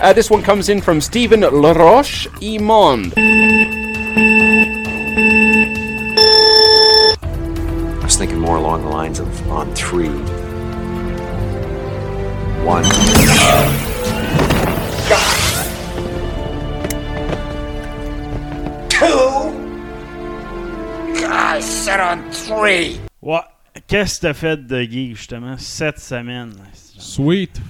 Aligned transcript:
Uh, 0.00 0.14
this 0.14 0.30
one 0.30 0.42
comes 0.42 0.70
in 0.70 0.80
from 0.80 0.98
Stephen 0.98 1.40
Laroche 1.40 2.26
Imond. 2.40 3.12
I 8.00 8.04
was 8.04 8.16
thinking 8.16 8.38
more 8.38 8.56
along 8.56 8.82
the 8.82 8.88
lines 8.88 9.18
of 9.18 9.28
on 9.50 9.74
three. 9.74 10.08
One. 12.64 12.84
Two. 18.88 19.52
I 21.28 21.60
said 21.60 22.00
on 22.00 22.32
three. 22.32 22.98
Ouais. 23.20 23.42
Qu'est-ce 23.86 24.20
que 24.20 24.28
t'as 24.28 24.32
fait 24.32 24.66
de 24.66 24.84
Guy, 24.84 25.14
justement, 25.14 25.58
cette 25.58 26.00
semaine? 26.00 26.54
Sweet 26.74 27.60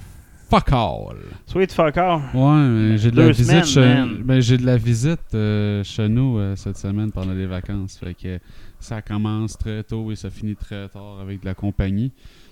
fuck 0.51 0.71
all. 0.71 1.15
Sweet 1.45 1.71
fuck 1.71 1.97
all? 1.97 2.19
Ouais, 2.33 2.67
mais 2.67 2.97
j'ai 2.97 3.11
de 3.11 3.17
la 3.21 3.31
visite, 3.31 3.79
ben, 4.25 4.39
j'ai 4.41 4.57
de 4.57 4.65
la 4.65 4.77
visite 4.77 5.21
chez 5.83 6.09
nous 6.09 6.37
euh, 6.37 6.55
cette 6.55 6.77
semaine 6.77 7.11
pendant 7.11 7.33
les 7.33 7.45
vacances. 7.47 7.97
Fait 7.97 8.13
que 8.13 8.39
ça 8.79 9.01
commence 9.01 9.57
très 9.57 9.83
tôt 9.83 10.11
et 10.11 10.15
ça 10.15 10.29
finit 10.29 10.55
très 10.55 10.87
tard 10.89 11.19
avec 11.21 11.41
de 11.41 11.45
la 11.45 11.53
compagnie. 11.53 12.11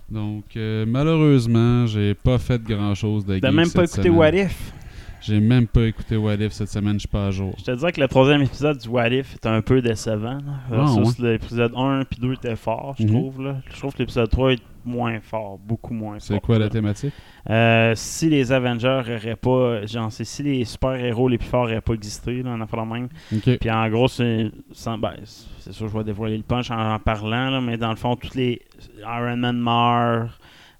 Donc 0.09 0.45
euh, 0.55 0.86
malheureusement, 0.88 1.86
j'ai 1.86 2.14
pas 2.16 2.38
fait 2.38 2.61
grand 2.64 2.95
chose 2.95 3.25
de 3.25 3.38
T'as 3.39 3.52
même 3.52 3.70
pas 3.70 3.86
cette 3.86 4.05
écouté 4.05 4.09
semaine. 4.09 4.17
What 4.17 4.33
If? 4.50 4.73
J'ai 5.22 5.39
même 5.42 5.67
pas 5.67 5.81
écouté 5.83 6.16
What 6.16 6.36
If 6.36 6.53
cette 6.53 6.70
semaine, 6.70 6.94
je 6.94 7.00
suis 7.00 7.08
pas 7.09 7.27
à 7.27 7.31
jour. 7.31 7.53
Je 7.59 7.64
te 7.66 7.72
disais 7.72 7.92
que 7.92 8.00
le 8.00 8.08
troisième 8.08 8.42
épisode 8.42 8.77
du 8.77 8.88
What 8.88 9.09
If 9.09 9.33
est 9.36 9.45
un 9.45 9.61
peu 9.61 9.81
décevant. 9.81 10.38
Ah, 10.72 10.94
ouais. 10.94 11.03
l'épisode 11.33 11.73
1 11.75 12.05
puis 12.09 12.20
2 12.22 12.33
était 12.33 12.55
fort, 12.55 12.95
je 12.97 13.03
Mhm. 13.03 13.09
trouve. 13.09 13.53
Je 13.73 13.77
trouve 13.80 13.94
que 13.94 14.00
l'épisode 14.00 14.30
3 14.30 14.53
est 14.53 14.61
moins 14.85 15.19
fort, 15.19 15.58
beaucoup 15.58 15.94
moins 15.94 16.13
fort. 16.19 16.22
C'est 16.22 16.39
quoi 16.41 16.59
la 16.59 16.69
thématique? 16.69 17.13
Euh, 17.49 17.94
si 17.95 18.30
les 18.30 18.52
Avengers 18.52 19.02
auraient 19.17 19.36
pas. 19.36 19.86
Genre, 19.86 20.11
c'est 20.11 20.23
si 20.25 20.44
les 20.44 20.66
super-héros 20.66 21.27
les 21.27 21.38
plus 21.38 21.47
forts 21.47 21.66
n'auraient 21.67 21.81
pas 21.81 21.94
existé, 21.94 22.44
là, 22.44 22.52
en 22.52 22.61
affaire 22.61 22.86
même. 22.86 23.09
Ok. 23.36 23.58
Puis 23.59 23.69
en 23.71 23.89
gros, 23.89 24.08
c'est. 24.08 24.52
ben, 24.86 25.13
sûr, 25.25 25.88
je 25.88 25.97
vais 25.97 26.03
dévoiler 26.03 26.38
le 26.38 26.44
punch 26.44 26.71
en, 26.71 26.94
en 26.95 26.99
parlant, 26.99 27.49
là, 27.49 27.61
mais 27.61 27.77
dans 27.77 27.89
le 27.91 27.95
fond, 27.95 28.16
tous 28.16 28.36
les. 28.36 28.61
Iron 28.99 29.38
Man 29.38 29.58
meurt. 29.59 30.30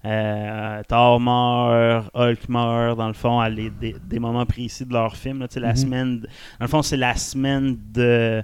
euh, 0.04 0.82
Thor 0.88 1.20
meurt, 1.20 2.10
Hulk 2.14 2.48
meurt, 2.48 2.96
dans 2.98 3.08
le 3.08 3.12
fond, 3.14 3.38
à 3.40 3.48
les- 3.50 3.68
des, 3.70 3.94
des 4.02 4.18
moments 4.18 4.46
précis 4.46 4.86
de 4.86 4.92
leur 4.94 5.14
film. 5.16 5.40
Là, 5.40 5.46
la 5.56 5.68
Mhm. 5.70 5.76
semaine, 5.76 6.20
dans 6.20 6.26
le 6.62 6.68
fond, 6.68 6.82
c'est 6.82 6.96
la 6.96 7.14
semaine 7.16 7.76
de 7.92 8.42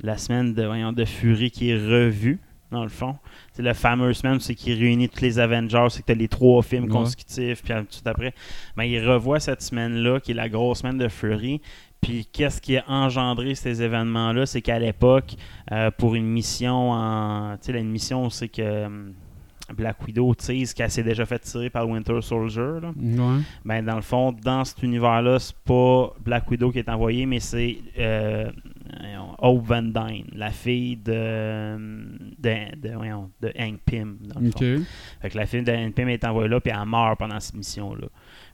la 0.00 0.16
semaine 0.16 0.54
de, 0.54 0.64
voyons, 0.64 0.92
de 0.92 1.04
Fury 1.04 1.50
qui 1.50 1.70
est 1.70 1.76
revue, 1.76 2.38
dans 2.70 2.82
le 2.82 2.88
fond. 2.88 3.16
C'est 3.52 3.62
le 3.62 3.72
fameux 3.74 4.12
semaine, 4.12 4.40
c'est 4.40 4.54
qui 4.54 4.74
réunit 4.74 5.08
tous 5.08 5.22
les 5.22 5.38
Avengers, 5.38 5.86
c'est 5.90 6.02
que 6.02 6.06
tu 6.06 6.12
as 6.12 6.16
les 6.16 6.28
trois 6.28 6.62
films 6.62 6.84
Ouais. 6.84 6.90
consécutifs, 6.90 7.62
puis 7.62 7.72
tout 7.74 8.06
après, 8.08 8.34
ben, 8.76 8.84
il 8.84 9.06
revoit 9.08 9.40
cette 9.40 9.62
semaine-là, 9.62 10.20
qui 10.20 10.32
est 10.32 10.34
la 10.34 10.48
grosse 10.48 10.78
semaine 10.80 10.98
de 10.98 11.08
Fury. 11.08 11.60
Puis 12.00 12.28
qu'est-ce 12.32 12.60
qui 12.60 12.76
a 12.76 12.84
engendré 12.86 13.54
ces 13.56 13.82
événements-là, 13.82 14.46
c'est 14.46 14.62
qu'à 14.62 14.78
l'époque, 14.78 15.34
euh, 15.72 15.90
pour 15.90 16.14
une 16.14 16.26
mission 16.26 16.92
en. 16.92 17.56
Tu 17.56 17.72
sais, 17.72 17.80
une 17.80 17.90
mission, 17.90 18.30
c'est 18.30 18.48
que 18.48 18.84
hum, 18.86 19.14
Black 19.76 20.02
Widow 20.06 20.34
tease 20.34 20.72
qu'elle 20.74 20.90
s'est 20.90 21.02
déjà 21.02 21.26
fait 21.26 21.38
tirer 21.40 21.70
par 21.70 21.88
Winter 21.88 22.20
Soldier. 22.22 22.80
là. 22.82 22.92
Ouais. 22.96 23.40
Ben, 23.64 23.84
dans 23.84 23.96
le 23.96 24.02
fond, 24.02 24.32
dans 24.32 24.64
cet 24.64 24.82
univers-là, 24.82 25.38
c'est 25.38 25.56
pas 25.56 26.12
Black 26.24 26.50
Widow 26.50 26.70
qui 26.72 26.78
est 26.78 26.88
envoyé, 26.88 27.26
mais 27.26 27.40
c'est 27.40 27.76
euh, 27.98 28.50
Hope 29.38 29.64
Van 29.66 29.82
Dyne, 29.82 30.26
la 30.34 30.50
fille 30.50 30.96
de, 30.96 31.76
de, 32.38 32.76
de, 32.80 32.94
voyons, 32.94 33.30
de 33.40 33.52
Hank 33.58 33.78
Pym. 33.84 34.16
Dans 34.22 34.40
le 34.40 34.50
fond. 34.50 34.84
Fait 35.20 35.30
que 35.30 35.36
la 35.36 35.46
fille 35.46 35.62
de 35.62 35.72
Hank 35.72 35.94
Pym 35.94 36.08
est 36.08 36.24
envoyée 36.24 36.48
là, 36.48 36.60
puis 36.60 36.72
elle 36.74 36.88
meurt 36.88 37.18
pendant 37.18 37.38
cette 37.38 37.54
mission-là. 37.56 38.06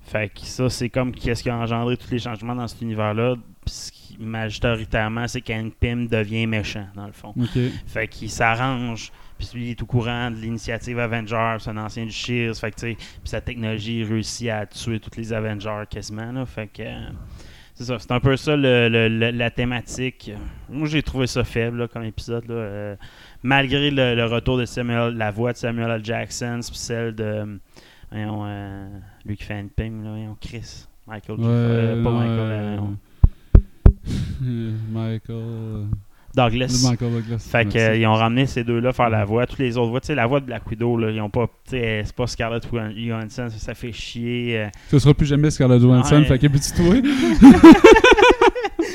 Fait 0.03 0.29
que 0.29 0.41
ça, 0.41 0.69
c'est 0.69 0.91
comme 0.91 1.13
qu'est-ce 1.13 1.43
qui 1.43 1.49
a 1.51 1.57
engendré 1.57 1.97
tous 1.97 2.11
les 2.11 2.19
changements 2.19 2.55
dans 2.55 2.69
cet 2.69 2.83
univers-là. 2.83 3.37
Ce 3.67 3.91
qui, 3.91 4.19
majoritairement, 4.21 5.27
c'est 5.29 5.41
qu'Hank 5.41 5.75
Pym 5.81 6.07
devient 6.09 6.47
méchant, 6.47 6.87
dans 6.95 7.07
le 7.07 7.13
fond. 7.13 7.33
Ok. 7.41 7.59
Fait 7.87 8.09
qu'il 8.09 8.31
s'arrange. 8.31 9.11
Puis 9.50 9.59
lui, 9.60 9.66
il 9.69 9.71
est 9.71 9.82
au 9.82 9.87
courant 9.87 10.31
de 10.31 10.37
l'initiative 10.37 10.99
Avengers, 10.99 11.56
c'est 11.60 11.71
un 11.71 11.77
ancien 11.78 12.05
du 12.05 12.10
Shield. 12.12 12.55
Fait 12.56 12.71
que, 12.71 12.77
tu 12.77 12.81
sais, 12.91 12.94
puis 12.97 13.09
sa 13.25 13.41
technologie 13.41 14.05
réussit 14.05 14.49
à 14.49 14.66
tuer 14.66 15.00
tous 15.00 15.16
les 15.19 15.32
Avengers 15.32 15.84
quasiment. 15.91 16.32
Là, 16.32 16.47
fait 16.47 16.66
que. 16.69 16.82
euh, 16.82 17.09
c'est 17.77 17.84
ça, 17.84 17.99
c'est 17.99 18.12
un 18.12 18.21
peu 18.21 18.37
ça 18.37 18.55
le- 18.55 18.88
le- 18.88 19.09
le- 19.09 19.31
la 19.32 19.50
thématique. 19.50 20.31
Moi, 20.69 20.87
j'ai 20.87 21.03
trouvé 21.03 21.27
ça 21.27 21.43
faible 21.43 21.78
là, 21.78 21.88
comme 21.88 22.05
épisode. 22.05 22.47
Là, 22.47 22.55
euh, 22.55 22.97
malgré 23.43 23.91
le, 23.91 24.25
retour 24.27 24.59
de 24.59 24.65
Samuel, 24.65 25.16
la 25.16 25.32
voix 25.32 25.53
de 25.53 25.56
Samuel 25.56 25.91
L. 25.91 26.05
Jackson, 26.05 26.61
puis 26.65 26.76
celle 26.78 27.15
de. 27.16 27.25
euh, 27.25 27.56
voyons, 28.12 28.43
euh, 28.47 28.87
lui 29.26 29.37
qui 29.37 29.43
fait 29.43 29.59
une 29.59 29.71
ping, 29.71 30.05
là, 30.05 30.11
voyons, 30.11 30.37
Chris. 30.41 30.87
Michael. 31.09 31.41
Ouais, 31.41 32.03
pas 32.03 32.11
Michael. 32.12 32.81
Michael. 34.93 35.87
Douglas. 36.37 36.87
Michael 36.91 37.12
Douglas. 37.12 37.49
Fait 37.50 37.65
que, 37.65 37.75
merci. 37.75 37.78
euh, 37.78 37.97
ils 37.97 38.06
ont 38.06 38.15
ramené 38.15 38.47
ces 38.47 38.65
deux-là 38.65 38.93
faire 38.93 39.11
la 39.11 39.25
voix. 39.25 39.47
Toutes 39.47 39.59
les 39.61 39.77
autres 39.77 39.91
voix, 39.91 40.00
tu 40.00 40.09
sais, 40.09 40.15
la 40.15 40.27
voix 40.27 40.41
de 40.41 40.47
Black 40.47 40.69
Widow, 40.71 40.97
là, 40.97 41.11
ils 41.11 41.21
ont 41.21 41.31
pas. 41.31 41.47
Tu 41.69 41.71
sais, 41.77 42.03
c'est 42.05 42.15
pas 42.15 42.27
Scarlett 42.27 42.65
Johansson, 42.72 43.49
ça, 43.50 43.50
ça 43.50 43.75
fait 43.75 43.93
chier. 43.93 44.59
euh. 44.59 44.67
Ce 44.91 44.99
sera 44.99 45.15
plus 45.15 45.27
jamais 45.27 45.50
Scarlett 45.50 45.81
Johansson, 45.81 46.17
Ouais. 46.17 46.25
fait 46.25 46.39
qu'habitue-toi. 46.39 46.97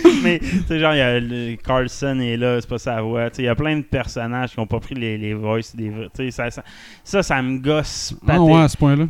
mais, 0.23 0.39
tu 0.39 0.47
sais, 0.67 0.79
genre, 0.79 0.93
il 0.93 0.97
y 0.97 1.01
a 1.01 1.19
le- 1.19 1.55
Carlson 1.55 2.19
est 2.19 2.37
là, 2.37 2.59
c'est 2.61 2.69
pas 2.69 2.77
sa 2.77 3.01
voix. 3.01 3.29
Tu 3.29 3.37
sais, 3.37 3.41
il 3.43 3.45
y 3.45 3.49
a 3.49 3.55
plein 3.55 3.77
de 3.77 3.83
personnages 3.83 4.51
qui 4.53 4.59
ont 4.59 4.67
pas 4.67 4.79
pris 4.79 4.95
les, 4.95 5.17
les 5.17 5.33
voices 5.33 5.75
des 5.75 5.89
vrais. 5.89 6.09
Tu 6.15 6.23
sais, 6.25 6.31
ça, 6.31 6.51
ça, 6.51 6.63
ça, 7.03 7.23
ça 7.23 7.41
me 7.41 7.59
gosse. 7.59 8.15
Ah 8.27 8.41
ouais, 8.41 8.61
à 8.61 8.67
ce 8.67 8.77
point-là. 8.77 9.05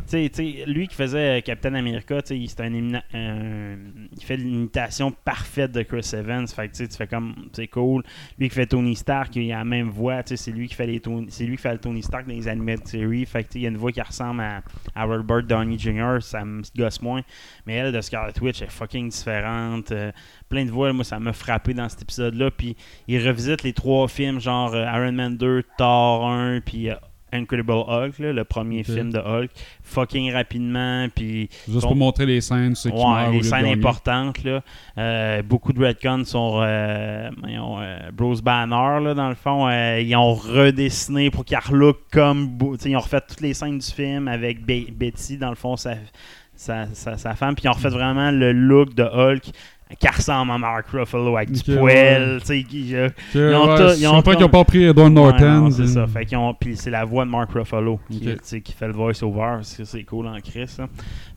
Lui 0.68 0.88
qui 0.88 0.96
faisait 0.96 1.40
euh, 1.40 1.42
Captain 1.42 1.74
America, 1.74 2.22
tu 2.22 2.48
sais, 2.48 2.56
c'est 2.56 2.62
un, 2.64 2.70
il 2.74 4.24
fait 4.24 4.38
l'imitation 4.38 5.12
parfaite 5.12 5.72
de 5.72 5.82
Chris 5.84 6.10
Evans. 6.14 6.48
Fait 6.48 6.68
que 6.68 6.74
tu 6.74 6.84
sais, 6.84 6.88
tu 6.88 6.96
fais 6.98 7.08
comme 7.08 7.36
c'est 7.54 7.68
cool. 7.68 8.04
Lui 8.38 8.50
qui 8.50 8.56
fait 8.56 8.66
Tony 8.66 8.96
Stark, 8.96 9.36
il 9.36 9.52
a 9.52 9.58
la 9.60 9.66
même 9.66 9.90
voix. 9.90 10.24
Tu 10.24 10.30
sais, 10.36 10.44
c'est 10.46 10.52
lui 10.52 10.68
qui 10.68 10.76
fait 10.76 10.88
les 10.88 11.02
c'est 11.30 11.46
lui 11.46 11.56
qui 11.56 11.62
fait 11.62 11.74
le 11.74 11.80
Tony 11.80 12.04
Stark 12.04 12.28
dans 12.28 12.34
les 12.34 12.48
animated 12.48 12.88
series. 12.88 13.26
Fait 13.26 13.44
que 13.44 13.50
tu 13.50 13.54
sais, 13.54 13.60
il 13.60 13.62
y 13.64 13.66
a 13.66 13.70
une 13.70 13.78
voix 13.78 13.92
qui 13.92 14.02
ressemble 14.02 14.42
à, 14.42 14.62
à 14.96 15.06
Robert 15.06 15.44
Downey 15.44 15.78
Jr. 15.78 16.18
Ça 16.22 16.44
me 16.46 16.62
gosse 16.78 17.02
moins. 17.02 17.22
Mais 17.66 17.76
elle 17.76 17.92
de 17.94 18.02
Scarlet 18.02 18.34
Witch 18.42 18.62
est 18.62 18.72
fucking 18.72 19.10
différente. 19.10 19.92
Euh, 19.92 20.12
plein 20.50 20.66
de 20.66 20.72
voix, 20.72 20.92
moi 20.94 21.04
ça 21.04 21.20
m'a 21.20 21.34
frappé 21.34 21.74
dans 21.74 21.88
cet 21.90 22.02
épisode-là. 22.02 22.52
Puis 22.52 22.76
il 23.08 23.26
revisite 23.28 23.64
les 23.64 23.74
trois 23.74 24.08
films, 24.08 24.40
genre 24.40 24.74
euh, 24.74 24.84
Iron 24.86 25.12
Man 25.14 25.38
2, 25.38 25.64
Thor 25.78 26.28
1, 26.28 26.62
puis 26.62 26.90
euh, 26.90 26.96
Incredible 27.32 27.74
Hulk, 27.74 28.18
là, 28.18 28.34
le 28.34 28.44
premier 28.44 28.84
film 28.84 29.12
de 29.12 29.20
Hulk, 29.20 29.52
fucking 29.84 30.34
rapidement, 30.34 31.06
puis 31.14 31.48
Juste 31.70 31.82
pour 31.82 31.96
montrer 31.96 32.26
les 32.26 32.42
scènes, 32.42 32.74
qui 32.74 32.88
ouais, 32.90 33.32
les 33.32 33.44
scènes 33.44 33.68
importantes. 33.68 34.44
Là. 34.44 34.64
Euh, 34.98 35.44
beaucoup 35.44 35.72
de 35.72 35.86
retcons 35.86 36.24
sont 36.26 36.60
euh, 36.64 37.30
euh, 37.48 38.00
Bruce 38.12 38.42
Banner, 38.42 39.00
là, 39.04 39.14
dans 39.14 39.30
le 39.30 39.36
fond. 39.36 39.70
ils 39.70 40.16
ont 40.16 40.34
redessiné 40.34 41.30
pour 41.30 41.46
qu'il 41.46 41.56
relook 41.60 41.98
comme. 42.12 42.58
Ils 42.84 42.96
ont 42.98 43.00
refait 43.00 43.22
toutes 43.22 43.42
les 43.42 43.54
scènes 43.54 43.78
du 43.78 43.86
film 43.92 44.28
avec 44.28 44.66
Be- 44.66 44.92
Betty, 44.92 45.38
dans 45.38 45.50
le 45.50 45.56
fond, 45.56 45.78
sa, 45.78 45.94
sa, 46.56 46.88
sa- 46.94 47.18
sa 47.18 47.36
femme. 47.36 47.54
Puis 47.54 47.66
ils 47.66 47.70
ont 47.70 47.74
refait 47.74 47.90
vraiment 47.90 48.32
le 48.32 48.52
look 48.54 48.96
de 48.96 49.04
Hulk 49.04 49.44
qui 49.98 50.08
ressemble 50.08 50.52
à 50.52 50.58
Mark 50.58 50.88
Ruffalo 50.90 51.36
avec 51.38 51.52
du 51.52 51.64
poil. 51.64 52.40
tu 52.42 52.46
sais, 52.46 52.64
qui- 52.64 52.96
euh, 52.96 53.10
Ils 53.34 53.40
ont 53.40 53.76
ouais, 53.76 53.98
ils 53.98 54.08
ont 54.08 54.22
tout- 54.22 54.32
qu'ils 54.32 54.40
n'ont 54.42 54.50
pas 54.50 54.64
pris 54.64 54.84
Edward 54.86 55.12
Norton. 55.12 55.72
c'est 55.72 55.88
ça. 55.88 56.02
euh, 56.02 56.08
Fait 56.08 56.26
qu'ils 56.26 56.38
ont, 56.38 56.54
puis 56.54 56.78
c'est 56.78 56.92
la 56.92 57.06
voix 57.06 57.26
de 57.26 57.30
Mark 57.32 57.52
Ruffalo 57.52 58.00
qui, 58.10 58.22
fait 58.78 58.88
le 58.88 58.94
voice-over. 58.94 59.40
parce 59.58 59.76
que 59.76 59.84
C'est 59.86 60.04
cool 60.04 60.28
en 60.28 60.40
Chris. 60.42 60.68
ça. 60.68 60.88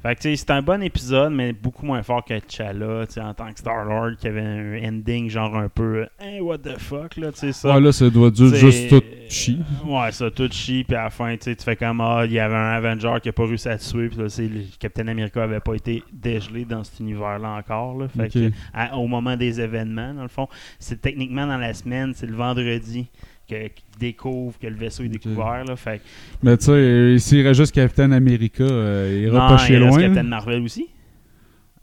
Fait 0.03 0.17
que 0.17 0.35
c'est 0.37 0.51
un 0.51 0.63
bon 0.63 0.83
épisode, 0.83 1.33
mais 1.33 1.53
beaucoup 1.53 1.87
moins 1.87 2.03
fort 2.03 2.25
que 2.25 2.37
T'Challa, 2.39 3.05
en 3.21 3.35
tant 3.35 3.53
que 3.53 3.59
Star-Lord, 3.61 4.17
qui 4.21 4.27
avait 4.27 4.41
un 4.41 4.89
ending 4.89 5.31
genre 5.31 5.57
un 5.57 5.69
peu 5.69 6.07
Hey, 6.21 6.41
what 6.41 6.59
the 6.59 6.77
fuck, 6.79 7.17
là, 7.17 7.31
tu 7.31 7.39
sais, 7.39 7.53
ça. 7.53 7.75
Ouais, 7.75 7.81
là, 7.81 7.93
ça 7.93 8.11
doit 8.11 8.31
dire 8.31 8.53
juste 8.55 8.89
tout 8.91 9.03
chi. 9.29 9.61
Ouais, 9.87 10.11
ça, 10.11 10.29
tout 10.31 10.49
chie, 10.51 10.83
puis 10.85 10.97
à 10.97 11.05
la 11.05 11.11
fin, 11.11 11.37
tu 11.37 11.55
fais 11.57 11.77
comme, 11.77 12.01
ah, 12.01 12.23
il 12.27 12.33
y 12.33 12.41
avait 12.41 12.55
un 12.55 12.73
Avenger 12.73 13.15
qui 13.23 13.29
a 13.29 13.33
pas 13.33 13.45
réussi 13.47 13.69
à 13.69 13.79
tuer, 13.79 14.09
puis 14.09 14.19
là, 14.19 14.29
c'est 14.29 14.49
le 14.49 14.63
Captain 14.81 15.07
America 15.07 15.43
avait 15.43 15.61
pas 15.61 15.75
été 15.75 16.03
dégelé 16.13 16.65
dans 16.65 16.83
cet 16.83 16.99
univers-là 17.01 17.49
encore, 17.51 17.97
là. 17.99 18.09
Fait. 18.09 18.42
Que, 18.51 18.55
à- 18.75 18.97
au 18.97 19.07
moment 19.07 19.37
des 19.37 19.61
événements, 19.61 20.15
dans 20.15 20.23
le 20.23 20.29
fond, 20.29 20.49
c'est 20.79 21.01
techniquement 21.01 21.47
dans 21.47 21.59
la 21.59 21.75
semaine, 21.75 22.13
c'est 22.15 22.27
le 22.27 22.35
vendredi 22.35 23.07
que- 23.49 23.69
qu'ils 23.69 23.85
découvrent 23.99 24.59
que 24.59 24.67
le 24.67 24.77
vaisseau 24.77 25.05
est 25.05 25.09
découvert, 25.09 25.65
là. 25.65 25.77
Fait 25.77 26.01
Mais 26.43 26.57
tu 26.57 26.67
sais, 26.67 26.73
euh, 26.73 27.19
s'il 27.19 27.39
irait 27.39 27.55
juste 27.55 27.75
Captain 27.75 28.13
America, 28.13 28.63
euh, 28.65 29.15
il 29.17 29.23
ira 29.25 29.49
pas 29.49 29.59
chez 29.59 29.75
il 29.75 29.83
reste 29.83 29.97
loin. 29.99 30.07
Captain. 30.07 30.23
Marvel 30.23 30.63
aussi. 30.63 30.87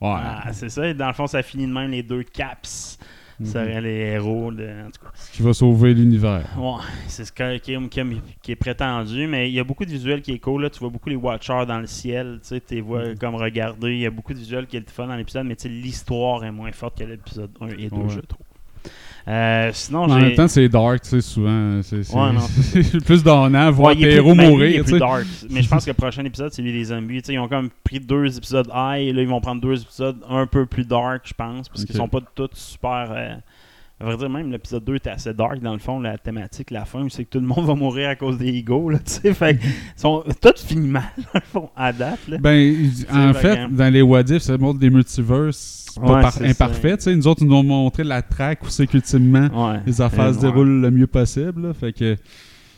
Ouais. 0.02 0.10
Ah, 0.14 0.50
c'est 0.54 0.70
ça. 0.70 0.88
Et 0.88 0.94
Dans 0.94 1.08
le 1.08 1.14
fond, 1.14 1.28
ça 1.28 1.42
finit 1.44 1.68
de 1.68 1.74
même. 1.74 1.92
Les 1.92 2.04
deux 2.04 2.24
caps 2.24 2.98
Mhm. 3.40 3.46
seraient 3.46 3.82
les 3.82 3.98
héros. 4.14 4.52
de- 4.52 4.64
en 4.64 4.92
tout 4.92 5.02
cas. 5.06 5.12
Qui 5.32 5.42
va 5.42 5.54
sauver 5.54 5.94
l'univers. 5.94 6.46
Ouais, 6.58 6.82
c'est 7.08 7.26
ce 7.26 7.32
que- 7.32 7.58
qui, 7.58 7.74
est- 7.74 7.90
qui 8.42 8.52
est- 8.52 8.56
prétendu, 8.56 9.28
mais 9.28 9.50
il 9.50 9.54
y 9.54 9.60
a 9.60 9.64
beaucoup 9.64 9.86
de 9.86 9.92
visuels 9.92 10.22
qui 10.22 10.32
est 10.34 10.40
cool. 10.40 10.64
Là. 10.64 10.70
Tu 10.70 10.80
vois 10.80 10.90
beaucoup 10.90 11.10
les 11.10 11.16
Watchers 11.16 11.66
dans 11.68 11.80
le 11.80 11.88
ciel, 11.88 12.40
tu 12.48 12.60
les 12.76 12.82
vois 12.82 13.16
comme 13.16 13.36
regarder. 13.36 13.92
Il 13.94 14.00
y 14.00 14.06
a 14.06 14.12
beaucoup 14.12 14.34
de 14.34 14.40
visuels 14.40 14.68
qui 14.68 14.78
est 14.78 14.82
le 14.82 14.86
fun 14.92 15.08
dans 15.08 15.16
l'épisode, 15.16 15.46
mais 15.46 15.56
l'histoire 15.66 16.44
est 16.44 16.52
moins 16.52 16.72
forte 16.72 16.98
que 17.00 17.04
l'épisode 17.06 17.52
1 17.62 17.68
et 17.70 17.90
2, 17.90 17.96
Ouais. 17.96 18.10
je 18.10 18.20
trouve. 18.22 18.46
Euh, 19.28 19.70
sinon, 19.74 20.04
En 20.04 20.20
même 20.20 20.34
temps, 20.34 20.48
c'est 20.48 20.68
dark, 20.70 21.02
tu 21.04 21.10
sais, 21.10 21.22
souvent. 21.22 21.82
C'est 21.84 22.04
c'est- 22.04 22.16
Ouais, 22.16 23.00
plus 23.06 23.22
donnant, 23.24 23.70
voir 23.72 23.96
Ouais, 23.96 24.02
héros 24.02 24.34
mourir, 24.34 24.84
plus 24.84 24.98
dark. 24.98 25.26
Mais 25.52 25.62
je 25.62 25.70
pense 25.70 25.86
que 25.86 25.92
le 25.92 25.94
prochain 25.96 26.26
épisode, 26.26 26.52
c'est 26.52 26.62
lui 26.64 26.72
des 26.72 26.86
zombies. 26.86 27.20
Ils 27.30 27.38
ont 27.38 27.48
comme 27.48 27.70
pris 27.84 28.00
deux 28.00 28.38
épisodes 28.38 28.68
high, 28.74 29.08
et 29.10 29.14
là, 29.14 29.22
ils 29.22 29.28
vont 29.28 29.40
prendre 29.42 29.62
deux 29.62 29.82
épisodes 29.82 30.18
un 30.28 30.48
peu 30.48 30.66
plus 30.66 30.86
dark, 30.88 31.22
je 31.26 31.34
pense, 31.34 31.70
parce 31.70 31.86
qu'ils 31.86 31.96
Ok. 31.96 32.02
sont 32.02 32.08
pas 32.08 32.22
tous 32.34 32.50
super. 32.54 33.08
euh, 33.12 33.36
à 34.00 34.06
vrai 34.06 34.18
dire, 34.18 34.30
même 34.30 34.52
l'épisode 34.52 34.84
2 34.86 34.96
était 34.96 35.10
assez 35.10 35.34
dark 35.34 35.60
dans 35.60 35.74
le 35.74 35.80
fond, 35.80 36.00
la 36.00 36.18
thématique, 36.18 36.72
la 36.72 36.86
fin, 36.86 37.06
c'est 37.10 37.26
que 37.26 37.30
tout 37.32 37.40
le 37.40 37.46
monde 37.48 37.66
va 37.66 37.76
mourir 37.76 38.10
à 38.10 38.16
cause 38.16 38.38
des 38.38 38.48
ego, 38.48 38.90
là, 38.90 39.00
tu 39.00 39.12
sais. 39.12 39.34
Fait 39.34 39.60
sont 39.98 40.24
tout 40.42 40.54
finit 40.56 40.88
mal, 40.88 41.04
dans 41.18 41.24
le 41.34 41.40
fond, 41.42 41.70
à 41.76 41.92
date, 41.92 42.20
là. 42.28 42.38
Ben, 42.38 42.90
en 43.12 43.34
fait 43.34 43.68
que- 43.68 43.72
dans 43.74 43.94
les 43.94 44.02
What 44.02 44.22
If, 44.30 44.42
ça 44.42 44.58
montre 44.58 44.80
des 44.80 44.90
multiverses 44.90 45.88
pas 45.96 46.02
Ouais, 46.02 46.22
par- 46.22 46.42
imparfaits. 46.44 46.98
tu 47.00 47.04
sais. 47.06 47.16
Nous 47.16 47.28
autres, 47.28 47.42
ils 47.44 47.48
nous 47.50 47.56
ont 47.56 47.64
montré 47.64 48.04
la 48.04 48.22
track 48.22 48.64
où 48.64 48.70
c'est 48.70 48.88
qu'ultimement 48.88 49.50
Ouais. 49.54 49.80
les 49.86 50.00
affaires 50.02 50.34
se 50.34 50.40
Ouais. 50.40 50.44
déroulent 50.44 50.82
le 50.82 50.92
mieux 50.92 51.08
possible. 51.08 51.68
là. 51.68 51.74
Fait 51.74 51.92
que, 51.92 52.16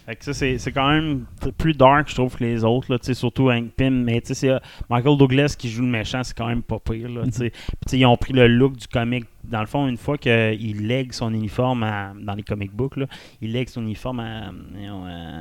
Fait 0.05 0.15
que 0.15 0.25
ça, 0.25 0.33
c'est 0.33 0.57
c'est 0.57 0.71
quand 0.71 0.89
même 0.89 1.25
plus 1.57 1.73
dark, 1.73 2.09
je 2.09 2.15
trouve, 2.15 2.35
que 2.35 2.43
les 2.43 2.63
autres. 2.63 2.91
Là, 2.91 2.97
surtout 3.13 3.51
Hank 3.51 3.69
Pym. 3.77 4.03
Mais 4.03 4.23
euh, 4.45 4.59
Michael 4.89 5.17
Douglas 5.17 5.55
qui 5.57 5.69
joue 5.69 5.83
le 5.83 5.89
méchant, 5.89 6.23
c'est 6.23 6.35
quand 6.35 6.47
même 6.47 6.63
pas 6.63 6.79
pire. 6.79 7.07
Là. 7.09 7.21
Puis, 7.23 7.51
sais, 7.85 7.97
ils 7.99 8.05
ont 8.05 8.17
pris 8.17 8.33
le 8.33 8.47
look 8.47 8.75
du 8.77 8.87
comic. 8.87 9.25
Dans 9.43 9.61
le 9.61 9.65
fond, 9.67 9.87
une 9.87 9.97
fois 9.97 10.17
qu'il 10.17 10.87
lègue 10.87 11.11
son 11.13 11.33
uniforme 11.33 11.83
à- 11.83 12.13
dans 12.19 12.33
les 12.35 12.43
comic 12.43 12.71
books, 12.71 12.97
là, 12.97 13.05
il 13.41 13.51
lègue 13.51 13.69
son 13.69 13.81
uniforme 13.81 14.19
à, 14.19 14.51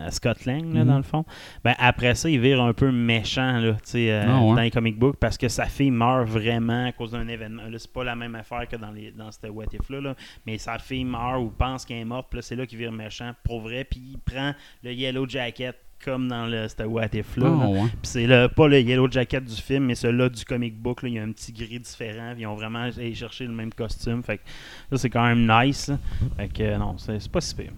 à 0.06 0.11
Scott 0.11 0.44
Lang, 0.47 0.73
là, 0.73 0.81
Mhm. 0.81 0.87
dans 0.88 0.97
le 0.97 1.02
fond. 1.02 1.25
Ben, 1.64 1.75
après 1.79 2.14
ça, 2.14 2.29
il 2.29 2.41
vire 2.41 2.61
un 2.62 2.73
peu 2.73 2.91
méchant 2.91 3.58
là, 3.58 3.76
euh, 3.94 4.25
Ah 4.29 4.41
ouais. 4.43 4.55
dans 4.56 4.62
les 4.62 4.70
comic 4.70 4.99
books 4.99 5.17
parce 5.17 5.37
que 5.38 5.49
sa 5.49 5.67
fille 5.67 5.91
meurt 5.91 6.29
vraiment 6.29 6.87
à 6.87 6.93
cause 6.93 7.12
d'un 7.12 7.29
événement. 7.29 7.62
C'est 7.76 7.93
pas 7.93 8.05
la 8.05 8.17
même 8.17 8.35
affaire 8.35 8.67
que 8.69 8.76
dans, 8.76 8.91
les, 8.91 9.11
dans 9.12 9.31
cette 9.31 9.50
What 9.50 9.67
If-là, 9.73 10.00
là, 10.00 10.14
mais 10.46 10.58
sa 10.58 10.79
fille 10.79 11.05
meurt 11.05 11.41
ou 11.41 11.50
pense 11.50 11.85
qu'elle 11.85 11.99
est 11.99 12.05
morte. 12.05 12.29
Puis 12.31 12.38
là, 12.38 12.43
c'est 12.43 12.56
là 12.56 12.67
qu'il 12.67 12.79
vire 12.79 12.93
méchant 12.93 13.32
pour 13.44 13.61
vrai. 13.61 13.85
Puis 13.85 14.00
il 14.14 14.19
prend 14.19 14.53
le 14.82 14.93
Yellow 14.93 15.29
Jacket 15.29 15.76
comme 16.05 16.29
dans 16.29 16.47
le, 16.47 16.69
cette 16.69 16.82
What. 16.87 17.02
Ah, 17.12 17.41
là. 17.41 17.50
ouais. 17.50 17.81
Puis 17.88 17.99
c'est 18.02 18.26
le, 18.26 18.49
pas 18.49 18.69
le 18.69 18.81
Yellow 18.81 19.11
Jacket 19.11 19.44
du 19.44 19.55
film, 19.61 19.85
mais 19.87 19.94
celui-là 19.94 20.29
du 20.29 20.44
comic 20.44 20.76
book. 20.76 21.02
Là, 21.02 21.08
il 21.08 21.14
y 21.14 21.19
a 21.19 21.23
un 21.23 21.32
petit 21.32 21.52
gris 21.52 21.79
différent. 21.81 22.35
Ils 22.38 22.47
ont 22.47 22.55
vraiment 22.55 22.81
allé 22.81 23.14
chercher 23.14 23.47
le 23.47 23.52
même 23.52 23.73
costume. 23.73 24.23
Fait 24.23 24.38
que 24.38 24.43
ça, 24.91 24.99
c'est 24.99 25.11
quand 25.11 25.26
même 25.26 25.47
nice. 25.47 25.88
là. 25.88 25.99
Fait 26.37 26.49
que 26.49 26.62
euh, 26.62 26.79
non, 26.79 26.97
c'est 26.99 27.20
c'est 27.20 27.31
pas 27.31 27.41
si 27.41 27.55
pire. 27.55 27.73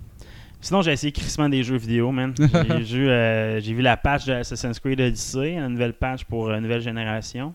Sinon, 0.61 0.81
j'ai 0.83 0.93
essayé 0.93 1.11
crissement 1.13 1.49
des 1.49 1.65
jeux 1.65 1.77
vidéo, 1.77 2.13
man. 2.13 2.33
J'ai 2.79 2.85
joué, 2.85 3.11
euh, 3.11 3.61
j'ai 3.61 3.75
vu 3.75 3.83
la 3.83 3.97
patch 3.97 4.27
de 4.27 4.33
Assassin's 4.33 4.79
Creed 4.79 5.01
Odyssey, 5.01 5.57
une 5.57 5.67
nouvelle 5.73 5.93
patch 5.93 6.23
pour 6.25 6.51
euh, 6.51 6.61
nouvelle 6.61 6.81
génération. 6.81 7.53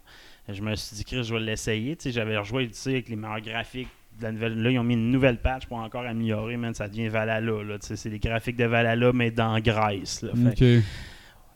Je 0.50 0.62
me 0.62 0.76
suis 0.76 0.98
dit, 0.98 1.06
Chris, 1.06 1.24
je 1.24 1.34
vais 1.34 1.40
l'essayer. 1.40 1.96
Tu 1.96 2.04
sais, 2.04 2.12
J'avais 2.12 2.38
rejoué 2.38 2.64
Odyssey 2.66 2.92
avec 2.92 3.08
les 3.08 3.16
meilleurs 3.16 3.40
graphiques 3.40 3.88
la 4.22 4.32
nouvelle. 4.32 4.62
Là, 4.62 4.70
ils 4.72 4.80
ont 4.80 4.84
mis 4.84 4.94
une 4.96 5.12
nouvelle 5.12 5.38
patch 5.38 5.66
pour 5.68 5.78
encore 5.78 6.06
améliorer, 6.06 6.58
man. 6.58 6.74
Ça 6.74 6.88
devient 6.88 7.08
Valhalla. 7.08 7.64
là. 7.64 7.78
C'est 7.80 8.10
les 8.10 8.20
graphiques 8.20 8.58
de 8.58 8.66
Valhalla, 8.66 9.12
mais 9.14 9.32
dans 9.32 9.60
Grèce. 9.60 10.22
là. 10.24 10.32
Fait 10.50 10.56
que- 10.58 10.78
ok. 10.80 10.84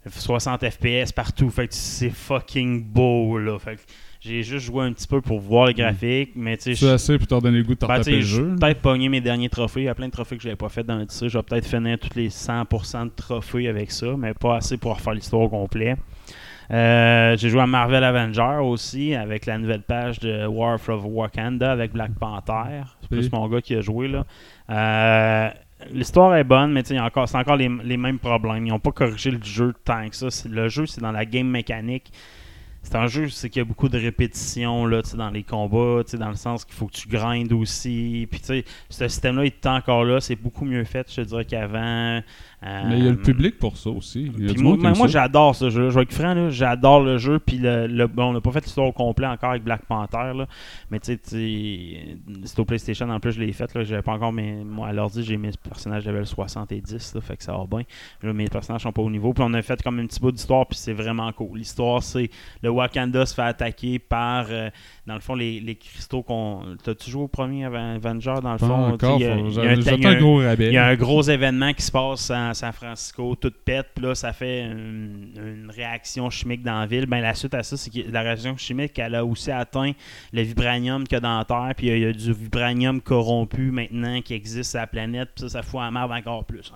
60 0.09 0.67
FPS 0.67 1.11
partout. 1.11 1.49
Fait 1.49 1.67
que 1.67 1.73
c'est 1.75 2.09
fucking 2.09 2.83
beau, 2.83 3.37
là. 3.37 3.59
Fait 3.59 3.75
que 3.75 3.81
j'ai 4.19 4.41
juste 4.41 4.65
joué 4.65 4.85
un 4.85 4.93
petit 4.93 5.07
peu 5.07 5.21
pour 5.21 5.39
voir 5.39 5.67
les 5.67 5.73
graphiques, 5.75 6.31
mais 6.35 6.57
tu 6.57 6.63
sais, 6.63 6.75
C'est 6.75 6.89
assez 6.91 7.17
pour 7.19 7.27
t'en 7.27 7.39
donner 7.39 7.59
le 7.59 7.63
goût 7.63 7.75
de 7.75 7.79
te 7.79 7.85
ben, 7.85 7.93
retaper 7.93 8.11
tu 8.11 8.17
le 8.17 8.21
jeu. 8.23 8.55
peut-être 8.59 8.81
pogner 8.81 9.09
mes 9.09 9.21
derniers 9.21 9.49
trophées. 9.49 9.81
Il 9.81 9.85
y 9.85 9.89
a 9.89 9.95
plein 9.95 10.07
de 10.07 10.11
trophées 10.11 10.37
que 10.37 10.41
je 10.43 10.47
n'avais 10.47 10.57
pas 10.57 10.69
fait 10.69 10.83
dans 10.83 10.95
le 10.97 11.05
Je 11.07 11.25
vais 11.37 11.43
peut-être 11.43 11.67
finir 11.67 11.99
tous 11.99 12.15
les 12.15 12.29
100% 12.29 13.05
de 13.05 13.11
trophées 13.15 13.67
avec 13.67 13.91
ça, 13.91 14.15
mais 14.17 14.33
pas 14.33 14.55
assez 14.57 14.77
pour 14.77 14.95
refaire 14.95 15.13
l'histoire 15.13 15.43
au 15.43 15.49
complet. 15.49 15.95
Euh, 16.69 17.35
j'ai 17.37 17.49
joué 17.49 17.61
à 17.61 17.67
Marvel 17.67 18.03
Avenger 18.03 18.59
aussi 18.61 19.15
avec 19.15 19.45
la 19.45 19.57
nouvelle 19.57 19.81
page 19.81 20.19
de 20.19 20.45
War 20.45 20.75
of 20.75 21.01
Wakanda 21.05 21.71
avec 21.71 21.91
Black 21.91 22.11
Panther. 22.19 22.83
C'est 23.01 23.09
plus 23.09 23.23
Oui. 23.25 23.29
mon 23.33 23.47
gars 23.47 23.61
qui 23.61 23.75
a 23.75 23.81
joué 23.81 24.07
là. 24.07 24.25
Euh, 24.69 25.49
L'histoire 25.91 26.35
est 26.35 26.43
bonne, 26.43 26.71
mais 26.73 26.83
encore- 26.99 27.27
c'est 27.27 27.37
encore 27.39 27.55
les, 27.55 27.67
les 27.83 27.97
mêmes 27.97 28.19
problèmes. 28.19 28.67
Ils 28.67 28.69
n'ont 28.69 28.77
pas 28.79 28.91
corrigé 28.91 29.31
le 29.31 29.41
jeu 29.41 29.73
tant 29.83 30.07
que 30.09 30.15
ça. 30.15 30.27
Le 30.47 30.69
jeu, 30.69 30.85
c'est 30.85 31.01
dans 31.01 31.11
la 31.11 31.25
game 31.25 31.47
mécanique. 31.47 32.11
C'est 32.83 32.95
un 32.95 33.07
jeu, 33.07 33.29
c'est 33.29 33.49
qu'il 33.49 33.61
y 33.61 33.65
a 33.65 33.67
beaucoup 33.67 33.89
de 33.89 33.97
répétitions 33.99 34.85
là, 34.85 35.01
dans 35.15 35.29
les 35.31 35.41
combats, 35.43 36.01
dans 36.13 36.29
le 36.29 36.35
sens 36.35 36.65
qu'il 36.65 36.75
faut 36.75 36.85
que 36.87 36.93
tu 36.93 37.07
grindes 37.07 37.51
aussi. 37.53 38.27
Puis 38.29 38.41
ce 38.89 39.07
système-là 39.07 39.45
est 39.45 39.65
encore 39.65 40.03
là, 40.03 40.19
c'est 40.19 40.35
beaucoup 40.35 40.65
mieux 40.65 40.83
fait, 40.83 41.07
je 41.11 41.15
te 41.17 41.27
dirais 41.27 41.45
qu'avant. 41.45 42.21
Euh, 42.63 42.83
Mais 42.87 42.99
il 42.99 43.05
y 43.05 43.07
a 43.07 43.11
le 43.11 43.17
public 43.17 43.57
pour 43.57 43.75
ça 43.75 43.89
aussi. 43.89 44.31
Il 44.37 44.43
y 44.43 44.45
a 44.45 44.53
puis 44.53 44.61
du 44.61 44.63
moi, 44.63 44.77
monde 44.77 45.07
j'adore 45.07 45.55
ce 45.55 45.71
jeu. 45.71 45.89
Je 45.89 45.95
vais 45.95 46.03
être 46.03 46.13
franc, 46.13 46.49
j'adore 46.51 47.01
le 47.01 47.17
jeu. 47.17 47.39
Puis 47.39 47.57
le, 47.57 47.87
le- 47.87 48.05
bon, 48.05 48.25
on 48.25 48.33
n'a 48.33 48.41
pas 48.41 48.51
fait 48.51 48.63
l'histoire 48.63 48.87
au 48.87 48.91
complet 48.91 49.25
encore 49.25 49.49
avec 49.51 49.63
Black 49.63 49.85
Panther. 49.87 50.31
Là, 50.35 50.45
mais 50.91 50.99
tu 50.99 51.17
sais, 51.23 52.17
c'est 52.45 52.59
au 52.59 52.65
PlayStation. 52.65 53.09
En 53.09 53.19
plus, 53.19 53.31
je 53.31 53.39
l'ai 53.39 53.51
fait. 53.51 53.69
J'avais 53.83 54.03
pas 54.03 54.11
encore 54.13 54.31
mes, 54.31 54.63
moi, 54.63 54.89
à 54.89 54.93
l'ordi, 54.93 55.23
j'ai 55.23 55.37
mes 55.37 55.49
personnages 55.63 56.05
level 56.05 56.25
70. 56.27 57.15
Là, 57.15 57.21
fait 57.21 57.37
que 57.37 57.43
ça 57.43 57.53
va 57.53 57.65
bien. 57.65 57.81
Là, 58.21 58.31
mes 58.33 58.47
personnages 58.47 58.81
sont 58.81 58.91
pas 58.91 59.01
au 59.01 59.09
niveau. 59.09 59.33
Puis 59.33 59.43
on 59.43 59.53
a 59.53 59.61
fait 59.63 59.81
comme 59.81 59.97
un 59.99 60.05
petit 60.05 60.19
bout 60.19 60.31
d'histoire. 60.31 60.67
Puis 60.67 60.77
c'est 60.77 60.93
vraiment 60.93 61.31
cool. 61.31 61.57
L'histoire, 61.57 62.03
c'est 62.03 62.29
le 62.61 62.69
Wakanda 62.69 63.25
se 63.25 63.33
fait 63.33 63.41
attaquer 63.41 63.97
par, 63.97 64.45
euh, 64.51 64.69
dans 65.07 65.15
le 65.15 65.19
fond, 65.19 65.33
les, 65.33 65.59
les 65.59 65.75
cristaux 65.75 66.21
qu'on. 66.21 66.62
T'as-tu 66.83 67.09
joué 67.09 67.24
au 67.24 67.27
premier 67.27 67.65
Aven- 67.65 67.95
Avenger 67.95 68.36
dans 68.44 68.53
le 68.53 68.59
Pas 68.59 68.68
fond? 68.68 68.86
encore, 68.94 69.18
Tu 69.18 69.24
il 69.24 69.27
y 69.27 69.30
a- 69.31 69.36
faut- 69.36 69.45
il 69.48 69.53
y 69.56 69.59
a 69.59 69.63
j'ai 69.63 69.69
un- 69.69 69.75
j'ai 69.81 69.95
il 69.95 70.01
y 70.01 70.06
a 70.06 70.09
un 70.09 70.12
un- 70.13 70.19
gros 70.19 70.38
rabais. 70.38 70.68
il 70.68 70.74
y 70.74 70.77
a 70.77 70.86
un 70.86 70.95
gros 70.95 71.21
événement 71.24 71.74
qui 71.74 71.81
se 71.81 71.92
passe 71.92 72.30
à 72.30 72.53
San 72.53 72.71
Francisco, 72.71 73.36
tout 73.36 73.51
pète, 73.65 73.88
puis 73.95 74.06
là, 74.06 74.13
ça 74.15 74.31
fait 74.31 74.62
une, 74.65 75.31
une 75.36 75.71
réaction 75.75 76.30
chimique 76.30 76.62
dans 76.62 76.80
la 76.80 76.86
ville. 76.86 77.07
Ben, 77.07 77.19
la 77.21 77.33
suite 77.33 77.53
à 77.56 77.63
ça, 77.63 77.77
c'est 77.77 77.89
que 77.89 78.12
la 78.12 78.21
réaction 78.21 78.56
chimique, 78.57 78.98
elle 79.00 79.15
a 79.15 79.25
aussi 79.25 79.51
atteint 79.51 79.92
le 80.33 80.42
vibranium 80.44 81.03
qu'il 81.06 81.15
y 81.15 81.18
a 81.18 81.19
dans 81.19 81.38
la 81.39 81.45
Terre, 81.45 81.74
puis 81.75 81.88
il 81.88 81.89
y 81.89 81.94
a- 81.94 81.98
il 81.98 82.03
y, 82.03 82.06
a 82.07 82.13
du 82.13 82.31
vibranium 82.33 83.01
corrompu 83.01 83.71
maintenant 83.71 84.21
qui 84.21 84.33
existe 84.36 84.71
sur 84.71 84.80
la 84.80 84.88
planète, 84.88 85.30
puis 85.36 85.44
ça, 85.44 85.50
ça 85.50 85.63
fout 85.63 85.80
la 85.81 85.89
merde 85.92 86.12
encore 86.12 86.45
plus. 86.45 86.71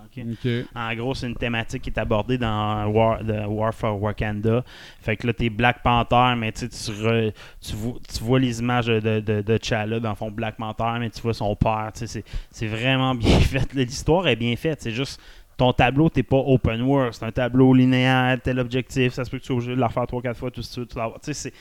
En 0.74 0.94
gros, 0.94 1.14
c'est 1.14 1.26
une 1.28 1.36
thématique 1.36 1.82
qui 1.82 1.90
est 1.90 1.98
abordée 1.98 2.38
dans 2.38 2.86
War, 2.88 3.20
the 3.20 3.46
War 3.46 3.72
for 3.72 4.02
Wakanda. 4.02 4.64
Fait 5.00 5.16
que 5.16 5.26
là, 5.28 5.32
t'es 5.32 5.48
Black 5.48 5.82
Panther, 5.82 6.34
mais 6.36 6.50
tu 6.52 6.66
sais, 6.66 6.68
tu, 6.68 6.98
re- 7.00 7.32
tu, 7.60 7.74
vois, 7.76 7.94
tu 8.18 8.24
vois 8.24 8.38
les 8.38 8.60
images 8.60 8.86
de, 8.86 9.00
de, 9.00 9.20
de, 9.20 9.42
de 9.42 9.58
T'Challa 9.58 10.00
dans 10.00 10.10
le 10.10 10.16
fond 10.16 10.30
Black 10.30 10.56
Panther, 10.56 10.98
mais 10.98 11.10
tu 11.10 11.20
vois 11.22 11.34
son 11.34 11.54
père. 11.56 11.90
C'est, 11.94 12.66
vraiment 12.66 13.14
bien 13.14 13.40
fait. 13.40 13.72
L'histoire 13.74 14.26
est 14.28 14.36
bien 14.36 14.56
faite. 14.56 14.82
C'est 14.82 14.90
juste 14.92 15.20
ton 15.56 15.72
tableau, 15.72 16.10
t'es 16.10 16.22
pas 16.22 16.36
open 16.36 16.82
world. 16.82 17.14
C'est 17.14 17.24
un 17.24 17.32
tableau 17.32 17.72
linéaire, 17.72 18.38
tel 18.42 18.58
objectif. 18.58 19.14
Ça 19.14 19.24
se 19.24 19.30
peut 19.30 19.38
que 19.38 19.42
tu 19.42 19.46
sois 19.46 19.56
obligé 19.56 19.70
de 19.74 19.80
le 19.80 19.86
refaire 19.86 20.04
3-4 20.04 20.34
fois, 20.34 20.50
tout. 20.50 20.60
Tu 20.62 20.80
l'as- 20.96 21.12
tu 21.24 21.32
sais, 21.32 21.52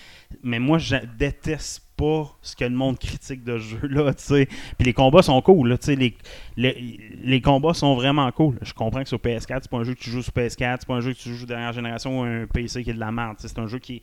Mais 0.43 0.59
moi, 0.59 0.77
je 0.79 0.97
déteste 1.17 1.81
pas 1.95 2.29
ce 2.41 2.57
que 2.57 2.65
le 2.65 2.75
monde 2.75 2.99
critique 2.99 3.45
de 3.45 3.57
ce 3.57 3.77
jeu-là. 3.77 4.11
Puis 4.77 4.85
les 4.85 4.91
combats 4.93 5.21
sont 5.21 5.41
cool. 5.41 5.69
là, 5.69 5.77
les, 5.87 6.13
les, 6.57 6.99
les 7.23 7.41
combats 7.41 7.73
sont 7.73 7.95
vraiment 7.95 8.29
cool. 8.33 8.57
Je 8.61 8.73
comprends 8.73 9.01
que 9.01 9.07
sur 9.07 9.17
PS4, 9.17 9.59
c'est 9.61 9.71
pas 9.71 9.77
un 9.77 9.83
jeu 9.85 9.93
que 9.93 9.99
tu 10.01 10.09
joues 10.09 10.21
sur 10.21 10.33
PS4, 10.33 10.77
c'est 10.81 10.87
pas 10.87 10.95
un 10.95 10.99
jeu 10.99 11.13
que 11.13 11.19
tu 11.19 11.33
joues 11.33 11.45
dernière 11.45 11.71
génération 11.71 12.19
ou 12.19 12.23
un 12.23 12.47
PC 12.47 12.83
qui 12.83 12.89
est 12.89 12.93
de 12.93 12.99
la 12.99 13.13
merde. 13.13 13.37
C'est 13.39 13.57
un 13.59 13.67
jeu 13.67 13.79
qui, 13.79 14.01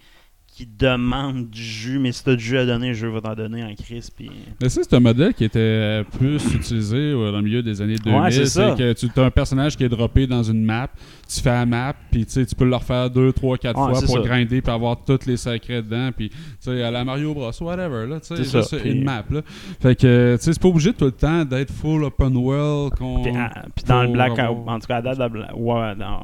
qui 0.63 0.69
demande 0.79 1.51
du 1.51 1.61
jus, 1.63 1.99
mais 1.99 2.13
si 2.13 2.23
t'as 2.23 2.37
du 2.37 2.45
jus 2.45 2.59
à 2.59 2.65
donner, 2.67 2.89
le 2.89 2.95
jeu 2.95 3.09
va 3.09 3.21
t'en 3.21 3.35
donner 3.35 3.65
en 3.65 3.75
crise. 3.75 4.11
Puis... 4.11 4.31
Mais 4.61 4.69
ça, 4.69 4.81
c'est 4.83 4.95
un 4.95 5.01
modèle 5.01 5.35
qui 5.35 5.45
était 5.45 6.05
plus 6.19 6.37
utilisé 6.55 6.97
euh, 6.97 7.31
dans 7.33 7.39
le 7.39 7.43
milieu 7.43 7.63
des 7.63 7.81
années 7.81 7.97
2000. 7.97 8.21
Ouais, 8.21 8.31
c'est 8.31 8.77
que 8.77 8.93
tu 8.93 9.09
as 9.21 9.25
un 9.25 9.31
personnage 9.31 9.77
qui 9.77 9.85
est 9.85 9.89
droppé 9.89 10.27
dans 10.27 10.43
une 10.43 10.65
map, 10.65 10.89
tu 11.29 11.41
fais 11.41 11.51
la 11.51 11.67
map, 11.67 11.95
puis 12.11 12.27
tu 12.27 12.45
peux 12.57 12.65
le 12.65 12.77
refaire 12.77 13.11
deux, 13.11 13.33
trois, 13.33 13.59
quatre 13.59 13.79
Ouais, 13.81 13.93
fois 13.93 14.03
pour 14.03 14.17
ça. 14.17 14.21
grinder 14.29 14.63
puis 14.63 14.73
avoir 14.73 15.03
tous 15.05 15.27
les 15.27 15.37
secrets 15.37 15.83
dedans, 15.83 16.11
puis 16.17 16.29
tu 16.31 16.37
sais, 16.61 16.83
à 16.83 16.91
la 16.91 17.05
Mario 17.05 17.35
Bros, 17.35 17.51
whatever, 17.63 18.07
là, 18.07 18.21
tu 18.21 18.29
sais, 18.37 18.45
C'est 18.45 18.59
juste 18.59 18.79
puis- 18.81 18.91
une 18.93 19.05
map, 19.05 19.25
là. 19.31 19.41
Fait 19.81 19.97
que, 19.97 20.37
tu 20.37 20.45
sais, 20.45 20.53
c'est 20.53 20.63
pas 20.63 20.69
obligé 20.69 20.93
tout 20.93 21.07
le 21.07 21.13
temps 21.13 21.45
d'être 21.45 21.73
full 21.73 22.05
open 22.05 22.37
world. 22.37 22.93
Puis, 22.97 23.33
ah, 23.37 23.51
puis 23.75 23.85
dans 23.87 24.03
le 24.03 24.09
Black, 24.11 24.39
en 24.39 24.79
tout 24.79 24.87
cas, 24.87 24.97
à 24.97 25.03
date, 25.03 25.19
dans 25.19 26.23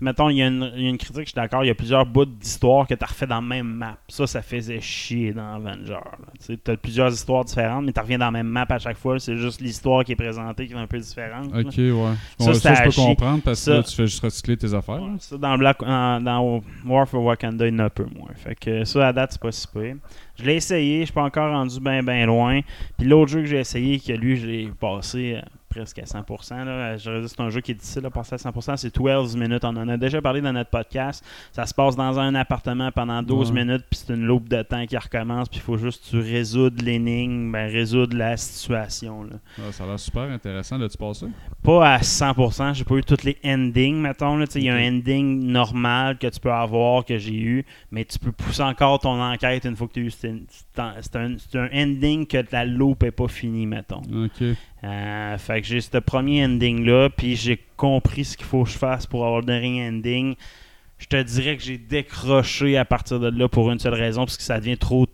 mettons, 0.00 0.28
il 0.28 0.36
y, 0.38 0.42
a 0.42 0.48
une- 0.48 0.72
il 0.76 0.82
y 0.82 0.86
a 0.86 0.90
une 0.90 0.98
critique, 0.98 1.20
je 1.22 1.28
suis 1.30 1.34
d'accord, 1.34 1.64
il 1.64 1.68
y 1.68 1.70
a 1.70 1.74
plusieurs 1.74 2.04
bouts 2.04 2.24
d'histoire 2.24 2.86
que 2.86 2.94
tu 2.94 3.02
as 3.04 3.06
refait 3.06 3.26
dans 3.26 3.36
la 3.36 3.40
même 3.40 3.66
map. 3.66 3.96
Ça, 4.08 4.26
ça 4.26 4.42
faisait 4.42 4.80
chier 4.80 5.32
dans 5.32 5.54
Avenger. 5.54 5.98
Tu 6.46 6.58
as 6.70 6.76
plusieurs 6.76 7.12
histoires 7.12 7.44
différentes, 7.44 7.84
mais 7.86 7.92
tu 7.92 8.00
reviens 8.00 8.18
dans 8.18 8.26
la 8.26 8.30
même 8.32 8.48
map 8.48 8.66
à 8.68 8.78
chaque 8.78 8.96
fois. 8.98 9.18
C'est 9.20 9.36
juste 9.36 9.60
l'histoire 9.60 10.04
qui 10.04 10.12
est 10.12 10.16
présentée 10.16 10.66
qui 10.66 10.72
est 10.72 10.76
un 10.76 10.86
peu 10.86 10.98
différente. 10.98 11.52
là. 11.52 11.60
Ok, 11.60 11.74
ouais. 11.76 11.94
Ça, 12.38 12.44
Ça, 12.46 12.54
c'était 12.54 12.68
ça, 12.68 12.74
je 12.74 12.80
à 12.80 12.84
peux 12.84 12.90
chier. 12.90 13.04
comprendre 13.06 13.42
parce 13.42 13.60
que 13.60 13.64
Ça- 13.64 13.74
là, 13.76 13.82
tu 13.82 13.94
fais 13.96 14.06
juste 14.06 14.22
recycler 14.22 14.56
tes 14.56 14.74
affaires. 14.74 15.00
Ça, 15.20 15.36
dans, 15.38 15.56
Black, 15.56 15.78
dans 15.80 16.60
War 16.84 17.08
for 17.08 17.22
Wakanda, 17.22 17.66
il 17.68 17.72
y 17.72 17.76
en 17.76 17.80
a 17.80 17.84
un 17.84 17.90
peu 17.90 18.04
moins. 18.04 18.30
Fait 18.34 18.54
que 18.54 18.84
ça, 18.84 19.08
à 19.08 19.12
date, 19.12 19.32
c'est 19.32 19.40
pas 19.40 19.52
si 19.52 19.66
pire. 19.68 19.96
Je 20.38 20.44
l'ai 20.44 20.56
essayé, 20.56 21.00
je 21.00 21.04
suis 21.04 21.14
pas 21.14 21.22
encore 21.22 21.52
rendu 21.52 21.78
bien 21.78 22.02
ben 22.02 22.26
loin. 22.26 22.60
Puis 22.98 23.06
l'autre 23.06 23.30
jeu 23.30 23.40
que 23.40 23.46
j'ai 23.46 23.60
essayé, 23.60 24.00
que 24.00 24.12
lui, 24.12 24.36
je 24.36 24.46
l'ai 24.46 24.68
passé 24.80 25.36
euh, 25.36 25.42
presque 25.74 25.98
à 25.98 26.04
100%. 26.04 26.64
Là. 26.64 26.96
Je 26.96 27.10
résiste, 27.10 27.34
c'est 27.36 27.42
un 27.42 27.50
jeu 27.50 27.60
qui 27.60 27.72
est 27.72 27.74
difficile 27.74 28.06
à 28.06 28.10
passer 28.10 28.34
à 28.34 28.38
100%. 28.38 28.76
C'est 28.76 28.94
12 28.94 29.36
minutes. 29.36 29.64
On 29.64 29.76
en 29.76 29.88
a 29.88 29.96
déjà 29.96 30.22
parlé 30.22 30.40
dans 30.40 30.52
notre 30.52 30.70
podcast. 30.70 31.24
Ça 31.52 31.66
se 31.66 31.74
passe 31.74 31.96
dans 31.96 32.18
un 32.18 32.34
appartement 32.34 32.90
pendant 32.92 33.22
12 33.22 33.50
Ouais. 33.50 33.64
minutes, 33.64 33.84
puis 33.90 34.00
c'est 34.04 34.14
une 34.14 34.24
loupe 34.24 34.48
de 34.48 34.62
temps 34.62 34.86
qui 34.86 34.96
recommence, 34.96 35.48
puis 35.48 35.58
il 35.58 35.62
faut 35.62 35.76
juste 35.76 36.04
que 36.04 36.10
tu 36.10 36.20
résoudre 36.20 36.82
l'énigme, 36.84 37.50
ben, 37.52 37.70
résoudre 37.70 38.16
la 38.16 38.36
situation. 38.36 39.24
Là. 39.24 39.36
Ah, 39.58 39.72
ça 39.72 39.84
a 39.84 39.86
l'air 39.88 39.98
super 39.98 40.22
intéressant. 40.22 40.78
Là, 40.78 40.88
tu 40.88 40.96
passes 40.96 41.18
ça? 41.20 41.26
Pas 41.62 41.94
à 41.94 41.98
100%, 42.02 42.74
j'ai 42.74 42.84
pas 42.84 42.94
eu 42.96 43.02
toutes 43.02 43.24
les 43.24 43.36
endings, 43.44 43.96
mettons. 43.96 44.40
Il 44.54 44.62
y 44.62 44.68
a 44.68 44.74
un 44.74 44.88
ending 44.88 45.44
normal 45.46 46.18
que 46.18 46.26
tu 46.28 46.38
peux 46.40 46.52
avoir, 46.52 47.04
que 47.04 47.18
j'ai 47.18 47.34
eu, 47.34 47.64
mais 47.90 48.04
tu 48.04 48.18
peux 48.18 48.32
pousser 48.32 48.62
encore 48.62 48.98
ton 49.00 49.20
enquête 49.20 49.64
une 49.64 49.76
fois 49.76 49.88
que 49.88 49.94
tu 49.94 50.00
as 50.00 50.02
eu. 50.04 50.10
C'est 50.10 50.34
c'est 50.48 50.80
un, 50.80 50.94
c'est 51.00 51.16
un- 51.16 51.36
c'est 51.38 51.58
un 51.58 51.68
ending 51.72 52.26
que 52.26 52.38
la 52.52 52.64
loupe 52.64 53.02
n'est 53.02 53.10
pas 53.10 53.28
finie, 53.28 53.66
mettons. 53.66 54.02
Ok. 54.24 54.44
Euh, 54.84 55.38
fait 55.38 55.60
que 55.62 55.66
j'ai 55.66 55.80
ce 55.80 55.96
premier 55.98 56.44
ending-là, 56.44 57.08
puis 57.10 57.36
j'ai 57.36 57.58
compris 57.76 58.24
ce 58.24 58.36
qu'il 58.36 58.46
faut 58.46 58.64
que 58.64 58.70
je 58.70 58.76
fasse 58.78 59.06
pour 59.06 59.24
avoir 59.24 59.40
le 59.40 59.46
dernier 59.46 59.88
ending. 59.88 60.34
Je 60.98 61.06
te 61.06 61.20
dirais 61.22 61.56
que 61.56 61.62
j'ai 61.62 61.78
décroché 61.78 62.76
à 62.76 62.84
partir 62.84 63.18
de 63.18 63.28
là 63.30 63.48
pour 63.48 63.70
une 63.70 63.78
seule 63.78 63.94
raison, 63.94 64.22
parce 64.24 64.36
que 64.36 64.42
ça 64.42 64.58
devient 64.60 64.76
trop 64.78 65.06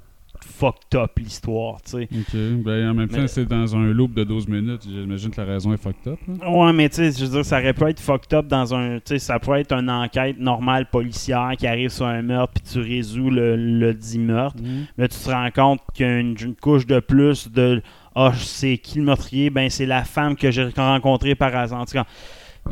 fucked 0.43 0.95
up 0.99 1.13
l'histoire, 1.19 1.81
tu 1.83 1.91
sais. 1.93 2.09
Ok. 2.13 2.63
Ben, 2.65 2.91
en 2.91 2.95
même 2.95 3.09
temps, 3.09 3.19
Mais- 3.21 3.29
c'est 3.29 3.47
dans 3.47 3.77
un 3.77 3.93
loop 3.93 4.15
de 4.15 4.25
12 4.25 4.49
minutes. 4.49 4.83
J'imagine 4.89 5.31
que 5.31 5.41
la 5.41 5.47
raison 5.47 5.73
est 5.73 5.77
fucked 5.83 6.07
up. 6.13 6.19
là. 6.27 6.51
Ouais, 6.51 6.73
mais 6.73 6.89
tu 6.89 6.97
sais, 6.97 7.13
je 7.13 7.25
veux 7.25 7.31
dire, 7.31 7.45
ça 7.45 7.59
aurait 7.61 7.73
pu 7.75 7.85
être 7.85 8.01
fucked 8.01 8.33
up 8.35 8.47
dans 8.47 8.75
un. 8.75 8.97
Tu 8.97 9.03
sais, 9.07 9.19
ça 9.19 9.39
pourrait 9.39 9.61
être 9.63 9.73
une 9.73 9.89
enquête 9.91 10.39
normale 10.39 10.87
policière 10.91 11.53
qui 11.59 11.67
arrive 11.67 11.91
sur 11.91 12.07
un 12.07 12.23
meurtre 12.23 12.55
puis 12.55 12.65
tu 12.73 12.81
résous 12.81 13.31
le, 13.31 13.57
le 13.57 13.95
dit 13.95 14.19
meurtre. 14.19 14.59
Là, 14.99 15.09
tu 15.09 15.19
te 15.19 15.31
rends 15.31 15.51
compte 15.51 15.81
qu'il 15.95 16.07
y 16.07 16.09
a 16.09 16.19
une, 16.19 16.37
une 16.41 16.55
couche 16.57 16.87
de 16.87 17.01
plus 17.01 17.51
de. 17.51 17.83
Ah, 18.15 18.33
c'est 18.37 18.79
qui 18.79 18.99
le 18.99 19.05
meurtrier? 19.05 19.51
Ben, 19.51 19.71
c'est 19.71 19.87
la 19.87 20.05
femme 20.05 20.37
que 20.37 20.51
j'ai 20.51 20.69
rencontrée 20.77 21.35
par 21.35 21.55
hasard. 21.55 21.85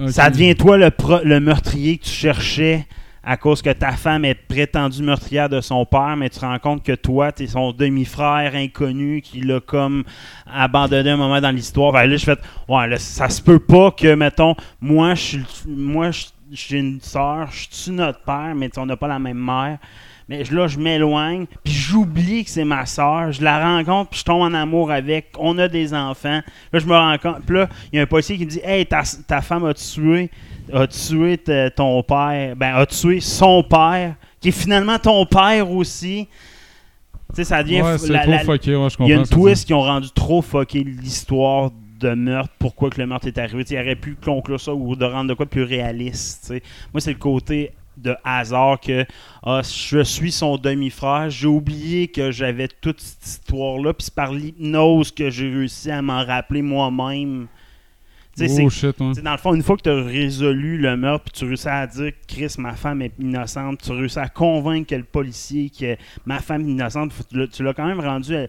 Ça 0.09 0.31
devient 0.31 0.55
toi 0.55 0.77
le, 0.77 0.91
pro- 0.91 1.23
le 1.23 1.41
meurtrier 1.41 1.99
que 1.99 2.05
tu 2.05 2.11
cherchais 2.11 2.87
à 3.25 3.37
cause 3.37 3.61
que 3.61 3.71
ta 3.71 3.93
femme 3.93 4.25
est 4.25 4.35
prétendue 4.35 5.03
meurtrière 5.03 5.49
de 5.49 5.61
son 5.61 5.85
père, 5.85 6.17
mais 6.17 6.31
tu 6.31 6.39
te 6.41 6.45
rends 6.47 6.59
compte 6.59 6.83
que 6.83 6.93
toi, 6.93 7.31
tu 7.31 7.43
es 7.43 7.47
son 7.47 7.73
demi-frère 7.73 8.55
inconnu 8.55 9.21
qui 9.21 9.41
l'a 9.41 9.61
comme 9.61 10.05
abandonné 10.51 11.11
un 11.11 11.17
moment 11.17 11.41
dans 11.41 11.51
l'histoire. 11.51 11.93
Que 11.93 12.09
là, 12.09 12.17
je 12.17 12.25
fais, 12.25 12.37
ouais, 12.69 12.87
là, 12.87 12.97
ça 12.97 13.29
se 13.29 13.43
peut 13.43 13.59
pas 13.59 13.91
que, 13.91 14.15
mettons, 14.15 14.55
moi, 14.81 15.15
je 15.15 15.21
suis, 15.23 15.43
moi, 15.67 16.11
j'ai 16.51 16.79
une 16.79 17.01
soeur, 17.01 17.49
je 17.51 17.67
suis 17.71 17.91
notre 17.93 18.21
père, 18.21 18.55
mais 18.57 18.71
on 18.79 18.87
n'a 18.87 18.97
pas 18.97 19.09
la 19.09 19.19
même 19.19 19.39
mère. 19.45 19.79
Mais 20.29 20.45
là, 20.45 20.67
je 20.69 20.79
m'éloigne, 20.79 21.47
puis 21.65 21.73
j'oublie 21.73 22.45
que 22.45 22.51
c'est 22.51 22.65
ma 22.65 22.85
soeur. 22.85 23.33
Je 23.33 23.43
la 23.43 23.63
rencontre, 23.77 24.11
puis 24.11 24.21
je 24.21 24.25
tombe 24.25 24.43
en 24.43 24.53
amour 24.53 24.91
avec. 24.91 25.29
On 25.39 25.57
a 25.59 25.69
des 25.69 25.95
enfants. 25.95 26.41
Là, 26.73 26.79
je 26.79 26.85
me 26.87 26.95
rends 26.95 27.17
compte. 27.17 27.43
Puis 27.47 27.57
là, 27.57 27.69
il 27.93 27.97
y 27.97 27.99
a 27.99 28.03
un 28.03 28.07
policier 28.07 28.37
qui 28.37 28.45
me 28.45 28.51
dit 28.51 28.61
Hey, 28.63 28.85
ta, 28.85 29.03
ta 29.27 29.41
femme 29.41 29.65
a 29.65 29.73
tué, 29.73 30.31
a 30.73 30.87
tué 30.87 31.39
ton 31.75 32.03
père. 32.03 32.55
Ben, 32.57 32.75
a 32.75 32.85
tué 32.85 33.21
son 33.21 33.63
père, 33.63 34.17
qui 34.41 34.49
est 34.49 34.53
finalement 34.53 34.99
ton 34.99 35.25
père 35.25 35.71
aussi. 35.71 36.29
Tu 37.31 37.37
sais, 37.37 37.45
ça 37.45 37.63
devient. 37.63 37.81
Ouais, 37.83 37.97
la- 38.09 38.19
trop 38.21 38.31
la- 38.31 38.39
fucké. 38.41 38.77
Ouais, 38.77 38.91
je 38.91 38.97
comprends. 38.97 39.07
il 39.07 39.11
y 39.11 39.15
a 39.15 39.17
une 39.19 39.27
twist 39.27 39.67
qui 39.67 39.73
ont 39.75 39.81
rendu 39.83 40.11
trop 40.11 40.43
fucké 40.43 40.85
l'histoire 40.85 41.71
de 42.01 42.15
meurtre, 42.15 42.53
pourquoi 42.59 42.91
que 42.91 43.01
le 43.01 43.07
meurtre 43.07 43.27
est 43.27 43.39
arrivé. 43.39 43.65
Tu 43.65 43.71
sais, 43.71 43.75
il 43.77 43.81
aurait 43.81 43.97
pu 43.97 44.15
conclure 44.23 44.61
ça 44.61 44.73
ou 44.75 44.95
de 44.95 45.05
rendre 45.05 45.29
de 45.31 45.35
quoi 45.35 45.47
plus 45.47 45.63
réaliste. 45.65 46.53
Moi, 46.93 47.01
c'est 47.01 47.13
le 47.13 47.19
côté 47.19 47.73
de 48.03 48.15
hasard 48.25 48.81
que 48.81 49.05
ah, 49.43 49.61
je 49.63 50.03
suis 50.03 50.33
son 50.33 50.57
demi-frère. 50.57 51.31
J'ai 51.31 51.47
oublié 51.49 52.09
que 52.09 52.31
j'avais 52.31 52.69
toute 52.69 53.01
cette 53.01 53.27
histoire-là, 53.27 53.93
puis 53.95 54.05
c'est 54.05 54.15
par 54.15 54.33
l'hypnose 54.33 55.11
que 55.13 55.31
j'ai 55.31 55.49
réussi 55.49 55.91
à 55.91 56.01
m'en 56.03 56.25
rappeler 56.25 56.63
moi-même. 56.63 57.47
Oh 58.65 58.71
shit, 58.71 59.01
ouais. 59.01 59.21
dans 59.23 59.33
le 59.33 59.39
fond, 59.39 59.53
une 59.53 59.65
fois 59.65 59.77
que 59.77 59.83
tu 59.83 59.91
as 59.91 60.01
résolu 60.01 60.79
le 60.79 60.97
meurtre, 60.97 61.25
puis 61.25 61.33
tu 61.41 61.45
réussis 61.45 61.69
à 61.69 61.85
dire 61.89 62.13
que 62.13 62.35
Chris, 62.35 62.55
ma 62.59 62.75
femme 62.75 63.03
est 63.03 63.13
innocente, 63.19 63.81
tu 63.83 63.91
réussis 63.91 64.21
à 64.21 64.29
convaincre 64.29 64.91
que 64.91 64.95
le 64.95 65.03
policier 65.03 65.71
que 65.71 65.97
ma 66.25 66.39
femme 66.39 66.63
est 66.69 66.71
innocente, 66.71 67.13
faut- 67.13 67.25
tu 67.49 67.63
l'as- 67.65 67.75
quand 67.75 67.87
même 67.87 67.99
rendu. 68.01 68.37
à- 68.37 68.47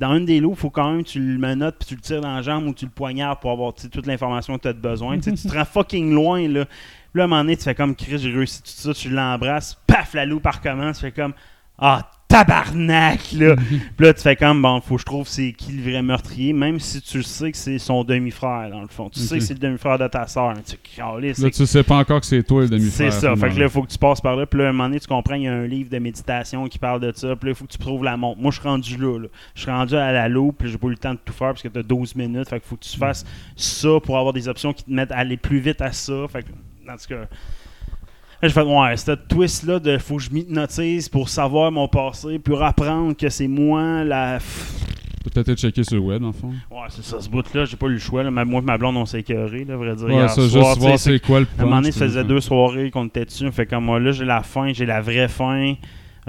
dans 0.00 0.14
une 0.16 0.24
des 0.26 0.38
lots, 0.40 0.52
il 0.52 0.56
faut 0.56 0.70
quand 0.70 0.92
même 0.92 1.02
que 1.04 1.08
tu 1.10 1.20
le 1.20 1.38
menottes, 1.38 1.76
puis 1.78 1.88
tu 1.88 1.94
le 1.96 2.00
tires 2.00 2.20
dans 2.20 2.34
la 2.34 2.42
jambe 2.42 2.66
ou 2.68 2.72
tu 2.72 2.84
le 2.84 2.90
poignardes 2.90 3.40
pour 3.40 3.50
avoir 3.52 3.74
toute 3.74 4.06
l'information 4.06 4.56
que 4.56 4.62
tu 4.62 4.68
as 4.68 4.72
besoin. 4.72 5.18
Tu 5.18 5.32
te 5.32 5.52
rends 5.56 5.64
fucking 5.64 6.12
loin. 6.14 6.46
Là. 6.48 6.64
Puis 7.12 7.18
là, 7.18 7.22
à 7.22 7.24
un 7.24 7.28
moment 7.28 7.42
donné, 7.42 7.56
tu 7.56 7.64
fais 7.64 7.74
comme 7.74 7.94
Chris, 7.96 8.18
j'ai 8.18 8.32
réussi 8.32 8.62
tout 8.62 8.68
ça, 8.70 8.92
tu 8.94 9.08
l'embrasses, 9.10 9.76
paf, 9.86 10.14
la 10.14 10.26
loupe 10.26 10.46
recommence, 10.46 10.96
tu 10.98 11.02
fais 11.02 11.12
comme 11.12 11.32
Ah, 11.78 12.10
tabarnak, 12.28 13.32
là. 13.32 13.56
Puis 13.96 14.06
là, 14.06 14.12
tu 14.12 14.20
fais 14.20 14.36
comme, 14.36 14.60
bon, 14.60 14.80
faut 14.82 14.96
que 14.96 15.00
je 15.00 15.06
trouve 15.06 15.26
c'est 15.26 15.52
qui 15.52 15.72
le 15.72 15.90
vrai 15.90 16.02
meurtrier, 16.02 16.52
même 16.52 16.78
si 16.78 17.00
tu 17.00 17.22
sais 17.22 17.50
que 17.50 17.56
c'est 17.56 17.78
son 17.78 18.04
demi-frère, 18.04 18.68
dans 18.70 18.82
le 18.82 18.88
fond. 18.88 19.08
Tu 19.08 19.20
sais 19.20 19.38
que 19.38 19.44
c'est 19.44 19.54
le 19.54 19.60
demi-frère 19.60 19.98
de 19.98 20.06
ta 20.08 20.26
soeur. 20.26 20.52
Tu 20.62 20.76
calais, 20.96 21.32
Là, 21.38 21.50
tu 21.50 21.66
sais 21.66 21.82
pas 21.82 21.96
encore 21.96 22.20
que 22.20 22.26
c'est 22.26 22.42
toi 22.42 22.60
le 22.62 22.66
c'est 22.66 22.74
demi-frère. 22.76 23.12
ça. 23.14 23.32
à 23.32 23.34
ce 23.36 23.40
Fait 23.40 23.48
que 23.50 23.58
là, 23.58 23.64
il 23.66 23.70
faut 23.70 23.82
que 23.82 23.90
tu 23.90 23.96
passes 23.98 24.20
par 24.20 24.36
là. 24.36 24.44
Puis 24.44 24.60
là, 24.60 24.66
à 24.66 24.68
un 24.68 24.72
moment 24.72 24.88
donné, 24.88 25.00
tu 25.00 25.06
comprends, 25.06 25.36
il 25.36 25.44
y 25.44 25.48
a 25.48 25.54
un 25.54 25.66
livre 25.66 25.88
de 25.88 25.98
méditation 25.98 26.68
qui 26.68 26.78
parle 26.78 27.00
de 27.00 27.12
ça. 27.16 27.34
Puis 27.34 27.46
là, 27.48 27.52
il 27.52 27.54
faut 27.54 27.64
que 27.64 27.72
tu 27.72 27.78
trouves 27.78 28.04
la 28.04 28.16
montre. 28.18 28.40
Moi, 28.40 28.50
je 28.50 28.60
suis 28.60 28.68
rendu 28.68 28.96
là. 28.98 29.18
là. 29.20 29.28
Je 29.54 29.62
suis 29.62 29.70
rendu 29.70 29.94
à 29.96 30.12
la 30.12 30.28
loupe. 30.28 30.58
Puis 30.58 30.68
j'ai 30.70 30.76
pas 30.78 30.88
eu 30.88 30.90
le 30.90 30.96
temps 30.98 31.14
de 31.14 31.20
tout 31.24 31.32
faire 31.32 31.48
parce 31.48 31.62
que 31.62 31.68
tu 31.68 31.78
as 31.78 31.82
12 31.82 32.14
minutes. 32.14 32.48
Fait 32.50 32.60
qu'il 32.60 32.68
faut 32.68 32.76
que 32.76 32.84
tu 32.84 32.98
fasses 32.98 33.24
ça 33.56 33.88
pour 34.02 34.18
avoir 34.18 34.34
des 34.34 34.48
options 34.48 34.74
qui 34.74 34.84
te 34.84 34.90
mettent 34.90 35.12
à 35.12 35.16
aller 35.18 35.38
plus 35.38 35.60
vite 35.60 35.80
à 35.80 35.92
ça. 35.92 36.26
Fait 36.30 36.42
que, 36.42 36.48
en 36.88 36.96
tout 36.96 37.08
cas. 37.08 37.26
J'ai 38.42 38.50
fait, 38.50 38.62
ouais, 38.62 38.96
cette 38.96 39.26
twist-là 39.26 39.80
de 39.80 39.98
faut 39.98 40.16
que 40.16 40.22
je 40.22 40.30
m'hypnotise 40.30 41.08
pour 41.08 41.28
savoir 41.28 41.72
mon 41.72 41.88
passé, 41.88 42.38
pour 42.38 42.62
apprendre 42.62 43.16
que 43.16 43.28
c'est 43.28 43.48
moi 43.48 44.04
la. 44.04 44.38
Peut-être 45.24 45.48
être 45.48 45.58
checké 45.58 45.82
sur 45.82 45.96
le 45.96 46.02
web, 46.02 46.22
en 46.22 46.32
fond. 46.32 46.52
Ouais, 46.70 46.86
c'est 46.88 47.04
ça, 47.04 47.20
ce 47.20 47.28
bout-là, 47.28 47.64
j'ai 47.64 47.76
pas 47.76 47.86
eu 47.86 47.94
le 47.94 47.98
choix. 47.98 48.22
Là. 48.22 48.30
Moi 48.30 48.60
et 48.60 48.62
ma 48.62 48.78
blonde, 48.78 48.96
on 48.96 49.06
s'est 49.06 49.20
écœurés, 49.20 49.64
là, 49.64 49.76
vrai 49.76 49.96
dire. 49.96 50.06
Ouais, 50.06 50.14
hier 50.14 50.30
ça, 50.30 50.48
soir, 50.48 50.74
juste 50.74 50.78
voir 50.80 50.98
c'est 50.98 51.18
quoi 51.18 51.40
le 51.40 51.46
à 51.58 51.62
un 51.62 51.64
moment 51.64 51.76
donné, 51.76 51.90
ça 51.90 52.06
faisait 52.06 52.24
deux 52.24 52.40
soirées 52.40 52.92
qu'on 52.92 53.06
était 53.06 53.24
dessus. 53.24 53.46
On 53.46 53.52
fait 53.52 53.66
comme 53.66 53.84
moi, 53.84 53.98
là, 53.98 54.12
j'ai 54.12 54.24
la 54.24 54.42
fin, 54.42 54.72
j'ai 54.72 54.86
la 54.86 55.00
vraie 55.00 55.28
fin. 55.28 55.74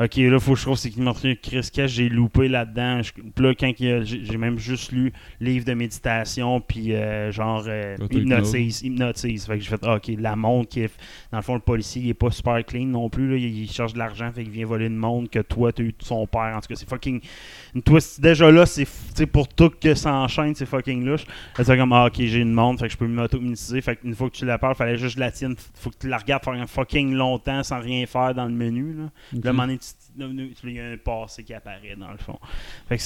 Ok, 0.02 0.16
là, 0.16 0.40
faut 0.40 0.54
que 0.54 0.60
je 0.60 0.64
trouve 0.64 0.78
c'est 0.78 0.92
qui 0.92 1.02
m'a 1.02 1.12
retenu 1.12 1.36
Chris 1.36 1.68
Cash, 1.74 1.92
j'ai 1.92 2.08
loupé 2.08 2.48
là-dedans. 2.48 3.02
Puis 3.14 3.44
là, 3.44 3.54
quand 3.54 3.74
j'ai 3.78 4.38
même 4.38 4.58
juste 4.58 4.94
lu 4.94 5.12
livre 5.42 5.66
de 5.66 5.74
méditation, 5.74 6.62
puis 6.62 6.94
euh, 6.94 7.34
genre 7.34 7.66
euh, 7.68 7.98
hypnotise, 8.10 8.82
hypnotise. 8.82 9.46
Fait 9.46 9.58
que 9.58 9.64
j'ai 9.64 9.70
fait, 9.70 9.82
ah, 9.84 9.96
ok, 9.96 10.12
la 10.18 10.38
montre 10.38 10.70
qui 10.70 10.82
est. 10.82 10.94
Dans 11.32 11.40
le 11.40 11.44
fond, 11.44 11.56
le 11.56 11.60
policier, 11.60 12.02
il 12.02 12.10
est 12.10 12.14
pas 12.14 12.32
super 12.32 12.64
clean 12.66 12.86
non 12.86 13.10
plus. 13.10 13.30
Là, 13.30 13.36
il, 13.36 13.64
il 13.64 13.70
cherche 13.70 13.92
de 13.92 14.00
l'argent, 14.00 14.32
fait 14.32 14.44
qu'il 14.44 14.54
vient 14.54 14.66
voler 14.66 14.86
une 14.86 14.96
montre 14.96 15.30
que 15.30 15.40
toi, 15.40 15.74
t'as 15.74 15.84
eu 15.84 15.92
de 15.92 16.04
son 16.04 16.26
père. 16.28 16.54
En 16.56 16.62
tout 16.62 16.70
cas, 16.70 16.76
c'est 16.76 16.88
fucking. 16.88 17.20
Une 17.76 17.82
twist. 17.82 18.22
Déjà 18.22 18.50
là, 18.52 18.66
c'est 18.66 18.86
pour 19.26 19.50
tout 19.50 19.70
que 19.70 19.96
ça 19.96 20.14
enchaîne, 20.14 20.56
c'est 20.56 20.66
fucking 20.66 21.04
louche. 21.04 21.26
C'est 21.58 21.78
comme, 21.78 21.92
ah, 21.92 22.06
ok, 22.06 22.16
j'ai 22.16 22.40
une 22.40 22.54
montre, 22.54 22.80
fait 22.80 22.88
que 22.88 22.94
je 22.94 22.98
peux 22.98 23.08
m'auto-hypnotiser. 23.08 23.82
Fait 23.82 23.98
qu'une 23.98 24.16
fois 24.16 24.30
que 24.30 24.36
tu 24.36 24.46
la 24.46 24.58
parles, 24.58 24.76
fallait 24.76 24.98
juste 24.98 25.18
la 25.18 25.30
tienne. 25.30 25.56
Faut 25.76 25.90
que 25.90 25.98
tu 26.00 26.08
la 26.08 26.18
regardes 26.18 26.46
faire 26.46 26.54
un 26.54 26.68
fucking 26.68 27.14
longtemps 27.14 27.64
sans 27.64 27.82
rien 27.82 28.06
faire 28.06 28.34
dans 28.34 28.46
le 28.46 28.54
menu. 28.54 28.94
Là, 28.94 29.10
Puis 29.32 29.42
là, 29.44 29.54
il 30.18 30.72
y 30.74 30.80
a 30.80 30.86
un 30.86 30.98
passé 30.98 31.44
qui 31.44 31.54
apparaît 31.54 31.96
dans 31.98 32.12
le 32.12 32.18
fond. 32.18 32.38
Fait 32.88 32.98
que 32.98 33.04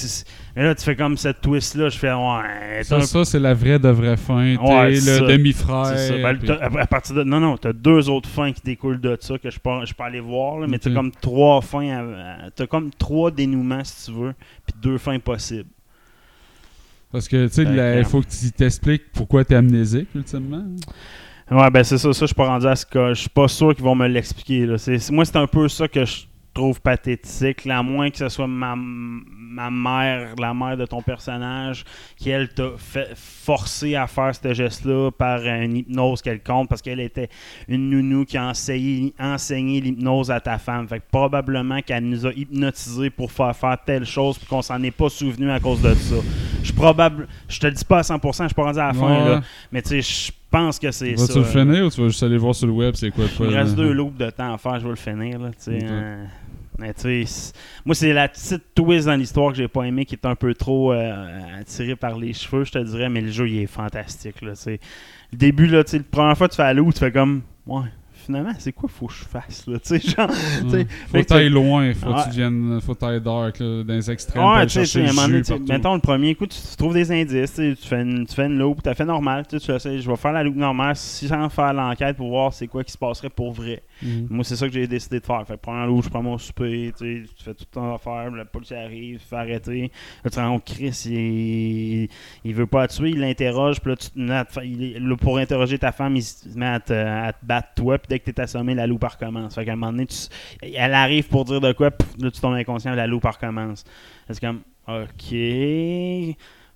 mais 0.56 0.64
là, 0.64 0.74
tu 0.74 0.82
fais 0.84 0.96
comme 0.96 1.16
cette 1.16 1.40
twist-là, 1.40 1.88
je 1.88 1.98
fais, 1.98 2.12
ouais, 2.12 2.78
t'as 2.78 2.82
Ça, 2.84 2.96
un- 2.96 3.00
ça 3.02 3.24
c'est 3.24 3.38
la 3.38 3.54
vraie 3.54 3.78
de 3.78 3.88
vraie 3.88 4.16
fin. 4.16 4.56
Ouais, 4.56 4.90
le 4.90 5.26
demi-frère. 5.28 5.94
Ben, 6.22 6.38
puis- 6.38 6.48
t'as- 6.48 6.56
à, 6.64 6.80
à 6.82 6.86
partir 6.86 7.14
de. 7.14 7.22
Non, 7.24 7.40
non, 7.40 7.56
t'as 7.56 7.72
deux 7.72 8.08
autres 8.08 8.28
fins 8.28 8.52
qui 8.52 8.62
découlent 8.62 9.00
de 9.00 9.16
ça 9.20 9.38
que 9.38 9.50
je 9.50 9.58
peux, 9.60 9.84
je 9.84 9.94
peux 9.94 10.02
aller 10.04 10.20
voir, 10.20 10.58
là, 10.60 10.66
mais 10.66 10.78
t'as 10.78 10.90
Ok. 10.90 10.96
comme 10.96 11.10
trois 11.12 11.60
fins. 11.60 11.88
à- 11.88 12.50
T'as 12.50 12.66
comme 12.66 12.90
trois 12.90 13.30
dénouements, 13.30 13.84
si 13.84 14.06
tu 14.06 14.12
veux, 14.18 14.34
puis 14.66 14.74
deux 14.80 14.98
fins 14.98 15.18
possibles. 15.18 15.68
Parce 17.12 17.28
que, 17.28 17.46
tu 17.46 17.52
sais, 17.54 17.64
que- 17.64 17.98
il 17.98 18.04
faut 18.04 18.20
que 18.22 18.26
tu 18.28 18.50
t'expliques 18.50 19.12
pourquoi 19.12 19.44
t'es 19.44 19.54
amnésique, 19.54 20.08
ultimement. 20.14 20.64
Ouais, 21.50 21.70
ben 21.70 21.84
c'est 21.84 21.98
ça, 21.98 22.12
ça, 22.12 22.20
je 22.20 22.26
suis 22.26 22.34
pas 22.34 22.46
rendu 22.46 22.66
à 22.66 22.74
ce 22.74 22.86
cas. 22.86 23.10
Je 23.12 23.20
suis 23.20 23.28
pas 23.28 23.46
sûr 23.48 23.74
qu'ils 23.74 23.84
vont 23.84 23.94
me 23.94 24.08
l'expliquer. 24.08 24.66
Moi, 25.10 25.24
c'est 25.24 25.36
un 25.36 25.46
peu 25.46 25.68
ça 25.68 25.86
que 25.86 26.04
je 26.04 26.22
trouve 26.54 26.80
pathétique, 26.80 27.66
à 27.66 27.82
moins 27.82 28.10
que 28.10 28.16
ce 28.18 28.28
soit 28.28 28.46
ma, 28.46 28.74
ma 28.76 29.70
mère, 29.70 30.34
la 30.38 30.54
mère 30.54 30.76
de 30.76 30.86
ton 30.86 31.02
personnage, 31.02 31.84
qui, 32.16 32.30
elle, 32.30 32.48
t'a 32.48 32.70
fait 32.78 33.10
forcé 33.14 33.96
à 33.96 34.06
faire 34.06 34.32
ce 34.34 34.54
geste-là 34.54 35.10
par 35.10 35.44
une 35.44 35.76
hypnose 35.76 36.22
quelconque, 36.22 36.68
parce 36.68 36.80
qu'elle 36.80 37.00
était 37.00 37.28
une 37.68 37.90
nounou 37.90 38.24
qui 38.24 38.36
a 38.38 38.46
enseigné, 38.46 39.12
enseigné 39.18 39.80
l'hypnose 39.80 40.30
à 40.30 40.40
ta 40.40 40.58
femme. 40.58 40.88
Fait 40.88 41.00
que 41.00 41.04
probablement 41.10 41.80
qu'elle 41.82 42.04
nous 42.04 42.26
a 42.26 42.32
hypnotisés 42.32 43.10
pour 43.10 43.30
faire 43.32 43.54
faire 43.56 43.76
telle 43.84 44.06
chose, 44.06 44.38
puis 44.38 44.46
qu'on 44.46 44.62
s'en 44.62 44.82
est 44.82 44.90
pas 44.90 45.08
souvenu 45.08 45.50
à 45.50 45.60
cause 45.60 45.82
de 45.82 45.92
ça. 45.94 46.16
Je 46.62 46.72
probable, 46.72 47.28
je 47.48 47.60
te 47.60 47.66
le 47.66 47.72
dis 47.72 47.84
pas 47.84 47.98
à 47.98 48.02
100%, 48.02 48.42
je 48.44 48.46
suis 48.48 48.54
pas 48.54 48.62
rendu 48.64 48.78
à 48.78 48.86
la 48.88 48.94
fin, 48.94 49.24
Ouais. 49.24 49.28
là, 49.28 49.40
mais 49.70 49.82
tu 49.82 50.00
sais, 50.00 50.02
je 50.02 50.32
pense 50.50 50.78
que 50.78 50.90
c'est 50.92 51.16
ça. 51.16 51.26
Vas-tu 51.26 51.38
le 51.40 51.44
finir 51.44 51.84
ou 51.86 51.90
tu 51.90 52.00
vas 52.00 52.08
juste 52.08 52.22
aller 52.22 52.38
voir 52.38 52.54
sur 52.54 52.66
le 52.68 52.72
web 52.72 52.94
c'est 52.94 53.10
quoi 53.10 53.24
Il 53.40 53.46
me 53.46 53.52
reste 53.54 53.74
deux 53.74 53.92
loops 53.92 54.16
de 54.16 54.30
temps 54.30 54.54
à 54.54 54.58
faire, 54.58 54.78
je 54.78 54.84
vais 54.84 54.90
le 54.90 54.96
finir. 54.96 55.38
Là, 55.40 55.48
tu 55.50 55.54
sais, 55.58 55.78
euh, 55.82 56.24
mais 56.78 56.92
tu 56.94 57.02
sais, 57.02 57.24
c'est- 57.26 57.56
moi, 57.84 57.94
c'est 57.94 58.12
la 58.12 58.28
petite 58.28 58.62
twist 58.74 59.06
dans 59.06 59.14
l'histoire 59.16 59.50
que 59.52 59.56
j'ai 59.58 59.68
pas 59.68 59.84
aimé, 59.84 60.04
qui 60.04 60.14
est 60.14 60.26
un 60.26 60.34
peu 60.34 60.54
trop 60.54 60.92
euh, 60.92 61.60
attiré 61.60 61.96
par 61.96 62.18
les 62.18 62.32
cheveux, 62.32 62.64
je 62.64 62.72
te 62.72 62.78
dirais, 62.78 63.08
mais 63.08 63.20
le 63.20 63.30
jeu, 63.30 63.48
il 63.48 63.58
est 63.60 63.66
fantastique. 63.66 64.42
Là, 64.42 64.52
le 64.66 64.78
début, 65.32 65.66
là, 65.66 65.82
la 65.92 65.98
première 66.10 66.36
fois 66.36 66.48
que 66.48 66.52
tu 66.54 66.56
fais 66.56 66.74
loupe, 66.74 66.94
tu 66.94 67.00
fais 67.00 67.12
comme, 67.12 67.42
ouais, 67.66 67.82
finalement, 68.12 68.52
c'est 68.58 68.72
quoi 68.72 68.88
faut 68.88 69.06
que 69.06 69.12
je 69.12 69.24
fasse, 69.24 69.66
là, 69.66 69.78
tu 69.78 69.88
sais, 69.88 70.00
genre, 70.00 70.30
fait 70.32 70.86
Faut 71.08 71.18
que 71.18 71.22
t'ailler 71.24 71.48
loin, 71.50 71.92
faut 71.92 72.12
que 72.14 72.24
tu 72.24 72.30
viennes, 72.30 72.80
faut 72.80 72.94
dark, 72.94 73.58
là, 73.60 73.82
dans 73.84 73.94
les 73.94 74.10
extrêmes. 74.10 74.42
pour 74.42 74.66
tu 74.66 74.68
sais, 74.70 74.84
chercher 74.86 75.00
le 75.00 75.06
jus 75.36 75.42
partout. 75.50 75.64
mettons 75.68 75.94
le 75.94 76.00
premier 76.00 76.34
coup, 76.34 76.46
tu, 76.46 76.58
tu 76.58 76.76
trouves 76.76 76.94
des 76.94 77.12
indices, 77.12 77.54
tu 77.54 77.76
fais 77.76 78.00
une, 78.00 78.26
tu 78.26 78.34
fais 78.34 78.46
une 78.46 78.58
loupe, 78.58 78.82
tu 78.82 78.88
as 78.88 78.94
fait 78.94 79.04
normal, 79.04 79.44
tu 79.46 79.60
sais, 79.60 79.78
je 80.00 80.08
vais 80.10 80.16
faire 80.16 80.32
la 80.32 80.42
loupe 80.42 80.56
normale 80.56 80.96
sans 80.96 81.48
faire 81.50 81.72
l'enquête 81.74 82.16
pour 82.16 82.28
voir 82.30 82.52
c'est 82.54 82.66
quoi 82.66 82.82
qui 82.82 82.92
se 82.92 82.98
passerait 82.98 83.30
pour 83.30 83.52
vrai. 83.52 83.82
Mhm. 84.04 84.26
Moi, 84.30 84.44
c'est 84.44 84.56
ça 84.56 84.66
que 84.66 84.72
j'ai 84.74 84.86
décidé 84.86 85.18
de 85.18 85.24
faire. 85.24 85.44
Fait 85.46 85.54
que 85.54 85.60
première 85.60 85.86
loupe, 85.86 86.04
je 86.04 86.10
prends 86.10 86.22
mon 86.22 86.36
souper, 86.38 86.92
tu 86.96 87.26
fais 87.38 87.54
tout 87.54 87.64
ton 87.70 87.94
affaire, 87.94 88.30
la 88.30 88.44
police 88.44 88.72
arrive, 88.72 89.18
tu 89.18 89.26
fais 89.26 89.36
arrêter. 89.36 89.90
Là, 90.22 90.30
tu 90.30 90.38
rends 90.38 90.58
Chris, 90.60 91.02
il, 91.06 92.08
il 92.44 92.54
veut 92.54 92.66
pas 92.66 92.86
te 92.86 92.94
tuer, 92.94 93.10
il 93.10 93.20
l'interroge, 93.20 93.80
puis 93.80 93.90
là, 93.90 93.96
tu 93.96 94.10
là, 94.14 95.16
pour 95.16 95.38
interroger 95.38 95.78
ta 95.78 95.92
femme, 95.92 96.16
il 96.16 96.22
se 96.22 96.48
met 96.56 96.66
à 96.66 96.80
te, 96.80 97.32
battre 97.42 97.68
toi, 97.76 97.98
puis 97.98 98.08
dès 98.08 98.18
que 98.18 98.30
t'es 98.30 98.40
assommé, 98.40 98.74
la 98.74 98.86
loupe 98.86 99.04
recommence. 99.04 99.54
Fait 99.54 99.64
qu'à 99.64 99.72
un 99.72 99.76
moment 99.76 99.92
donné, 99.92 100.06
elle 100.62 100.94
arrive 100.94 101.28
pour 101.28 101.44
dire 101.44 101.60
de 101.60 101.72
quoi, 101.72 101.90
pff, 101.90 102.14
là, 102.18 102.30
tu 102.30 102.40
tombes 102.40 102.54
inconscient, 102.54 102.94
la 102.94 103.06
loupe 103.06 103.24
recommence. 103.24 103.84
C'est 104.28 104.40
comme, 104.40 104.60
OK. 104.86 105.34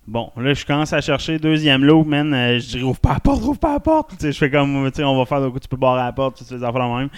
Bon, 0.09 0.31
là, 0.37 0.55
je 0.55 0.65
commence 0.65 0.91
à 0.91 1.01
chercher 1.01 1.37
deuxième 1.37 1.85
lot, 1.85 2.03
man. 2.03 2.33
euh, 2.33 2.57
je 2.57 2.65
dis, 2.65 2.81
rouvre 2.81 2.99
pas 2.99 3.13
la 3.13 3.19
porte, 3.19 3.43
rouvre 3.43 3.59
pas 3.59 3.73
la 3.73 3.79
porte. 3.79 4.15
Je 4.19 4.31
fais 4.31 4.49
comme, 4.49 4.89
tu 4.89 4.95
sais, 4.95 5.03
on 5.03 5.15
va 5.15 5.23
faire 5.27 5.51
quoi, 5.51 5.59
tu 5.59 5.67
peux 5.67 5.77
barrer 5.77 6.01
la 6.01 6.11
porte, 6.11 6.37
tu 6.37 6.45
sais, 6.45 6.55
les 6.55 6.63
affaires 6.63 6.87
même. 6.87 7.09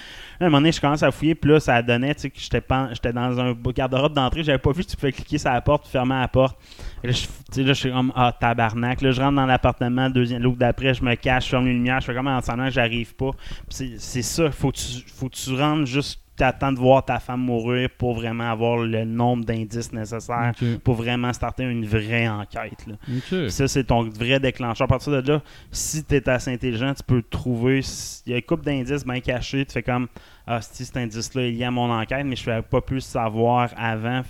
À 0.42 0.44
un 0.44 0.48
moment 0.48 0.58
donné, 0.58 0.74
je 0.74 0.82
commence 0.82 1.02
à 1.02 1.10
fouiller, 1.10 1.34
puis 1.34 1.52
là, 1.52 1.62
ça 1.62 1.82
donnait, 1.82 2.14
tu 2.16 2.24
sais, 2.24 2.30
que 2.30 2.38
j'étais 2.38 3.14
dans 3.14 3.40
un 3.40 3.56
garde-robe 3.74 4.14
d'entrée, 4.14 4.44
j'avais 4.44 4.58
pas 4.58 4.74
vu 4.74 4.84
tu 4.84 4.98
pouvais 4.98 5.14
cliquer 5.14 5.38
sur 5.38 5.52
la 5.52 5.62
porte, 5.62 5.88
fermer 5.88 6.20
la 6.20 6.28
porte. 6.28 6.58
Là, 7.02 7.12
je, 7.12 7.74
suis 7.74 7.92
comme, 7.94 8.12
ah, 8.14 8.36
tabarnak. 8.38 9.02
Là, 9.02 9.12
je 9.12 9.22
rentre 9.22 9.38
dans 9.38 9.46
l'appartement, 9.46 10.10
deuxième 10.10 10.44
lot 10.44 10.56
d'après, 10.58 10.94
je 10.94 11.02
me 11.02 11.16
cache, 11.16 11.46
je 11.46 11.50
ferme 11.52 11.68
les 11.68 11.74
lumières, 11.74 12.02
je 12.02 12.08
fais 12.08 12.14
comme 12.14 12.28
en 12.28 12.42
que 12.42 12.70
j'arrive 12.72 13.16
pas. 13.16 13.32
C'est 13.70 14.22
ça, 14.22 14.52
faut 14.52 14.74
tu, 14.74 14.84
faut 15.16 15.30
que 15.30 15.36
tu 15.36 15.56
rentres 15.56 15.86
juste 15.86 16.20
t'attends 16.42 16.72
de 16.72 16.80
voir 16.80 17.06
ta 17.06 17.20
femme 17.20 17.42
mourir 17.42 17.88
pour 18.00 18.16
vraiment 18.16 18.50
avoir 18.52 18.78
le 18.78 19.06
nombre 19.06 19.46
d'indices 19.46 19.94
nécessaires 19.94 20.54
pour 20.84 20.96
vraiment 20.96 21.32
starter 21.34 21.64
une 21.66 21.86
vraie 21.86 22.28
enquête. 22.28 22.88
Là. 22.88 22.96
Ça, 23.50 23.68
c'est 23.68 23.84
ton 23.84 24.10
vrai 24.10 24.40
déclencheur. 24.40 24.86
À 24.86 24.88
partir 24.88 25.22
de 25.22 25.34
là, 25.34 25.42
si 25.72 26.04
tu 26.04 26.16
es 26.16 26.28
assez 26.28 26.52
intelligent, 26.52 26.96
tu 26.96 27.04
peux 27.04 27.22
trouver. 27.22 27.82
Il 28.26 28.32
y 28.32 28.34
a 28.34 28.38
une 28.38 28.44
couple 28.44 28.66
d'indices 28.66 29.06
bien 29.06 29.20
cachés. 29.20 29.66
Tu 29.68 29.74
fais 29.74 29.84
comme 29.84 30.08
Ah, 30.48 30.62
si 30.62 30.84
cet 30.84 30.98
indice-là 30.98 31.44
est 31.44 31.52
lié 31.52 31.66
à 31.66 31.72
mon 31.72 31.92
enquête, 31.92 32.26
mais 32.26 32.36
je 32.36 32.50
ne 32.50 32.62
pas 32.62 32.82
plus 32.82 33.02
savoir 33.02 33.70
avant. 33.78 34.24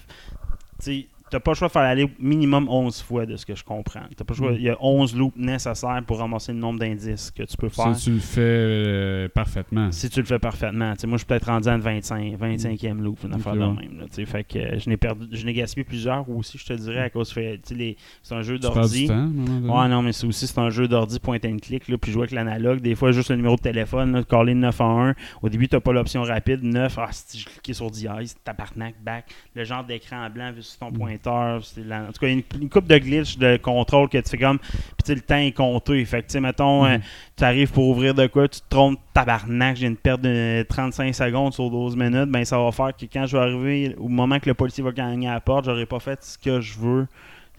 T'as 1.31 1.39
pas 1.39 1.51
le 1.51 1.55
choix 1.55 1.69
de 1.69 1.71
faire 1.71 1.81
aller 1.81 2.07
minimum 2.19 2.67
11 2.69 3.01
fois 3.01 3.25
de 3.25 3.37
ce 3.37 3.45
que 3.45 3.55
je 3.55 3.63
comprends. 3.63 4.01
T'as 4.15 4.25
pas 4.25 4.33
le 4.33 4.37
choix. 4.37 4.51
Mm. 4.51 4.55
Il 4.55 4.61
y 4.63 4.69
a 4.69 4.77
11 4.79 5.15
loops 5.15 5.37
nécessaires 5.37 6.03
pour 6.05 6.19
ramasser 6.19 6.51
le 6.51 6.59
nombre 6.59 6.79
d'indices 6.79 7.31
que 7.31 7.43
tu 7.43 7.57
peux 7.57 7.69
faire. 7.69 7.95
tu 7.95 8.11
le 8.11 8.19
fais 8.19 8.41
euh, 8.41 9.29
parfaitement. 9.29 9.91
Si 9.91 10.09
tu 10.09 10.19
le 10.19 10.25
fais 10.25 10.39
parfaitement. 10.39 10.93
Moi, 11.03 11.13
je 11.13 11.17
suis 11.17 11.25
peut-être 11.25 11.47
rendu 11.47 11.69
à 11.69 11.73
une 11.73 11.81
25, 11.81 12.37
25e 12.37 12.99
loop, 12.99 13.19
une 13.23 13.33
affaire 13.33 13.53
de 13.53 13.59
ouais. 13.59 13.67
même. 13.67 13.99
Là, 13.99 14.25
fait 14.25 14.43
que 14.43 14.59
euh, 14.59 14.79
je 14.79 14.89
n'ai 14.89 14.97
perdu, 14.97 15.27
je 15.31 15.45
n'ai 15.45 15.53
gaspillé 15.53 15.83
plusieurs 15.83 16.29
aussi, 16.29 16.57
je 16.57 16.65
te 16.65 16.73
dirais, 16.73 16.99
à 16.99 17.09
cause 17.09 17.33
que 17.33 17.55
tu 17.55 17.61
sais, 17.63 17.75
les- 17.75 17.97
c'est 18.21 18.35
un 18.35 18.41
jeu 18.41 18.59
d'ordi. 18.59 19.09
à. 19.09 19.15
Ouais, 19.15 19.87
non, 19.87 20.01
mais 20.01 20.11
c'est 20.11 20.27
aussi 20.27 20.47
c'est 20.47 20.59
un 20.59 20.69
jeu 20.69 20.87
d'ordi 20.87 21.19
point 21.19 21.37
and 21.45 21.57
click, 21.61 21.87
là, 21.87 21.97
puis 21.97 22.11
jouer 22.11 22.23
avec 22.23 22.31
l'analogue. 22.31 22.81
Des 22.81 22.95
fois, 22.95 23.11
juste 23.11 23.29
le 23.29 23.37
numéro 23.37 23.55
de 23.55 23.61
téléphone, 23.61 24.11
là, 24.11 24.23
caller 24.23 24.53
911. 24.53 25.13
Au 25.41 25.49
début, 25.49 25.67
tu 25.67 25.75
n'as 25.75 25.79
pas 25.79 25.93
l'option 25.93 26.23
rapide. 26.23 26.63
9, 26.63 26.97
ah, 26.99 27.07
si 27.11 27.39
je 27.39 27.45
cliquais 27.45 27.73
sur 27.73 27.89
DI, 27.89 28.07
tabarnak, 28.43 28.95
back. 29.01 29.25
Le 29.55 29.63
genre 29.63 29.83
d'écran 29.83 30.29
blanc 30.29 30.51
vu 30.51 30.61
sur 30.61 30.79
ton 30.79 30.91
pointeur. 31.21 31.63
c'est 31.65 31.85
la- 31.85 32.03
En 32.03 32.07
tout 32.07 32.19
cas, 32.19 32.27
il 32.27 32.29
y 32.29 32.33
a 32.37 32.43
une, 32.55 32.61
une 32.63 32.69
coupe 32.69 32.87
de 32.87 32.97
glitch 32.97 33.37
de 33.37 33.57
contrôle 33.57 34.09
que 34.09 34.17
tu 34.17 34.29
fais 34.29 34.37
comme. 34.37 34.59
Puis, 34.59 35.13
le 35.15 35.21
temps 35.21 35.37
est 35.37 35.51
compté. 35.51 36.03
Fait 36.05 36.21
que, 36.21 36.27
tu 36.27 36.33
sais, 36.33 36.39
mettons, 36.41 36.85
euh, 36.85 36.97
tu 37.37 37.43
arrives 37.43 37.71
pour 37.71 37.87
ouvrir 37.89 38.13
de 38.13 38.27
quoi, 38.27 38.47
tu 38.47 38.59
te 38.61 38.65
trompes, 38.69 38.99
tabarnak, 39.13 39.77
j'ai 39.77 39.87
une 39.87 39.97
perte 39.97 40.21
de 40.21 40.63
35 40.67 41.13
secondes 41.13 41.53
sur 41.53 41.69
12 41.69 41.95
minutes. 41.95 42.29
Ben, 42.29 42.43
ça 42.45 42.57
va 42.57 42.71
faire 42.71 42.95
que 42.95 43.05
quand 43.11 43.25
je 43.25 43.37
vais 43.37 43.43
arriver, 43.43 43.95
au 43.97 44.07
moment 44.07 44.39
que 44.39 44.49
le 44.49 44.53
policier 44.53 44.83
va 44.83 44.91
gagner 44.91 45.27
à 45.27 45.33
la 45.35 45.41
porte, 45.41 45.65
j'aurai 45.65 45.85
pas 45.85 45.99
fait 45.99 46.23
ce 46.23 46.37
que 46.37 46.59
je 46.61 46.77
veux. 46.79 47.07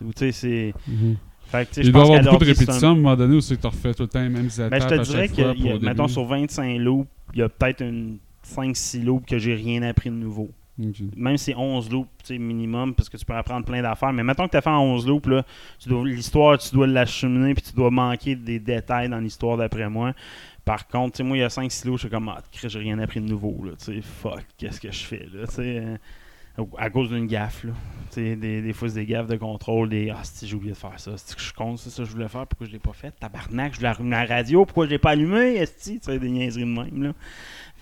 Ou, 0.04 0.12
Tu 0.12 0.18
sais, 0.18 0.32
c'est. 0.32 0.74
Mhm. 0.88 1.16
Fait 1.46 1.68
que, 1.70 1.80
Il 1.82 1.92
doit 1.92 2.02
y 2.02 2.04
avoir 2.16 2.22
beaucoup 2.32 2.44
de 2.44 2.50
répétitions 2.60 2.88
à 2.88 2.92
un 2.92 2.94
moment 2.94 3.16
donné 3.16 3.36
où 3.36 3.40
c'est 3.42 3.56
que 3.56 3.60
tu 3.60 3.66
refais 3.66 3.92
tout 3.92 4.04
le 4.04 4.08
temps 4.08 4.22
les 4.22 4.30
mêmes 4.30 4.46
étapes 4.46 4.70
ben, 4.70 4.80
je 4.80 4.86
te 4.88 4.94
dirais 5.02 5.28
que, 5.28 5.42
a- 5.42 5.78
mettons, 5.80 6.08
sur 6.08 6.24
25 6.24 6.78
loops, 6.78 7.06
il 7.34 7.40
y 7.40 7.42
a 7.42 7.48
peut-être 7.50 7.82
une 7.82 8.16
5-6 8.42 9.04
loops 9.04 9.26
que 9.26 9.38
j'ai 9.38 9.54
rien 9.54 9.82
appris 9.82 10.08
de 10.08 10.14
nouveau. 10.14 10.50
Même 10.78 11.36
si 11.36 11.44
c'est 11.46 11.54
11 11.54 11.90
loops, 11.90 12.30
minimum, 12.30 12.94
parce 12.94 13.08
que 13.08 13.16
tu 13.16 13.24
peux 13.24 13.34
apprendre 13.34 13.66
plein 13.66 13.82
d'affaires. 13.82 14.12
Mais 14.12 14.22
mettons 14.22 14.46
que 14.46 14.52
tu 14.52 14.56
as 14.56 14.62
fait 14.62 14.70
en 14.70 14.82
11 14.82 15.06
loops, 15.06 15.28
l'histoire, 15.86 16.58
tu 16.58 16.74
dois 16.74 16.86
l'acheminer, 16.86 17.54
puis 17.54 17.62
tu 17.62 17.74
dois 17.74 17.90
manquer 17.90 18.36
des 18.36 18.58
détails 18.58 19.08
dans 19.08 19.18
l'histoire 19.18 19.56
d'après 19.56 19.88
moi. 19.90 20.14
Par 20.64 20.86
contre, 20.86 21.22
moi, 21.24 21.36
il 21.36 21.40
y 21.40 21.42
a 21.42 21.48
5-6 21.48 21.86
loops, 21.86 21.98
je 21.98 22.06
suis 22.06 22.10
comme, 22.10 22.28
ah, 22.28 22.40
j'ai 22.52 22.78
rien 22.78 22.98
appris 23.00 23.20
de 23.20 23.26
nouveau, 23.26 23.64
là, 23.64 23.72
fuck, 24.02 24.44
qu'est-ce 24.56 24.80
que 24.80 24.92
je 24.92 25.04
fais, 25.04 25.28
là, 25.32 25.44
euh, 25.58 25.96
à 26.78 26.90
cause 26.90 27.08
d'une 27.08 27.26
gaffe, 27.26 27.64
là. 27.64 27.72
Des, 28.14 28.36
des 28.36 28.72
fois, 28.72 28.88
c'est 28.88 28.96
des 28.96 29.06
gaffes 29.06 29.26
de 29.26 29.36
contrôle, 29.36 29.88
des 29.88 30.10
Ah, 30.10 30.20
si 30.22 30.46
j'ai 30.46 30.54
oublié 30.54 30.72
de 30.72 30.76
faire 30.78 31.00
ça, 31.00 31.12
c'est 31.16 31.34
que 31.34 31.42
je 31.42 31.52
c'est 31.76 31.90
ça 31.90 32.02
que 32.02 32.08
je 32.08 32.12
voulais 32.12 32.28
faire, 32.28 32.46
pourquoi 32.46 32.66
je 32.66 32.72
l'ai 32.72 32.78
pas 32.78 32.92
fait 32.92 33.10
Tabarnak, 33.18 33.72
je 33.72 33.78
voulais 33.78 33.88
allumer 33.88 34.10
la 34.10 34.26
radio, 34.26 34.64
pourquoi 34.64 34.84
je 34.84 34.90
l'ai 34.90 34.98
pas 34.98 35.10
allumé 35.10 35.66
tu 35.82 35.98
sais, 36.00 36.18
des 36.18 36.28
niaiseries 36.28 36.62
de 36.62 36.66
même, 36.66 37.02
là. 37.02 37.12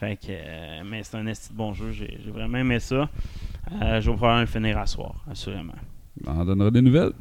Fait 0.00 0.16
que, 0.16 0.28
euh, 0.30 0.82
mais 0.82 1.02
c'est 1.02 1.18
un 1.18 1.26
esti 1.26 1.52
de 1.52 1.58
bon 1.58 1.74
jeu, 1.74 1.92
j'ai 1.92 2.18
vraiment 2.30 2.56
aimé 2.56 2.80
ça. 2.80 3.10
Euh, 3.82 4.00
je 4.00 4.10
vais 4.10 4.16
probablement 4.16 4.40
le 4.40 4.46
finir 4.46 4.78
à 4.78 4.86
soir, 4.86 5.14
assurément. 5.30 5.74
On 6.26 6.42
donnera 6.42 6.70
des 6.70 6.80
nouvelles. 6.80 7.12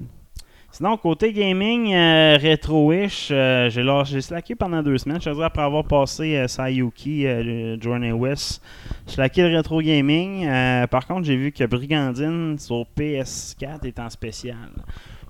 Sinon, 0.72 0.96
côté 0.96 1.34
gaming, 1.34 1.94
euh, 1.94 2.38
rétro-ish, 2.40 3.30
euh, 3.32 3.70
j'ai 3.70 3.84
j'ai 4.06 4.22
slacké 4.22 4.56
pendant 4.56 4.82
deux 4.82 4.98
semaines. 4.98 5.20
Je 5.20 5.30
te 5.30 5.34
dirais, 5.34 5.48
après 5.48 5.64
avoir 5.64 5.84
passé 5.84 6.38
euh, 6.38 6.48
Sayuki, 6.48 7.24
le 7.24 7.78
Journey 7.82 8.14
West, 8.14 8.62
j'ai 9.08 9.16
slacké 9.16 9.50
le 9.50 9.58
rétro 9.58 9.82
gaming. 9.82 10.48
Par 10.88 11.06
contre, 11.06 11.26
j'ai 11.26 11.36
vu 11.36 11.52
que 11.52 11.66
Brigandine 11.66 12.58
sur 12.60 12.86
PS4 12.98 13.86
est 13.88 14.00
en 14.00 14.10
spécial. 14.10 14.70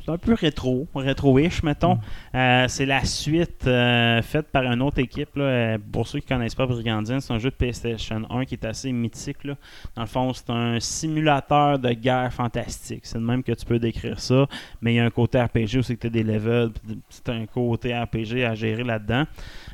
C'est 0.10 0.15
un 0.15 0.17
peu 0.17 0.34
rétro, 0.34 0.88
rétro-ish, 0.95 1.62
mettons. 1.62 2.00
Euh, 2.34 2.65
c'est 2.67 2.88
la 2.88 3.06
suite 3.06 3.67
euh, 3.67 4.24
faite 4.24 4.48
par 4.48 4.63
une 4.63 4.82
autre 4.82 4.98
équipe. 4.98 5.36
là. 5.36 5.43
Euh, 5.43 5.78
pour 5.91 6.08
ceux 6.08 6.17
qui 6.19 6.34
ne 6.34 6.38
connaissent 6.38 6.56
pas 6.56 6.65
Brigandine, 6.65 7.19
c'est 7.19 7.32
un 7.32 7.38
jeu 7.38 7.52
de 7.52 7.56
PlayStation 7.56 8.24
1 8.28 8.45
qui 8.45 8.56
est 8.56 8.65
assez 8.65 8.91
mythique. 8.91 9.43
là. 9.43 9.56
Dans 9.95 10.02
le 10.02 10.08
fond, 10.08 10.34
c'est 10.34 10.50
un 10.50 10.80
simulateur 10.80 11.78
de 11.78 11.91
guerre 11.91 12.34
fantastique. 12.34 13.02
C'est 13.04 13.19
de 13.19 13.24
même 13.24 13.43
que 13.43 13.52
tu 13.52 13.63
peux 13.67 13.78
décrire 13.78 14.19
ça. 14.19 14.48
Mais 14.82 14.93
il 14.93 14.95
y 14.98 15.00
a 15.00 15.06
un 15.06 15.12
côté 15.12 15.39
RPG 15.39 15.78
aussi 15.78 15.95
que 15.95 16.02
tu 16.02 16.08
as 16.08 16.10
des 16.10 16.24
levels. 16.24 16.72
C'est 17.10 17.30
un 17.30 17.45
côté 17.45 17.95
RPG 17.95 18.43
à 18.43 18.56
gérer 18.56 18.84
là-dedans. 18.84 19.26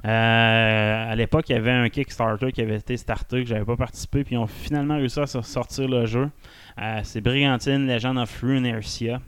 Euh, 0.05 1.11
à 1.11 1.15
l'époque, 1.15 1.49
il 1.49 1.53
y 1.53 1.55
avait 1.55 1.71
un 1.71 1.89
Kickstarter 1.89 2.51
qui 2.51 2.61
avait 2.61 2.77
été 2.77 2.95
starté, 2.95 3.41
que 3.43 3.49
j'avais 3.49 3.65
pas 3.65 3.75
participé, 3.75 4.23
puis 4.23 4.35
ils 4.35 4.37
ont 4.37 4.45
finalement 4.47 4.97
réussi 4.97 5.19
à 5.19 5.25
sor- 5.25 5.45
sortir 5.45 5.87
le 5.87 6.05
jeu. 6.05 6.29
Euh, 6.79 6.99
c'est 7.03 7.21
Brigantine 7.21 7.87
Legend 7.87 8.17
of 8.17 8.41
Runetercia. 8.41 9.19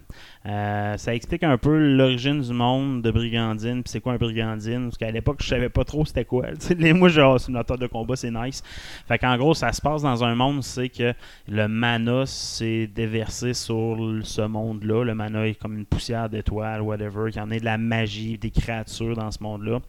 Euh, 0.45 0.97
ça 0.97 1.15
explique 1.15 1.43
un 1.43 1.57
peu 1.57 1.77
l'origine 1.95 2.41
du 2.41 2.53
monde 2.53 3.01
de 3.01 3.09
Brigandine, 3.09 3.83
puis 3.83 3.89
c'est 3.91 4.01
quoi 4.01 4.13
un 4.13 4.17
Brigandine, 4.17 4.85
parce 4.85 4.97
qu'à 4.97 5.11
l'époque, 5.11 5.37
je 5.41 5.47
savais 5.47 5.69
pas 5.69 5.83
trop 5.83 6.05
c'était 6.05 6.25
quoi. 6.25 6.45
Moi, 6.79 7.09
genre, 7.09 7.39
simulateur 7.39 7.77
de 7.77 7.87
combat, 7.87 8.15
c'est 8.15 8.31
nice. 8.31 8.61
Fait 9.07 9.17
qu'en 9.17 9.35
gros, 9.37 9.53
ça 9.53 9.71
se 9.71 9.81
passe 9.81 10.01
dans 10.03 10.23
un 10.23 10.35
monde, 10.35 10.61
c'est 10.63 10.89
que 10.89 11.13
le 11.47 11.67
mana 11.67 12.25
s'est 12.25 12.87
déversé 12.87 13.53
sur 13.53 13.97
ce 14.23 14.41
monde-là. 14.41 15.03
Le 15.05 15.15
mana 15.15 15.47
est 15.47 15.55
comme 15.55 15.77
une 15.77 15.85
poussière 15.85 16.29
d'étoiles, 16.29 16.81
whatever. 16.81 17.29
Il 17.29 17.35
y 17.35 17.39
en 17.39 17.49
a 17.51 17.57
de 17.59 17.65
la 17.65 17.77
magie, 17.77 18.37
des 18.37 18.51
créatures 18.51 19.15
dans 19.15 19.31
ce 19.31 19.41
monde-là. 19.41 19.79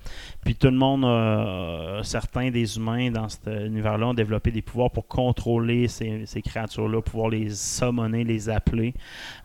Puis 0.45 0.55
tout 0.55 0.69
le 0.69 0.77
monde, 0.79 2.05
certains 2.05 2.51
des 2.51 2.77
humains 2.77 3.11
dans 3.11 3.29
cet 3.29 3.47
univers-là 3.47 4.09
ont 4.09 4.15
développé 4.15 4.51
des 4.51 4.63
pouvoirs 4.63 4.91
pour 4.91 5.07
contrôler 5.07 5.89
ces, 5.89 6.27
ces 6.27 6.43
créatures-là, 6.43 7.03
pouvoir 7.03 7.29
les 7.31 7.51
summoner, 7.51 8.25
les 8.25 8.49
appeler. 8.49 8.95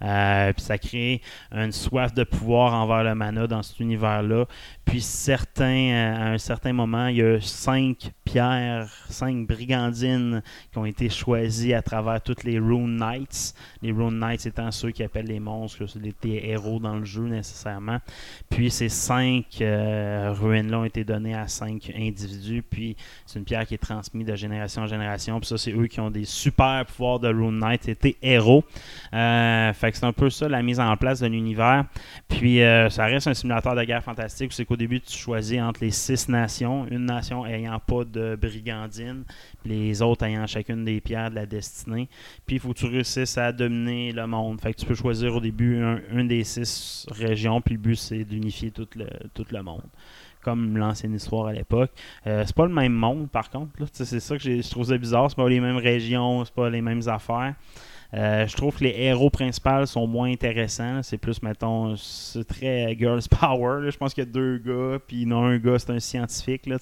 Euh, 0.02 0.54
puis 0.54 0.62
ça 0.62 0.78
crée 0.78 1.22
une 1.52 1.72
soif 1.72 2.14
de 2.14 2.24
pouvoir 2.24 2.74
envers 2.74 3.04
le 3.04 3.16
mana 3.16 3.48
dans 3.48 3.64
cet 3.64 3.80
univers-là. 3.80 4.46
Puis 4.86 5.02
certains, 5.02 5.90
euh, 5.92 6.16
à 6.16 6.30
un 6.32 6.38
certain 6.38 6.74
moment, 6.74 7.08
il 7.08 7.18
y 7.18 7.22
a 7.22 7.42
cinq 7.42 8.12
pierres, 8.34 8.90
cinq 9.10 9.46
brigandines 9.46 10.42
qui 10.72 10.80
ont 10.80 10.86
été 10.86 11.08
choisies 11.08 11.76
à 11.76 11.84
travers 11.84 12.20
toutes 12.20 12.44
les 12.44 12.58
Rune 12.58 12.98
Knights. 12.98 13.54
Les 13.84 13.92
Rune 13.92 14.18
Knights 14.18 14.48
étant 14.48 14.72
ceux 14.72 14.90
qui 14.90 15.04
appellent 15.04 15.28
les 15.28 15.40
monstres, 15.40 15.86
des 16.00 16.42
héros 16.44 16.80
dans 16.80 16.96
le 16.96 17.06
jeu 17.06 17.28
nécessairement. 17.28 18.00
Puis 18.50 18.72
ces 18.72 18.90
cinq 18.90 19.46
euh, 19.62 20.34
ruines-là 20.34 20.80
ont 20.80 20.84
été 20.84 21.04
données 21.04 21.36
à 21.36 21.48
cinq 21.48 21.92
individus. 21.96 22.64
Puis 22.68 22.96
c'est 23.28 23.38
une 23.38 23.46
pierre 23.46 23.68
qui 23.68 23.76
est 23.76 23.78
transmise 23.78 24.26
de 24.26 24.36
génération 24.36 24.82
en 24.82 24.88
génération. 24.88 25.40
Puis 25.40 25.50
ça, 25.50 25.60
c'est 25.60 25.72
eux 25.72 25.86
qui 25.86 26.00
ont 26.00 26.10
des 26.10 26.26
super 26.26 26.88
pouvoirs 26.88 27.20
de 27.20 27.28
Rune 27.28 27.60
Knight, 27.60 27.84
c'était 27.84 28.16
héros. 28.24 28.64
Euh, 29.14 29.74
fait 29.74 29.92
que 29.92 29.98
c'est 29.98 30.06
un 30.08 30.14
peu 30.14 30.32
ça 30.32 30.50
la 30.50 30.64
mise 30.64 30.80
en 30.80 30.98
place 30.98 31.20
de 31.20 31.28
l'univers. 31.28 31.86
Puis 32.28 32.64
euh, 32.64 32.90
ça 32.90 33.06
reste 33.06 33.28
un 33.28 33.36
simulateur 33.36 33.76
de 33.76 33.84
guerre 33.84 34.04
fantastique. 34.04 34.54
C'est 34.54 34.66
qu'au 34.66 34.78
début, 34.78 35.02
tu 35.02 35.16
choisis 35.16 35.62
entre 35.62 35.84
les 35.84 35.92
six 35.92 36.28
nations, 36.30 36.88
une 36.90 37.06
nation 37.06 37.46
ayant 37.46 37.78
pas 37.78 38.04
de 38.04 38.23
de 38.32 38.36
brigandine, 38.36 39.24
les 39.66 40.02
autres 40.02 40.26
ayant 40.26 40.48
chacune 40.48 40.86
des 40.86 41.02
pierres 41.02 41.30
de 41.30 41.36
la 41.36 41.46
destinée. 41.46 42.10
Puis 42.46 42.58
il 42.58 42.60
faut 42.60 42.74
que 42.74 42.80
tu 42.80 42.86
réussisses 42.86 43.38
à 43.38 43.52
dominer 43.52 44.12
le 44.12 44.28
monde. 44.28 44.60
Fait 44.62 44.74
que 44.74 44.80
tu 44.80 44.86
peux 44.86 44.96
choisir 44.96 45.36
au 45.36 45.40
début 45.40 45.82
un, 45.82 46.02
un 46.12 46.24
des 46.26 46.44
six 46.44 47.06
régions, 47.12 47.62
puis 47.62 47.76
le 47.76 47.82
but 47.82 47.96
c'est 47.96 48.24
d'unifier 48.24 48.72
tout 48.72 48.88
le, 48.96 49.08
tout 49.34 49.46
le 49.52 49.62
monde 49.62 49.84
comme 50.44 50.78
l'ancienne 50.78 51.16
histoire 51.16 51.48
à 51.48 51.54
l'époque. 51.54 51.92
Euh, 52.28 52.44
c'est 52.46 52.56
pas 52.56 52.66
le 52.66 52.74
même 52.74 52.94
monde, 52.94 53.30
par 53.30 53.50
contre. 53.50 53.72
C'est 53.94 54.20
ça 54.20 54.38
que 54.38 54.44
je 54.44 54.70
trouve 54.70 54.86
ça 54.86 54.98
bizarre. 54.98 55.30
C'est 55.30 55.38
pas 55.38 55.48
les 55.50 55.60
mêmes 55.60 55.78
régions, 55.78 56.46
c'est 56.46 56.54
pas 56.54 56.70
les 56.70 56.82
mêmes 56.82 57.08
affaires. 57.08 57.56
Euh, 58.14 58.46
je 58.46 58.56
trouve 58.56 58.78
que 58.78 58.84
les 58.84 58.94
héros 58.96 59.32
principaux 59.32 59.88
sont 59.88 60.06
moins 60.06 60.32
intéressants. 60.32 61.02
C'est 61.02 61.18
plus, 61.18 61.42
mettons, 61.42 61.96
c'est 61.96 62.46
très 62.46 62.96
girls 62.96 63.24
power. 63.40 63.90
Je 63.90 63.98
pense 63.98 64.14
qu'il 64.14 64.24
y 64.24 64.28
a 64.28 64.30
deux 64.30 64.60
gars, 64.60 65.00
puis 65.08 65.22
il 65.22 65.30
y 65.30 65.34
en 65.34 65.44
a 65.44 65.48
un 65.48 65.58
gars, 65.58 65.80
c'est 65.80 65.92
un 65.92 66.00
scientifique. 66.00 66.68
Là, 66.68 66.78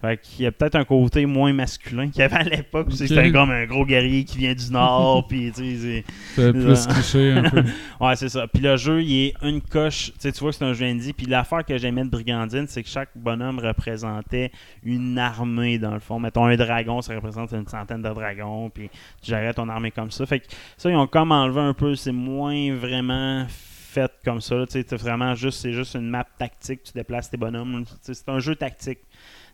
fait 0.00 0.20
qu'il 0.20 0.44
y 0.44 0.46
a 0.46 0.52
peut-être 0.52 0.76
un 0.76 0.84
côté 0.84 1.26
moins 1.26 1.52
masculin 1.52 2.08
qu'il 2.08 2.20
y 2.20 2.22
avait 2.22 2.36
à 2.36 2.42
l'époque. 2.44 2.86
c'est-. 2.90 3.08
C'était 3.08 3.32
comme 3.32 3.50
un 3.50 3.66
gros 3.66 3.84
guerrier 3.84 4.24
qui 4.24 4.38
vient 4.38 4.54
du 4.54 4.70
Nord, 4.70 5.26
puis 5.28 5.50
tu 5.52 5.76
sais, 5.76 5.76
c'est- 5.76 6.04
C'est 6.36 6.52
plus 6.52 6.86
cliché 6.94 7.32
un 7.32 7.42
peu. 7.50 7.64
Ouais, 8.00 8.14
c'est 8.14 8.28
ça. 8.28 8.46
Puis 8.46 8.62
le 8.62 8.76
jeu, 8.76 9.02
il 9.02 9.26
est 9.26 9.34
une 9.42 9.60
coche. 9.60 10.12
Tu 10.20 10.30
vois 10.38 10.50
que 10.50 10.56
c'est 10.56 10.64
un 10.64 10.72
jeu 10.72 10.86
indie. 10.86 11.12
Puis 11.12 11.26
l'affaire 11.26 11.64
que 11.64 11.76
j'aimais 11.78 12.04
de 12.04 12.10
Brigandine, 12.10 12.66
c'est 12.68 12.82
que 12.84 12.88
chaque 12.88 13.10
bonhomme 13.16 13.58
représentait 13.58 14.52
une 14.84 15.18
armée, 15.18 15.78
dans 15.78 15.94
le 15.94 16.00
fond. 16.00 16.20
Mettons, 16.20 16.44
un 16.44 16.56
dragon, 16.56 17.02
ça 17.02 17.14
représente 17.14 17.50
une 17.52 17.66
centaine 17.66 18.02
de 18.02 18.08
dragons. 18.08 18.70
Puis 18.70 18.88
tu 19.22 19.30
gérais 19.30 19.52
ton 19.54 19.68
armée 19.68 19.90
comme 19.90 20.10
ça. 20.12 20.24
Fait 20.26 20.40
que 20.40 20.46
ça, 20.76 20.90
ils 20.90 20.96
ont 20.96 21.06
comme 21.08 21.32
enlevé 21.32 21.60
un 21.60 21.74
peu. 21.74 21.96
C'est 21.96 22.12
moins 22.12 22.72
vraiment 22.74 23.46
fait 23.48 24.12
comme 24.24 24.40
ça. 24.40 24.64
t'as 24.68 24.96
vraiment 24.96 25.34
juste, 25.34 25.60
c'est 25.60 25.72
juste 25.72 25.94
une 25.94 26.08
map 26.08 26.24
tactique. 26.38 26.84
Tu 26.84 26.92
déplaces 26.92 27.30
tes 27.30 27.36
bonhommes. 27.36 27.84
C'est 28.02 28.28
un 28.28 28.38
jeu 28.38 28.54
tactique. 28.54 29.00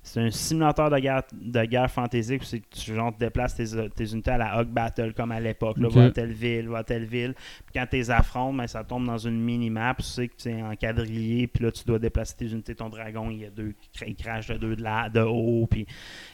C'est 0.07 0.21
un 0.21 0.31
simulateur 0.31 0.91
de 0.91 0.99
guerre, 0.99 1.23
de 1.33 1.65
guerre 1.65 1.91
fantasy. 1.91 2.37
puis 2.37 2.47
c'est 2.47 2.61
que 2.61 2.67
tu 2.71 2.95
genre, 2.95 3.13
te 3.15 3.21
déplaces 3.21 3.55
tes, 3.55 3.89
tes 3.89 4.13
unités 4.13 4.33
à 4.33 4.37
la 4.37 4.61
Hog 4.61 4.69
Battle 4.69 5.15
comme 5.15 5.33
à 5.33 5.41
l'époque. 5.41 5.79
là. 5.79 5.89
Ok. 5.89 5.95
Va 5.95 6.05
à 6.05 6.11
telle 6.11 6.33
ville, 6.33 6.69
va 6.69 6.79
à 6.79 6.85
telle 6.85 7.07
ville. 7.07 7.35
Puis 7.35 7.73
quand 7.75 7.87
tu 7.89 7.97
les 7.97 8.11
affrontes, 8.11 8.55
ben, 8.55 8.67
ça 8.67 8.85
tombe 8.85 9.07
dans 9.07 9.17
une 9.17 9.41
mini-map. 9.41 9.95
Tu 9.95 10.03
sais 10.03 10.29
que 10.29 10.37
tu 10.37 10.51
es 10.51 10.63
en 10.63 10.77
quadrillé. 10.77 11.47
Puis 11.47 11.65
là, 11.65 11.73
tu 11.73 11.85
dois 11.85 11.99
déplacer 11.99 12.37
tes 12.37 12.53
unités. 12.53 12.75
Ton 12.75 12.91
dragon, 12.91 13.31
il 13.31 13.41
y 13.41 13.45
a 13.47 13.51
deux 13.51 13.73
il 14.07 14.15
crash 14.15 14.49
de 14.49 14.59
deux 14.59 14.77
de, 14.77 14.83
là, 14.83 15.09
de 15.09 15.21
haut. 15.21 15.67
Puis 15.71 15.87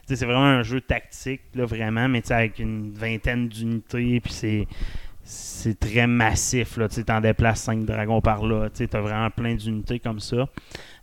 c'est 0.05 0.17
vraiment 0.27 0.41
un 0.41 0.65
jeu 0.65 0.81
tactique, 0.81 1.43
là, 1.55 1.65
vraiment. 1.65 2.09
Mais 2.09 2.31
avec 2.33 2.59
une 2.59 2.91
vingtaine 2.91 3.49
d'unités. 3.49 4.21
Puis 4.21 4.33
c'est. 4.33 4.67
C'est 5.33 5.79
très 5.79 6.09
massif. 6.09 6.77
Tu 6.91 7.05
en 7.09 7.21
déplaces 7.21 7.61
5 7.61 7.85
dragons 7.85 8.21
par 8.21 8.45
là. 8.45 8.69
Tu 8.69 8.89
as 8.93 9.01
vraiment 9.01 9.31
plein 9.31 9.55
d'unités 9.55 10.01
comme 10.01 10.19
ça. 10.19 10.49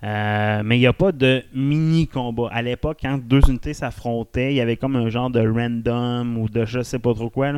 Euh, 0.04 0.62
mais 0.66 0.76
il 0.76 0.82
n'y 0.82 0.88
a 0.88 0.92
pas 0.92 1.14
de 1.14 1.46
mini-combat. 1.54 2.50
À 2.52 2.62
l'époque, 2.62 2.98
quand 3.02 3.18
deux 3.20 3.40
unités 3.48 3.74
s'affrontaient, 3.74 4.52
il 4.52 4.58
y 4.58 4.60
avait 4.60 4.76
comme 4.76 4.98
un 4.98 5.10
genre 5.10 5.30
de 5.30 5.40
random 5.40 6.38
ou 6.38 6.50
de 6.50 6.66
je 6.66 6.82
sais 6.82 7.00
pas 7.00 7.14
trop 7.14 7.30
quoi. 7.30 7.54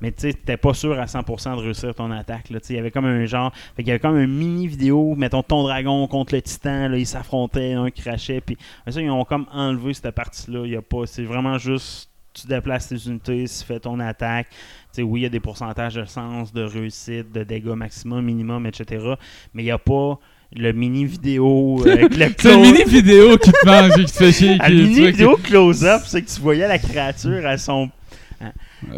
Mais 0.00 0.12
tu 0.12 0.26
n'étais 0.26 0.56
pas 0.56 0.74
sûr 0.74 0.96
à 0.96 1.06
100% 1.06 1.56
de 1.56 1.60
réussir 1.60 1.92
ton 1.92 2.12
attaque. 2.12 2.50
Il 2.50 2.76
y 2.76 2.78
avait 2.78 2.92
comme 2.92 3.06
un 3.06 3.24
genre. 3.24 3.52
Fait 3.74 3.82
qu'il 3.82 3.88
y 3.88 3.90
avait 3.90 3.98
comme 3.98 4.16
un 4.16 4.28
mini-vidéo. 4.28 5.16
Mettons 5.16 5.42
ton 5.42 5.64
dragon 5.64 6.06
contre 6.06 6.36
le 6.36 6.42
titan. 6.42 6.86
Là, 6.88 6.98
ils 6.98 7.06
s'affrontaient, 7.06 7.72
un 7.72 7.90
crachait. 7.90 8.40
Puis 8.40 8.56
ils 8.86 9.10
ont 9.10 9.24
comme 9.24 9.46
enlevé 9.52 9.92
cette 9.92 10.14
partie-là. 10.14 10.66
Il. 10.66 10.80
C'est 11.06 11.24
vraiment 11.24 11.58
juste. 11.58 12.11
Tu 12.34 12.46
déplaces 12.46 12.88
tes 12.88 12.96
unités, 12.96 13.44
tu 13.46 13.64
fais 13.64 13.78
ton 13.78 14.00
attaque. 14.00 14.48
Tu 14.50 14.56
sais, 14.92 15.02
oui, 15.02 15.20
il 15.20 15.22
y 15.24 15.26
a 15.26 15.28
des 15.28 15.40
pourcentages 15.40 15.94
de 15.94 16.04
sens, 16.04 16.52
de 16.52 16.62
réussite, 16.62 17.30
de 17.32 17.44
dégâts 17.44 17.74
maximum, 17.74 18.24
minimum, 18.24 18.66
etc. 18.66 19.14
Mais 19.52 19.62
il 19.62 19.66
n'y 19.66 19.70
a 19.70 19.78
pas 19.78 20.18
le 20.54 20.72
mini 20.72 21.04
vidéo 21.04 21.82
euh, 21.86 21.92
avec 21.92 22.16
le 22.16 22.26
C'est 22.36 22.54
une 22.54 22.60
mini 22.60 22.84
vidéo 22.84 23.36
qui 23.38 23.52
te 23.52 23.66
mange 23.66 23.98
et 23.98 24.04
qui 24.04 24.12
te 24.12 24.24
fait 24.24 24.32
chier. 24.32 24.58
tu 24.66 24.72
mini 24.72 25.06
vidéo 25.06 25.36
close-up, 25.42 26.02
c'est 26.06 26.22
que 26.22 26.30
tu 26.30 26.40
voyais 26.40 26.68
la 26.68 26.78
créature 26.78 27.46
à 27.46 27.58
son. 27.58 27.90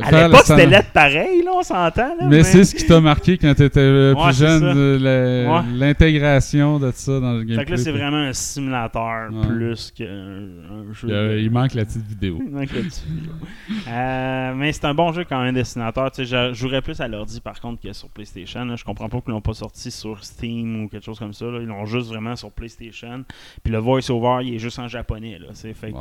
À 0.02 0.10
l'époque, 0.26 0.42
c'était 0.44 0.66
lettre 0.66 0.90
pareil, 0.92 1.42
là, 1.44 1.50
on 1.54 1.62
s'entend. 1.62 2.16
là, 2.18 2.26
Mais 2.28 2.42
c'est 2.42 2.64
ce 2.64 2.74
qui 2.74 2.86
t'a 2.86 3.00
marqué 3.00 3.36
quand 3.38 3.54
t'étais 3.54 3.80
euh, 3.80 4.14
plus 4.14 4.36
jeune, 4.38 4.62
euh, 4.64 4.98
la- 4.98 5.62
l'intégration 5.74 6.78
de 6.78 6.90
ça 6.92 7.20
dans 7.20 7.32
le 7.32 7.38
gameplay. 7.44 7.56
Fait 7.56 7.64
que 7.66 7.70
là, 7.72 7.76
c'est 7.76 7.92
vraiment 7.92 8.16
un 8.16 8.32
simulateur 8.32 9.30
Ouais. 9.32 9.46
plus 9.46 9.90
qu'un 9.90 10.04
un 10.06 10.92
jeu. 10.92 11.08
De- 11.08 11.38
il 11.40 11.50
manque 11.50 11.74
la 11.74 11.84
petite 11.84 12.06
vidéo. 12.06 12.38
Il 12.44 12.50
manque 12.50 12.72
le 12.72 12.82
petit 12.82 13.02
vidéo. 13.06 13.32
Euh, 13.88 14.54
mais 14.54 14.72
c'est 14.72 14.84
un 14.86 14.94
bon 14.94 15.12
jeu 15.12 15.24
quand 15.28 15.42
même, 15.42 15.54
dessinateur. 15.54 16.10
Tu 16.10 16.24
sais, 16.24 16.50
je 16.50 16.54
jouerais 16.54 16.82
plus 16.82 17.00
à 17.00 17.08
l'ordi 17.08 17.40
par 17.40 17.60
contre 17.60 17.82
que 17.82 17.92
sur 17.92 18.08
PlayStation. 18.08 18.64
là. 18.64 18.76
Je 18.76 18.84
comprends 18.84 19.08
pas 19.08 19.20
qu'ils 19.20 19.32
l'ont 19.32 19.40
pas 19.40 19.54
sorti 19.54 19.90
sur 19.90 20.24
Steam 20.24 20.84
ou 20.84 20.88
quelque 20.88 21.04
chose 21.04 21.18
comme 21.18 21.32
ça. 21.34 21.46
là. 21.46 21.58
Ils 21.60 21.66
l'ont 21.66 21.86
juste 21.86 22.08
vraiment 22.08 22.36
sur 22.36 22.50
PlayStation. 22.50 23.24
Puis 23.62 23.72
le 23.72 23.78
voice-over, 23.78 24.38
il 24.46 24.54
est 24.54 24.58
juste 24.58 24.78
en 24.78 24.88
japonais. 24.88 25.38
Là, 25.38 25.48
fait 25.54 25.92
que. 25.92 25.96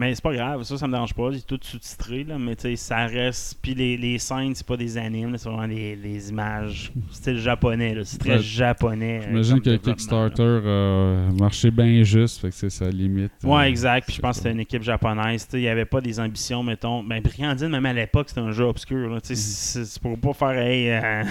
Mais 0.00 0.14
c'est 0.14 0.22
pas 0.22 0.32
grave, 0.32 0.62
ça, 0.62 0.78
ça 0.78 0.86
me 0.86 0.92
dérange 0.92 1.12
pas. 1.14 1.30
Est 1.30 1.46
tout 1.46 1.58
sous-titré, 1.62 2.24
là, 2.24 2.38
mais 2.38 2.56
tu 2.56 2.62
sais, 2.62 2.76
ça 2.76 3.04
reste. 3.06 3.58
Puis 3.60 3.74
les, 3.74 3.96
les 3.98 4.18
scènes, 4.18 4.54
c'est 4.54 4.66
pas 4.66 4.76
des 4.78 4.96
animes, 4.96 5.36
c'est 5.36 5.48
vraiment 5.48 5.68
des, 5.68 5.94
des 5.96 6.30
images. 6.30 6.90
Style 7.10 7.38
japonais, 7.38 7.94
là. 7.94 8.02
C'est 8.04 8.18
très 8.18 8.36
Ouais. 8.36 8.42
japonais. 8.42 9.18
euh, 9.20 9.28
J'imagine 9.28 9.60
que. 9.60 9.76
Kickstarter 9.76 10.60
a 10.64 11.30
marché 11.38 11.70
bien 11.70 12.02
juste, 12.02 12.40
fait 12.40 12.48
que 12.48 12.54
c'est 12.54 12.70
sa 12.70 12.88
limite. 12.88 13.32
Ouais, 13.44 13.64
Euh, 13.64 13.68
exact. 13.68 14.06
Puis 14.06 14.16
je 14.16 14.20
pense 14.22 14.36
que 14.36 14.42
c'était 14.42 14.52
une 14.52 14.60
équipe 14.60 14.82
japonaise. 14.82 15.44
tu 15.44 15.50
sais, 15.52 15.58
Il 15.58 15.62
n'y 15.62 15.68
avait 15.68 15.84
pas 15.84 16.00
des 16.00 16.18
ambitions, 16.18 16.62
mettons. 16.62 17.02
Ben, 17.04 17.20
Brigandine, 17.22 17.68
même 17.68 17.86
à 17.86 17.92
l'époque, 17.92 18.28
c'était 18.30 18.40
un 18.40 18.52
jeu 18.52 18.64
obscur. 18.64 19.20
tu 19.22 19.28
sais, 19.28 19.34
C'est 19.36 19.84
c'est 19.84 20.00
pour 20.02 20.18
pas 20.18 20.32
faire. 20.32 20.58
Hey, 20.58 20.90
euh, 20.90 21.22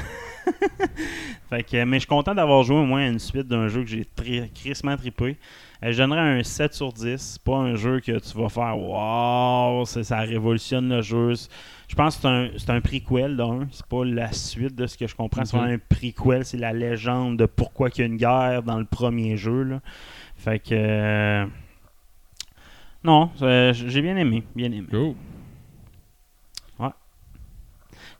fait 1.50 1.64
que, 1.64 1.84
mais 1.84 1.98
je 1.98 2.02
suis 2.02 2.08
content 2.08 2.34
d'avoir 2.36 2.64
joué 2.64 2.78
au 2.78 2.86
moins 2.86 3.02
à 3.04 3.08
une 3.08 3.20
suite 3.20 3.48
d'un 3.48 3.68
jeu 3.68 3.84
que 3.84 3.90
j'ai 3.90 4.06
très 4.06 4.50
crissement 4.54 4.96
trippé. 4.98 5.38
Euh, 5.84 5.92
je 5.94 5.98
donnerais 5.98 6.40
un 6.40 6.44
7 6.44 6.74
sur 6.74 6.92
10. 6.92 7.18
C'est 7.18 7.42
pas 7.44 7.56
un 7.58 7.76
jeu 7.76 8.00
que 8.02 8.20
tu 8.20 8.38
vas 8.38 8.50
faire 8.50 8.78
Waouh, 8.78 9.86
ça, 9.86 10.04
ça 10.04 10.20
révolutionne 10.20 10.90
le 10.90 11.02
jeu. 11.02 11.36
C'est- 11.36 11.50
Je 11.88 11.96
pense 11.96 12.18
que 12.18 12.22
c'est 12.22 12.28
un, 12.28 12.50
c'est 12.58 12.70
un 12.70 12.82
prequel 12.82 13.36
d'un. 13.38 13.68
C'est 13.72 13.86
pas 13.86 14.04
la 14.06 14.32
suite 14.32 14.76
de 14.76 14.86
ce 14.88 14.98
que 14.98 15.08
je 15.08 15.16
comprends. 15.16 15.44
C'est 15.46 15.56
Ok. 15.56 15.62
vraiment 15.64 15.76
un 15.76 15.80
prequel. 15.96 16.46
C'est 16.46 16.58
la 16.58 16.74
légende 16.74 17.38
de 17.38 17.46
pourquoi 17.46 17.90
il 17.90 18.00
y 18.00 18.02
a 18.04 18.06
une 18.06 18.18
guerre 18.18 18.62
dans 18.64 18.78
le 18.78 18.86
premier 18.86 19.38
jeu. 19.38 19.64
Là. 19.64 19.80
Fait 20.36 20.60
que. 20.60 20.70
euh, 20.74 21.46
Non, 23.04 23.32
euh, 23.42 23.72
j'ai 23.74 24.02
bien 24.02 24.18
aimé. 24.18 24.44
Bien 24.56 24.72
aimé. 24.72 24.88
Cool. 24.92 25.14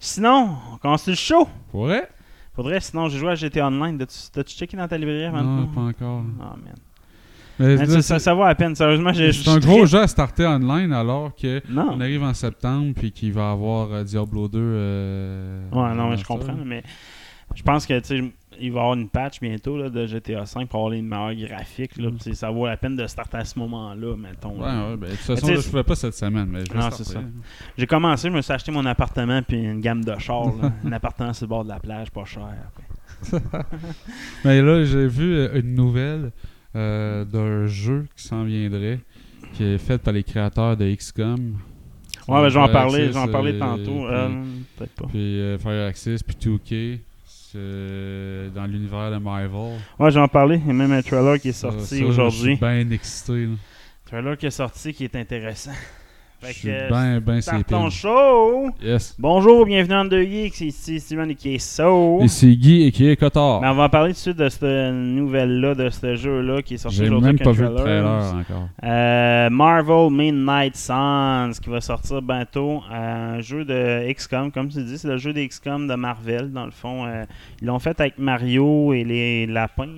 Sinon, 0.02 0.56
on 0.74 0.78
commence 0.78 1.08
le 1.08 1.16
show. 1.16 1.48
Pourrait? 1.72 2.08
Faudrait, 2.54 2.80
sinon, 2.80 3.10
j'ai 3.10 3.18
joué 3.20 3.32
à 3.32 3.36
GTA 3.36 3.68
Online. 3.68 3.98
T'as-tu 3.98 4.56
checké 4.56 4.78
dans 4.78 4.88
ta 4.88 4.98
librairie 4.98 5.26
avant 5.26 5.44
Non, 5.44 5.68
pas 5.68 5.82
encore. 5.82 6.24
Ah, 6.42 6.56
man. 6.56 6.76
Mais 7.60 7.76
Man, 7.76 7.90
là, 7.90 8.02
ça, 8.02 8.34
vaut 8.34 8.44
à 8.44 8.56
peine. 8.56 8.74
Sérieusement, 8.76 9.12
j'ai. 9.14 9.34
c'est 9.34 9.50
un 9.50 9.60
gros 9.60 9.86
jeu 9.86 10.00
à 10.00 10.08
starter 10.08 10.46
online 10.46 10.94
alors 10.94 11.36
que 11.36 11.62
Non. 11.70 11.92
on 11.96 12.02
arrive 12.02 12.24
en 12.24 12.34
septembre 12.34 12.94
puis 12.96 13.12
qu'il 13.12 13.34
va 13.34 13.52
avoir 13.52 13.92
euh, 13.92 14.04
Diablo 14.04 14.48
2. 14.48 14.58
euh, 14.62 15.70
Ouais, 15.72 15.94
non, 15.94 16.10
mais 16.10 16.18
je 16.18 16.24
comprends. 16.26 16.56
Mais 16.66 16.84
je 17.56 17.62
pense 17.64 17.86
que, 17.86 18.00
tu 18.00 18.06
sais, 18.06 18.24
il 18.62 18.72
va 18.72 18.80
y 18.80 18.82
avoir 18.82 18.94
une 18.94 19.10
patch 19.10 19.40
bientôt 19.42 19.78
là, 19.78 19.90
de 19.90 20.06
GTA 20.06 20.46
5 20.46 20.68
pour 20.70 20.80
avoir 20.80 20.92
les 20.92 21.02
meilleurs 21.02 21.34
graphiques. 21.50 21.98
Là, 21.98 22.10
sais, 22.20 22.34
ça 22.34 22.50
vaut 22.50 22.66
la 22.66 22.78
peine 22.78 22.96
de 22.96 23.08
starter 23.08 23.38
à 23.38 23.46
ce 23.46 23.58
moment-là, 23.60 24.16
mettons. 24.18 24.60
Ouais, 24.60 24.66
là. 24.68 24.90
ouais, 24.92 24.98
ben, 24.98 25.10
de 25.10 25.16
toute 25.16 25.26
façon, 25.26 25.48
là, 25.48 25.56
je 25.56 25.70
pouvais 25.70 25.84
pas 25.84 25.96
cette 25.96 26.14
semaine, 26.16 26.48
mais 26.50 26.66
je 26.66 26.72
vais 26.74 26.80
Non, 26.80 26.90
c'est 26.92 27.06
ça. 27.06 27.20
J'ai 27.78 27.88
commencé, 27.88 28.30
je 28.30 28.34
me 28.34 28.42
suis 28.42 28.54
acheté 28.54 28.72
mon 28.72 28.86
appartement 28.86 29.42
puis 29.44 29.58
une 29.62 29.82
gamme 29.82 30.04
de 30.04 30.18
chars. 30.20 30.54
un 30.86 30.92
appartement 30.92 31.34
sur 31.34 31.46
le 31.46 31.50
bord 31.50 31.64
de 31.64 31.70
la 31.70 31.80
plage, 31.80 32.10
pas 32.12 32.26
cher. 32.26 32.48
Mais 34.46 34.62
là, 34.62 34.84
j'ai 34.86 35.08
vu 35.08 35.36
euh, 35.36 35.60
une 35.60 35.76
nouvelle 35.76 36.32
euh, 36.76 37.26
d'un 37.26 37.66
jeu 37.68 38.06
qui 38.16 38.24
s'en 38.24 38.44
viendrait, 38.44 39.00
qui 39.54 39.64
est 39.64 39.78
fait 39.78 39.98
par 39.98 40.14
les 40.14 40.24
créateurs 40.24 40.78
de 40.78 40.94
XCOM. 40.94 41.56
Ouais, 42.28 42.42
ben, 42.42 42.50
je 42.50 42.54
vais 42.54 42.60
en 42.60 42.64
Fire 42.66 42.74
parler, 42.74 42.94
Access, 42.96 43.08
je 43.08 43.12
vais 43.14 43.20
en 43.20 43.28
parler 43.32 43.54
euh, 43.54 43.60
tantôt. 43.60 43.84
puis- 43.86 44.06
Euh, 44.06 44.44
Peut-être 44.78 44.92
pas. 44.96 45.06
Puis 45.08 45.40
euh, 45.42 45.58
Fire 45.58 45.88
Access, 45.88 46.22
puis 46.24 46.36
2K. 46.36 47.00
c'est, 47.26 47.58
euh, 47.58 48.50
dans 48.50 48.66
l'univers 48.68 49.10
de 49.12 49.18
Marvel. 49.18 49.50
Ouais, 49.98 50.12
je 50.12 50.16
vais 50.16 50.22
en 50.22 50.28
parler. 50.28 50.58
Il 50.64 50.68
y 50.68 50.70
a 50.70 50.74
même 50.74 50.92
un 50.92 51.02
trailer 51.02 51.40
qui 51.40 51.50
est 51.50 51.54
sorti 51.54 51.84
ça, 51.86 51.96
Je 51.98 52.04
aujourd'hui. 52.06 52.56
suis 52.56 52.56
bien 52.58 52.90
excité. 52.92 53.46
là. 53.46 53.56
trailer 54.06 54.38
qui 54.38 54.46
est 54.46 54.52
sorti 54.52 54.94
qui 54.94 55.04
est 55.06 55.16
intéressant. 55.16 55.72
Fait 56.42 56.54
Je 56.54 56.58
suis 56.60 56.70
bien, 56.70 57.20
bien 57.20 57.40
pins. 57.68 57.90
show! 57.90 58.70
Yes. 58.82 59.14
Bonjour, 59.20 59.66
bienvenue 59.66 59.96
en 59.96 60.06
deux 60.06 60.24
geeks, 60.24 60.56
c'est 60.56 60.68
ici 60.68 61.00
Steven 61.02 61.36
qui 61.36 61.56
est 61.56 61.60
so. 61.60 62.20
Ici 62.22 62.56
Guy 62.56 62.84
et 62.84 62.92
qui 62.94 63.10
est 63.10 63.18
Cotard. 63.18 63.60
On 63.62 63.74
va 63.74 63.90
parler 63.90 64.12
tout 64.12 64.16
de 64.16 64.20
suite 64.22 64.38
de 64.38 64.48
cette 64.48 64.64
nouvelle-là, 64.94 65.76
de 65.76 65.90
ce 65.90 66.16
jeu-là 66.16 66.62
qui 66.62 66.76
est 66.76 66.78
sorti 66.78 66.96
J'ai 66.96 67.04
aujourd'hui. 67.10 67.26
même 67.26 67.36
avec 67.36 67.44
pas 67.44 67.52
vu 67.52 67.64
le 67.64 67.76
trailer. 67.76 68.06
encore. 68.06 68.70
Euh, 68.86 69.50
Marvel 69.50 70.12
Midnight 70.12 70.78
Suns 70.78 71.52
qui 71.62 71.70
va 71.70 71.82
sortir 71.82 72.22
bientôt. 72.22 72.84
Euh, 72.90 73.38
un 73.38 73.42
jeu 73.42 73.66
de 73.66 74.10
XCOM, 74.14 74.50
comme 74.54 74.70
tu 74.70 74.82
dis, 74.82 74.98
c'est 74.98 75.10
le 75.10 75.18
jeu 75.18 75.34
des 75.34 75.46
XCOM 75.46 75.90
de 75.90 75.96
Marvel, 75.96 76.54
dans 76.54 76.66
le 76.66 76.72
fond. 76.72 77.06
Euh, 77.06 77.26
ils 77.62 77.68
l'ont 77.68 77.80
fait 77.80 78.00
avec 78.00 78.18
Mario 78.18 78.94
et 78.94 79.04
les 79.04 79.46
lapins. 79.46 79.90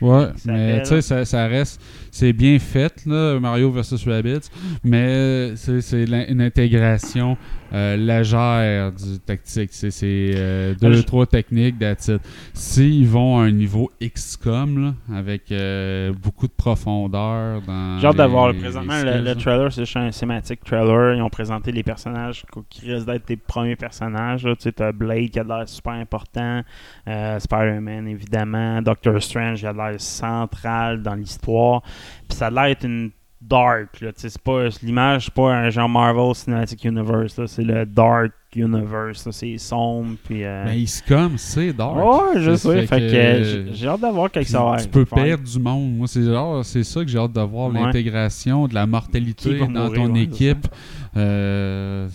Ouais, 0.00 0.28
mais 0.46 0.80
tu 0.84 0.86
sais, 0.88 1.02
ça, 1.02 1.26
ça 1.26 1.46
reste. 1.48 1.82
C'est 2.10 2.32
bien 2.32 2.58
fait, 2.58 3.02
là, 3.04 3.38
Mario 3.38 3.70
vs 3.70 4.06
Rabbids. 4.06 4.48
Mais 4.82 5.54
c'est 5.80 6.04
une 6.04 6.40
intégration 6.40 7.36
euh, 7.72 7.96
légère 7.96 8.92
du 8.92 9.18
tactique. 9.18 9.70
C'est 9.72 9.92
euh, 10.34 10.74
deux, 10.80 10.88
Ah, 10.88 10.92
je- 10.92 11.02
trois 11.02 11.26
techniques, 11.26 11.76
it. 11.80 12.12
S'ils 12.54 13.06
vont 13.08 13.38
à 13.38 13.42
un 13.44 13.50
niveau 13.50 13.90
XCOM, 14.00 14.82
là, 15.10 15.16
avec 15.16 15.50
euh, 15.50 16.12
beaucoup 16.22 16.46
de 16.46 16.52
profondeur 16.52 17.60
dans. 17.62 17.98
J'ai 17.98 18.06
hâte 18.06 18.16
d'avoir 18.16 18.54
présentement 18.54 18.94
le, 19.02 19.10
skills, 19.10 19.18
le 19.18 19.24
là. 19.24 19.34
trailer, 19.34 19.72
c'est 19.72 19.84
juste 19.84 19.96
un 19.96 20.12
cinématique 20.12 20.62
trailer. 20.64 21.16
Ils 21.16 21.22
ont 21.22 21.28
présenté 21.30 21.72
les 21.72 21.82
personnages 21.82 22.44
qu- 22.52 22.60
qui 22.70 22.92
risquent 22.92 23.06
d'être 23.06 23.26
tes 23.26 23.36
premiers 23.36 23.76
personnages. 23.76 24.46
Tu 24.60 24.72
t'as 24.72 24.92
Blade 24.92 25.30
qui 25.30 25.38
a 25.40 25.44
l'air 25.44 25.68
super 25.68 25.94
important, 25.94 26.62
Spider-Man 27.06 28.08
évidemment, 28.08 28.80
Doctor 28.82 29.20
Strange 29.22 29.60
qui 29.60 29.66
a 29.66 29.72
l'air 29.72 30.00
central 30.00 31.02
dans 31.02 31.14
l'histoire. 31.14 31.82
Puis 32.28 32.36
ça 32.38 32.46
a 32.46 32.50
l'air 32.50 32.66
d'être 32.66 32.84
une 32.84 33.10
dark. 33.40 34.04
C'est 34.16 34.38
pas 34.42 34.68
l'image, 34.82 35.26
c'est 35.26 35.34
pas 35.34 35.52
un 35.54 35.70
genre 35.70 35.88
Marvel 35.88 36.34
Cinematic 36.34 36.84
Universe. 36.84 37.40
C'est 37.46 37.62
le 37.62 37.84
dark 37.86 38.32
universe. 38.54 39.28
C'est 39.30 39.58
sombre. 39.58 40.16
Puis, 40.24 40.44
euh, 40.44 40.64
Mais 40.66 40.82
XCOM, 40.84 41.36
c'est 41.36 41.72
dark. 41.72 41.96
Ouais, 41.96 42.40
je 42.40 42.54
sais. 42.56 42.86
Fait 42.86 43.00
que, 43.00 43.66
que- 43.68 43.72
j'ai- 43.74 43.86
hâte 43.88 44.00
d'avoir 44.00 44.30
quelque 44.30 44.50
chose. 44.50 44.82
tu 44.82 44.88
peux 44.88 45.04
perdre 45.04 45.44
du 45.44 45.58
monde. 45.58 45.96
Moi, 45.96 46.06
c'est 46.08 46.22
genre, 46.24 46.64
c'est 46.64 46.82
ça 46.84 47.02
que 47.02 47.08
j'ai 47.08 47.18
hâte 47.18 47.32
de 47.32 47.40
voir, 47.42 47.68
Ouais. 47.68 47.80
l'intégration 47.82 48.66
de 48.66 48.74
la 48.74 48.86
mortalité 48.86 49.58
dans 49.58 49.68
mourir, 49.68 49.92
ton 49.92 50.12
ouais, 50.14 50.22
équipe. 50.22 50.66
Euh, 51.16 52.08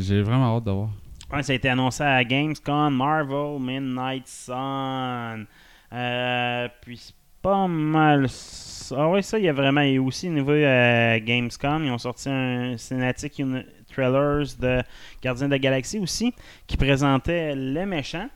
j'ai 0.00 0.22
vraiment 0.22 0.56
hâte 0.56 0.64
de 0.64 0.70
voir. 0.70 0.88
Ouais, 1.32 1.42
ça 1.42 1.52
a 1.52 1.56
été 1.56 1.68
annoncé 1.68 2.02
à 2.02 2.24
Gamescom, 2.24 2.94
Marvel, 2.94 3.60
Midnight 3.60 4.26
Sun. 4.26 5.46
Euh, 5.92 6.68
puis 6.82 7.14
pas 7.48 7.66
mal. 7.66 8.26
Ah 8.96 9.08
ouais, 9.08 9.22
ça, 9.22 9.38
il 9.38 9.44
y 9.44 9.48
a 9.48 9.52
vraiment. 9.52 9.80
Et 9.82 9.98
aussi, 9.98 10.28
au 10.28 10.32
niveau 10.32 10.52
euh, 10.52 11.18
Gamescom, 11.20 11.84
ils 11.84 11.90
ont 11.90 11.98
sorti 11.98 12.28
un 12.30 12.76
Cinematic 12.76 13.38
Uni- 13.38 13.64
Trailers 13.90 14.54
de 14.58 14.82
Gardiens 15.22 15.46
de 15.46 15.52
la 15.52 15.58
Galaxie 15.58 15.98
aussi, 15.98 16.34
qui 16.66 16.76
présentait 16.76 17.54
les 17.54 17.86
méchants. 17.86 18.28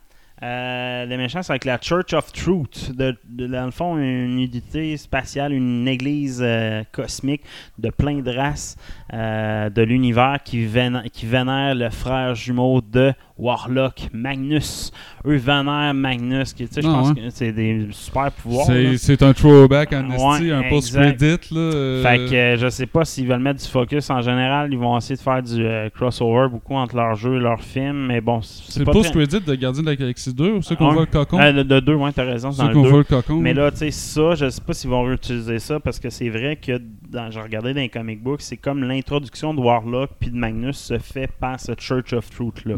Euh, 0.42 1.04
les 1.06 1.16
méchants, 1.16 1.42
c'est 1.42 1.52
avec 1.52 1.64
la 1.64 1.78
Church 1.80 2.12
of 2.14 2.32
Truth. 2.32 2.90
De, 2.96 3.16
de- 3.28 3.46
dans 3.46 3.64
le 3.66 3.70
fond, 3.70 3.96
une 3.96 4.40
unité 4.40 4.96
spatiale, 4.96 5.52
une 5.52 5.86
église 5.86 6.40
euh, 6.42 6.82
cosmique 6.90 7.42
de 7.78 7.90
plein 7.90 8.20
de 8.20 8.30
races 8.30 8.76
euh, 9.14 9.70
de 9.70 9.82
l'univers 9.82 10.38
qui, 10.44 10.64
vénère, 10.66 11.04
qui 11.12 11.26
le 11.32 11.88
frère 11.90 12.34
jumeau 12.34 12.80
de 12.80 13.12
Warlock, 13.38 14.08
Magnus. 14.12 14.90
Eux 15.26 15.36
vénèrent 15.36 15.94
Magnus, 15.94 16.52
qui, 16.52 16.66
tu 16.66 16.74
sais, 16.74 16.82
je 16.82 16.88
Ah, 16.88 16.92
pense 16.92 17.08
ouais. 17.10 17.14
que 17.22 17.30
c'est 17.30 17.52
des 17.52 17.86
super 17.90 18.30
pouvoirs. 18.32 18.66
C'est 18.96 19.22
un 19.22 19.32
throwback 19.32 19.92
en 19.92 20.08
Ouais, 20.10 20.14
esti, 20.38 20.50
un 20.50 20.60
exact. 20.62 20.68
post-credit. 20.70 22.02
Fait 22.02 22.30
que 22.30 22.56
je 22.60 22.68
sais 22.68 22.86
pas 22.86 23.04
s'ils 23.04 23.26
veulent 23.26 23.38
mettre 23.40 23.62
du 23.62 23.68
focus 23.68 24.10
en 24.10 24.20
général, 24.22 24.72
ils 24.72 24.78
vont 24.78 24.96
essayer 24.98 25.16
de 25.16 25.20
faire 25.20 25.42
du 25.42 25.64
crossover 25.94 26.48
beaucoup 26.48 26.74
entre 26.74 26.96
leurs 26.96 27.14
jeux 27.14 27.36
et 27.36 27.40
leurs 27.40 27.62
films, 27.62 28.06
mais 28.06 28.20
bon, 28.20 28.40
C'est 28.42 28.80
le 28.80 28.86
post-credit 28.86 29.40
de 29.40 29.54
Gardien 29.54 29.82
de 29.82 29.86
la 29.88 29.96
Galaxie 29.96 30.31
2 30.34 30.50
ou 30.52 30.62
ceux 30.62 30.76
qu'on 30.76 30.92
voit 30.92 31.02
le 31.02 31.06
cocon 31.06 31.38
Euh, 31.40 31.52
de, 31.52 31.62
de 31.62 31.80
deux, 31.80 31.94
ouais, 31.94 32.12
t'as 32.12 32.24
raison, 32.24 32.52
c'est 32.52 32.62
Ceux 32.62 32.72
qu'on 32.72 32.82
le 32.82 32.88
voit 32.88 33.02
deux. 33.02 33.06
le 33.10 33.22
cocon 33.22 33.36
Mais 33.40 33.54
là, 33.54 33.70
tu 33.70 33.78
sais, 33.78 33.90
ça, 33.90 34.34
je 34.34 34.48
sais 34.50 34.60
pas 34.60 34.72
s'ils 34.72 34.90
vont 34.90 35.02
réutiliser 35.02 35.58
ça 35.58 35.80
parce 35.80 35.98
que 35.98 36.10
c'est 36.10 36.28
vrai 36.28 36.56
que 36.56 36.80
dans, 37.10 37.30
j'ai 37.30 37.40
regardé 37.40 37.74
dans 37.74 37.80
les 37.80 37.88
comic 37.88 38.22
books, 38.22 38.40
c'est 38.42 38.56
comme 38.56 38.82
l'introduction 38.84 39.52
de 39.54 39.60
Warlock 39.60 40.10
puis 40.18 40.30
de 40.30 40.36
Magnus 40.36 40.78
se 40.78 40.98
fait 40.98 41.30
par 41.40 41.60
ce 41.60 41.72
Church 41.78 42.12
of 42.12 42.30
Truth 42.30 42.64
là. 42.64 42.74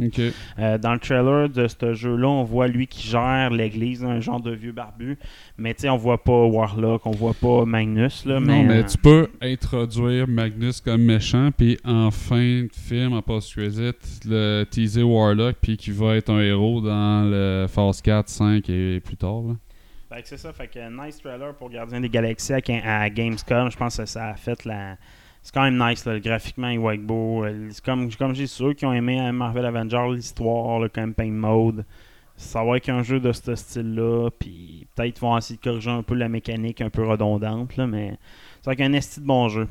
Euh, 0.58 0.78
dans 0.78 0.92
le 0.92 0.98
trailer 0.98 1.48
de 1.48 1.66
ce 1.68 1.94
jeu-là, 1.94 2.28
on 2.28 2.42
voit 2.44 2.66
lui 2.66 2.86
qui 2.86 3.06
gère 3.06 3.50
l'église, 3.50 4.04
un 4.04 4.20
genre 4.20 4.40
de 4.40 4.50
vieux 4.52 4.72
barbu. 4.72 5.18
Mais 5.56 5.74
tu 5.74 5.82
sais, 5.82 5.88
on 5.88 5.96
voit 5.96 6.22
pas 6.22 6.44
Warlock, 6.44 7.06
on 7.06 7.12
voit 7.12 7.34
pas 7.34 7.64
Magnus 7.64 8.24
là. 8.26 8.40
non, 8.40 8.64
mais 8.64 8.78
euh, 8.78 8.82
tu 8.84 8.98
peux 8.98 9.28
introduire 9.40 10.26
Magnus 10.28 10.80
comme 10.80 11.02
méchant, 11.02 11.50
puis 11.56 11.78
en 11.84 12.10
fin 12.10 12.62
de 12.62 12.70
film, 12.72 13.12
en 13.12 13.22
post-credit, 13.22 13.92
le 14.26 14.64
teaser 14.64 15.02
Warlock, 15.02 15.56
puis 15.60 15.76
qui 15.76 15.90
va 15.92 16.16
être 16.16 16.30
un 16.30 16.40
héros 16.40 16.80
dans 16.80 17.24
Phase 17.68 18.02
4, 18.02 18.28
5 18.28 18.68
et 18.68 19.00
plus 19.00 19.16
tard. 19.16 19.42
Fait 20.14 20.22
que 20.22 20.28
c'est 20.28 20.36
ça, 20.36 20.52
fait 20.52 20.68
que 20.68 21.04
nice 21.04 21.18
trailer 21.18 21.54
pour 21.54 21.70
Gardien 21.70 22.00
des 22.00 22.08
Galaxies 22.08 22.52
à, 22.52 23.10
Gamescom. 23.10 23.70
Je 23.70 23.76
pense 23.76 23.96
que 23.96 24.06
ça 24.06 24.28
a 24.28 24.34
fait 24.34 24.64
la. 24.64 24.96
C'est 25.42 25.52
quand 25.52 25.62
même 25.62 25.76
nice, 25.76 26.06
là, 26.06 26.18
graphiquement, 26.20 26.68
il 26.68 26.78
va 26.78 26.94
être 26.94 27.04
beau. 27.04 27.44
Euh, 27.44 27.70
comme, 27.84 28.10
comme 28.14 28.34
j'ai 28.34 28.46
ceux 28.46 28.72
qui 28.72 28.86
ont 28.86 28.92
aimé 28.92 29.20
euh, 29.20 29.32
Marvel 29.32 29.66
Avengers, 29.66 30.14
l'histoire, 30.14 30.78
le 30.78 30.88
campaign 30.88 31.34
mode. 31.34 31.84
Ça 32.36 32.64
va 32.64 32.76
être 32.76 32.88
un 32.88 33.02
jeu 33.02 33.20
de 33.20 33.32
ce 33.32 33.54
style-là, 33.54 34.30
puis 34.38 34.86
peut-être 34.94 35.20
vont 35.20 35.36
essayer 35.36 35.56
de 35.56 35.62
corriger 35.62 35.90
un 35.90 36.02
peu 36.02 36.14
la 36.14 36.28
mécanique 36.28 36.80
un 36.80 36.90
peu 36.90 37.06
redondante, 37.06 37.76
là, 37.76 37.86
mais 37.86 38.16
c'est 38.62 38.74
qu'un 38.74 38.92
esti 38.92 39.20
de 39.20 39.26
bon 39.26 39.48
jeu. 39.48 39.68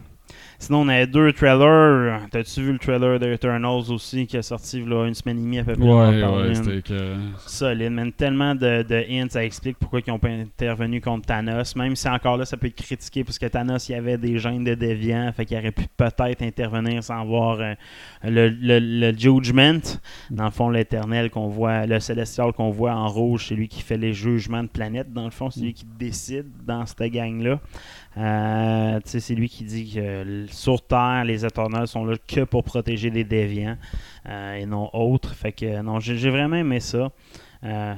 Sinon, 0.63 0.83
on 0.83 0.87
avait 0.87 1.07
deux 1.07 1.33
trailers. 1.33 2.21
T'as-tu 2.31 2.61
vu 2.61 2.71
le 2.71 2.79
trailer 2.79 3.19
de 3.19 3.27
Eternals 3.27 3.91
aussi 3.91 4.25
qui 4.25 4.37
est 4.37 4.41
sorti 4.41 4.81
là, 4.81 5.05
une 5.07 5.13
semaine 5.13 5.37
et 5.37 5.41
demie 5.41 5.59
à 5.59 5.65
peu 5.65 5.73
près? 5.73 5.85
Ouais, 5.85 6.23
ouais, 6.23 6.55
c'était 6.55 6.81
que. 6.81 7.15
Solide, 7.45 7.91
man. 7.91 8.13
Tellement 8.13 8.55
de, 8.55 8.81
de 8.81 9.03
hints, 9.09 9.27
ça 9.29 9.43
explique 9.43 9.77
pourquoi 9.77 9.99
ils 10.07 10.11
ont 10.11 10.19
pas 10.19 10.29
intervenu 10.29 11.01
contre 11.01 11.25
Thanos. 11.27 11.75
Même 11.75 11.97
si 11.97 12.07
encore 12.07 12.37
là, 12.37 12.45
ça 12.45 12.55
peut 12.55 12.67
être 12.67 12.81
critiqué 12.81 13.25
parce 13.25 13.37
que 13.37 13.45
Thanos, 13.47 13.89
il 13.89 13.91
y 13.91 13.95
avait 13.95 14.17
des 14.17 14.39
gènes 14.39 14.63
de 14.63 14.73
déviants, 14.73 15.33
fait 15.35 15.45
qu'il 15.45 15.57
aurait 15.57 15.73
pu 15.73 15.83
peut-être 15.97 16.41
intervenir 16.41 17.03
sans 17.03 17.25
voir 17.25 17.59
euh, 17.59 17.73
le, 18.23 18.47
le, 18.47 18.79
le 18.79 19.17
judgment. 19.17 19.99
Dans 20.31 20.45
le 20.45 20.51
fond, 20.51 20.69
l'éternel 20.69 21.29
qu'on 21.29 21.49
voit, 21.49 21.85
le 21.85 21.99
célestial 21.99 22.53
qu'on 22.53 22.69
voit 22.69 22.93
en 22.93 23.09
rouge, 23.09 23.47
c'est 23.49 23.55
lui 23.55 23.67
qui 23.67 23.81
fait 23.81 23.97
les 23.97 24.13
jugements 24.13 24.63
de 24.63 24.69
planète. 24.69 25.11
Dans 25.11 25.25
le 25.25 25.31
fond, 25.31 25.49
c'est 25.49 25.59
lui 25.59 25.73
qui 25.73 25.85
décide 25.99 26.45
dans 26.65 26.85
cette 26.85 27.11
gang-là. 27.11 27.59
Euh, 28.17 28.99
c'est 29.05 29.33
lui 29.33 29.49
qui 29.49 29.63
dit 29.63 29.91
que 29.93 29.99
euh, 29.99 30.47
sur 30.47 30.85
Terre, 30.85 31.23
les 31.25 31.45
éternels 31.45 31.87
sont 31.87 32.05
là 32.05 32.15
que 32.27 32.41
pour 32.41 32.63
protéger 32.63 33.09
les 33.09 33.23
déviants 33.23 33.77
euh, 34.29 34.55
et 34.55 34.65
non 34.65 34.89
autres. 34.93 35.33
Fait 35.33 35.51
que 35.51 35.81
non, 35.81 35.99
j'ai 35.99 36.29
vraiment 36.29 36.57
aimé 36.57 36.79
ça. 36.79 37.09
Euh, 37.63 37.95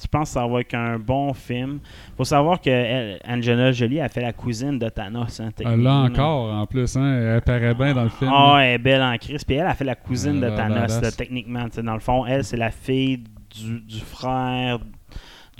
je 0.00 0.06
pense 0.06 0.30
que 0.30 0.34
ça 0.34 0.46
va 0.46 0.60
être 0.60 0.74
un 0.74 0.98
bon 0.98 1.34
film. 1.34 1.80
faut 2.16 2.24
savoir 2.24 2.58
que 2.58 2.70
elle, 2.70 3.20
Angela 3.28 3.70
Jolie 3.70 4.00
a 4.00 4.08
fait 4.08 4.22
la 4.22 4.32
cousine 4.32 4.78
de 4.78 4.88
Thanos. 4.88 5.40
Hein, 5.40 5.44
l'a 5.44 5.52
techniquement. 5.52 6.02
encore, 6.04 6.54
en 6.54 6.66
plus, 6.66 6.96
hein. 6.96 7.18
Elle 7.20 7.36
apparaît 7.36 7.74
bien 7.74 7.92
dans 7.92 8.04
le 8.04 8.08
film. 8.08 8.30
Ah, 8.32 8.60
elle 8.62 8.74
est 8.74 8.78
belle 8.78 9.02
en 9.02 9.16
crise. 9.18 9.44
Puis 9.44 9.56
elle 9.56 9.66
a 9.66 9.74
fait 9.74 9.84
la 9.84 9.96
cousine 9.96 10.42
Elle 10.42 10.52
de 10.52 10.56
Thanos, 10.56 11.02
là, 11.02 11.12
techniquement. 11.12 11.66
Dans 11.82 11.94
le 11.94 12.00
fond, 12.00 12.24
elle, 12.24 12.44
c'est 12.44 12.56
la 12.56 12.70
fille 12.70 13.24
du, 13.50 13.80
du 13.80 14.00
frère 14.00 14.78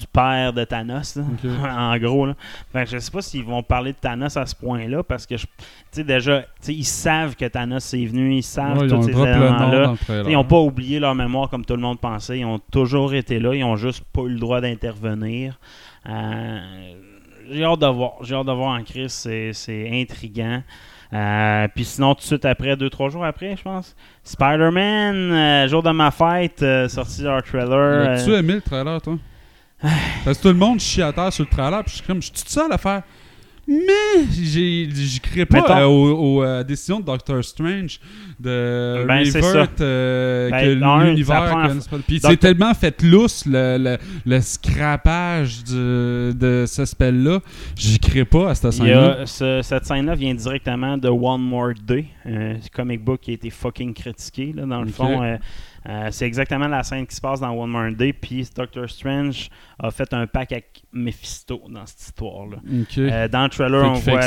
du 0.00 0.06
père 0.06 0.52
de 0.52 0.64
Thanos, 0.64 1.16
là. 1.16 1.24
En 1.92 1.98
gros. 1.98 2.26
Là. 2.26 2.34
Fait 2.72 2.84
que 2.84 2.90
je 2.90 2.98
sais 2.98 3.10
pas 3.10 3.20
s'ils 3.20 3.44
vont 3.44 3.62
parler 3.62 3.92
de 3.92 3.98
Thanos 3.98 4.36
à 4.36 4.46
ce 4.46 4.54
point-là, 4.56 5.02
parce 5.02 5.26
que, 5.26 5.34
tu 5.34 5.46
sais, 5.92 6.04
déjà, 6.04 6.44
ils 6.66 6.84
savent 6.84 7.36
que 7.36 7.44
Thanos 7.44 7.92
est 7.92 8.06
venu, 8.06 8.36
ils 8.36 8.42
savent 8.42 8.78
Ouais, 8.78 8.88
tous 8.88 9.02
ces 9.02 9.10
éléments-là. 9.10 9.94
Ils 10.26 10.32
n'ont 10.32 10.44
pas 10.44 10.58
oublié 10.58 10.98
leur 10.98 11.14
mémoire 11.14 11.50
comme 11.50 11.64
tout 11.64 11.76
le 11.76 11.82
monde 11.82 12.00
pensait. 12.00 12.38
Ils 12.38 12.44
ont 12.44 12.60
toujours 12.70 13.14
été 13.14 13.38
là. 13.38 13.54
Ils 13.54 13.64
ont 13.64 13.76
juste 13.76 14.04
pas 14.12 14.22
eu 14.22 14.30
le 14.30 14.38
droit 14.38 14.60
d'intervenir. 14.60 15.58
Euh, 16.08 16.60
j'ai 17.50 17.64
hâte 17.64 17.80
de 17.80 17.86
voir. 17.86 18.12
J'ai 18.22 18.34
hâte 18.34 18.46
de 18.46 18.52
voir 18.52 18.78
en 18.78 18.82
crise. 18.82 19.12
C'est, 19.12 19.90
intriguant. 19.92 20.62
Euh, 21.12 21.66
puis 21.74 21.84
sinon, 21.84 22.14
tout 22.14 22.20
de 22.20 22.26
suite 22.26 22.44
après, 22.44 22.76
deux, 22.76 22.88
trois 22.88 23.10
jours 23.10 23.24
après, 23.24 23.56
je 23.56 23.62
pense, 23.62 23.96
Spider-Man, 24.22 25.32
euh, 25.32 25.66
jour 25.66 25.82
de 25.82 25.90
ma 25.90 26.12
fête, 26.12 26.62
euh, 26.62 26.88
sorti 26.88 27.22
leur 27.22 27.42
trailer. 27.42 28.10
As-tu 28.10 28.30
aimé 28.32 28.54
le 28.54 28.60
trailer, 28.60 29.02
toi? 29.02 29.18
Parce 30.24 30.36
que 30.38 30.42
tout 30.42 30.48
le 30.48 30.54
monde 30.54 30.80
chie 30.80 31.02
à 31.02 31.12
terre 31.12 31.32
sur 31.32 31.44
le 31.44 31.50
trailer, 31.50 31.82
puis 31.84 31.92
je 31.92 31.96
suis 31.98 32.06
comme, 32.06 32.20
je 32.20 32.26
suis 32.26 32.32
tout 32.34 32.42
seul 32.46 32.70
à 32.72 32.78
faire. 32.78 33.02
Mais 33.68 34.24
crée 35.20 35.46
pas 35.46 35.60
Mettons- 35.60 35.76
euh, 35.76 35.84
aux, 35.84 36.38
aux, 36.38 36.42
euh, 36.42 36.64
décisions 36.64 36.98
de 36.98 37.04
Doctor 37.04 37.44
Strange 37.44 38.00
de 38.40 39.04
Ben, 39.06 39.22
revert 39.22 39.68
euh, 39.80 40.50
Ben, 40.50 40.60
que 40.60 41.04
l'univers. 41.06 41.68
Puis 42.06 42.18
c'est 42.18 42.36
tellement 42.38 42.74
fait 42.74 43.00
lousse 43.02 43.46
le, 43.46 43.76
le, 43.78 43.98
le 44.26 44.40
scrapage 44.40 45.62
du- 45.62 46.34
de 46.34 46.64
ce 46.66 46.84
spell-là, 46.84 47.38
j'y 47.76 47.98
crée 48.00 48.24
pas 48.24 48.50
à 48.50 48.54
cette 48.56 48.72
scène-là. 48.72 49.26
ce- 49.26 49.60
cette 49.62 49.84
scène-là 49.86 50.14
vient 50.16 50.34
directement 50.34 50.98
de 50.98 51.08
One 51.08 51.42
More 51.42 51.74
Day, 51.86 52.06
un 52.26 52.54
comic 52.74 53.04
book 53.04 53.20
qui 53.20 53.30
a 53.30 53.34
été 53.34 53.50
fucking 53.50 53.94
critiqué. 53.94 54.52
Là, 54.54 54.66
dans 54.66 54.80
le 54.82 54.88
fond, 54.90 55.22
Euh, 55.88 56.08
c'est 56.10 56.26
exactement 56.26 56.68
la 56.68 56.82
scène 56.82 57.06
qui 57.06 57.16
se 57.16 57.20
passe 57.20 57.40
dans 57.40 57.50
One 57.52 57.70
More 57.70 57.90
Day. 57.92 58.12
Puis 58.12 58.48
Doctor 58.54 58.88
Strange 58.88 59.48
a 59.78 59.90
fait 59.90 60.12
un 60.12 60.26
pack 60.26 60.52
avec 60.52 60.82
Mephisto 60.92 61.62
dans 61.68 61.86
cette 61.86 62.00
histoire-là. 62.00 62.58
Euh, 62.98 63.28
dans 63.28 63.44
le 63.44 63.48
trailer, 63.48 63.84
on 63.84 63.94
voit. 63.94 64.20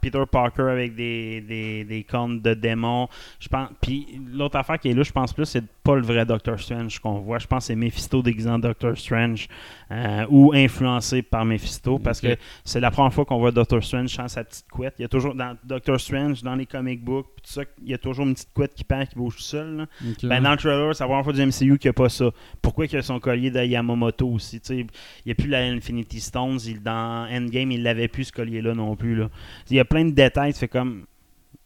Peter, 0.00 0.22
Parker 0.30 0.62
avec 0.70 0.94
des, 0.94 1.40
des, 1.42 1.84
des 1.84 2.02
cornes 2.04 2.40
de 2.40 2.54
démons. 2.54 3.08
Je 3.40 3.48
pense. 3.48 3.68
Puis 3.80 4.20
l'autre 4.32 4.56
affaire 4.56 4.78
qui 4.78 4.88
est 4.88 4.94
là, 4.94 5.02
je 5.02 5.12
pense 5.12 5.32
plus, 5.32 5.44
c'est 5.46 5.64
pas 5.82 5.96
le 5.96 6.02
vrai 6.02 6.24
Doctor 6.24 6.58
Strange 6.60 6.98
qu'on 7.00 7.18
voit. 7.18 7.38
Je 7.38 7.46
pense 7.46 7.64
que 7.64 7.66
c'est 7.68 7.74
Mephisto 7.76 8.22
déguisé 8.22 8.48
en 8.48 8.58
Doctor 8.58 8.96
Strange 8.96 9.48
euh, 9.90 10.24
ou 10.30 10.52
influencé 10.54 11.22
par 11.22 11.44
Mephisto 11.44 11.98
parce 11.98 12.20
que 12.20 12.36
c'est 12.64 12.78
la 12.80 12.90
première 12.90 13.12
fois 13.12 13.24
qu'on 13.24 13.38
voit 13.38 13.50
Doctor 13.50 13.82
Strange 13.82 14.08
sans 14.10 14.28
sa 14.28 14.44
petite 14.44 14.68
couette. 14.70 14.94
Il 14.98 15.02
y 15.02 15.04
a 15.04 15.08
toujours 15.08 15.34
dans 15.34 15.56
Doctor 15.64 16.00
Strange, 16.00 16.42
dans 16.42 16.54
les 16.54 16.66
comic 16.66 17.02
books, 17.02 17.26
tout 17.36 17.50
ça, 17.52 17.62
il 17.82 17.90
y 17.90 17.94
a 17.94 17.98
toujours 17.98 18.26
une 18.26 18.34
petite 18.34 18.52
couette 18.54 18.74
qui 18.74 18.84
pend 18.84 19.04
qui 19.04 19.16
bouge 19.16 19.36
tout 19.36 19.42
seul. 19.42 19.86
Ben, 20.28 20.42
dans 20.42 20.52
le 20.52 20.56
trailer, 20.56 20.94
c'est 20.94 21.02
la 21.02 21.08
première 21.08 21.24
fois 21.24 21.32
du 21.32 21.44
MCU 21.44 21.78
qu'il 21.78 21.88
n'y 21.88 21.90
a 21.90 21.92
pas 21.92 22.08
ça. 22.08 22.30
Pourquoi 22.60 22.86
qu'il 22.86 22.96
y 22.96 22.98
a 22.98 23.02
son 23.02 23.18
collier 23.18 23.50
de 23.50 23.64
Yamamoto 23.64 24.28
aussi 24.28 24.60
tu 24.60 24.66
sais, 24.66 24.76
Il 24.78 24.86
n'y 25.26 25.32
a 25.32 25.34
plus 25.34 25.48
la 25.48 25.64
Infinity 25.64 26.20
Stones. 26.20 26.58
Il, 26.64 26.80
dans 26.82 27.26
Endgame, 27.30 27.72
il 27.72 27.82
l'avait 27.82 28.08
plus 28.08 28.24
ce 28.24 28.32
collier-là 28.32 28.74
non 28.74 28.94
plus. 28.94 29.16
Là. 29.16 29.28
Il 29.70 29.76
y 29.76 29.80
a 29.80 29.84
plein 29.84 30.04
de 30.04 30.10
détails. 30.10 30.52
Fais 30.52 30.68
comme. 30.68 31.06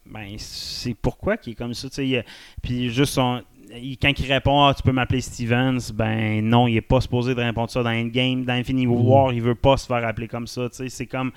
ben, 0.06 0.36
c'est 0.38 0.94
pourquoi 0.94 1.36
qu'il 1.36 1.52
est 1.52 1.56
comme 1.56 1.74
ça. 1.74 1.88
Puis 2.62 2.90
juste 2.90 3.12
son- 3.12 3.42
quand 4.00 4.12
il 4.18 4.32
répond 4.32 4.64
Ah, 4.64 4.74
tu 4.74 4.82
peux 4.82 4.92
m'appeler 4.92 5.20
Stevens, 5.20 5.78
ben 5.92 6.44
non, 6.44 6.66
il 6.68 6.76
est 6.76 6.80
pas 6.80 7.00
supposé 7.00 7.34
de 7.34 7.40
répondre 7.40 7.70
ça 7.70 7.82
dans 7.82 7.90
Endgame. 7.90 8.44
Dans 8.44 8.54
Infinity 8.54 8.86
War, 8.86 9.32
il 9.32 9.42
veut 9.42 9.54
pas 9.54 9.76
se 9.76 9.86
faire 9.86 10.06
appeler 10.06 10.28
comme 10.28 10.46
ça. 10.46 10.68
tu 10.68 10.76
sais, 10.76 10.88
C'est 10.88 11.06
comme. 11.06 11.32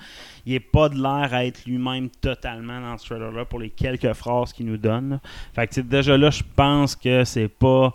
Il 0.46 0.54
est 0.54 0.60
pas 0.60 0.88
de 0.88 0.96
l'air 0.96 1.32
à 1.32 1.44
être 1.44 1.64
lui-même 1.66 2.08
totalement 2.08 2.80
dans 2.80 2.96
ce 2.98 3.06
trailer-là 3.06 3.44
pour 3.44 3.58
les 3.58 3.70
quelques 3.70 4.12
phrases 4.12 4.52
qu'il 4.52 4.66
nous 4.66 4.78
donne. 4.78 5.10
là. 5.10 5.20
Fait 5.54 5.66
que 5.66 5.80
déjà 5.80 6.16
là, 6.16 6.30
je 6.30 6.42
pense 6.56 6.96
que 6.96 7.24
c'est 7.24 7.48
pas. 7.48 7.94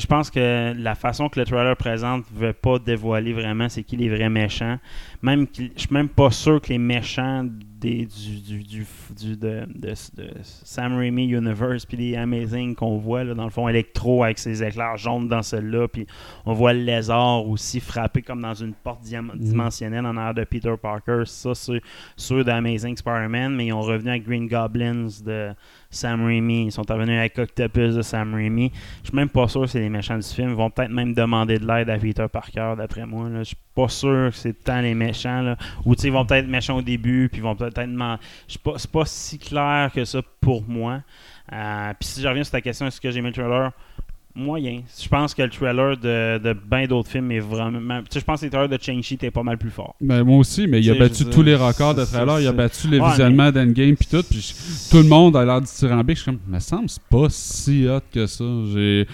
Je 0.00 0.06
pense 0.06 0.30
que 0.30 0.72
la 0.76 0.94
façon 0.94 1.28
que 1.28 1.38
le 1.40 1.46
trailer 1.46 1.76
présente 1.76 2.24
ne 2.34 2.38
veut 2.46 2.52
pas 2.52 2.78
dévoiler 2.78 3.32
vraiment 3.32 3.68
c'est 3.68 3.82
qui 3.82 3.96
les 3.96 4.08
vrais 4.08 4.28
méchants. 4.30 4.78
Même 5.22 5.46
je 5.56 5.62
suis 5.76 5.92
même 5.92 6.08
pas 6.08 6.30
sûr 6.30 6.60
que 6.60 6.68
les 6.68 6.78
méchants 6.78 7.44
des, 7.44 8.06
du, 8.06 8.40
du, 8.40 8.62
du, 8.62 8.86
du- 9.20 9.36
de, 9.36 9.66
de- 9.74 9.88
de 10.16 10.30
Sam 10.42 10.96
Raimi 10.96 11.26
Universe 11.28 11.84
puis 11.84 11.96
les 11.98 12.16
Amazing 12.16 12.74
qu'on 12.74 12.96
voit 12.96 13.24
là, 13.24 13.34
dans 13.34 13.44
le 13.44 13.50
fond 13.50 13.68
Electro 13.68 14.24
avec 14.24 14.38
ses 14.38 14.62
éclairs 14.62 14.96
jaunes 14.96 15.28
dans 15.28 15.42
celle-là 15.42 15.86
puis 15.88 16.06
on 16.46 16.54
voit 16.54 16.72
le 16.72 16.80
lézard 16.80 17.46
aussi 17.46 17.80
frappé 17.80 18.22
comme 18.22 18.40
dans 18.40 18.54
une 18.54 18.72
porte 18.72 19.02
diam- 19.04 19.36
dimensionnelle 19.36 20.06
en 20.06 20.16
arrière 20.16 20.34
de 20.34 20.44
Peter 20.44 20.74
Parker 20.80 21.22
ça 21.26 21.54
c'est 21.54 21.80
ceux 22.16 22.42
d'Amazing 22.42 22.96
Spider-Man 22.96 23.54
mais 23.54 23.66
ils 23.66 23.72
ont 23.72 23.82
revenu 23.82 24.10
avec 24.10 24.24
Green 24.24 24.46
Goblins 24.48 25.08
de 25.24 25.50
Sam 25.94 26.24
Raimi 26.24 26.66
ils 26.66 26.72
sont 26.72 26.82
revenus 26.88 27.18
avec 27.18 27.38
Octopus 27.38 27.94
de 27.94 28.02
Sam 28.02 28.34
Raimi 28.34 28.70
je 29.02 29.08
suis 29.08 29.16
même 29.16 29.28
pas 29.28 29.48
sûr 29.48 29.62
que 29.62 29.66
c'est 29.68 29.80
les 29.80 29.88
méchants 29.88 30.16
du 30.18 30.26
film. 30.26 30.50
Ils 30.50 30.54
vont 30.56 30.70
peut-être 30.70 30.90
même 30.90 31.14
demander 31.14 31.58
de 31.58 31.66
l'aide 31.66 31.90
à 31.90 31.98
Peter 31.98 32.26
Parker, 32.32 32.74
d'après 32.76 33.06
moi. 33.06 33.28
Je 33.38 33.42
suis 33.44 33.56
pas 33.74 33.88
sûr 33.88 34.30
que 34.30 34.36
c'est 34.36 34.64
tant 34.64 34.80
les 34.80 34.94
méchants. 34.94 35.42
Là. 35.42 35.56
Ou 35.84 35.94
ils 35.94 36.10
vont 36.12 36.24
peut-être 36.24 36.44
être 36.44 36.50
méchants 36.50 36.76
au 36.76 36.82
début, 36.82 37.28
puis 37.30 37.40
ils 37.40 37.44
vont 37.44 37.54
peut-être 37.54 37.80
demander. 37.90 38.20
Suis 38.46 38.58
pas- 38.58 38.74
C'est 38.78 38.90
pas 38.90 39.04
si 39.04 39.38
clair 39.38 39.90
que 39.94 40.04
ça 40.04 40.20
pour 40.40 40.62
moi. 40.68 41.02
Euh, 41.52 41.92
puis 41.98 42.08
si 42.08 42.22
je 42.22 42.28
reviens 42.28 42.44
sur 42.44 42.52
ta 42.52 42.60
question, 42.60 42.86
est-ce 42.86 43.00
que 43.00 43.10
j'ai 43.10 43.18
aimé 43.18 43.28
le 43.28 43.34
trailer? 43.34 43.72
Moyen. 44.36 44.82
Je 45.00 45.08
pense 45.08 45.32
que 45.32 45.42
le 45.42 45.48
trailer 45.48 45.96
de, 45.96 46.38
de 46.38 46.52
bien 46.52 46.86
d'autres 46.86 47.08
films 47.08 47.30
est 47.30 47.38
vraiment. 47.38 48.00
Tu 48.00 48.06
sais, 48.10 48.20
je 48.20 48.24
pense 48.24 48.40
que 48.40 48.46
le 48.46 48.50
trailer 48.50 48.68
de 48.68 48.78
Chang-Chi 48.82 49.14
était 49.14 49.30
pas 49.30 49.44
mal 49.44 49.58
plus 49.58 49.70
fort. 49.70 49.94
Ben, 50.00 50.24
moi 50.24 50.38
aussi, 50.38 50.66
mais 50.66 50.80
il 50.80 50.90
a 50.90 50.94
battu 50.94 51.24
tous 51.26 51.42
les 51.42 51.54
records 51.54 51.94
de 51.94 52.04
trailer. 52.04 52.40
Il 52.40 52.46
a 52.48 52.52
battu 52.52 52.88
les 52.88 52.98
visionnements 52.98 53.52
d'Endgame 53.52 53.94
puis 53.94 54.08
tout. 54.10 54.24
Puis 54.28 54.54
tout 54.90 54.96
le 54.96 55.08
monde 55.08 55.36
a 55.36 55.44
l'air 55.44 55.60
dithyrambique. 55.60 56.16
Je 56.16 56.22
suis 56.22 56.32
comme, 56.32 56.40
me 56.48 56.58
semble 56.58 56.88
c'est 56.88 57.02
pas 57.04 57.26
si 57.28 57.86
hot 57.88 58.00
que 58.12 58.26
ça. 58.26 58.44
J'ai 58.72 59.06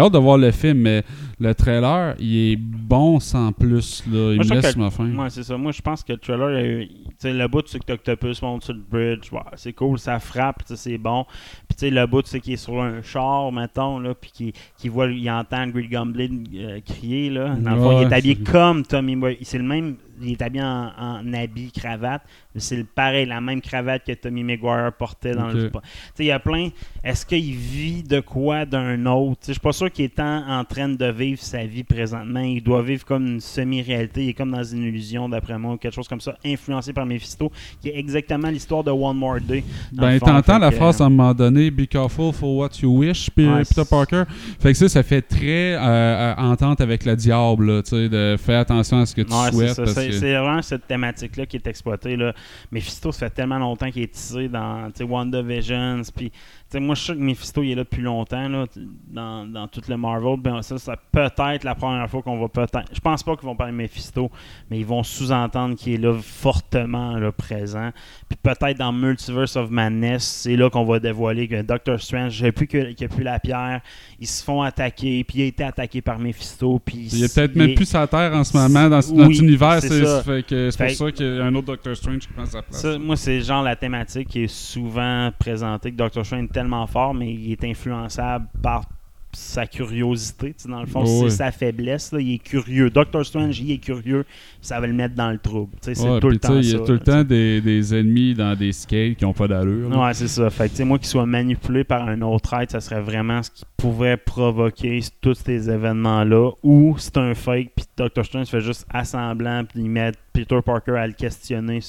hâte 0.00 0.12
de 0.12 0.18
voir 0.18 0.38
le 0.38 0.50
film, 0.50 0.78
mais 0.78 1.04
le 1.40 1.54
trailer, 1.54 2.16
il 2.18 2.52
est 2.52 2.56
bon 2.56 3.20
sans 3.20 3.52
plus. 3.52 4.02
Là. 4.10 4.32
Il 4.32 4.36
Moi, 4.36 4.44
me 4.44 4.54
laisse 4.60 4.76
ma. 4.76 4.88
Ouais, 4.88 5.30
c'est 5.30 5.44
ça. 5.44 5.56
Moi, 5.56 5.72
je 5.72 5.80
pense 5.80 6.02
que 6.02 6.12
le 6.12 6.18
trailer, 6.18 6.86
tu 7.20 7.32
le 7.32 7.46
bout, 7.48 7.66
sais 7.68 7.78
que 7.78 7.92
Octopus 7.92 8.42
monte 8.42 8.64
sur 8.64 8.74
le 8.74 8.80
bridge, 8.80 9.30
c'est 9.56 9.72
cool, 9.72 9.98
ça 9.98 10.18
frappe, 10.18 10.62
c'est 10.66 10.98
bon. 10.98 11.24
Puis, 11.68 11.76
tu 11.76 11.80
sais, 11.86 11.90
le 11.90 12.06
bout, 12.06 12.22
tu 12.22 12.30
sais, 12.30 12.40
qui 12.40 12.54
est 12.54 12.56
sur 12.56 12.82
un 12.82 13.02
char, 13.02 13.52
mettons, 13.52 13.98
là, 14.00 14.14
puis 14.14 14.30
qui, 14.32 14.52
qui 14.76 14.88
voit, 14.88 15.06
il 15.06 15.30
entend 15.30 15.66
Green 15.68 15.88
Goblin 15.90 16.42
euh, 16.54 16.80
crier, 16.84 17.30
là. 17.30 17.54
Dans 17.54 17.74
le 17.74 17.80
fond, 17.80 18.00
il 18.00 18.08
est 18.08 18.14
habillé 18.14 18.38
c'est- 18.44 18.50
comme 18.52 18.84
Tommy 18.84 19.16
Boy. 19.16 19.38
C'est 19.42 19.58
le 19.58 19.64
même, 19.64 19.96
il 20.22 20.32
est 20.32 20.42
habillé 20.42 20.62
en, 20.64 20.90
en 20.98 21.32
habit, 21.32 21.70
cravate, 21.72 22.22
mais 22.54 22.60
c'est 22.60 22.84
pareil, 22.84 23.26
la 23.26 23.40
même 23.40 23.60
cravate 23.60 24.04
que 24.04 24.12
Tommy 24.12 24.42
Maguire 24.44 24.92
portait 24.98 25.34
dans 25.34 25.48
le. 25.48 25.66
Ok. 25.66 25.72
Tu 25.72 25.78
sais, 26.14 26.24
il 26.24 26.26
y 26.26 26.30
a 26.30 26.38
plein. 26.38 26.70
Est-ce 27.04 27.24
qu'il 27.24 27.54
vit 27.54 28.02
de 28.02 28.20
quoi 28.20 28.64
d'un 28.64 29.04
autre? 29.06 29.40
Je 29.46 29.52
suis 29.52 29.60
pas 29.60 29.72
sûr 29.72 29.90
qu'il 29.90 30.04
est 30.06 30.20
en, 30.20 30.60
en 30.60 30.64
train 30.64 30.88
de 30.88 31.06
vivre 31.10 31.40
sa 31.40 31.64
vie 31.64 31.84
présentement. 31.84 32.40
Il 32.40 32.62
doit 32.62 32.82
vivre 32.82 33.04
comme 33.04 33.26
une 33.26 33.40
semi-réalité. 33.40 34.24
Il 34.24 34.28
est 34.30 34.34
comme 34.34 34.50
dans 34.50 34.64
une 34.64 34.82
illusion, 34.84 35.28
d'après 35.28 35.58
moi, 35.58 35.74
ou 35.74 35.76
quelque 35.76 35.94
chose 35.94 36.08
comme 36.08 36.20
ça, 36.20 36.36
influencé 36.44 36.92
par 36.92 37.06
Mephisto, 37.06 37.50
qui 37.80 37.88
est 37.88 37.98
exactement 37.98 38.48
l'histoire 38.48 38.84
de 38.84 38.90
One 38.90 39.16
More 39.16 39.40
Day. 39.40 39.62
Ben, 39.92 40.18
t'entends 40.18 40.58
la 40.58 40.70
que, 40.70 40.76
phrase 40.76 41.00
à 41.00 41.04
un 41.04 41.10
moment 41.10 41.34
donné, 41.34 41.70
Be 41.70 41.86
careful 41.86 42.32
for 42.32 42.56
what 42.56 42.70
you 42.82 42.90
wish, 42.98 43.30
puis 43.30 43.48
Ouais, 43.48 43.62
Peter 43.64 43.82
Parker. 43.88 44.22
Fait 44.60 44.72
que 44.72 44.78
ça, 44.78 44.88
ça 44.88 45.02
fait 45.02 45.22
très 45.22 45.74
euh, 45.74 45.78
euh, 45.78 46.34
entente 46.36 46.80
avec 46.80 47.04
le 47.04 47.16
diable, 47.16 47.82
tu 47.82 47.90
sais, 47.90 48.08
de 48.08 48.36
faire 48.38 48.60
attention 48.60 48.98
à 48.98 49.06
ce 49.06 49.14
que 49.14 49.22
tu 49.22 49.32
Ouais, 49.32 49.50
souhaites. 49.50 49.74
C'est 50.12 50.34
vraiment 50.34 50.62
cette 50.62 50.86
thématique-là 50.86 51.46
qui 51.46 51.56
est 51.56 51.66
exploitée. 51.66 52.16
Là. 52.16 52.32
Mephisto, 52.70 53.12
ça 53.12 53.26
fait 53.28 53.34
tellement 53.34 53.58
longtemps 53.58 53.90
qu'il 53.90 54.02
est 54.02 54.12
tissé 54.12 54.48
dans 54.48 54.90
WandaVision. 55.00 56.02
Puis, 56.14 56.32
moi, 56.74 56.94
je 56.94 57.02
sais 57.02 57.14
que 57.14 57.18
Mephisto, 57.18 57.62
il 57.62 57.70
est 57.70 57.74
là 57.74 57.84
depuis 57.84 58.02
longtemps 58.02 58.46
là, 58.48 58.66
dans, 59.10 59.46
dans 59.46 59.68
tout 59.68 59.80
le 59.88 59.96
Marvel. 59.96 60.36
Ben, 60.38 60.60
ça, 60.60 60.76
ça 60.78 60.96
peut 60.96 61.20
être 61.22 61.64
la 61.64 61.74
première 61.74 62.08
fois 62.10 62.20
qu'on 62.22 62.38
va 62.38 62.48
peut-être. 62.48 62.90
Je 62.92 63.00
pense 63.00 63.22
pas 63.22 63.36
qu'ils 63.36 63.46
vont 63.46 63.56
parler 63.56 63.72
de 63.72 63.78
Mephisto, 63.78 64.30
mais 64.70 64.78
ils 64.78 64.84
vont 64.86 65.02
sous-entendre 65.02 65.76
qu'il 65.76 65.94
est 65.94 65.96
là 65.98 66.14
fortement 66.20 67.16
là, 67.16 67.32
présent. 67.32 67.90
Puis 68.28 68.38
peut-être 68.42 68.78
dans 68.78 68.92
Multiverse 68.92 69.56
of 69.56 69.70
Madness, 69.70 70.24
c'est 70.42 70.56
là 70.56 70.68
qu'on 70.68 70.84
va 70.84 70.98
dévoiler 71.00 71.48
que 71.48 71.62
Doctor 71.62 72.00
Strange, 72.00 72.32
j'ai 72.32 72.52
plus 72.52 72.66
que- 72.66 73.04
a 73.04 73.08
plus 73.08 73.24
la 73.24 73.38
pierre. 73.40 73.80
Ils 74.20 74.26
se 74.26 74.42
font 74.44 74.60
attaquer, 74.62 75.24
puis 75.24 75.38
il 75.38 75.42
a 75.42 75.46
été 75.46 75.64
attaqué 75.64 76.02
par 76.02 76.18
Mephisto. 76.18 76.78
Puis 76.84 77.08
Il 77.12 77.24
est 77.24 77.34
peut-être 77.34 77.56
même 77.56 77.70
est- 77.70 77.74
plus 77.74 77.92
la 77.92 78.06
Terre 78.06 78.32
en 78.34 78.44
ce 78.44 78.56
moment 78.56 78.88
dans 78.90 79.00
Oui, 79.10 79.16
notre 79.16 79.42
univers. 79.42 79.80
c'est 79.80 79.88
C'est 79.88 80.04
ça. 80.04 80.22
fait 80.22 80.46
que 80.46 80.70
c'est 80.70 80.86
pour 80.86 81.06
ça 81.06 81.12
qu'il 81.12 81.26
y 81.26 81.40
a 81.40 81.44
un 81.44 81.54
autre 81.54 81.68
Doctor 81.68 81.96
Strange 81.96 82.18
qui 82.20 82.28
prend 82.28 82.44
sa 82.46 82.60
place. 82.62 82.80
Ça, 82.82 82.98
moi, 82.98 83.16
c'est 83.16 83.40
genre 83.40 83.62
la 83.62 83.76
thématique 83.76 84.28
qui 84.28 84.42
est 84.44 84.48
souvent 84.52 85.30
présentée 85.38 85.90
que 85.92 85.96
Doctor 85.96 86.26
Strange 86.26 86.44
est 86.44 86.57
tellement 86.58 86.86
fort, 86.86 87.14
mais 87.14 87.32
il 87.32 87.52
est 87.52 87.64
influençable 87.64 88.46
par 88.62 88.84
sa 89.32 89.66
curiosité. 89.66 90.54
Dans 90.66 90.80
le 90.80 90.86
fond, 90.86 91.02
Oh, 91.02 91.06
c'est 91.06 91.24
oui. 91.26 91.30
sa 91.30 91.52
faiblesse. 91.52 92.12
là, 92.12 92.18
il 92.20 92.34
est 92.34 92.38
curieux. 92.38 92.88
Doctor 92.90 93.24
Strange, 93.24 93.60
il 93.60 93.70
est 93.72 93.78
curieux. 93.78 94.24
Ça 94.62 94.80
va 94.80 94.86
le 94.86 94.94
mettre 94.94 95.14
dans 95.14 95.30
le 95.30 95.38
trouble. 95.38 95.72
C'est 95.82 95.96
Ouais, 96.00 96.18
tout 96.18 96.30
le 96.30 96.38
temps 96.38 96.56
Il 96.58 96.64
y 96.66 96.74
a 96.74 96.78
ça, 96.78 96.84
tout 96.84 96.92
le 96.92 96.98
temps 96.98 97.22
des, 97.24 97.60
des 97.60 97.94
ennemis 97.94 98.34
dans 98.34 98.56
des 98.56 98.72
scales 98.72 99.14
qui 99.16 99.24
n'ont 99.24 99.34
pas 99.34 99.46
d'allure. 99.46 99.90
Ouais, 99.96 100.14
c'est 100.14 100.28
ça. 100.28 100.48
Fait 100.50 100.68
que, 100.74 100.82
moi, 100.82 100.98
qu'il 100.98 101.06
soit 101.08 101.26
manipulé 101.26 101.84
par 101.84 102.08
un 102.08 102.20
autre 102.22 102.54
être, 102.54 102.70
ça 102.72 102.80
serait 102.80 103.02
vraiment 103.02 103.42
ce 103.42 103.50
qui 103.50 103.64
pourrait 103.76 104.16
provoquer 104.16 105.00
tous 105.20 105.34
ces 105.44 105.68
événements-là. 105.70 106.50
Ou 106.62 106.96
c'est 106.98 107.18
un 107.18 107.34
fake, 107.34 107.72
puis 107.76 107.84
Doctor 107.98 108.24
Strange 108.24 108.46
fait 108.48 108.62
juste 108.62 108.86
assemblant, 108.92 109.62
puis 109.68 109.80
il 109.82 109.90
met 109.90 110.12
Peter 110.32 110.58
Parker 110.64 110.96
à 110.96 111.06
le 111.06 111.12
questionner. 111.12 111.80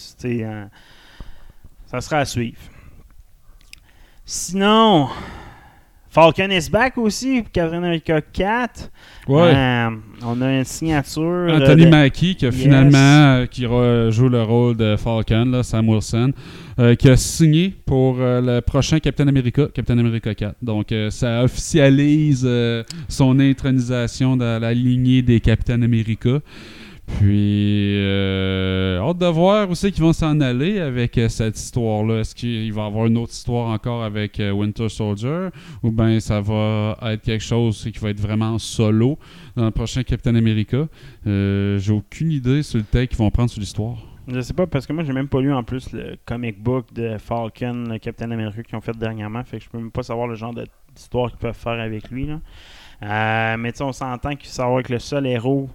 en- 0.43 0.69
Ça 1.87 2.01
sera 2.01 2.17
à 2.19 2.25
suivre. 2.25 2.57
Sinon, 4.31 5.07
Falcon 6.11 6.51
is 6.51 6.69
back 6.69 6.99
aussi, 6.99 7.43
Captain 7.51 7.77
America 7.77 8.21
4. 8.21 8.91
Ouais. 9.27 9.41
Euh, 9.55 9.89
on 10.23 10.39
a 10.43 10.53
une 10.59 10.65
signature. 10.65 11.47
Anthony 11.51 11.81
euh, 11.81 11.85
de- 11.85 11.89
Mackie, 11.89 12.35
qui 12.35 12.45
a 12.45 12.49
Yes. 12.49 12.55
finalement 12.61 12.97
euh, 13.39 13.45
qui 13.47 13.63
joue 13.63 14.29
le 14.29 14.43
rôle 14.43 14.77
de 14.77 14.95
Falcon, 14.97 15.45
là, 15.45 15.63
Sam 15.63 15.89
Wilson, 15.89 16.31
euh, 16.77 16.93
qui 16.93 17.09
a 17.09 17.17
signé 17.17 17.73
pour 17.87 18.17
euh, 18.19 18.39
le 18.39 18.61
prochain 18.61 18.99
Captain 18.99 19.27
America, 19.27 19.65
Captain 19.73 19.97
America 19.97 20.35
4. 20.35 20.57
Donc, 20.61 20.93
ça 21.09 21.43
officialise 21.43 22.47
son 23.07 23.39
intronisation 23.39 24.37
dans 24.37 24.61
la 24.61 24.71
lignée 24.75 25.23
des 25.23 25.39
Captain 25.39 25.81
America. 25.81 26.37
Puis, 27.17 27.97
euh, 27.97 28.99
hâte 29.01 29.17
de 29.17 29.25
voir 29.25 29.69
où 29.69 29.75
c'est 29.75 29.91
qu'ils 29.91 30.03
vont 30.03 30.13
s'en 30.13 30.39
aller 30.39 30.79
avec 30.79 31.17
euh, 31.17 31.27
cette 31.27 31.57
histoire-là. 31.57 32.19
Est-ce 32.19 32.33
qu'il 32.33 32.71
va 32.71 32.83
y 32.83 32.85
avoir 32.85 33.07
une 33.07 33.17
autre 33.17 33.33
histoire 33.33 33.67
encore 33.67 34.03
avec 34.03 34.39
euh, 34.39 34.51
Winter 34.51 34.87
Soldier? 34.87 35.49
Ou 35.83 35.91
bien 35.91 36.19
ça 36.21 36.39
va 36.39 36.97
être 37.01 37.23
quelque 37.23 37.43
chose 37.43 37.89
qui 37.91 37.99
va 37.99 38.11
être 38.11 38.21
vraiment 38.21 38.57
solo 38.57 39.17
dans 39.57 39.65
le 39.65 39.71
prochain 39.71 40.03
Captain 40.03 40.35
America? 40.35 40.87
Euh, 41.27 41.77
J'ai 41.77 41.91
aucune 41.91 42.31
idée 42.31 42.63
sur 42.63 42.77
le 42.77 42.85
take 42.85 43.07
qu'ils 43.07 43.17
vont 43.17 43.31
prendre 43.31 43.49
sur 43.49 43.59
l'histoire. 43.59 43.97
Je 44.27 44.39
sais 44.39 44.53
pas, 44.53 44.67
parce 44.67 44.85
que 44.85 44.93
moi, 44.93 45.03
j'ai 45.03 45.13
même 45.13 45.27
pas 45.27 45.41
lu 45.41 45.51
en 45.51 45.63
plus 45.63 45.91
le 45.91 46.15
comic 46.25 46.61
book 46.61 46.93
de 46.93 47.17
Falcon, 47.17 47.97
Captain 48.01 48.31
America 48.31 48.63
qu'ils 48.63 48.77
ont 48.77 48.81
fait 48.81 48.95
dernièrement. 48.95 49.43
Fait 49.43 49.57
que 49.57 49.65
je 49.65 49.69
peux 49.69 49.79
même 49.79 49.91
pas 49.91 50.03
savoir 50.03 50.27
le 50.27 50.35
genre 50.35 50.53
d'histoire 50.95 51.31
qu'ils 51.31 51.39
peuvent 51.39 51.57
faire 51.57 51.79
avec 51.79 52.09
lui. 52.11 52.27
Là. 52.27 53.57
Mais 53.57 53.71
tu 53.71 53.79
sais, 53.79 53.83
on 53.83 53.91
s'entend 53.91 54.35
qu'il 54.35 54.49
savoir 54.49 54.83
que 54.83 54.93
le 54.93 54.99
seul 54.99 55.25
héros, 55.25 55.67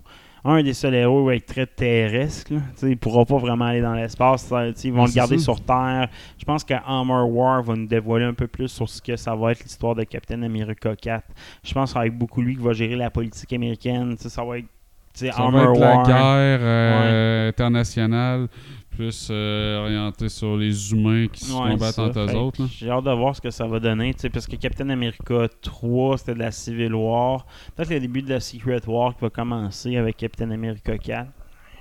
un 0.46 0.62
des 0.62 0.74
seuls 0.74 0.94
héros 0.94 1.24
va 1.24 1.37
être 1.37 1.46
très 1.46 1.66
terrestre. 1.66 2.52
Là. 2.52 2.61
Il 2.83 2.98
pourra 2.98 3.24
pas 3.24 3.38
vraiment 3.38 3.64
aller 3.64 3.80
dans 3.80 3.94
l'espace. 3.94 4.52
Ils 4.85 4.92
vont 4.92 5.07
le 5.07 5.12
garder 5.12 5.38
ça. 5.38 5.44
sur 5.44 5.61
Terre. 5.61 6.09
Je 6.38 6.44
pense 6.44 6.64
que 6.64 6.74
Armor 6.74 7.30
War 7.30 7.62
va 7.62 7.74
nous 7.74 7.87
dévoiler 7.87 8.26
un 8.26 8.35
peu 8.35 8.46
plus 8.46 8.68
sur 8.68 8.88
ce 8.88 9.00
que 9.00 9.16
ça 9.16 9.35
va 9.35 9.52
être 9.52 9.62
l'histoire 9.64 9.94
de 9.94 10.04
Captain 10.04 10.42
America 10.42 10.94
4. 10.94 11.24
Je 11.62 11.72
pense 11.72 11.94
être 11.96 12.18
beaucoup 12.18 12.42
lui 12.42 12.57
qui 12.57 12.62
va 12.62 12.74
gérer 12.74 12.96
la 12.96 13.11
politique 13.11 13.52
américaine. 13.54 14.16
Ça 14.18 14.44
va 14.44 14.59
être 14.59 14.66
Ça 15.14 15.26
va 15.26 15.62
être 15.62 15.78
la 15.78 15.94
War. 15.94 16.07
guerre 16.07 16.59
euh, 16.61 17.48
internationale, 17.48 18.48
plus 18.94 19.28
euh, 19.30 19.78
orientée 19.80 20.28
sur 20.28 20.57
les 20.57 20.92
humains 20.92 21.26
qui 21.28 21.44
se 21.44 21.52
Ouais, 21.52 21.70
combattent 21.70 21.98
entre 21.98 22.18
eux 22.20 22.35
autres. 22.35 22.66
J'ai 22.70 22.90
hâte 22.90 23.04
de 23.04 23.11
voir 23.12 23.35
ce 23.37 23.40
que 23.40 23.50
ça 23.50 23.66
va 23.66 23.80
donner, 23.80 24.14
tu 24.14 24.20
sais, 24.20 24.30
parce 24.30 24.46
que 24.46 24.57
Captain 24.57 24.88
America 24.90 25.48
3, 25.62 26.18
c'était 26.18 26.35
de 26.35 26.38
la 26.40 26.50
Civil 26.50 26.94
War. 26.94 27.46
Peut-être 27.76 27.90
le 27.90 28.00
début 28.00 28.22
de 28.22 28.30
la 28.30 28.40
Secret 28.40 28.80
War 28.87 29.14
qui 29.14 29.20
va 29.22 29.30
commencer 29.30 29.96
avec 29.96 30.16
Captain 30.16 30.50
America 30.50 30.96
4. 30.96 31.28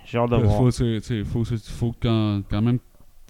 J'ai 0.06 0.18
hâte 0.18 0.30
de 0.32 0.36
voir. 0.38 0.58
faut, 0.58 0.72
tu 0.72 1.00
sais, 1.02 1.24
faut, 1.24 1.44
faut 1.46 1.96
quand, 2.02 2.42
quand 2.50 2.62
même 2.62 2.80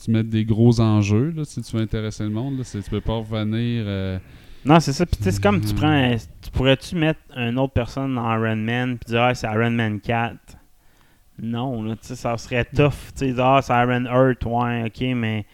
tu 0.03 0.09
mettes 0.11 0.29
des 0.29 0.43
gros 0.43 0.79
enjeux 0.81 1.31
là, 1.35 1.45
si 1.45 1.61
tu 1.61 1.75
veux 1.77 1.83
intéresser 1.83 2.23
le 2.23 2.29
monde. 2.31 2.57
Là. 2.57 2.63
C'est- 2.63 2.81
Tu 2.81 2.89
peux 2.89 2.99
pas 3.01 3.13
revenir. 3.17 3.83
euh, 3.85 4.17
Non, 4.65 4.79
c'est 4.79 4.91
ça. 4.93 5.05
Puis 5.05 5.17
tu 5.17 5.23
sais, 5.23 5.31
c'est 5.31 5.41
comme 5.43 5.61
tu 5.61 5.69
Mhm. 5.73 5.75
prends. 5.75 5.87
un- 5.87 6.15
Tu 6.17 6.49
pourrais-tu 6.51 6.95
mettre 6.95 7.19
une 7.37 7.59
autre 7.59 7.73
personne 7.73 8.15
dans 8.15 8.23
Iron 8.35 8.55
Man 8.55 8.97
puis 8.97 9.11
dire, 9.13 9.21
ah, 9.21 9.35
c'est 9.35 9.45
Iron 9.47 9.69
Man 9.71 9.99
4 10.01 10.35
Non, 11.41 11.81
là, 11.83 11.95
ça 12.01 12.37
serait 12.37 12.65
tough. 12.65 13.11
Tu 13.17 13.33
sais, 13.33 13.35
ah, 13.39 13.59
c'est 13.61 13.73
Iron 13.73 14.05
Earth, 14.05 14.45
ouais, 14.45 14.83
ok, 14.85 15.15
mais. 15.15 15.45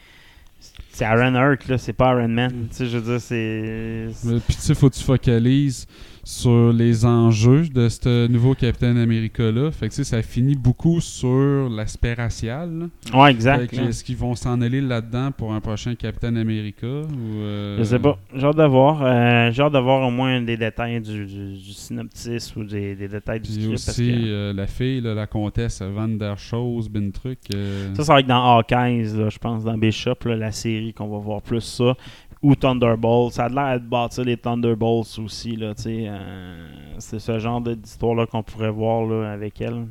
C'est 0.99 1.05
Aaron 1.05 1.33
Hurt, 1.33 1.65
là, 1.69 1.77
c'est 1.77 1.93
pas 1.93 2.11
Iron 2.13 2.27
Man. 2.27 2.51
Tu 2.71 2.75
sais, 2.75 2.85
je 2.87 2.97
veux 2.97 3.11
dire, 3.11 3.21
c'est. 3.21 4.07
Puis 4.45 4.55
tu 4.57 4.61
sais, 4.61 4.75
faut 4.75 4.89
que 4.89 4.95
tu 4.95 5.03
focalises 5.03 5.87
sur 6.25 6.71
les 6.73 7.05
enjeux 7.05 7.67
de 7.69 7.87
ce 7.89 8.27
nouveau 8.27 8.53
Captain 8.53 8.95
America-là. 8.97 9.71
Fait 9.71 9.87
que 9.87 9.93
tu 9.93 9.97
sais, 9.97 10.03
ça 10.03 10.21
finit 10.21 10.55
beaucoup 10.55 10.99
sur 11.01 11.69
l'aspect 11.69 12.13
racial. 12.13 12.69
là. 13.11 13.17
Ouais, 13.19 13.29
Fait 13.29 13.35
exact. 13.35 13.73
Est-ce 13.73 14.03
qu'ils 14.03 14.17
vont 14.17 14.35
s'en 14.35 14.61
aller 14.61 14.81
là-dedans 14.81 15.31
pour 15.31 15.53
un 15.53 15.61
prochain 15.61 15.95
Captain 15.95 16.35
America 16.35 16.85
ou, 16.85 17.39
euh, 17.39 17.77
Je 17.79 17.83
sais 17.83 17.97
pas. 17.97 18.19
J'ai 18.35 18.45
hâte 18.45 18.57
de 18.57 18.63
voir. 18.65 18.99
Euh, 19.01 19.49
J'ai 19.51 19.63
hâte 19.63 19.73
de 19.73 19.79
voir 19.79 20.05
au 20.07 20.11
moins 20.11 20.39
des 20.41 20.57
détails 20.57 20.99
du, 21.01 21.25
du, 21.25 21.53
du 21.53 21.73
synopsis 21.73 22.53
ou 22.57 22.63
des, 22.65 22.93
des 22.95 23.07
détails 23.07 23.39
du 23.39 23.49
script. 23.51 23.69
parce 23.71 23.89
aussi 23.89 24.07
que 24.11 24.27
euh, 24.27 24.53
la 24.53 24.67
fille, 24.67 25.01
là, 25.01 25.15
la 25.15 25.25
comtesse 25.25 25.81
Van 25.81 26.09
der 26.09 26.37
Schoos, 26.37 26.89
ben 26.91 27.11
truc. 27.11 27.39
euh, 27.55 27.95
Ça, 27.95 28.03
ça 28.03 28.13
va 28.13 28.19
être 28.19 28.27
dans 28.27 28.57
Hawkeyes, 28.57 29.17
là, 29.17 29.29
je 29.29 29.39
pense, 29.39 29.63
dans 29.63 29.77
Bishop, 29.77 30.15
là, 30.25 30.35
la 30.35 30.51
série 30.51 30.88
qu'on 30.93 31.07
va 31.07 31.17
voir 31.17 31.41
plus 31.41 31.61
ça. 31.61 31.95
Ou 32.41 32.55
Thunderbolts. 32.55 33.33
Ça 33.33 33.45
a 33.45 33.49
l'air 33.49 33.79
de 33.79 33.85
bâtir 33.85 34.23
les 34.23 34.37
Thunderbolts 34.37 35.19
aussi. 35.19 35.55
Là, 35.55 35.73
euh, 35.85 36.67
c'est 36.97 37.19
ce 37.19 37.39
genre 37.39 37.59
d'histoire-là 37.61 38.25
qu'on 38.27 38.43
pourrait 38.43 38.71
voir 38.71 39.05
là, 39.05 39.31
avec 39.31 39.59
elle. 39.59 39.87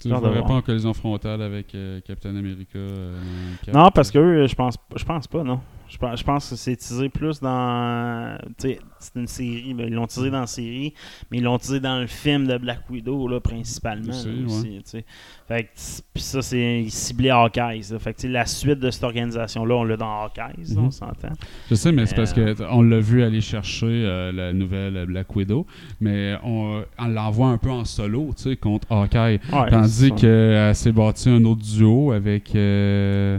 tu 0.00 0.08
ne 0.08 0.18
verrais 0.18 0.42
pas 0.42 0.54
en 0.54 0.62
collision 0.62 0.92
frontale 0.92 1.40
avec 1.42 1.74
euh, 1.74 2.00
Captain 2.04 2.34
America. 2.34 2.78
euh, 2.78 3.20
Cap. 3.64 3.74
Non, 3.74 3.90
parce 3.90 4.10
que 4.10 4.18
eux, 4.18 4.46
je 4.46 4.54
pense, 4.54 4.76
je 4.96 5.04
pense 5.04 5.26
pas, 5.28 5.44
non. 5.44 5.60
Je 5.94 5.98
pense, 6.00 6.18
je 6.18 6.24
pense 6.24 6.50
que 6.50 6.56
c'est 6.56 6.74
teasé 6.74 7.08
plus 7.08 7.38
dans. 7.40 8.36
C'est 8.58 8.80
une 9.14 9.28
série. 9.28 9.74
ben, 9.74 9.86
ils 9.86 9.94
l'ont 9.94 10.08
teasé 10.08 10.28
dans 10.28 10.40
la 10.40 10.46
série, 10.48 10.92
mais 11.30 11.38
ils 11.38 11.44
l'ont 11.44 11.56
teasé 11.56 11.78
dans 11.78 12.00
le 12.00 12.08
film 12.08 12.48
de 12.48 12.58
Black 12.58 12.80
Widow, 12.90 13.28
là, 13.28 13.38
principalement. 13.38 14.08
Aussi, 14.08 14.26
là, 14.26 14.32
ouais. 14.34 14.44
aussi, 14.46 14.68
tu 14.68 14.80
sais. 14.84 15.04
Fait 15.46 15.62
que, 15.64 15.68
puis 16.14 16.22
ça, 16.22 16.42
c'est 16.42 16.86
ciblé 16.88 17.30
Hawkeyes. 17.30 17.92
là. 17.92 17.98
Fait 18.00 18.12
que, 18.12 18.16
tu 18.20 18.22
sais, 18.26 18.28
la 18.32 18.44
suite 18.46 18.80
de 18.80 18.90
cette 18.90 19.04
organisation-là, 19.04 19.74
on 19.76 19.84
l'a 19.84 19.96
dans 19.96 20.22
Hawkeyes, 20.24 20.74
là, 20.74 20.80
Mhm. 20.80 20.86
on 20.86 20.90
s'entend. 20.90 21.28
Je 21.70 21.74
sais, 21.76 21.92
mais 21.92 22.06
c'est 22.06 22.16
parce 22.16 22.32
Euh, 22.36 22.54
que 22.54 22.58
t- 22.58 22.66
on 22.68 22.82
l'a 22.82 22.98
vu 22.98 23.22
aller 23.22 23.40
chercher 23.40 23.86
euh, 23.86 24.32
la 24.32 24.52
nouvelle 24.52 25.06
Black 25.06 25.36
Widow, 25.36 25.64
mais 26.00 26.34
on, 26.42 26.82
on 26.98 27.06
l'envoie 27.06 27.48
un 27.50 27.58
peu 27.58 27.70
en 27.70 27.84
solo, 27.84 28.30
tu 28.36 28.42
sais, 28.50 28.56
contre 28.56 28.90
Hawkeye. 28.90 29.38
Ouais, 29.52 29.70
Tandis 29.70 30.10
qu'elle 30.12 30.74
s'est 30.74 30.92
bâtie 30.92 31.28
un 31.28 31.44
autre 31.44 31.62
duo 31.62 32.10
avec 32.12 32.52
euh, 32.56 33.38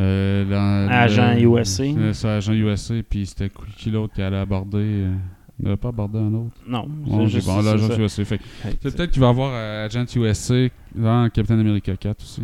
euh, 0.00 0.88
Agent 0.90 1.34
le- 1.34 1.40
USA. 1.42 1.84
euh, 1.84 2.12
c'est 2.12 2.28
Agent 2.28 2.52
USA, 2.52 2.94
puis 3.08 3.26
c'était 3.26 3.50
qui- 3.76 3.90
l'autre 3.90 4.14
qui 4.14 4.22
allait 4.22 4.36
aborder 4.38 4.78
euh, 4.78 5.12
Il 5.60 5.66
n'avait 5.66 5.76
pas 5.76 5.88
abordé 5.90 6.18
un 6.18 6.34
autre? 6.34 6.56
Non, 6.66 6.84
Bon, 6.88 7.28
c'est 7.28 7.44
bon, 7.46 7.62
l'Agent. 7.62 8.08
Fait 8.24 8.40
c'est 8.80 8.80
peut-être 8.90 9.10
qu'il 9.12 9.20
va 9.20 9.28
avoir 9.28 9.50
euh, 9.54 9.86
Agent 9.86 10.04
USA 10.16 10.68
dans 10.96 11.28
Captain 11.30 11.58
America 11.60 11.96
4 11.96 12.20
aussi. 12.22 12.42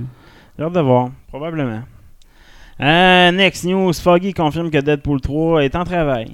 J'ai 0.56 0.64
hâte 0.64 0.72
de 0.72 0.80
voir, 0.80 1.10
probablement. 1.26 1.82
Euh, 2.80 3.30
next 3.32 3.64
news, 3.64 3.92
Foggy 3.94 4.32
confirme 4.32 4.70
que 4.70 4.78
Deadpool 4.78 5.20
3 5.20 5.64
est 5.64 5.74
en 5.74 5.84
travail. 5.84 6.28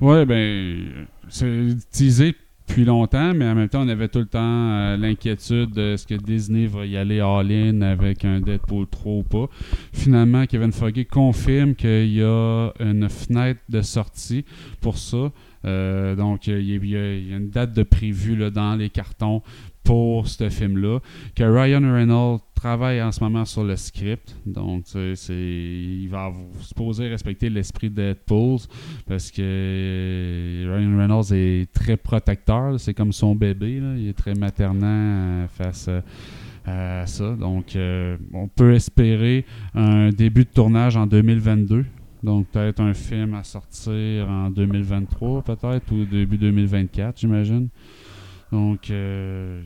Ouais, 0.00 0.24
ben, 0.24 1.06
c'est 1.28 1.76
teasé 1.92 2.34
depuis 2.72 2.86
longtemps, 2.86 3.34
mais 3.34 3.44
en 3.46 3.54
même 3.54 3.68
temps, 3.68 3.82
on 3.84 3.88
avait 3.88 4.08
tout 4.08 4.20
le 4.20 4.24
temps 4.26 4.38
euh, 4.40 4.96
l'inquiétude 4.96 5.72
de 5.72 5.94
ce 5.98 6.06
que 6.06 6.14
Disney 6.14 6.66
va 6.66 6.86
y 6.86 6.96
aller 6.96 7.20
all-in 7.20 7.82
avec 7.82 8.24
un 8.24 8.40
Deadpool 8.40 8.86
3 8.86 9.12
ou 9.12 9.22
pas. 9.22 9.46
Finalement, 9.92 10.46
Kevin 10.46 10.72
Foggy 10.72 11.04
confirme 11.04 11.74
qu'il 11.74 12.14
y 12.14 12.22
a 12.22 12.70
une 12.80 13.10
fenêtre 13.10 13.60
de 13.68 13.82
sortie 13.82 14.46
pour 14.80 14.96
ça. 14.96 15.32
Euh, 15.66 16.16
donc, 16.16 16.46
il 16.46 16.62
y, 16.62 16.72
a, 16.96 17.14
y 17.24 17.32
a- 17.32 17.36
une 17.36 17.50
date 17.50 17.74
de 17.74 17.82
prévue 17.82 18.36
là, 18.36 18.48
dans 18.48 18.74
les 18.74 18.88
cartons 18.88 19.42
pour 19.84 20.28
ce 20.28 20.48
film-là. 20.48 21.00
Que 21.34 21.44
Ryan 21.44 21.92
Reynolds 21.92 22.40
travaille 22.54 23.02
en 23.02 23.10
ce 23.10 23.22
moment 23.22 23.44
sur 23.44 23.64
le 23.64 23.76
script. 23.76 24.36
Donc, 24.46 24.84
c'est, 24.86 25.34
il 25.34 26.08
va 26.08 26.32
supposer 26.60 27.08
respecter 27.08 27.50
l'esprit 27.50 27.90
de 27.90 27.96
Deadpool 27.96 28.58
parce 29.06 29.30
que 29.30 30.64
Ryan 30.68 30.98
Reynolds 30.98 31.32
est 31.32 31.72
très 31.72 31.96
protecteur. 31.96 32.78
C'est 32.78 32.94
comme 32.94 33.12
son 33.12 33.34
bébé. 33.34 33.82
Il 33.98 34.08
est 34.08 34.16
très 34.16 34.34
maternant 34.34 34.86
euh, 34.86 35.46
face 35.48 35.86
euh, 35.88 36.00
à 36.64 37.06
ça. 37.06 37.34
Donc, 37.34 37.74
euh, 37.74 38.16
on 38.32 38.46
peut 38.46 38.74
espérer 38.74 39.44
un 39.74 40.10
début 40.10 40.44
de 40.44 40.50
tournage 40.50 40.96
en 40.96 41.06
2022. 41.06 41.84
Donc, 42.22 42.46
peut-être 42.48 42.80
un 42.80 42.94
film 42.94 43.34
à 43.34 43.42
sortir 43.42 44.28
en 44.28 44.48
2023, 44.50 45.42
peut-être, 45.42 45.92
ou 45.92 46.04
début 46.04 46.38
2024, 46.38 47.18
j'imagine. 47.18 47.68
Donc, 48.52 48.90
euh, 48.90 49.62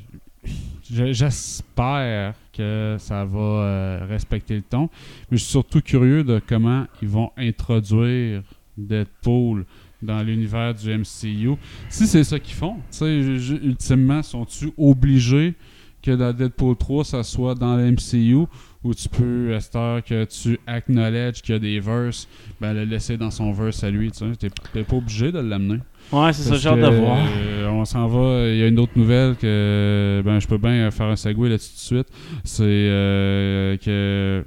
je- 0.91 1.12
j'espère 1.12 2.34
que 2.53 2.97
ça 2.99 3.24
va 3.24 3.39
euh, 3.39 4.07
respecter 4.09 4.55
le 4.57 4.62
ton. 4.62 4.89
Mais 5.30 5.37
je 5.37 5.43
suis 5.43 5.51
surtout 5.51 5.80
curieux 5.80 6.22
de 6.24 6.41
comment 6.47 6.87
ils 7.03 7.09
vont 7.09 7.30
introduire 7.37 8.43
Deadpool 8.78 9.66
dans 10.03 10.22
l'univers 10.22 10.72
du 10.74 10.91
MCU. 10.91 11.57
Si 11.89 12.07
c'est 12.07 12.22
ça 12.24 12.39
qu'ils 12.39 12.55
font, 12.55 12.76
ultimement, 13.03 14.22
sont-tu 14.22 14.70
obligés 14.78 15.55
que 16.03 16.12
dans 16.12 16.32
Deadpool 16.32 16.76
3, 16.76 17.05
ça 17.05 17.22
soit 17.24 17.55
dans 17.57 17.76
le 17.76 17.91
MCU 17.91 18.47
ou 18.84 18.95
tu 18.95 19.09
peux, 19.09 19.53
à 19.55 19.59
cette 19.61 19.74
heure 19.74 20.05
que 20.05 20.24
tu 20.26 20.61
acknowledge 20.66 21.41
qu'il 21.43 21.55
y 21.55 21.57
a 21.57 21.59
des 21.59 21.80
verses, 21.80 22.28
ben 22.61 22.72
le 22.72 22.84
laisser 22.84 23.16
dans 23.16 23.32
son 23.32 23.51
verse 23.53 23.82
à 23.82 23.91
lui, 23.91 24.12
tu 24.12 24.24
t'es 24.37 24.84
pas 24.84 24.97
obligé 24.97 25.32
de 25.32 25.41
l'amener. 25.41 25.80
Ouais, 26.12 26.32
c'est 26.32 26.42
ça, 26.42 26.57
j'ai 26.57 26.68
hâte 26.68 26.78
de 26.90 26.96
voir. 26.96 27.18
euh, 27.18 27.68
on 27.68 27.84
s'en 27.84 28.07
va. 28.07 28.48
Il 28.48 28.57
y 28.59 28.62
a 28.62 28.68
une 28.68 28.78
autre 28.78 28.92
nouvelle 28.96 29.34
que 29.36 30.22
ben 30.24 30.38
je 30.38 30.46
peux 30.46 30.59
bien 30.59 30.90
faire 30.90 31.07
un 31.07 31.16
segue 31.16 31.38
là-dessus 31.44 31.70
tout 31.70 31.94
de 31.94 32.02
suite. 32.02 32.09
C'est 32.44 32.62
euh, 32.64 33.76
que 33.76 34.44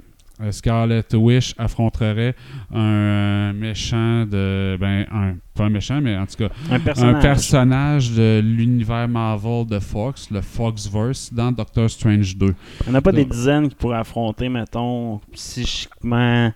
Scarlet 0.52 1.04
Witch 1.12 1.54
affronterait 1.58 2.34
un 2.74 3.52
méchant 3.52 4.24
de 4.24 4.78
ben 4.80 5.04
un 5.12 5.34
pas 5.54 5.64
un 5.64 5.68
méchant 5.68 6.00
mais 6.00 6.16
en 6.16 6.24
tout 6.24 6.36
cas 6.38 6.48
Un 6.70 6.80
personnage. 6.80 7.14
un 7.14 7.20
personnage 7.20 8.10
de 8.12 8.40
l'univers 8.42 9.06
Marvel 9.06 9.66
de 9.66 9.78
Fox, 9.78 10.30
le 10.30 10.40
Foxverse 10.40 11.30
dans 11.32 11.52
Doctor 11.52 11.90
Strange 11.90 12.36
2. 12.38 12.54
On 12.88 12.92
n'a 12.92 13.02
pas 13.02 13.12
des 13.12 13.26
dizaines 13.26 13.68
qui 13.68 13.74
pourraient 13.74 13.98
affronter, 13.98 14.48
mettons, 14.48 15.20
psychiquement 15.34 16.52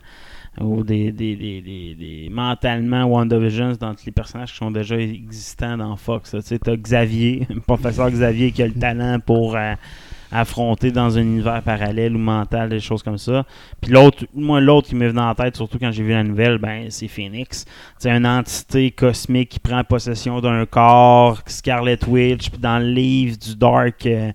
ou 0.61 0.83
des, 0.85 1.11
des, 1.13 1.37
des, 1.37 1.61
des, 1.61 1.95
des- 1.95 2.29
mentalement 2.31 3.05
WandaVision 3.05 3.73
dans 3.81 3.95
tous 3.95 4.07
les 4.07 4.13
personnages 4.13 4.53
qui 4.53 4.59
sont 4.59 4.71
déjà 4.71 4.97
existants 4.97 5.77
dans 5.77 5.97
Fox. 5.97 6.31
Tu 6.31 6.41
sais, 6.43 6.59
t'as 6.59 6.77
Xavier, 6.77 7.47
professeur 7.67 8.11
Xavier 8.11 8.53
qui 8.53 8.63
a 8.63 8.67
le 8.69 8.75
talent 8.75 9.19
pour 9.25 9.57
euh, 9.57 9.75
affronter 10.31 10.91
dans 10.91 11.17
un 11.17 11.23
univers 11.23 11.63
parallèle 11.63 12.15
ou 12.17 12.19
mental, 12.19 12.69
des 12.69 12.81
choses 12.81 13.03
comme 13.03 13.19
ça. 13.19 13.45
Puis 13.81 13.91
l'autre, 13.93 14.27
moi, 14.35 14.61
l'autre 14.61 14.89
qui 14.89 14.95
m'est 14.95 15.09
venu 15.09 15.21
en 15.21 15.35
tête, 15.35 15.57
surtout 15.57 15.79
quand 15.79 15.93
j'ai 15.93 16.03
vu 16.03 16.11
la 16.11 16.25
nouvelle, 16.25 16.59
ben, 16.59 16.87
c'est 16.91 17.09
Phoenix. 17.09 17.65
C'est 17.99 18.11
une 18.11 18.27
entité 18.27 18.91
cosmique 18.91 19.49
qui 19.51 19.61
prend 19.61 19.83
possession 19.85 20.41
d'un 20.41 20.67
corps, 20.67 21.41
Scarlet 21.47 21.99
Witch, 22.07 22.51
puis 22.51 22.59
dans 22.61 22.79
le 22.79 22.91
livre 22.91 23.37
du 23.39 23.57
Dark. 23.57 24.07
euh, 24.07 24.33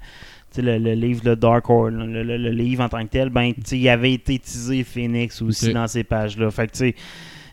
le, 0.58 0.78
le 0.78 0.94
livre 0.94 1.24
de 1.24 1.36
Dark 1.36 1.70
Horse, 1.70 1.92
le, 1.94 2.24
le- 2.24 2.38
le 2.38 2.50
livre 2.52 2.84
en 2.84 2.90
tant 2.90 3.04
que 3.04 3.10
tel, 3.12 3.30
ben, 3.30 3.54
il 3.72 3.90
avait 3.90 4.14
été 4.14 4.40
teasé 4.40 4.84
Phoenix 4.84 5.42
aussi 5.42 5.66
dans 5.74 5.88
ces 5.88 6.04
pages-là. 6.04 6.50
Fait 6.52 6.68
que, 6.68 6.72
tu 6.74 6.78
sais, 6.80 6.96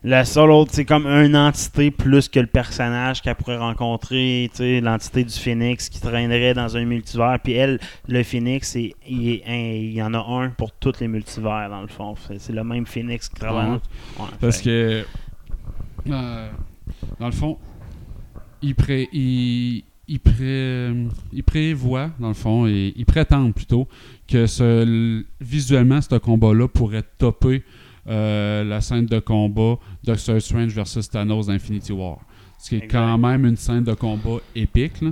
la 0.05 0.25
seule 0.25 0.51
autre, 0.53 0.71
c'est 0.73 0.85
comme 0.85 1.07
une 1.07 1.35
entité 1.37 1.91
plus 1.91 2.29
que 2.29 2.39
le 2.39 2.47
personnage 2.47 3.23
qu'elle 3.23 3.35
pourrait 3.35 3.57
rencontrer, 3.57 4.49
l'entité 4.61 5.25
du 5.25 5.35
Phoenix 5.35 5.89
qui 5.89 6.01
traînerait 6.01 6.55
dans 6.55 6.77
un 6.77 6.85
multivers. 6.85 7.39
Puis 7.43 7.55
elle, 7.55 7.81
le 8.07 8.23
Phoenix, 8.23 8.69
c'est- 8.71 8.95
il, 9.09 9.29
est 9.31 9.43
un- 9.49 9.75
il 9.77 9.93
y 9.95 10.03
en 10.03 10.15
a 10.15 10.19
un 10.19 10.51
pour 10.51 10.71
tous 10.73 11.01
les 11.01 11.09
multivers, 11.09 11.69
dans 11.71 11.81
le 11.83 11.89
fond. 11.89 12.15
C'est 12.39 12.53
le 12.53 12.63
même 12.63 12.87
Phoenix 12.87 13.29
qui 13.29 13.35
travaille. 13.41 13.71
Ouais. 13.71 13.79
Ouais, 14.21 14.27
Parce 14.41 14.59
fait- 14.59 14.65
que, 14.65 15.05
euh, 16.11 16.49
dans 17.19 17.27
le 17.27 17.33
fond, 17.33 17.59
il, 18.63 18.75
pré, 18.75 19.09
il, 19.13 19.83
il, 20.09 20.21
pré, 20.21 20.93
il 21.33 21.43
prévoit, 21.43 22.11
dans 22.19 22.29
le 22.29 22.35
fond, 22.35 22.67
et 22.67 22.93
il 22.97 23.05
prétend 23.07 23.51
plutôt 23.53 23.89
que 24.29 24.47
ce, 24.47 25.25
visuellement, 25.41 26.01
ce 26.01 26.17
combat-là 26.17 26.69
pourrait 26.69 27.05
topper 27.19 27.63
euh, 28.09 28.63
la 28.65 28.81
scène 28.81 29.07
de 29.07 29.19
combat 29.19 29.79
Doctor 30.05 30.41
Strange 30.41 30.73
versus 30.73 31.09
Thanos 31.11 31.47
d'Infinity 31.47 31.93
War. 31.93 32.19
Ce 32.59 32.69
qui 32.71 32.77
est 32.77 32.85
Exact. 32.85 32.93
quand 32.93 33.19
même 33.19 33.45
une 33.45 33.57
scène 33.57 33.85
de 33.85 33.95
combat 33.95 34.39
épique. 34.55 35.01
là. 35.03 35.11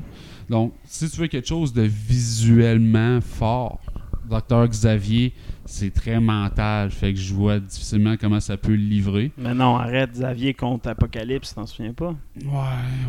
Donc, 0.48 0.72
si 0.84 1.10
tu 1.10 1.20
veux 1.20 1.26
quelque 1.26 1.48
chose 1.48 1.72
de 1.72 1.82
visuellement 1.82 3.20
fort, 3.20 3.80
Docteur 4.28 4.66
Xavier, 4.68 5.32
c'est 5.64 5.92
très 5.92 6.18
mental. 6.20 6.90
Fait 6.90 7.12
que 7.12 7.18
je 7.18 7.32
vois 7.34 7.58
difficilement 7.58 8.16
comment 8.20 8.40
ça 8.40 8.56
peut 8.56 8.72
le 8.72 8.76
livrer. 8.76 9.30
Mais 9.38 9.54
non, 9.54 9.76
arrête, 9.76 10.10
Xavier 10.12 10.54
contre 10.54 10.88
Apocalypse, 10.88 11.54
t'en 11.54 11.66
souviens 11.66 11.92
pas? 11.92 12.14
Ouais, 12.42 12.50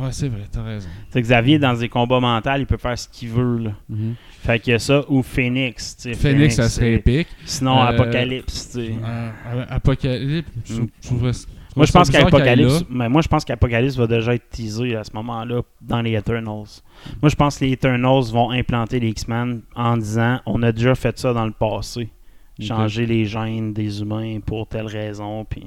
ouais, 0.01 0.11
c'est 0.11 0.28
vrai, 0.30 0.43
t'as 0.51 0.63
raison. 0.63 0.88
C'est 1.09 1.22
Xavier, 1.22 1.59
dans 1.59 1.74
des 1.78 1.89
combats 1.89 2.20
mentaux, 2.20 2.49
il 2.57 2.66
peut 2.66 2.78
faire 2.78 2.97
ce 2.97 3.07
qu'il 3.09 3.30
veut. 3.30 3.57
Là. 3.59 3.72
Mhm. 3.89 4.16
Fait 4.43 4.59
qu'il 4.59 4.72
y 4.72 4.76
a 4.76 4.80
ça, 4.80 5.03
ou 5.09 5.22
Phoenix. 5.24 5.95
tu 5.97 6.03
sais, 6.03 6.13
Phoenix, 6.13 6.55
ça 6.55 6.70
serait 6.70 6.93
épique. 6.93 7.28
Sinon, 7.45 7.78
Euh, 7.82 7.88
Apocalypse. 7.88 8.70
tu 8.72 8.86
sais. 8.88 8.93
Euh, 9.03 9.66
Apocalypse, 9.70 10.49
je 10.66 10.82
Mm. 10.82 10.88
je 11.01 11.07
trouverais- 11.07 11.32
Moi, 11.76 11.86
je 11.86 11.91
pense 11.91 12.09
qu'Apocalypse, 12.09 12.86
mais 12.89 13.09
moi, 13.09 13.21
je 13.21 13.28
pense 13.28 13.43
qu'Apocalypse 13.43 13.95
va 13.97 14.07
déjà 14.07 14.34
être 14.36 14.49
teasé 14.49 14.95
à 14.95 15.03
ce 15.03 15.11
moment-là 15.13 15.61
dans 15.82 16.01
les 16.01 16.13
Eternals. 16.13 16.82
Moi, 17.21 17.30
je 17.30 17.36
pense 17.36 17.57
que 17.57 17.65
les 17.65 17.71
Eternals 17.73 18.23
vont 18.32 18.51
implanter 18.51 18.99
les 18.99 19.09
X-Men 19.09 19.61
en 19.76 19.97
disant 19.97 20.39
on 20.45 20.63
a 20.63 20.71
déjà 20.71 20.95
fait 20.95 21.17
ça 21.19 21.34
dans 21.34 21.45
le 21.45 21.51
passé. 21.51 22.09
Changer 22.61 23.05
les 23.05 23.26
gènes 23.26 23.73
des 23.73 23.99
humains 24.01 24.39
pour 24.45 24.65
telle 24.67 24.86
raison. 24.88 25.43
Puis 25.43 25.65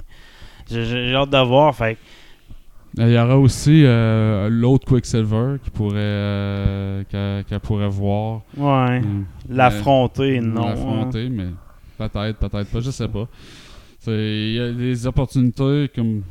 J'ai 0.71 1.15
hâte 1.15 1.29
de 1.31 1.47
voir. 1.47 1.75
Fait 1.77 1.97
que 1.97 3.03
Il 3.03 3.11
y 3.11 3.19
aura 3.19 3.37
aussi 3.37 3.83
euh, 3.85 4.49
l'autre 4.51 4.87
Quicksilver 4.87 5.57
qui 5.63 5.69
pourrait, 5.69 5.97
euh, 5.99 7.03
qu'elle 7.47 7.61
pourrait 7.61 7.89
voir. 7.91 8.41
Ouais. 8.57 9.01
Mm. 9.01 9.27
L'affronter, 9.51 10.39
Euh, 10.39 10.41
non. 10.41 10.63
hein. 10.63 10.71
L'affronter, 10.71 11.29
mais 11.29 11.49
peut-être, 11.99 12.39
peut-être 12.39 12.71
pas, 12.71 12.81
je 12.81 12.91
sais 12.91 13.09
pas. 13.09 13.29
Il 14.07 14.53
y 14.53 14.61
a 14.61 14.73
des 14.73 15.07
opportunités 15.07 15.91
comme 15.95 16.23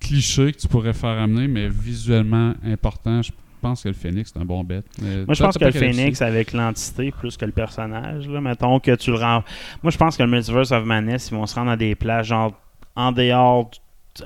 clichés 0.00 0.52
que 0.52 0.58
tu 0.58 0.68
pourrais 0.68 0.92
faire 0.92 1.18
amener, 1.18 1.48
mais 1.48 1.68
visuellement 1.68 2.54
important. 2.64 3.22
Je 3.22 3.32
pense 3.60 3.82
que 3.82 3.88
le 3.88 3.94
Phoenix, 3.94 4.30
c'est 4.32 4.38
un 4.40 4.44
bon 4.44 4.62
bet. 4.62 4.82
Mais 5.00 5.24
Moi, 5.24 5.34
je 5.34 5.42
pense 5.42 5.56
que 5.56 5.64
le 5.64 5.72
Phoenix, 5.72 6.20
avec 6.20 6.52
l'entité 6.52 7.10
plus 7.12 7.36
que 7.36 7.46
le 7.46 7.52
personnage, 7.52 8.28
là, 8.28 8.40
mettons 8.40 8.78
que 8.78 8.94
tu 8.96 9.10
le 9.10 9.16
rends. 9.16 9.42
Moi, 9.82 9.90
je 9.90 9.96
pense 9.96 10.16
que 10.16 10.22
le 10.22 10.28
Multiverse 10.28 10.72
of 10.72 10.84
Madness, 10.84 11.30
ils 11.30 11.34
vont 11.34 11.46
se 11.46 11.54
rendre 11.54 11.70
à 11.70 11.76
des 11.76 11.94
places, 11.94 12.26
genre 12.26 12.52
en 12.94 13.10
dehors, 13.12 13.70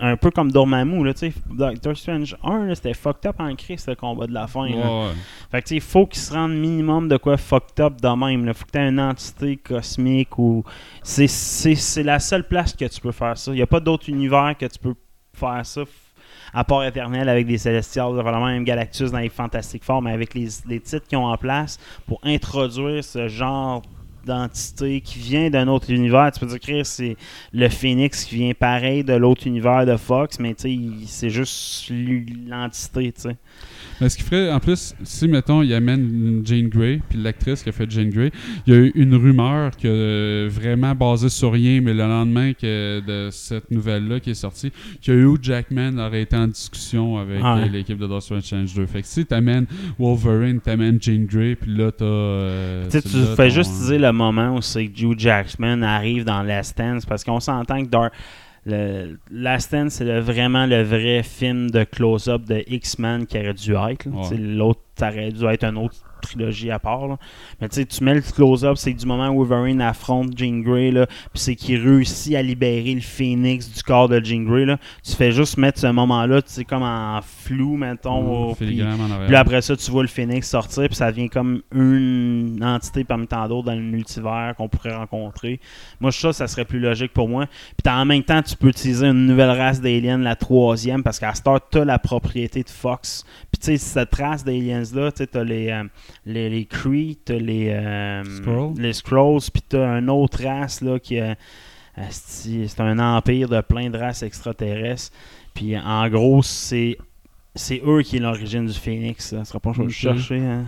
un 0.01 0.17
peu 0.17 0.31
comme 0.31 0.53
Dormammu, 0.53 1.05
là, 1.05 1.15
tu 1.15 1.31
sais. 1.31 1.33
Doctor 1.51 1.97
Strange 1.97 2.37
1, 2.43 2.67
là, 2.67 2.75
c'était 2.75 2.95
fucked 2.95 3.27
up 3.27 3.37
en 3.39 3.55
crise, 3.55 3.87
le 3.87 3.95
combat 3.95 4.27
de 4.27 4.35
la 4.35 4.47
fin. 4.47 4.63
Ouais, 4.65 4.77
là. 4.79 5.01
ouais. 5.07 5.13
Fait 5.51 5.63
que, 5.63 5.67
tu 5.67 5.69
sais, 5.71 5.75
il 5.77 5.81
faut 5.81 6.07
qu'il 6.07 6.21
se 6.21 6.33
rende 6.33 6.53
minimum 6.53 7.09
de 7.09 7.17
quoi 7.17 7.37
fucked 7.37 7.81
up 7.81 8.01
de 8.01 8.09
même. 8.09 8.47
Il 8.47 8.55
faut 8.55 8.65
que 8.67 8.71
tu 8.73 8.79
aies 8.79 8.89
une 8.89 9.01
entité 9.01 9.57
cosmique 9.57 10.39
ou. 10.39 10.63
C'est- 11.03 12.03
la 12.03 12.19
seule 12.19 12.47
place 12.47 12.75
que 12.75 12.85
tu 12.85 13.01
peux 13.01 13.13
faire 13.13 13.37
ça. 13.39 13.51
Il 13.53 13.57
n'y 13.57 13.63
a 13.63 13.67
pas 13.67 13.81
d'autre 13.81 14.09
univers 14.09 14.55
que 14.59 14.67
tu 14.67 14.79
peux 14.79 14.95
faire 15.35 15.65
ça. 15.65 15.83
À 16.53 16.65
part 16.65 16.85
éternel 16.85 17.29
avec 17.29 17.47
des 17.47 17.59
Célestials, 17.59 18.13
vraiment 18.15 18.47
même 18.47 18.65
Galactus 18.65 19.11
dans 19.11 19.19
les 19.19 19.29
Fantastic 19.29 19.85
Four, 19.85 20.01
mais 20.03 20.13
avec 20.13 20.33
les, 20.35 20.49
les 20.67 20.81
titres 20.81 21.07
qu'ils 21.07 21.19
ont 21.19 21.27
en 21.27 21.37
place 21.37 21.79
pour 22.07 22.21
introduire 22.25 23.05
ce 23.05 23.29
genre 23.29 23.83
d'entité 24.29 25.01
qui 25.01 25.19
vient 25.19 25.51
d'un 25.51 25.67
autre 25.67 25.91
univers. 25.91 26.31
Tu 26.33 26.39
peux 26.41 26.47
dire 26.47 26.61
que 26.61 26.83
c'est 26.85 27.17
le 27.53 27.69
Phoenix 27.69 28.25
qui 28.25 28.37
vient 28.37 28.53
pareil 28.55 29.03
de 29.03 29.15
l'autre 29.15 29.47
univers 29.47 29.85
de 29.87 29.97
Fox, 29.97 30.39
mais 30.39 30.55
tu 30.55 30.63
sais, 30.63 30.71
il- 30.73 31.07
c'est 31.09 31.31
juste 31.31 31.91
l'entité, 32.49 33.13
tu 33.13 33.23
sais. 33.23 33.37
Mais 34.01 34.09
ce 34.09 34.17
qui 34.17 34.23
ferait, 34.23 34.53
en 34.53 34.61
plus, 34.61 34.95
si, 35.03 35.27
mettons, 35.27 35.63
il 35.63 35.75
amène 35.75 36.43
Jane 36.45 36.69
Grey, 36.69 37.01
puis 37.09 37.19
l'actrice 37.21 37.65
qui 37.65 37.69
a 37.69 37.73
fait 37.73 37.91
Jane 37.91 38.11
Grey, 38.11 38.31
il 38.67 38.73
y 38.73 38.77
a 38.77 38.79
eu 38.81 38.93
une 38.95 39.15
rumeur 39.17 39.73
que 39.77 39.89
euh, 39.89 40.49
vraiment 40.49 40.95
basée 40.95 41.29
sur 41.29 41.53
rien, 41.53 41.81
mais 41.81 41.93
le 41.95 42.05
lendemain 42.07 42.53
que 42.53 43.01
de 43.05 43.29
cette 43.33 43.69
nouvelle-là 43.73 44.21
qui 44.21 44.31
est 44.31 44.35
sortie, 44.35 44.71
que 45.05 45.11
Hugh 45.11 45.39
Jackman 45.43 45.99
aurait 45.99 46.23
été 46.23 46.37
en 46.37 46.47
discussion 46.47 47.19
avec 47.19 47.43
Ouais. 47.43 47.63
euh, 47.65 47.69
l'équipe 47.69 47.99
de 47.99 48.07
Doctor 48.07 48.41
Strange 48.41 48.73
2. 48.75 48.87
Fait 48.87 49.03
que 49.03 49.09
si 49.09 49.27
t'amènes 49.27 49.67
Wolverine, 49.99 50.61
t'amènes 50.61 50.99
Jane 51.01 51.27
Grey, 51.27 51.57
puis 51.57 51.75
là, 51.75 51.91
t'as... 51.91 52.05
euh, 52.05 52.89
Tu 52.91 53.01
fais 53.37 53.51
juste 53.51 53.73
dire 53.87 53.99
le 53.99 54.13
moment 54.19 54.55
où 54.57 54.61
c'est 54.61 54.87
que 54.89 55.01
Hugh 55.03 55.19
Jackman 55.19 55.83
arrive 55.83 56.25
dans 56.25 56.43
Last 56.43 56.77
Dance 56.77 57.07
parce 57.07 57.25
qu'on 57.25 57.41
s'entend 57.41 57.83
que 57.83 57.89
Dar- 57.89 58.11
le 58.67 59.19
Last 59.31 59.73
Dance, 59.73 59.95
c'est 59.95 60.05
le- 60.05 60.21
vraiment 60.21 60.67
le 60.67 60.83
vrai 60.83 61.23
film 61.23 61.71
de 61.71 61.85
close-up 61.85 62.43
de 62.45 62.63
X-Men 62.67 63.27
qui 63.27 63.39
aurait 63.39 63.55
dû 63.55 63.73
être. 63.73 64.07
Ouais. 64.09 64.37
L'autre, 64.37 64.81
ça 64.99 65.09
aurait 65.09 65.31
dû 65.33 65.45
être 65.47 65.65
une 65.65 65.77
autre 65.79 65.95
trilogie 66.21 66.71
à 66.73 66.81
part. 66.81 67.07
là. 67.07 67.17
Mais 67.61 67.69
tu 67.69 67.77
sais, 67.77 67.87
tu 67.87 68.03
mets 68.03 68.15
le 68.15 68.21
close-up, 68.23 68.77
c'est 68.77 68.93
du 68.93 69.07
moment 69.07 69.29
où 69.29 69.45
Wolverine 69.45 69.81
affronte 69.81 70.37
Jean 70.37 70.61
Grey, 70.63 70.91
puis 70.93 71.07
c'est 71.35 71.55
qu'il 71.55 71.81
réussit 71.81 72.35
à 72.35 72.43
libérer 72.43 72.93
le 72.95 73.01
phénix 73.01 73.73
du 73.73 73.83
corps 73.85 74.09
de 74.09 74.19
Jean 74.25 74.43
Grey. 74.45 74.65
Là. 74.65 74.79
Tu 75.05 75.13
fais 75.13 75.31
juste 75.31 75.57
mettre 75.59 75.79
ce 75.79 75.87
moment-là, 75.87 76.43
tu 76.43 76.51
sais, 76.53 76.65
comme 76.65 76.83
en 76.83 77.21
flou, 77.23 77.77
mettons. 77.77 78.49
Au- 78.51 78.55
puis- 78.67 78.81
après 79.37 79.63
ça, 79.63 79.77
tu 79.77 79.91
vois 79.93 80.03
le 80.03 80.09
Phoenix 80.09 80.49
sortir, 80.49 80.87
puis 80.89 80.97
ça 80.97 81.13
devient 81.13 81.29
comme 81.29 81.63
une 81.73 82.59
entité 82.65 83.05
parmi 83.05 83.27
tant 83.29 83.47
d'autres 83.49 83.67
dans 83.67 83.75
le 83.75 83.81
multivers 83.81 84.55
qu'on 84.57 84.69
pourrait 84.69 84.95
rencontrer. 84.97 85.61
Moi, 86.01 86.11
ça, 86.13 86.33
ça 86.33 86.49
serait 86.49 86.65
plus 86.65 86.81
logique 86.81 87.13
pour 87.13 87.29
moi. 87.29 87.47
Puis 87.83 87.93
en 87.93 88.05
même 88.05 88.23
temps, 88.25 88.43
tu 88.43 88.57
peux 88.57 88.69
utiliser 88.69 89.07
une 89.07 89.27
nouvelle 89.27 89.51
race 89.51 89.81
d'aliens, 89.81 90.19
la 90.19 90.35
troisième, 90.37 91.03
parce 91.05 91.19
qu'à 91.21 91.33
Star, 91.35 91.61
tu 91.71 91.79
as 91.79 91.85
la 91.85 91.99
propriété 92.01 92.63
de 92.65 92.71
Fox. 92.71 93.25
Puis 93.53 93.61
tu 93.61 93.67
sais, 93.67 93.77
cette 93.77 94.15
race 94.17 94.45
d'aliens-là, 94.95 95.13
tu 95.13 95.27
t'as 95.27 95.45
les, 95.45 95.69
euh, 95.71 95.85
les, 96.27 96.49
les 96.51 96.65
Kree, 96.65 97.19
t'as 97.25 97.35
les, 97.35 97.69
euh, 97.71 98.23
les 98.79 98.93
Scrolls, 98.93 99.41
puis 99.53 99.63
t'as 99.69 99.99
une 99.99 100.11
autre 100.11 100.43
race 100.45 100.81
là, 100.81 100.99
qui 100.99 101.19
asti, 101.97 102.65
C'est 102.69 102.81
un 102.81 102.99
empire 102.99 103.49
de 103.49 103.61
plein 103.61 103.91
de 103.91 103.99
races 103.99 104.23
extraterrestres. 104.23 105.13
Puis 105.55 105.77
en 105.79 106.09
gros, 106.09 106.43
c'est 106.43 106.97
c'est 107.55 107.83
eux 107.85 108.03
qui 108.03 108.17
est 108.19 108.21
l'origine 108.21 108.67
du 108.67 108.73
Phoenix. 108.79 109.31
Ça 109.31 109.45
sera 109.45 109.59
pas 109.59 109.73
je 109.73 109.79
vais 109.81 109.87
Ok. 109.87 109.91
chercher. 109.93 110.39
hein. 110.39 110.65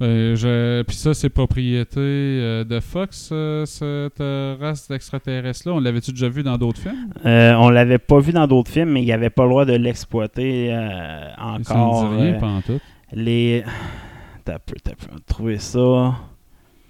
Ben, 0.00 0.34
je... 0.34 0.82
Puis 0.82 0.96
ça, 0.96 1.14
c'est 1.14 1.28
propriété 1.28 2.00
euh, 2.00 2.64
de 2.64 2.80
Fox, 2.80 3.28
euh, 3.30 3.64
cette 3.64 4.20
euh, 4.20 4.56
race 4.58 4.88
d'extraterrestres-là. 4.88 5.74
On 5.74 5.78
l'avait-tu 5.78 6.10
déjà 6.10 6.28
vu 6.28 6.42
dans 6.42 6.58
d'autres 6.58 6.80
films? 6.80 7.12
Euh, 7.24 7.52
on 7.54 7.68
l'avait 7.70 7.98
pas 7.98 8.18
vu 8.18 8.32
dans 8.32 8.48
d'autres 8.48 8.72
films, 8.72 8.90
mais 8.90 9.02
il 9.02 9.04
n'y 9.04 9.12
avait 9.12 9.30
pas 9.30 9.44
le 9.44 9.50
droit 9.50 9.64
de 9.64 9.74
l'exploiter 9.74 10.72
euh, 10.74 11.28
Ça 11.36 11.76
encore. 11.76 12.08
dit 12.10 12.16
rien, 12.22 12.34
euh, 12.34 12.40
pas 12.40 12.48
en 12.48 12.60
tout. 12.62 12.80
Les. 13.14 13.64
T'as 14.44 14.58
peu, 14.58 14.74
t'as 14.82 14.94
peu. 14.94 15.18
Trouver 15.26 15.58
ça. 15.58 16.18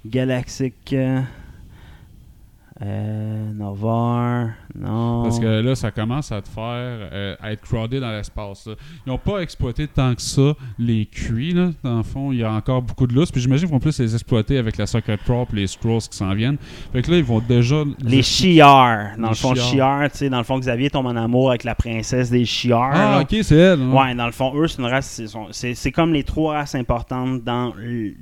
Galactique. 0.05 0.97
Euh, 2.83 2.85
Euh, 2.85 3.53
Novar. 3.53 4.49
Non. 4.75 5.23
Parce 5.23 5.39
que 5.39 5.47
là, 5.61 5.75
ça 5.75 5.91
commence 5.91 6.33
à 6.33 6.43
te 6.43 6.49
faire 6.49 6.63
euh, 6.65 7.37
à 7.41 7.53
être 7.53 7.61
crowded 7.63 8.01
dans 8.01 8.11
l'espace. 8.11 8.67
là. 8.67 8.75
Ils 9.07 9.11
n'ont 9.11 9.19
pas 9.19 9.39
exploité 9.41 9.87
tant 9.87 10.15
que 10.15 10.21
ça 10.23 10.55
les 10.79 11.07
cuits. 11.07 11.53
Là. 11.53 11.71
Dans 11.83 11.99
le 11.99 12.03
fond, 12.03 12.33
il 12.33 12.39
y 12.39 12.45
a 12.45 12.51
encore 12.53 12.83
beaucoup 12.83 13.07
de 13.07 13.15
lousse. 13.15 13.31
Puis 13.31 13.41
j'imagine 13.41 13.67
qu'ils 13.67 13.75
vont 13.75 13.81
plus 13.81 13.99
les 14.01 14.13
exploiter 14.15 14.59
avec 14.59 14.77
la 14.77 14.87
Secret 14.87 15.17
Prop, 15.19 15.53
les 15.53 15.67
Scrolls 15.67 16.03
qui 16.11 16.17
s'en 16.17 16.35
viennent. 16.35 16.57
Fait 16.93 17.03
que 17.03 17.11
là, 17.11 17.19
ils 17.19 17.25
vont 17.25 17.41
déjà. 17.41 17.83
Les 18.03 18.23
Shi'ar. 18.23 19.17
Dans 19.17 19.23
Les 19.25 19.29
le 19.29 19.35
fond. 19.35 19.55
Shi'ar, 19.55 20.11
tu 20.11 20.19
sais, 20.19 20.31
dans 20.31 20.39
le 20.39 20.45
fond, 20.45 20.59
Xavier 20.59 20.91
tombe 20.91 21.07
en 21.07 21.17
amour 21.17 21.51
avec 21.51 21.65
la 21.65 21.75
princesse 21.75 22.31
des 22.31 22.45
Shi'ar. 22.45 22.91
Ah, 22.93 22.99
là. 23.17 23.21
ok, 23.23 23.37
c'est 23.43 23.57
elle. 23.57 23.81
hein. 23.83 23.93
Ouais, 23.93 24.15
dans 24.15 24.27
le 24.27 24.33
fond, 24.33 24.53
eux, 24.57 24.67
c'est 24.69 24.81
une 24.83 24.89
race. 24.89 25.23
c'est- 25.53 25.93
comme 25.93 26.13
les 26.13 26.25
trois 26.25 26.55
races 26.55 26.75
importantes 26.75 27.45
dans 27.45 27.73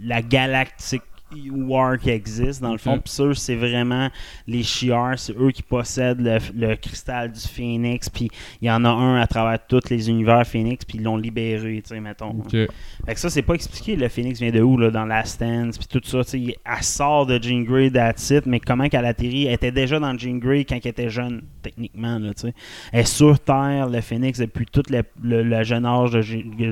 la 0.05 0.21
galactique 0.23 1.03
war 1.51 1.99
qui 1.99 2.11
existe, 2.11 2.63
dans 2.63 2.73
le 2.73 2.79
fond. 2.79 2.95
Ok. 2.95 3.03
Puis 3.05 3.13
ça, 3.13 3.25
c'est 3.35 3.57
vraiment 3.57 4.09
les 4.47 4.63
Shi'ar. 4.63 5.19
C'est 5.19 5.37
eux 5.37 5.51
qui 5.51 5.63
possèdent 5.63 6.21
le, 6.21 6.39
le 6.55 6.77
cristal 6.77 7.33
du 7.33 7.41
Phoenix. 7.41 8.09
Puis 8.09 8.31
il 8.61 8.69
y 8.69 8.71
en 8.71 8.85
a 8.85 8.89
un 8.91 9.21
à 9.21 9.27
travers 9.27 9.59
tous 9.67 9.91
les 9.91 10.09
univers 10.09 10.47
Phoenix. 10.47 10.85
Puis 10.85 10.99
ils 10.99 11.05
l'ont 11.05 11.17
libéré, 11.17 11.83
tu 11.83 11.95
sais, 11.95 12.01
mettons. 12.01 12.31
Ok. 12.31 12.51
Fait 12.51 13.15
que 13.15 13.21
ça, 13.21 13.31
c'est 13.31 13.43
pas 13.43 13.55
expliqué. 13.55 13.97
Le 13.97 14.09
Phoenix 14.09 14.41
vient 14.41 14.51
de 14.51 14.61
où, 14.61 14.77
là, 14.77 14.91
dans 14.91 15.07
la 15.07 15.25
stance, 15.25 15.79
puis 15.79 15.87
tout 15.89 16.01
ça. 16.05 16.25
tu 16.25 16.31
sais, 16.31 16.57
Elle 16.65 16.83
sort 16.83 17.27
de 17.27 17.43
Jean 17.43 17.63
Grey, 17.63 17.91
that's 17.91 18.31
it, 18.31 18.47
mais 18.47 18.61
comment 18.61 18.89
qu'elle 18.89 19.07
atterrit 19.07 19.47
Elle 19.47 19.55
était 19.55 19.73
déjà 19.73 19.99
dans 19.99 20.17
Jean 20.17 20.39
Grey 20.39 20.65
quand 20.65 20.79
elle 20.83 20.91
était 20.91 21.11
jeune, 21.11 21.43
techniquement. 21.63 22.19
Là, 22.19 22.35
tu 22.35 22.43
sais. 22.49 22.55
elle 22.93 23.01
est 23.01 23.05
sur 23.05 23.39
Terre, 23.41 23.89
le 23.89 24.01
Phoenix, 24.01 24.39
depuis 24.39 24.67
tout 24.67 24.83
le, 24.91 25.03
le- 25.23 25.43
le 25.43 25.63
jeune 25.63 25.87
âge 25.87 26.11
de, 26.13 26.21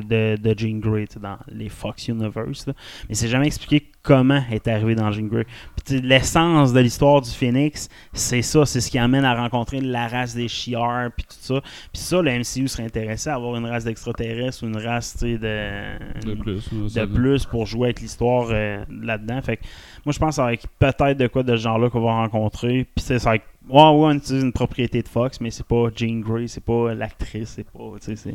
de, 0.01 0.37
de 0.37 0.59
Jean 0.59 0.79
Grey, 0.79 1.07
dans 1.21 1.39
les 1.49 1.69
Fox 1.69 2.09
Universe. 2.09 2.67
là. 2.67 2.73
Mais 3.09 3.15
c'est 3.15 3.29
jamais 3.29 3.47
expliqué 3.47 3.87
comment 4.03 4.43
elle 4.49 4.57
est 4.57 4.69
arrivé 4.69 4.95
dans 4.95 5.11
Jean 5.13 5.27
Grey. 5.27 5.47
L'essence 5.91 6.73
de 6.73 6.81
l'histoire 6.81 7.21
du 7.21 7.31
Phoenix, 7.31 7.89
c'est 8.13 8.43
ça, 8.43 8.65
c'est 8.67 8.81
ce 8.81 8.91
qui 8.91 8.99
amène 8.99 9.25
à 9.25 9.35
rencontrer 9.35 9.81
la 9.81 10.09
race 10.09 10.35
des 10.35 10.49
Shi'ar, 10.49 11.11
puis 11.17 11.25
tout 11.29 11.37
ça. 11.41 11.61
Puis 11.93 12.01
ça, 12.03 12.21
le 12.23 12.31
MCU 12.31 12.69
serait 12.69 12.85
intéressé 12.85 13.31
à 13.31 13.35
avoir 13.35 13.57
une 13.57 13.67
race 13.67 13.85
d'extraterrestres 13.85 14.63
ou 14.63 14.67
une 14.69 14.77
race, 14.77 15.17
de 15.23 15.37
De 15.37 16.35
plus. 16.35 16.69
de 16.95 17.05
plus 17.07 17.45
pour 17.47 17.67
jouer 17.67 17.89
avec 17.89 18.01
l'histoire 18.01 18.49
euh, 18.51 18.85
là-dedans. 18.91 19.41
Fait 19.43 19.57
que 19.57 19.63
moi, 20.05 20.13
je 20.13 20.19
pense 20.19 20.31
que 20.31 20.35
ça 20.37 20.45
va 20.45 20.53
être 20.53 20.67
peut-être 20.79 21.19
de 21.19 21.27
quoi 21.27 21.43
de 21.43 21.57
ce 21.57 21.63
genre-là 21.63 21.91
qu'on 21.91 22.01
va 22.01 22.13
rencontrer. 22.13 22.87
Puis 22.95 23.05
c'est 23.05 23.19
ça 23.19 23.31
va 23.31 23.37
être, 23.37 23.45
ouais, 23.71 23.83
ouais, 24.01 24.07
on 24.07 24.13
utilise 24.13 24.43
une 24.43 24.53
propriété 24.53 25.03
de 25.03 25.09
Fox, 25.09 25.41
mais 25.41 25.51
c'est 25.51 25.67
pas 25.67 25.89
Jean 25.95 26.21
Grey, 26.21 26.47
c'est 26.49 26.65
pas 26.65 26.95
l'actrice, 26.95 27.51
c'est 27.57 27.65
pas, 27.71 27.79
tu 28.01 28.07
sais, 28.07 28.17
c'est... 28.17 28.35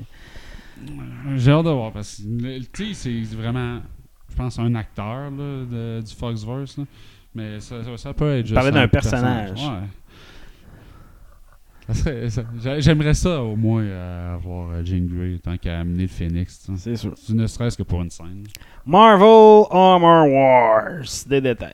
J'ai 1.37 1.51
hâte 1.51 1.65
de 1.65 1.69
voir. 1.69 1.91
Parce 1.93 2.17
que 2.21 2.59
tu 2.73 2.93
c'est 2.93 3.21
vraiment, 3.35 3.79
je 4.29 4.35
pense, 4.35 4.59
un 4.59 4.75
acteur 4.75 5.31
là, 5.31 5.65
de- 5.65 6.01
du 6.01 6.13
Foxverse. 6.13 6.77
là. 6.77 6.83
Mais 7.33 7.59
ça, 7.61 7.83
ça- 7.83 7.97
ça 7.97 8.13
peut 8.13 8.37
être 8.39 8.45
juste. 8.45 8.55
parlais 8.55 8.71
d'un 8.71 8.81
un 8.83 8.87
personnage. 8.87 9.59
Ouais. 9.61 9.87
J'aimerais 12.79 13.13
ça 13.13 13.41
au 13.43 13.55
moins 13.55 13.83
euh, 13.83 14.35
avoir 14.35 14.71
euh, 14.71 14.83
Jean 14.83 15.05
Grey 15.05 15.37
tant 15.43 15.55
qu'à 15.57 15.79
amener 15.81 16.03
le 16.03 16.07
Phoenix. 16.07 16.67
C'est 16.77 16.95
sûr. 16.95 17.13
Ne 17.29 17.45
serait-ce 17.45 17.77
que 17.77 17.83
pour 17.83 18.01
une 18.01 18.09
scène. 18.09 18.43
Marvel 18.85 19.65
Armor 19.69 20.27
Wars, 20.29 21.03
des 21.27 21.41
détails. 21.41 21.73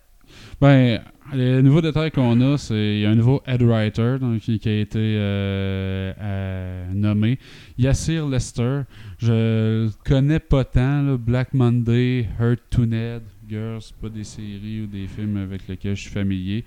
Ben, 0.62 1.02
les 1.34 1.64
nouveaux 1.64 1.82
détails 1.82 2.12
qu'on 2.12 2.40
a, 2.40 2.56
c'est 2.56 2.76
il 2.76 3.00
y 3.00 3.06
a 3.08 3.10
un 3.10 3.16
nouveau 3.16 3.42
head 3.48 3.64
writer 3.64 4.18
qui, 4.40 4.62
a 4.70 4.80
été 4.80 5.00
euh, 5.00 6.94
nommé. 6.94 7.40
Yassir 7.80 8.28
Lester. 8.28 8.82
Je 9.18 9.32
le 9.32 9.90
connais 10.06 10.38
pas 10.38 10.64
tant. 10.64 11.16
Black 11.16 11.56
Monday, 11.56 12.28
Hurt 12.40 12.60
to 12.70 12.86
Ned, 12.86 13.24
Girls, 13.50 13.92
pas 14.00 14.10
des 14.10 14.24
séries 14.24 14.82
ou 14.84 14.86
des 14.86 15.08
films 15.08 15.38
avec 15.38 15.68
lesquels 15.68 15.96
je 15.96 16.02
suis 16.02 16.12
familier. 16.12 16.64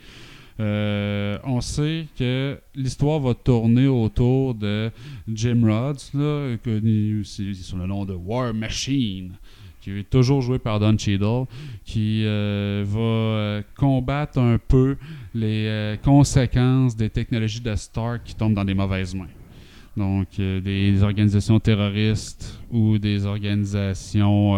Euh, 0.59 1.39
on 1.45 1.61
sait 1.61 2.07
que 2.19 2.59
l'histoire 2.75 3.21
va 3.21 3.35
tourner 3.35 3.87
autour 3.87 4.57
de 4.57 4.91
Jim 5.33 5.61
Rhodes, 5.63 6.03
là, 6.15 6.57
connu 6.65 7.21
aussi 7.21 7.55
sous 7.55 7.77
le 7.77 7.87
nom 7.87 8.05
de 8.05 8.15
War 8.15 8.53
Machine, 8.55 9.35
qui 9.85 9.99
est 9.99 10.09
toujours 10.09 10.41
joué 10.41 10.59
par 10.59 10.81
Don 10.81 10.97
Cheadle, 10.97 11.45
qui 11.85 12.23
euh, 12.25 12.85
va 12.87 13.01
euh, 13.01 13.63
combattre 13.77 14.39
un 14.39 14.57
peu 14.57 14.97
les 15.35 15.67
euh, 15.67 15.97
conséquences 15.99 16.97
des 16.97 17.11
technologies 17.11 17.61
de 17.61 17.75
Stark 17.75 18.23
qui 18.25 18.35
tombent 18.35 18.55
dans 18.55 18.65
des 18.65 18.73
mauvaises 18.73 19.15
mains. 19.15 19.29
Donc, 19.97 20.27
des 20.39 21.03
organisations 21.05 21.61
terroristes 21.61 22.61
ou 22.69 22.99
des 22.99 23.27
organisations 23.27 24.57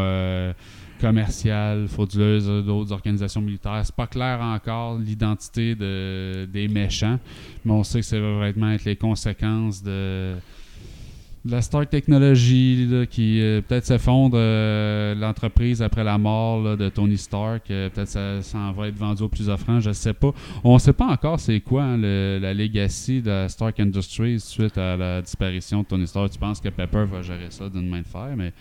commerciales, 0.99 1.89
frauduleuses, 1.89 2.47
d'autres 2.65 2.93
organisations 2.93 3.43
militaires. 3.43 3.83
C'est 3.85 3.95
pas 3.95 4.07
clair 4.07 4.41
encore 4.41 4.99
l'identité 4.99 5.75
de, 5.75 6.49
des 6.51 6.69
méchants, 6.69 7.19
mais 7.67 7.73
on 7.73 7.85
sait 7.85 8.01
que 8.01 8.07
ça 8.07 8.19
va 8.19 8.33
vraiment 8.37 8.71
être 8.71 8.87
les 8.87 8.97
conséquences 8.97 9.83
de 9.83 10.37
la 11.49 11.63
Stark 11.63 11.91
Technology 11.91 13.07
qui 13.11 13.41
euh, 13.41 13.61
peut-être 13.61 13.85
s'effondre 13.87 14.37
euh, 14.39 15.15
l'entreprise 15.15 15.83
après 15.83 16.03
la 16.05 16.19
mort 16.19 16.77
de 16.77 16.89
Tony 16.89 17.17
Stark. 17.17 17.71
Euh, 17.71 17.89
peut-être 17.91 18.09
ça, 18.09 18.43
ça 18.43 18.59
en 18.59 18.73
va 18.73 18.89
être 18.89 18.97
vendu 18.97 19.23
au 19.23 19.29
plus 19.29 19.49
offrant, 19.49 19.79
je 19.81 19.93
sais 19.93 20.13
pas. 20.13 20.33
On 20.65 20.79
sait 20.79 20.93
pas 20.93 21.07
encore 21.07 21.39
c'est 21.41 21.61
quoi 21.61 21.85
hein, 21.85 21.97
le- 21.99 22.39
la 22.41 22.53
legacy 22.55 23.23
de 23.23 23.29
la 23.31 23.49
Stark 23.49 23.79
Industries 23.81 24.41
suite 24.41 24.77
à 24.79 24.97
la 24.97 25.23
disparition 25.23 25.83
de 25.83 25.87
Tony 25.87 26.07
Stark. 26.07 26.31
Tu 26.33 26.39
penses 26.39 26.61
que 26.61 26.69
Pepper 26.69 27.05
va 27.11 27.23
gérer 27.23 27.47
ça 27.51 27.69
d'une 27.69 27.89
main 27.89 28.01
de 28.01 28.07
fer, 28.07 28.35
mais 28.37 28.53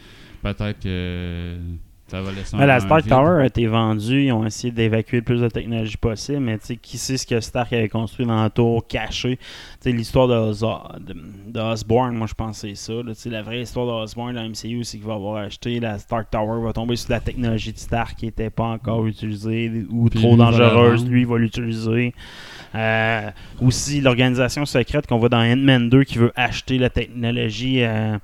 peut-être 0.43 0.79
que 0.79 1.55
ça 2.07 2.21
va 2.21 2.31
laisser 2.31 2.55
un 2.55 2.59
Ouais, 2.59 2.67
la 2.67 2.79
Stark. 2.79 3.07
Tower 3.07 3.41
a 3.41 3.45
été 3.47 3.65
vendue. 3.65 4.25
Ils 4.25 4.31
ont 4.31 4.45
essayé 4.45 4.71
d'évacuer 4.71 5.17
le 5.17 5.23
plus 5.23 5.41
de 5.41 5.47
technologie 5.47 5.97
possible. 5.97 6.39
Mais 6.39 6.57
tu 6.59 6.65
sais, 6.67 6.77
qui 6.77 6.97
sait 6.97 7.17
ce 7.17 7.25
que 7.25 7.39
Stark 7.39 7.73
avait 7.73 7.89
construit 7.89 8.25
dans 8.25 8.43
le 8.43 8.49
tour 8.49 8.85
caché? 8.87 9.37
Tu 9.37 9.45
sais, 9.79 9.91
l'histoire 9.91 10.27
de, 10.27 10.51
de, 10.99 11.15
de 11.51 11.59
Osborn, 11.59 12.15
moi 12.15 12.27
je 12.27 12.33
pense 12.35 12.61
que 12.61 12.67
c'est 12.67 12.75
ça. 12.75 12.93
là. 12.93 13.13
La 13.25 13.41
vraie 13.41 13.61
histoire 13.61 13.87
de 13.87 13.91
Osborn 14.03 14.35
dans 14.35 14.41
la 14.41 14.49
MCU, 14.49 14.83
c'est 14.83 14.97
qu'il 14.97 15.07
va 15.07 15.15
avoir 15.15 15.37
acheté 15.37 15.79
la 15.79 15.97
Stark 15.97 16.29
Tower, 16.29 16.61
va 16.63 16.73
tomber 16.73 16.95
sur 16.95 17.11
la 17.11 17.19
technologie 17.19 17.73
de 17.73 17.79
Stark 17.79 18.15
qui 18.17 18.25
n'était 18.25 18.51
pas 18.51 18.65
encore 18.65 19.05
utilisée 19.07 19.71
ou 19.89 20.09
Puis 20.09 20.19
trop 20.19 20.37
la 20.37 20.45
dangereuse. 20.45 21.07
Lui, 21.07 21.21
il 21.21 21.27
va 21.27 21.37
l'utiliser. 21.37 22.13
Euh, 22.75 23.29
aussi, 23.61 24.01
l'organisation 24.01 24.65
secrète 24.65 25.07
qu'on 25.07 25.17
voit 25.17 25.29
dans 25.29 25.39
Ant-Man 25.39 25.89
2 25.89 26.03
qui 26.03 26.17
veut 26.17 26.33
acheter 26.35 26.77
la 26.77 26.89
technologie 26.89 27.83
euh, 27.83 28.17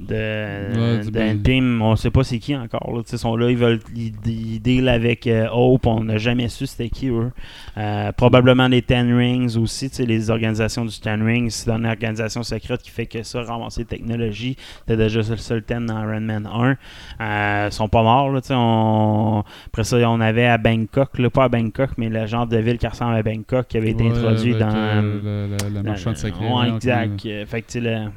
de, 0.00 0.14
Ouais, 0.14 1.04
de 1.10 1.20
Ant-Man. 1.20 1.82
On 1.82 1.96
sait 1.96 2.10
pas 2.10 2.24
c'est 2.24 2.38
qui 2.38 2.56
encore. 2.56 2.92
Là. 2.94 3.02
Ils 3.10 3.18
sont 3.18 3.36
là, 3.36 3.50
ils 3.50 3.56
veulent 3.56 3.80
ils, 3.94 4.12
ils 4.26 4.60
deal 4.60 4.88
avec 4.88 5.26
euh, 5.26 5.46
Hope. 5.52 5.86
On 5.86 6.04
n'a 6.04 6.18
jamais 6.18 6.48
su 6.48 6.66
c'était 6.66 6.88
qui 6.88 7.08
eux. 7.08 7.30
Euh, 7.76 8.10
probablement 8.12 8.66
les 8.68 8.82
Ten 8.82 9.14
Rings 9.16 9.56
aussi. 9.56 9.90
Les 10.06 10.30
organisations 10.30 10.84
du 10.84 10.98
Ten 11.00 11.22
Rings, 11.22 11.50
c'est 11.50 11.70
une 11.70 11.86
organisation 11.86 12.42
secrète 12.42 12.82
qui 12.82 12.90
fait 12.90 13.06
que 13.06 13.22
ça, 13.22 13.42
ramasser 13.42 13.84
technologie. 13.84 14.56
C'était 14.80 14.96
déjà 14.96 15.20
le 15.20 15.36
seul 15.36 15.62
Ten 15.62 15.86
dans 15.86 16.00
Iron 16.02 16.20
Man 16.20 16.48
1. 16.52 16.76
Euh, 17.20 17.68
ils 17.70 17.72
sont 17.72 17.88
pas 17.88 18.02
morts. 18.02 18.30
Là, 18.32 18.40
on... 18.50 19.44
Après 19.66 19.84
ça, 19.84 19.96
on 20.10 20.20
avait 20.20 20.46
à 20.46 20.58
Bangkok, 20.58 21.18
là, 21.18 21.30
pas 21.30 21.44
à 21.44 21.48
Bangkok, 21.48 21.90
mais 21.98 22.08
le 22.08 22.26
genre 22.26 22.46
de 22.46 22.56
ville 22.58 22.78
qui 22.78 22.86
ressemble 22.86 23.14
à 23.14 23.22
Bangkok 23.22 23.68
qui 23.68 23.76
avait 23.76 23.90
été 23.90 24.04
Ouais, 24.04 24.10
introduit 24.10 24.54
dans. 24.54 25.02
le, 25.02 25.20
le- 25.22 25.70
le 25.74 25.82
marchand 25.82 26.12
de 26.12 26.16
secret. 26.16 26.44
Ouais, 26.44 26.50
voyons, 26.50 26.76
exact. 26.76 27.22
Fait 27.46 27.62
que, 27.62 27.66
tu 27.66 27.72
sais, 27.74 27.80
le- 27.80 28.08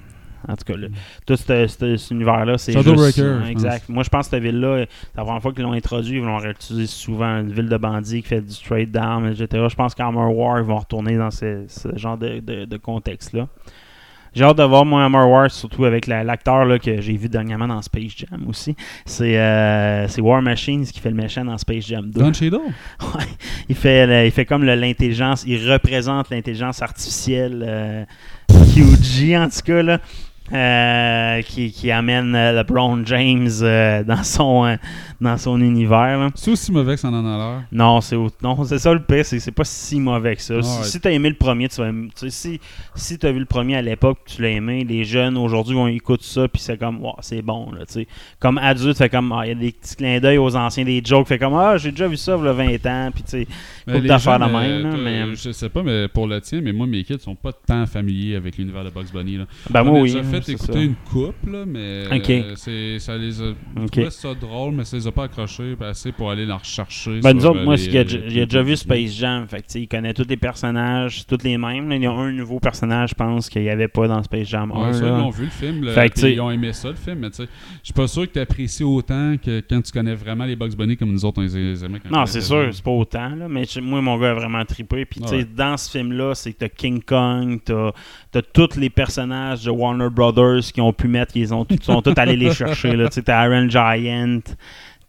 En 0.48 0.56
tout 0.56 0.64
cas, 0.66 0.76
le- 0.76 0.89
tout 1.26 1.36
ce- 1.36 1.68
ce- 1.68 1.98
cet 1.98 2.12
univers-là, 2.12 2.58
c'est 2.58 2.74
juste... 2.95 2.95
pense. 3.39 3.50
exact. 3.50 3.89
Moi, 3.89 4.04
je 4.04 4.10
pense 4.10 4.28
que 4.28 4.32
cette 4.36 4.43
ville-là, 4.43 4.86
c'est 4.86 5.18
la 5.18 5.24
première 5.24 5.41
fois 5.41 5.52
qu'ils 5.54 5.64
l'ont 5.64 5.74
introduit, 5.74 6.18
ils 6.18 6.24
vont 6.24 6.38
réutiliser 6.38 6.88
souvent 6.88 7.39
une 7.41 7.52
ville 7.52 7.70
de 7.70 7.78
bandits 7.78 8.22
qui 8.22 8.28
fait 8.30 8.41
du 8.41 8.54
straight 8.54 8.91
down, 8.91 9.28
etc. 9.30 9.66
Je 9.70 9.76
pense 9.76 9.93
qu'Armor 9.93 10.36
War, 10.36 10.60
ils 10.60 10.64
vont 10.66 10.78
retourner 10.78 11.18
dans 11.18 11.32
ce, 11.32 11.66
ce 11.68 11.89
genre 11.98 12.18
de, 12.18 12.39
de- 12.39 12.66
de 12.66 12.78
contexte-là. 12.78 13.48
J'ai 14.36 14.43
hâte 14.43 14.58
de 14.58 14.64
voir 14.64 14.86
moi 14.86 15.02
Armor 15.04 15.28
War, 15.32 15.50
surtout 15.50 15.86
avec 15.86 16.06
la- 16.06 16.24
l'acteur 16.24 16.64
là, 16.66 16.78
que 16.78 17.02
j'ai 17.02 17.18
vu 17.18 17.28
dernièrement 17.28 17.68
dans 17.68 17.82
Space 17.82 18.12
Jam 18.18 18.45
aussi. 18.48 18.76
C'est 19.06 19.36
euh, 19.39 20.08
c'est 20.10 20.22
War 20.22 20.43
Machines 20.43 20.86
qui 20.86 21.00
fait 21.00 21.10
le 21.10 21.16
méchant 21.16 21.43
dans 21.43 21.58
Space 21.58 21.88
Jam 21.88 22.12
2. 22.12 22.20
Don 22.22 22.32
Cheadle? 22.34 22.58
Ouais. 23.16 23.24
Il 23.68 23.76
fait, 23.76 24.06
le- 24.06 24.26
il 24.28 24.32
fait 24.32 24.45
comme 24.45 24.64
l'intelligence, 24.64 25.43
il 25.48 25.72
représente 25.72 26.30
l'intelligence 26.30 26.84
artificielle 26.84 27.64
euh, 27.68 28.06
QG 28.50 29.36
en 29.38 29.50
tout 29.50 29.62
cas 29.66 29.82
là, 29.82 30.00
euh, 30.54 31.41
qui, 31.41 31.72
qui 31.72 31.91
amène 31.91 32.34
euh, 32.36 32.52
LeBron 32.54 33.06
James 33.06 33.50
euh, 33.62 34.04
dans 34.04 34.24
son 34.24 34.78
dans 35.20 35.38
son 35.38 35.60
univers. 35.62 36.18
là. 36.20 36.30
C'est 36.36 36.52
aussi 36.52 36.72
mauvais 36.72 36.93
que 36.95 37.00
ça 37.00 37.10
en 37.10 37.26
a 37.26 37.38
l'air. 37.38 37.64
Non, 37.72 38.02
c'est 38.02 38.16
au- 38.16 38.30
non, 38.43 38.64
c'est 38.66 38.78
ça 38.80 38.93
le 38.93 39.02
pire, 39.02 39.26
c'est 39.26 39.52
pas 39.52 39.64
si 39.64 40.00
mauvais 40.00 40.36
que 40.36 40.41
ça. 40.41 40.56
Ah 40.60 40.62
si 40.62 40.78
ouais. 40.80 40.86
si 40.86 41.00
t'as 41.00 41.12
aimé 41.12 41.30
le 41.30 41.36
premier, 41.36 41.68
tu 41.70 41.82
vas 41.82 41.89
aimer- 41.89 42.10
tu 42.18 42.30
sais, 42.30 42.30
si 42.30 42.60
si 42.95 43.18
t'as 43.18 43.32
vu 43.32 43.39
le 43.39 43.45
premier 43.45 43.76
à 43.78 43.82
l'époque, 43.82 44.20
tu 44.26 44.41
l'as 44.41 44.50
aimé, 44.50 44.86
les 44.88 45.04
jeunes 45.04 45.38
aujourd'hui 45.38 45.76
vont 45.76 45.88
écouter 45.88 46.24
ça 46.26 46.48
puis 46.48 46.62
c'est 46.62 46.78
comme 46.78 47.02
wow, 47.04 47.16
c'est 47.22 47.41
bon 47.41 47.72
là, 47.72 47.86
tu 47.86 47.93
sais. 47.93 48.08
Comme 48.39 48.58
adulte, 48.58 48.98
fait 48.98 49.10
comme 49.10 49.32
ah, 49.32 49.41
il 49.45 49.50
y 49.50 49.52
a 49.52 49.56
des 49.56 49.72
petits 49.72 49.95
clins 49.95 50.20
d'œil 50.20 50.38
aux 50.38 50.56
anciens 50.56 50.86
des 50.86 51.02
jokes, 51.04 51.28
fait 51.28 51.39
comme 51.39 51.56
ah, 51.56 51.78
j'ai 51.78 51.91
déjà 51.91 52.08
vu 52.08 52.18
ça 52.18 52.38
il 52.39 52.45
y 52.45 52.48
a 52.48 52.54
20 52.54 52.86
ans 52.86 53.10
puis 53.14 53.24
tu 53.24 53.30
sais 53.32 53.48
les 53.88 54.02
d'affaires 54.02 54.39
jeunes, 54.39 54.52
même 54.52 54.84
là, 54.91 54.98
mais 54.98 55.36
Je 55.36 55.52
sais 55.52 55.70
pas, 55.70 55.82
mais 55.84 56.08
pour 56.08 56.28
le 56.28 56.39
tien, 56.41 56.62
mais 56.62 56.74
moi, 56.74 56.86
mes 56.88 57.04
kids 57.04 57.20
sont 57.20 57.36
pas 57.36 57.52
tant 57.54 57.86
familiers 57.86 58.36
avec 58.36 58.58
l'univers 58.58 58.84
de 58.84 58.89
Bugs 58.89 59.06
Bunny. 59.14 59.38
Là. 59.38 59.45
ben 59.70 59.84
moi 59.84 60.00
oui, 60.02 60.12
fait 60.38 60.46
c'est 60.46 60.52
écouter 60.54 60.74
ça. 60.74 60.80
une 60.82 60.96
coupe, 61.10 61.46
là, 61.52 61.66
mais 61.66 61.80
euh, 62.12 62.54
c'est, 62.56 63.00
ça 63.00 63.18
les 63.18 63.42
a. 63.42 63.46
Je 63.76 63.82
Ok. 63.84 63.92
trouvais 63.92 64.10
ça 64.10 64.34
drôle, 64.34 64.74
mais 64.74 64.86
ça 64.86 64.98
les 64.98 65.08
a 65.08 65.12
pas 65.12 65.24
accrochés 65.26 65.76
assez 65.82 66.12
pour 66.12 66.32
aller 66.32 66.46
la 66.46 66.58
rechercher. 66.58 67.20
Ben, 67.22 67.34
nous 67.34 67.42
sur, 67.42 67.52
autres, 67.52 67.60
euh, 67.62 67.66
moi, 67.66 67.76
il 67.76 67.98
a 67.98 68.04
déjà 68.46 68.62
vu 68.62 68.76
Space 68.76 69.12
Jam. 69.16 69.48
Fait 69.48 69.62
que, 69.62 69.68
tu 69.68 69.80
il 69.80 69.88
connaît 69.88 70.14
tous 70.14 70.26
les 70.28 70.38
personnages, 70.38 71.26
tous 71.26 71.38
les 71.44 71.58
mêmes. 71.58 71.90
là. 71.90 71.96
Il 71.96 72.04
y 72.04 72.06
a 72.08 72.12
un 72.12 72.32
nouveau 72.32 72.60
personnage, 72.60 73.10
je 73.12 73.16
pense, 73.16 73.50
qu'il 73.50 73.62
n'y 73.64 73.70
avait 73.70 73.88
pas 73.88 74.08
dans 74.08 74.22
Space 74.24 74.48
Jam 74.48 74.72
1. 74.72 74.76
Ouais, 74.88 74.94
ça, 74.94 75.00
ils 75.00 75.06
là. 75.12 75.18
l'ont 75.18 75.30
vu 75.30 75.46
le 75.46 75.50
film. 75.52 75.84
là, 75.84 75.94
Fait 75.94 76.10
que, 76.10 76.20
tu 76.20 76.32
ils 76.32 76.42
ont 76.42 76.52
aimé 76.52 76.74
ça 76.74 76.90
le 76.90 76.96
film, 76.96 77.20
mais 77.20 77.30
tu 77.30 77.38
sais, 77.38 77.50
je 77.82 77.86
suis 77.86 77.94
pas 77.94 78.08
sûr 78.08 78.24
que 78.28 78.34
tu 78.34 78.40
apprécies 78.40 78.84
autant 78.84 79.36
que 79.38 79.62
quand 79.70 79.82
tu 79.82 79.92
connais 79.92 80.16
vraiment 80.16 80.46
les 80.46 80.56
Bugs 80.56 80.76
Bunny 80.78 80.98
comme 80.98 81.12
nous 81.12 81.26
autres 81.26 81.40
on 81.40 81.44
les 81.44 81.84
aimait 81.84 82.00
quand 82.00 82.10
Non, 82.10 82.26
c'est 82.26 82.42
sûr, 82.42 82.68
c'est 82.72 82.84
pas 82.84 82.92
autant. 82.92 83.30
Là, 83.36 83.48
mais 83.48 83.64
moi, 83.82 84.02
mon 84.02 84.18
gars 84.18 84.32
a 84.32 84.34
vraiment 84.34 84.64
trippé. 84.66 85.06
Puis, 85.06 85.22
tu 85.22 85.28
Ouais. 85.36 85.46
dans 85.46 85.78
ce 85.78 85.90
film-là, 85.92 86.34
c'est 86.36 86.54
que 86.54 86.60
t'as 86.60 86.70
King 86.70 87.02
Kong, 87.04 87.60
t'as 87.66 87.92
as 88.36 88.42
tous 88.54 88.76
les 88.78 88.90
personnages 88.90 89.64
de 89.66 89.72
Warner 89.72 90.10
Brothers 90.34 90.71
qui 90.73 90.82
ont 90.82 90.93
pu 90.93 91.07
mettre, 91.07 91.36
ils 91.36 91.53
ont, 91.53 91.65
ils 91.69 91.82
sont 91.84 92.01
tous 92.01 92.13
allés 92.17 92.36
les 92.36 92.53
chercher. 92.53 92.95
là. 92.95 93.07
Tu 93.07 93.15
sais, 93.15 93.21
T'as 93.23 93.45
Iron 93.47 93.69
Giant, 93.69 94.39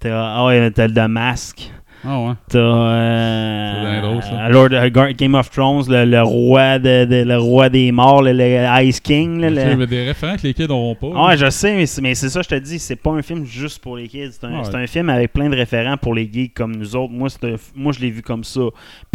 t'as 0.01 0.35
ah 0.37 0.45
ouais, 0.47 0.71
t'as 0.71 0.87
le 0.89 1.09
Mask. 1.09 1.71
Ah 2.05 2.21
ouais. 2.21 2.33
T'as 2.49 2.59
euh, 2.59 4.01
drôle, 4.03 4.23
ça. 4.23 4.49
Lord 4.49 4.69
euh, 4.73 5.13
Game 5.17 5.35
of 5.35 5.51
Thrones, 5.51 5.83
le, 5.89 6.05
le 6.05 6.23
roi 6.23 6.79
de, 6.79 7.05
de- 7.05 7.25
le 7.25 7.39
roi 7.39 7.69
des 7.69 7.91
morts, 7.91 8.23
le, 8.23 8.33
le 8.33 8.85
Ice 8.85 9.01
King. 9.01 9.41
là, 9.41 9.51
le- 9.75 9.87
des 9.87 10.05
référents 10.07 10.37
que 10.37 10.43
les 10.47 10.55
kids 10.55 10.69
n'auront 10.69 10.95
pas. 10.95 11.09
ah 11.17 11.27
Ouais, 11.27 11.37
je 11.37 11.51
sais, 11.51 11.75
mais 11.75 11.87
c'est, 11.87 12.01
mais 12.01 12.15
c'est 12.15 12.29
ça, 12.29 12.43
je 12.43 12.49
te 12.49 12.55
dis, 12.55 12.79
c'est 12.79 12.95
pas 12.97 13.11
un 13.11 13.23
film 13.23 13.45
juste 13.45 13.83
pour 13.83 13.97
les 13.97 14.07
kids. 14.07 14.31
C'est 14.33 14.45
un, 14.47 14.59
Ouais. 14.59 14.65
c'est 14.65 14.77
un 14.77 14.87
film 14.87 15.11
avec 15.11 15.33
plein 15.33 15.49
de 15.51 15.57
référents 15.57 15.97
pour 15.97 16.15
les 16.15 16.31
geeks 16.33 16.55
comme 16.55 16.77
nous 16.77 16.95
autres. 16.95 17.13
Moi, 17.13 17.29
c'est 17.31 17.45
un 17.45 17.55
f- 17.57 17.73
moi 17.75 17.93
je 17.93 17.99
l'ai 18.01 18.11
vu 18.11 18.23
comme 18.23 18.45
ça. 18.45 18.61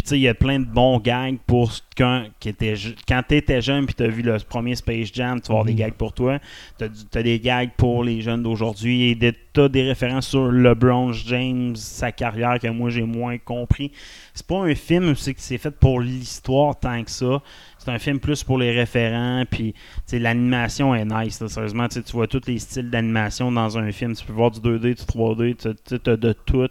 Puis 0.04 0.10
tu 0.10 0.10
sais, 0.10 0.20
il 0.20 0.24
y 0.24 0.28
a 0.28 0.34
plein 0.34 0.60
de 0.60 0.66
bons 0.66 1.00
gags 1.00 1.38
pour 1.48 1.72
ce 1.72 1.82
qu'un- 1.96 2.26
qui 2.38 2.50
était 2.50 2.76
je- 2.76 2.90
quand 3.08 3.22
t'étais 3.26 3.62
jeune 3.62 3.86
puis 3.86 3.96
t'as 3.96 4.10
vu 4.10 4.22
le 4.22 4.36
premier 4.50 4.76
Space 4.76 5.12
Jam, 5.14 5.40
tu 5.40 5.48
vas 5.48 5.54
avoir 5.54 5.64
des 5.66 5.72
Mhm. 5.72 5.78
gags 5.80 5.94
pour 5.94 6.12
toi. 6.12 6.40
T'as, 6.78 6.90
du- 6.90 7.06
t'as 7.10 7.24
des 7.24 7.40
gags 7.40 7.70
pour 7.78 8.04
les 8.04 8.20
jeunes 8.22 8.44
d'aujourd'hui 8.44 9.04
et 9.12 9.16
des- 9.16 9.32
t'as 9.54 9.70
des 9.70 9.84
références 9.84 10.28
sur 10.28 10.52
LeBron 10.52 11.14
James, 11.14 11.74
sa 11.78 12.12
carrière 12.12 12.60
que 12.60 12.68
moi 12.68 12.90
j'ai 12.90 13.04
moins 13.04 13.38
compris. 13.38 13.94
C'est 14.34 14.46
pas 14.46 14.58
un 14.64 14.76
film 14.76 15.16
c'est 15.16 15.34
que 15.34 15.40
c'est 15.40 15.58
fait 15.58 15.72
pour 15.72 16.02
l'histoire 16.02 16.78
tant 16.78 17.02
que 17.02 17.10
ça. 17.12 17.42
C'est 17.78 17.90
un 17.92 18.00
film 18.00 18.20
plus 18.20 18.44
pour 18.44 18.58
les 18.58 18.72
référents, 18.72 19.44
puis 19.50 19.74
tu 20.06 20.20
l'animation 20.20 20.94
est 20.94 21.06
nice. 21.06 21.40
là. 21.40 21.48
sérieusement, 21.48 21.88
tu 21.88 22.04
tu 22.04 22.12
vois 22.12 22.28
tous 22.28 22.42
les 22.48 22.60
styles 22.60 22.90
d'animation 22.90 23.54
dans 23.54 23.78
un 23.78 23.90
film. 23.94 24.14
Tu 24.16 24.26
peux 24.26 24.34
voir 24.34 24.52
du 24.52 24.60
2D, 24.60 24.96
du 24.96 25.06
3D, 25.06 25.56
tu 25.56 25.70
as 26.10 26.18
de 26.18 26.34
tout. 26.46 26.68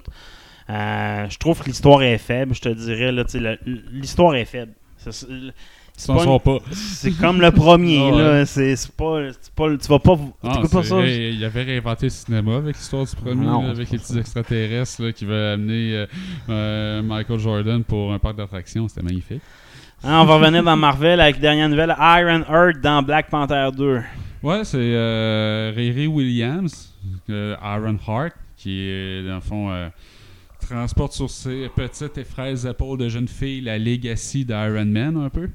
Euh, 0.70 1.26
je 1.28 1.38
trouve 1.38 1.60
que 1.60 1.66
l'histoire 1.66 2.02
est 2.02 2.18
faible, 2.18 2.54
je 2.54 2.60
te 2.60 2.68
dirais. 2.68 3.12
L'histoire 3.92 4.34
est 4.36 4.44
faible. 4.44 4.72
C'est- 4.96 5.26
s'en 5.96 6.16
pas 6.16 6.24
sont 6.24 6.32
une- 6.38 6.40
pas. 6.40 6.58
C'est 6.72 7.10
comme 7.12 7.40
le 7.40 7.50
premier. 7.50 7.98
Ah 8.12 8.16
ouais. 8.16 8.22
là. 8.38 8.46
C'est 8.46 8.76
pas. 8.96 9.18
Tu 9.56 9.88
vas 9.88 9.98
pas. 9.98 10.18
Ah, 10.42 10.62
pas 10.70 10.82
ça? 10.82 11.00
il 11.04 11.44
avait 11.44 11.62
réinventé 11.64 12.06
le 12.06 12.10
cinéma 12.10 12.56
avec 12.56 12.76
l'histoire 12.76 13.04
du 13.04 13.14
premier, 13.16 13.44
Non, 13.44 13.60
là, 13.62 13.68
c'est 13.74 13.80
avec 13.80 13.90
les 13.90 13.98
ça. 13.98 14.04
petits 14.04 14.18
extraterrestres 14.20 15.02
là, 15.02 15.12
qui 15.12 15.24
veulent 15.26 15.54
amener 15.54 15.94
euh, 15.94 16.06
euh, 16.48 17.02
Michael 17.02 17.38
Jordan 17.38 17.84
pour 17.84 18.12
un 18.12 18.18
parc 18.18 18.36
d'attractions. 18.36 18.88
C'était 18.88 19.02
magnifique. 19.02 19.42
Hein, 20.04 20.20
on 20.20 20.24
va 20.24 20.34
revenir 20.36 20.62
dans 20.64 20.76
Marvel 20.76 21.20
avec 21.20 21.38
dernière 21.38 21.68
nouvelle 21.68 21.94
Iron 21.98 22.42
Heart 22.48 22.80
dans 22.80 23.02
Black 23.02 23.28
Panther 23.30 23.68
2. 23.76 24.00
Ouais, 24.42 24.64
c'est 24.64 24.78
euh, 24.80 25.72
Riri 25.76 26.06
Williams, 26.08 26.92
Iron 27.28 27.98
Heart, 28.08 28.32
qui 28.56 28.80
est, 28.88 29.22
dans 29.28 29.36
le 29.36 29.40
fond, 29.40 29.70
transporte 30.72 31.12
sur 31.12 31.28
ses 31.28 31.68
petites 31.74 32.16
et 32.16 32.24
fraises 32.24 32.64
épaules 32.66 32.98
de 32.98 33.08
jeune 33.08 33.28
fille 33.28 33.60
la 33.60 33.78
legacy 33.78 34.44
d'Iron 34.44 34.86
Man, 34.86 35.16
un 35.16 35.28
peu. 35.28 35.48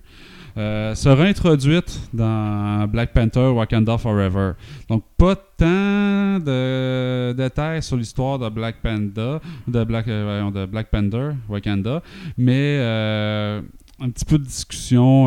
Euh, 0.57 0.95
sera 0.95 1.24
introduite 1.24 1.99
dans 2.13 2.88
Black 2.88 3.13
Panther 3.13 3.47
Wakanda 3.47 3.97
Forever. 3.97 4.53
Donc, 4.89 5.03
pas 5.18 5.36
tant 5.36 6.39
de 6.39 7.34
détails 7.34 7.84
sur 7.84 7.97
l'histoire 7.97 8.39
de 8.39 8.49
Black 8.49 8.78
Panda, 8.82 9.39
de 9.68 9.84
Black, 9.84 10.07
euh, 10.07 10.49
de 10.49 10.65
Black 10.65 10.89
Panther 10.89 11.32
Wakanda, 11.47 12.01
mais 12.38 12.78
euh, 12.80 13.61
un 13.99 14.09
petit 14.09 14.26
peu 14.26 14.39
de 14.39 14.45
discussion 14.45 15.26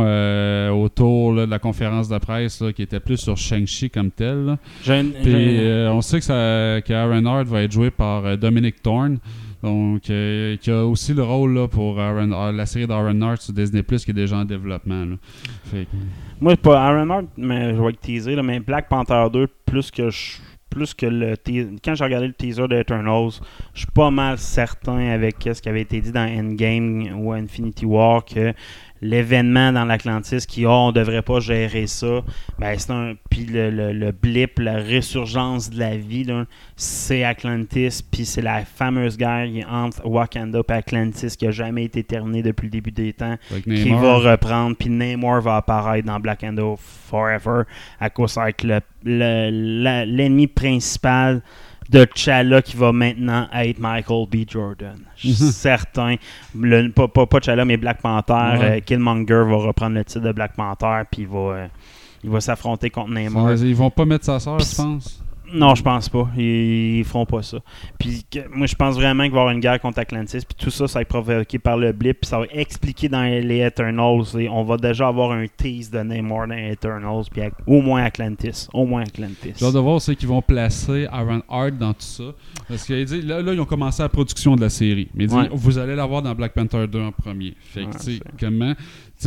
autour 0.73 1.33
là, 1.33 1.47
de 1.47 1.51
la 1.51 1.59
conférence 1.61 2.09
de 2.09 2.19
presse 2.19 2.61
là, 2.61 2.73
qui 2.73 2.83
était 2.83 3.01
plus 3.01 3.19
sur 3.19 3.37
Shang-Chi 3.37 3.91
comme 3.91 4.11
tel. 4.11 4.57
Puis 4.85 5.59
on 5.89 6.01
sait 6.01 6.19
que, 6.19 6.25
ça, 6.25 6.81
que 6.81 6.93
Aaron 6.93 7.27
Hart 7.27 7.47
va 7.47 7.63
être 7.63 7.73
joué 7.73 7.91
par 7.91 8.37
Dominic 8.37 8.83
Thorne. 8.83 9.19
Donc, 9.63 10.09
euh, 10.09 10.57
qui 10.57 10.71
a 10.71 10.85
aussi 10.87 11.13
le 11.13 11.23
rôle 11.23 11.55
là, 11.55 11.69
pour 11.69 12.01
Aaron- 12.01 12.33
euh, 12.33 12.53
la 12.53 12.65
série 12.67 12.87
d'Aaron 12.87 13.21
Hart 13.21 13.43
sur 13.43 13.53
Disney 13.53 13.83
Plus 13.83 14.05
qui 14.05 14.11
est 14.11 14.15
déjà 14.15 14.37
en 14.37 14.45
développement. 14.45 15.05
là. 15.05 15.17
Fait 15.65 15.85
que- 15.85 15.97
Moi, 16.41 16.57
pas 16.57 16.91
Iron 16.93 17.11
Heart, 17.11 17.27
mais 17.37 17.75
je 17.75 17.81
vais 17.83 17.89
être 17.91 18.01
teaser, 18.01 18.35
là, 18.37 18.43
mais 18.43 18.61
Black 18.61 18.89
Panther 18.89 19.27
2, 19.33 19.47
plus 19.67 19.91
que 19.91 20.09
je- 20.11 20.39
plus 20.71 20.95
que 20.95 21.05
le 21.07 21.35
quand 21.85 21.95
j'ai 21.97 22.05
regardé 22.05 22.29
le 22.29 22.33
teaser 22.33 22.69
d'Eternals, 22.69 23.41
je 23.75 23.81
suis 23.81 23.89
pas 23.93 24.11
mal 24.13 24.39
certain 24.39 24.99
avec 25.11 25.37
ce 25.53 25.61
qui 25.61 25.69
avait 25.69 25.81
été 25.83 26.01
dit 26.01 26.13
dans 26.13 26.21
Endgame 26.27 27.09
ou 27.19 27.33
Infinity 27.33 27.85
War 27.85 28.25
que 28.25 28.55
l'événement 29.03 29.73
dans 29.73 29.85
l'Atlantis 29.85 30.47
qui 30.47 30.67
oh, 30.67 30.71
on 30.71 30.93
devrait 30.93 31.23
pas 31.23 31.41
gérer 31.41 31.87
ça 31.87 32.23
ben 32.59 32.75
c'est 32.79 32.91
un 32.93 33.15
puis 33.31 33.47
le, 33.47 33.71
le- 33.71 33.93
le 33.93 34.13
blip 34.13 34.59
la 34.59 34.77
résurgence 34.77 35.71
de 35.71 35.79
la 35.79 35.97
vie 35.97 36.27
c'est 36.77 37.25
Atlantis 37.25 38.03
puis 38.11 38.25
c'est 38.25 38.43
la 38.43 38.65
fameuse 38.65 39.17
guerre 39.17 39.49
entre 39.71 40.05
Wakanda 40.07 40.61
et 40.69 40.73
Atlantis 40.73 41.37
qui 41.39 41.47
a 41.47 41.51
jamais 41.51 41.85
été 41.85 42.03
terminée 42.03 42.43
depuis 42.43 42.67
le 42.67 42.71
début 42.71 42.91
des 42.93 43.13
temps 43.13 43.37
Avec 43.51 43.65
qui 43.65 43.91
Namor. 43.91 44.21
va 44.21 44.33
reprendre, 44.33 44.77
puis 44.77 44.91
Namor 44.91 45.41
va 45.41 45.57
apparaître 45.57 46.07
dans 46.07 46.21
Black 46.21 46.43
Widow 46.43 46.77
Forever 46.79 47.63
à 47.99 48.11
cause 48.11 48.39
le- 48.65 48.81
la- 49.05 50.05
l'ennemi 50.05 50.47
principal 50.47 51.43
de 51.91 52.05
T'Challa 52.05 52.63
qui 52.63 52.77
va 52.77 52.93
maintenant 52.93 53.49
être 53.53 53.79
Michael 53.79 54.27
B. 54.31 54.49
Jordan. 54.49 54.99
Je 55.17 55.33
suis 55.33 55.35
certain. 55.53 56.17
Le, 56.57 56.89
pas, 56.91 57.09
pas, 57.09 57.27
pas 57.27 57.65
mais 57.65 57.77
Black 57.77 58.01
Panther. 58.01 58.33
Ouais. 58.33 58.77
euh, 58.77 58.81
Killmonger 58.81 59.45
va 59.49 59.57
reprendre 59.57 59.97
le 59.97 60.05
titre 60.05 60.21
de 60.25 60.33
Black 60.33 60.55
Panther, 60.55 61.03
puis 61.11 61.23
il 61.23 61.29
va, 61.29 61.39
euh, 61.39 61.67
il 62.23 62.31
va 62.31 62.41
s'affronter 62.41 62.91
contre 62.91 63.11
Namor. 63.11 63.53
Ils 63.53 63.75
vont 63.75 63.91
pas 63.91 64.05
mettre 64.05 64.25
sa 64.25 64.39
sœur, 64.39 64.57
Puis 64.59 64.67
tu 64.67 64.77
penses 64.77 65.23
Non, 65.53 65.75
je 65.75 65.83
pense 65.83 66.09
pas. 66.09 66.29
Ils, 66.37 66.99
ils 66.99 67.05
feront 67.05 67.27
pas 67.27 67.43
ça. 67.43 67.59
Puis 67.99 68.25
que- 68.31 68.49
moi, 68.55 68.67
je 68.67 68.75
pense 68.75 68.95
vraiment 68.95 69.25
qu'il 69.25 69.33
va 69.33 69.39
y 69.39 69.41
avoir 69.41 69.55
une 69.55 69.61
guerre 69.61 69.81
contre 69.81 69.99
Atlantis. 69.99 70.39
Puis 70.47 70.57
tout 70.59 70.71
ça, 70.71 70.87
ça 70.89 70.99
va 70.99 71.03
être 71.03 71.09
provoqué 71.09 71.59
par 71.59 71.77
le 71.77 71.93
blip. 71.93 72.21
Puis 72.21 72.29
ça 72.29 72.39
va 72.39 72.45
être 72.45 72.57
expliqué 72.57 73.09
dans 73.09 73.23
les 73.23 73.59
Eternals. 73.61 74.25
Et 74.39 74.49
on 74.49 74.63
va 74.65 74.77
déjà 74.77 75.09
avoir 75.09 75.33
un 75.33 75.47
tease 75.57 75.91
de 75.91 76.01
Namor 76.01 76.47
dans 76.49 76.55
les 76.55 76.73
Eternals. 76.73 77.25
Puis 77.31 77.43
au 77.67 77.81
moins 77.83 78.05
Atlantis. 78.05 78.69
Au 78.73 78.85
moins 78.87 79.03
Atlantis. 79.03 79.55
J'ai 79.57 79.65
hâte 79.67 79.75
de 79.75 79.79
voir 79.79 80.01
c'est 80.01 80.17
qu'ils 80.17 80.29
vont 80.29 80.43
placer 80.43 81.07
Aaron 81.11 81.43
Hart 81.49 81.77
dans 81.79 81.93
tout 81.93 82.01
ça. 82.03 82.25
Parce 82.69 82.85
que 82.85 83.03
dit, 83.05 83.23
là, 83.23 83.43
là, 83.43 83.53
ils 83.53 83.61
ont 83.61 83.65
commencé 83.65 84.03
la 84.03 84.09
production 84.09 84.57
de 84.57 84.61
la 84.61 84.71
série. 84.71 85.09
Mais 85.15 85.25
il 85.25 85.29
dit, 85.29 85.35
Ouais. 85.35 85.49
vous 85.53 85.79
allez 85.79 85.95
l'avoir 85.97 86.23
dans 86.23 86.35
Black 86.35 86.53
Panther 86.53 86.87
2 86.87 87.01
en 87.01 87.13
premier. 87.13 87.55
Fait 87.61 87.83
que, 87.85 87.89
Ouais, 88.11 88.21
comment. 88.39 88.75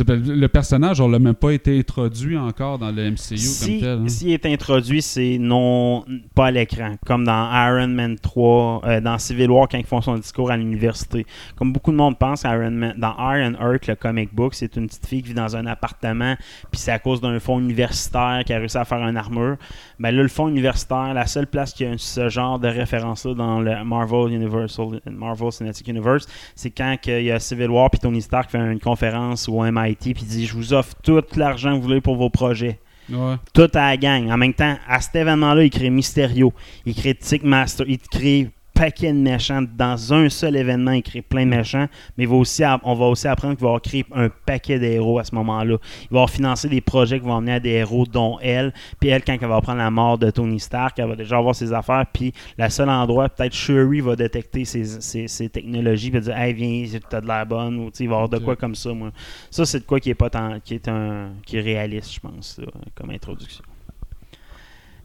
Ben, 0.02 0.20
le 0.26 0.48
personnage, 0.48 1.00
on 1.00 1.06
l'a 1.08 1.20
même 1.20 1.34
pas 1.36 1.52
été 1.52 1.78
introduit 1.78 2.36
encore 2.36 2.80
dans 2.80 2.90
le 2.90 3.12
MCU 3.12 3.36
Si, 3.36 3.78
comme 3.78 3.80
tel. 3.80 3.98
hein. 4.00 4.08
s'il 4.08 4.30
est 4.32 4.44
introduit, 4.46 5.02
c'est 5.02 5.36
non 5.38 6.04
pas 6.34 6.46
à 6.46 6.50
l'écran. 6.50 6.96
Comme 7.06 7.24
dans 7.24 7.48
Iron 7.52 7.86
Man 7.88 8.16
3, 8.20 8.80
euh, 8.84 9.00
dans 9.00 9.18
Civil 9.18 9.50
War, 9.50 9.68
quand 9.68 9.78
ils 9.78 9.84
font 9.84 10.00
son 10.00 10.16
discours 10.16 10.50
à 10.50 10.56
l'université. 10.56 11.26
Comme 11.54 11.72
beaucoup 11.72 11.92
de 11.92 11.96
monde 11.96 12.18
pense, 12.18 12.42
Iron 12.42 12.72
Man, 12.72 12.94
dans 12.98 13.14
Iron 13.18 13.54
Heart, 13.60 13.86
le 13.86 13.94
comic 13.94 14.34
book, 14.34 14.54
c'est 14.54 14.74
une 14.76 14.88
petite 14.88 15.06
fille 15.06 15.22
qui 15.22 15.28
vit 15.28 15.34
dans 15.34 15.54
un 15.54 15.66
appartement, 15.66 16.34
puis 16.72 16.80
c'est 16.80 16.90
à 16.90 16.98
cause 16.98 17.20
d'un 17.20 17.38
fonds 17.38 17.60
universitaire 17.60 18.42
qui 18.44 18.52
a 18.52 18.58
réussi 18.58 18.78
à 18.78 18.84
faire 18.84 18.98
une 19.06 19.16
armure. 19.16 19.56
Ben 20.00 20.10
là, 20.10 20.22
le 20.22 20.28
fonds 20.28 20.48
universitaire, 20.48 21.14
la 21.14 21.26
seule 21.26 21.46
place 21.46 21.72
qui 21.72 21.84
a 21.84 21.96
ce 21.96 22.28
genre 22.28 22.58
de 22.58 22.66
référence-là 22.66 23.34
dans 23.34 23.60
le 23.60 23.84
Marvel 23.84 24.32
Universal, 24.32 25.00
Marvel 25.08 25.52
Cinematic 25.52 25.86
Universe, 25.86 26.26
c'est 26.56 26.70
quand 26.70 26.96
il 27.06 27.22
y 27.22 27.30
a 27.30 27.38
Civil 27.38 27.68
War, 27.68 27.90
puis 27.90 28.00
Tony 28.00 28.22
Stark 28.22 28.50
fait 28.50 28.58
une 28.58 28.80
conférence 28.80 29.48
au 29.48 29.62
MIT, 29.84 29.96
puis 30.14 30.22
il 30.22 30.26
dit 30.26 30.46
Je 30.46 30.54
vous 30.54 30.72
offre 30.72 30.94
tout 31.02 31.22
l'argent 31.36 31.70
que 31.70 31.76
vous 31.76 31.82
voulez 31.82 32.00
pour 32.00 32.16
vos 32.16 32.30
projets 32.30 32.78
Ouais. 33.10 33.34
tout 33.52 33.68
à 33.74 33.90
la 33.90 33.96
gang. 33.98 34.30
En 34.30 34.38
même 34.38 34.54
temps, 34.54 34.78
à 34.88 34.98
cet 35.02 35.14
événement-là, 35.16 35.62
il 35.64 35.70
crée 35.70 35.90
Mysterio, 35.90 36.54
il 36.86 36.94
crée 36.94 37.14
Tickmaster, 37.14 37.84
il 37.86 37.98
crée 37.98 38.48
paquet 38.74 39.12
de 39.12 39.18
méchants. 39.18 39.62
Dans 39.76 40.12
un 40.12 40.28
seul 40.28 40.56
événement, 40.56 40.90
il 40.90 41.02
crée 41.02 41.22
plein 41.22 41.44
de 41.46 41.50
méchants, 41.50 41.86
mais 42.18 42.24
il 42.24 42.28
va 42.28 42.34
aussi, 42.36 42.62
app- 42.64 42.80
on 42.84 42.94
va 42.94 43.06
aussi 43.06 43.28
apprendre 43.28 43.56
qu'il 43.56 43.66
va 43.66 43.78
créé 43.80 44.04
un 44.12 44.28
paquet 44.28 44.78
d'héros 44.78 45.18
à 45.18 45.24
ce 45.24 45.34
moment-là. 45.36 45.76
Il 46.10 46.14
va 46.14 46.26
financé 46.26 46.68
des 46.68 46.80
projets 46.80 47.20
qui 47.20 47.26
vont 47.26 47.36
amener 47.36 47.52
à 47.54 47.60
des 47.60 47.70
héros, 47.70 48.04
dont 48.04 48.38
elle. 48.42 48.72
Puis 49.00 49.08
elle, 49.10 49.22
quand 49.24 49.36
elle 49.40 49.48
va 49.48 49.56
apprendre 49.56 49.78
la 49.78 49.90
mort 49.90 50.18
de 50.18 50.30
Tony 50.30 50.58
Stark, 50.60 50.98
elle 50.98 51.08
va 51.08 51.16
déjà 51.16 51.38
avoir 51.38 51.54
ses 51.54 51.72
affaires. 51.72 52.04
Puis 52.12 52.32
la 52.58 52.68
seule 52.68 52.90
endroit, 52.90 53.28
peut-être 53.28 53.54
Shuri 53.54 54.00
va 54.00 54.16
détecter 54.16 54.64
ses, 54.64 54.84
ses- 54.84 55.28
ses 55.28 55.48
technologies, 55.48 56.10
puis 56.10 56.20
dire 56.20 56.36
Hey, 56.36 56.52
viens, 56.52 56.84
t'as 57.08 57.20
de 57.20 57.26
l'air 57.26 57.46
bonne, 57.46 57.78
ou 57.78 57.90
tu 57.90 57.98
sais, 57.98 58.04
il 58.04 58.08
va 58.08 58.14
y 58.14 58.16
avoir 58.16 58.28
de 58.28 58.38
quoi 58.44 58.56
comme 58.56 58.74
ça, 58.74 58.92
moi. 58.92 59.10
Ça, 59.50 59.64
c'est 59.64 59.80
de 59.80 59.84
quoi 59.84 60.00
qui 60.00 60.10
est, 60.10 60.14
pas 60.14 60.30
tant- 60.30 60.58
qui 60.64 60.74
est, 60.74 60.88
un, 60.88 61.30
qui 61.46 61.56
est 61.58 61.60
réaliste, 61.60 62.14
je 62.14 62.20
pense, 62.20 62.58
là, 62.58 62.66
comme 62.94 63.10
introduction. 63.10 63.62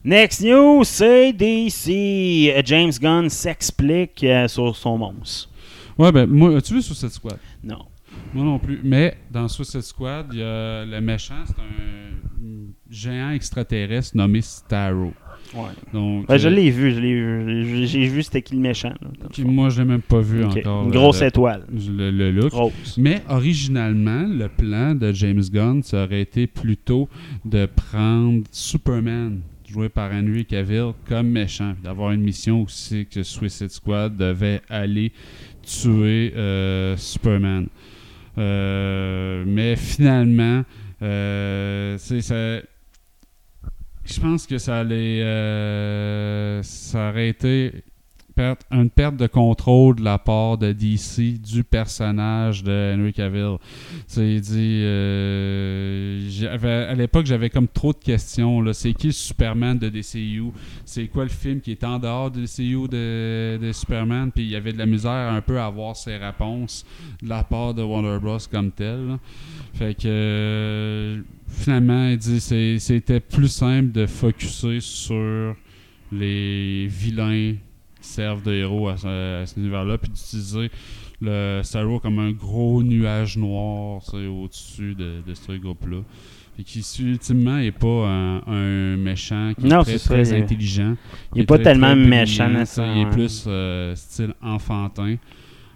Next 0.04 0.42
news, 0.42 0.82
c'est 0.84 1.32
DC. 1.32 2.50
Euh, 2.56 2.62
James 2.64 2.92
Gunn 3.00 3.28
s'explique 3.28 4.24
euh, 4.24 4.48
sur 4.48 4.74
son 4.74 4.96
monstre. 4.96 5.50
Ouais, 5.98 6.10
ben, 6.10 6.26
moi, 6.26 6.56
as-tu 6.56 6.74
vu 6.74 6.82
Suicide 6.82 7.10
Squad? 7.10 7.38
Non. 7.62 7.84
Moi 8.32 8.44
non 8.44 8.58
plus. 8.58 8.80
Mais 8.82 9.16
dans 9.30 9.46
Suicide 9.48 9.82
Squad, 9.82 10.26
il 10.32 10.38
y 10.38 10.42
a 10.42 10.84
le 10.86 11.00
méchant, 11.00 11.34
c'est 11.46 11.60
un 11.60 12.70
géant 12.88 13.30
extraterrestre 13.30 14.16
nommé 14.16 14.40
Starro. 14.40 15.12
Ouais. 15.52 15.62
Donc, 15.92 16.28
Ben, 16.28 16.36
je 16.38 16.46
euh, 16.48 16.50
l'ai 16.50 16.70
vu, 16.70 16.94
je 16.94 17.00
l'ai 17.00 17.14
vu. 17.62 17.86
J'ai- 17.86 18.06
vu 18.06 18.22
c'était 18.22 18.40
qui 18.40 18.54
le 18.54 18.60
méchant. 18.60 18.92
là, 19.00 19.28
moi, 19.44 19.68
je 19.68 19.80
l'ai 19.82 19.88
même 19.88 20.00
pas 20.00 20.20
vu 20.20 20.44
encore. 20.44 20.84
Une 20.84 20.90
grosse 20.92 21.20
le- 21.20 21.26
étoile. 21.26 21.66
Le, 21.72 22.10
le 22.10 22.30
look. 22.30 22.50
Grosse. 22.50 22.96
Mais 22.98 23.22
originalement, 23.28 24.26
le 24.28 24.48
plan 24.48 24.94
de 24.94 25.12
James 25.12 25.42
Gunn, 25.52 25.82
ça 25.82 26.04
aurait 26.04 26.20
été 26.22 26.46
plutôt 26.46 27.08
de 27.44 27.66
prendre 27.66 28.44
Superman, 28.52 29.40
joué 29.70 29.88
par 29.88 30.10
Henry 30.12 30.44
Cavill, 30.44 30.92
comme 31.08 31.28
méchant. 31.28 31.74
D'avoir 31.82 32.10
une 32.10 32.22
mission 32.22 32.62
aussi 32.62 33.06
que 33.06 33.22
Suicide 33.22 33.70
Squad 33.70 34.16
devait 34.16 34.62
aller 34.68 35.12
tuer 35.62 36.32
euh, 36.36 36.96
Superman. 36.96 37.68
Euh, 38.38 39.44
mais 39.46 39.76
finalement, 39.76 40.64
euh, 41.02 41.96
ça. 41.98 42.60
Je 44.02 44.20
pense 44.20 44.46
que 44.46 44.58
ça 44.58 44.80
allait. 44.80 45.20
ça 46.62 47.10
aurait 47.10 47.28
été 47.28 47.72
une 48.70 48.90
perte 48.90 49.16
de 49.16 49.26
contrôle 49.26 49.96
de 49.96 50.04
la 50.04 50.18
part 50.18 50.58
de 50.58 50.72
DC 50.72 51.40
du 51.40 51.64
personnage 51.64 52.62
de 52.62 52.94
Henry 52.96 53.12
Cavill. 53.12 53.56
Il 54.16 54.40
dit. 54.40 54.80
euh, 54.84 56.88
à 56.90 56.94
l'époque, 56.94 57.26
j'avais 57.26 57.50
comme 57.50 57.68
trop 57.68 57.92
de 57.92 57.98
questions. 57.98 58.64
C'est 58.72 58.92
qui 58.94 59.12
Superman 59.12 59.78
de 59.78 59.88
DCU 59.88 60.44
C'est 60.84 61.06
quoi 61.08 61.24
le 61.24 61.30
film 61.30 61.60
qui 61.60 61.72
est 61.72 61.84
en 61.84 61.98
dehors 61.98 62.30
de 62.30 62.42
DCU 62.42 62.88
de, 62.88 63.58
de 63.60 63.72
Superman? 63.72 64.30
Puis 64.32 64.44
il 64.44 64.50
y 64.50 64.56
avait 64.56 64.72
de 64.72 64.78
la 64.78 64.86
misère 64.86 65.10
un 65.32 65.40
peu 65.40 65.58
à 65.58 65.66
avoir 65.66 65.96
ses 65.96 66.16
réponses 66.16 66.84
de 67.22 67.28
la 67.28 67.42
part 67.44 67.74
de 67.74 67.82
Warner 67.82 68.18
Bros. 68.20 68.38
comme 68.50 68.70
tel. 68.70 69.08
là. 69.08 69.18
Fait 69.74 69.94
que. 69.94 71.22
finalement, 71.48 72.08
il 72.08 72.18
dit 72.18 72.40
c'est- 72.40 72.78
c'était 72.78 73.20
plus 73.20 73.48
simple 73.48 73.92
de 73.92 74.06
focuser 74.06 74.80
sur 74.80 75.54
les 76.12 76.86
vilains 76.88 77.54
servent 78.00 78.42
de 78.42 78.52
héros 78.52 78.88
à, 78.88 78.96
ce- 78.96 79.42
à 79.42 79.46
cet 79.46 79.56
univers-là, 79.58 79.98
puis 79.98 80.10
d'utiliser 80.10 80.70
le 81.20 81.60
Starro 81.62 82.00
comme 82.00 82.18
un 82.18 82.32
gros 82.32 82.82
nuage 82.82 83.36
noir 83.36 84.02
au-dessus 84.14 84.94
de, 84.94 85.22
de 85.26 85.34
ce 85.34 85.52
groupe-là. 85.52 85.98
Et 86.58 86.62
qui, 86.64 86.84
ultimement, 87.02 87.56
n'est 87.56 87.72
pas 87.72 87.86
un, 88.08 88.42
un 88.46 88.96
méchant 88.96 89.52
qui 89.58 89.66
Non, 89.66 89.80
est 89.82 89.98
très, 89.98 90.24
ça, 90.24 90.36
il 90.36 90.42
intelligent. 90.42 90.94
il 91.34 91.38
est 91.38 91.42
qui 91.42 91.46
pas 91.46 91.54
très, 91.56 91.64
tellement 91.64 91.86
très 91.94 91.96
méchant, 91.96 92.48
tu 92.48 92.66
sais, 92.66 92.82
Il 92.82 92.88
est 92.90 93.04
nécessairement. 93.04 93.10
plus 93.10 93.44
euh, 93.46 93.94
style 93.94 94.34
enfantin. 94.42 95.16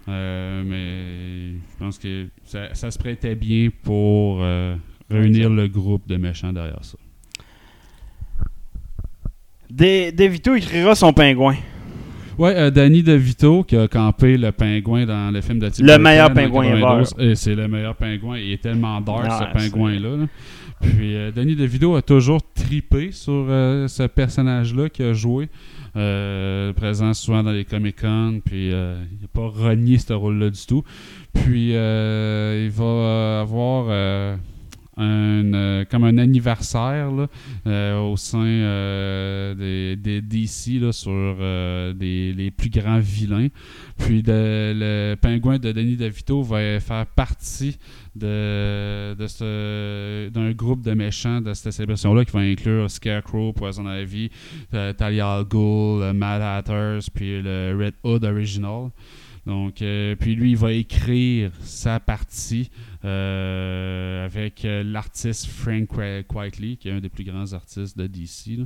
Euh, 0.07 0.63
mais 0.63 1.57
je 1.71 1.77
pense 1.79 1.97
que 1.97 2.27
ça, 2.43 2.71
ça 2.75 2.91
se 2.91 2.99
prêtait 2.99 3.33
bien 3.33 3.69
pour 3.83 4.39
euh, 4.43 4.75
réunir 5.09 5.49
le 5.49 5.67
groupe 5.67 6.07
de 6.07 6.17
méchants 6.17 6.53
derrière 6.53 6.83
ça. 6.83 6.97
De, 9.69 10.11
DeVito 10.11 10.53
écrira 10.55 10.93
son 10.93 11.11
pingouin. 11.13 11.55
Ouais, 12.37 12.53
euh, 12.55 12.69
Danny 12.69 13.01
DeVito 13.01 13.63
qui 13.63 13.77
a 13.77 13.87
campé 13.87 14.37
le 14.37 14.51
pingouin 14.51 15.05
dans 15.05 15.31
le 15.31 15.39
film 15.41 15.59
de 15.59 15.69
Tim 15.69 15.85
Le 15.85 15.97
meilleur 15.97 16.33
pingouin 16.33 16.65
92. 16.79 17.13
Et 17.19 17.35
c'est 17.35 17.55
le 17.55 17.67
meilleur 17.67 17.95
pingouin. 17.95 18.37
Il 18.37 18.51
est 18.51 18.61
tellement 18.61 18.99
dark 18.99 19.25
Ah, 19.29 19.49
ce 19.53 19.57
pingouin-là. 19.57 20.17
là. 20.17 20.25
Puis 20.81 21.15
euh, 21.15 21.31
Danny 21.31 21.55
DeVito 21.55 21.95
a 21.95 22.01
toujours 22.01 22.41
tripé 22.53 23.11
sur 23.11 23.31
euh, 23.49 23.87
ce 23.87 24.03
personnage-là 24.03 24.89
qu'il 24.89 25.05
a 25.05 25.13
joué. 25.13 25.47
Présent 25.93 27.13
souvent 27.13 27.41
dans 27.41 27.51
les 27.51 27.63
Comic-Con. 27.63 28.41
Puis 28.43 28.73
euh, 28.73 28.97
il 29.13 29.21
n'a 29.21 29.27
pas 29.31 29.47
renié 29.47 29.97
ce 29.97 30.11
rôle-là 30.11 30.49
du 30.49 30.65
tout. 30.65 30.83
Puis 31.33 31.69
il 31.69 32.69
va 32.69 33.39
avoir. 33.41 34.37
Un, 34.97 35.53
euh, 35.53 35.85
comme 35.85 36.03
un 36.03 36.17
anniversaire 36.17 37.11
là, 37.11 37.27
euh, 37.67 37.99
au 37.99 38.15
sein 38.17 38.45
euh, 38.45 39.53
des, 39.55 39.95
des 39.95 40.21
DC 40.21 40.79
là, 40.81 40.91
sur 40.91 41.35
des, 41.95 42.33
les 42.33 42.51
plus 42.51 42.69
grands 42.69 42.99
vilains. 42.99 43.47
Puis 43.97 44.23
le 44.25 45.15
pingouin 45.15 45.57
de 45.57 45.71
Denis 45.71 45.95
DeVito 45.97 46.41
va 46.43 46.79
faire 46.79 47.05
partie 47.07 47.77
de, 48.15 49.13
de 49.15 49.27
ce- 49.27 50.29
d'un 50.29 50.51
groupe 50.51 50.81
de 50.81 50.93
méchants 50.93 51.41
de 51.41 51.53
cette 51.53 51.73
célébration-là 51.73 52.23
qui 52.25 52.31
va 52.31 52.39
inclure 52.39 52.89
Scarecrow, 52.89 53.53
Poison 53.53 53.85
Ivy, 53.93 54.29
Talia 54.71 55.33
al 55.33 55.43
Ghul, 55.45 56.13
Mad 56.13 56.41
Hatters, 56.41 57.09
puis 57.13 57.41
le 57.41 57.75
Red 57.77 57.95
Hood 58.03 58.23
original. 58.23 58.89
Donc, 59.45 59.75
puis 60.19 60.35
lui, 60.35 60.51
il 60.51 60.57
va 60.57 60.71
écrire 60.71 61.51
sa 61.61 61.99
partie 61.99 62.71
euh, 63.05 64.25
avec 64.25 64.65
euh, 64.65 64.83
l'artiste 64.83 65.47
Frank 65.47 65.87
Qu- 65.87 66.23
Quitely, 66.27 66.77
qui 66.77 66.89
est 66.89 66.91
un 66.91 66.99
des 66.99 67.09
plus 67.09 67.23
grands 67.23 67.53
artistes 67.53 67.97
de 67.97 68.07
DC. 68.07 68.57
là. 68.57 68.65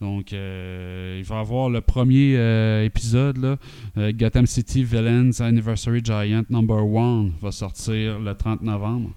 Donc, 0.00 0.32
euh, 0.32 1.16
il 1.18 1.24
va 1.24 1.38
avoir 1.40 1.70
le 1.70 1.80
premier 1.80 2.36
euh, 2.36 2.84
épisode, 2.84 3.38
là, 3.38 3.56
euh, 3.96 4.12
Gotham 4.12 4.46
City 4.46 4.84
Villains 4.84 5.30
Anniversary 5.40 6.00
Giant 6.04 6.44
Number 6.50 6.76
1, 6.78 7.30
va 7.40 7.50
sortir 7.52 8.18
le 8.18 8.34
30 8.34 8.62
novembre. 8.62 9.10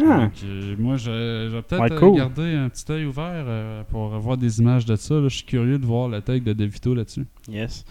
Ah. 0.00 0.20
Donc, 0.22 0.32
euh, 0.44 0.74
moi, 0.78 0.96
je, 0.96 1.04
je 1.50 1.54
vais 1.56 1.62
peut-être 1.62 1.82
Ouais, 1.82 1.98
cool. 1.98 2.16
garder 2.16 2.54
un 2.54 2.68
petit 2.70 2.90
œil 2.90 3.04
ouvert 3.04 3.44
euh, 3.46 3.82
pour 3.84 4.08
voir 4.20 4.38
des 4.38 4.58
images 4.60 4.86
de 4.86 4.96
ça. 4.96 5.16
là. 5.16 5.28
Je 5.28 5.36
suis 5.36 5.44
curieux 5.44 5.78
de 5.78 5.84
voir 5.84 6.08
la 6.08 6.22
tête 6.22 6.44
de 6.44 6.52
DeVito 6.54 6.94
là-dessus. 6.94 7.26
Yes. 7.50 7.84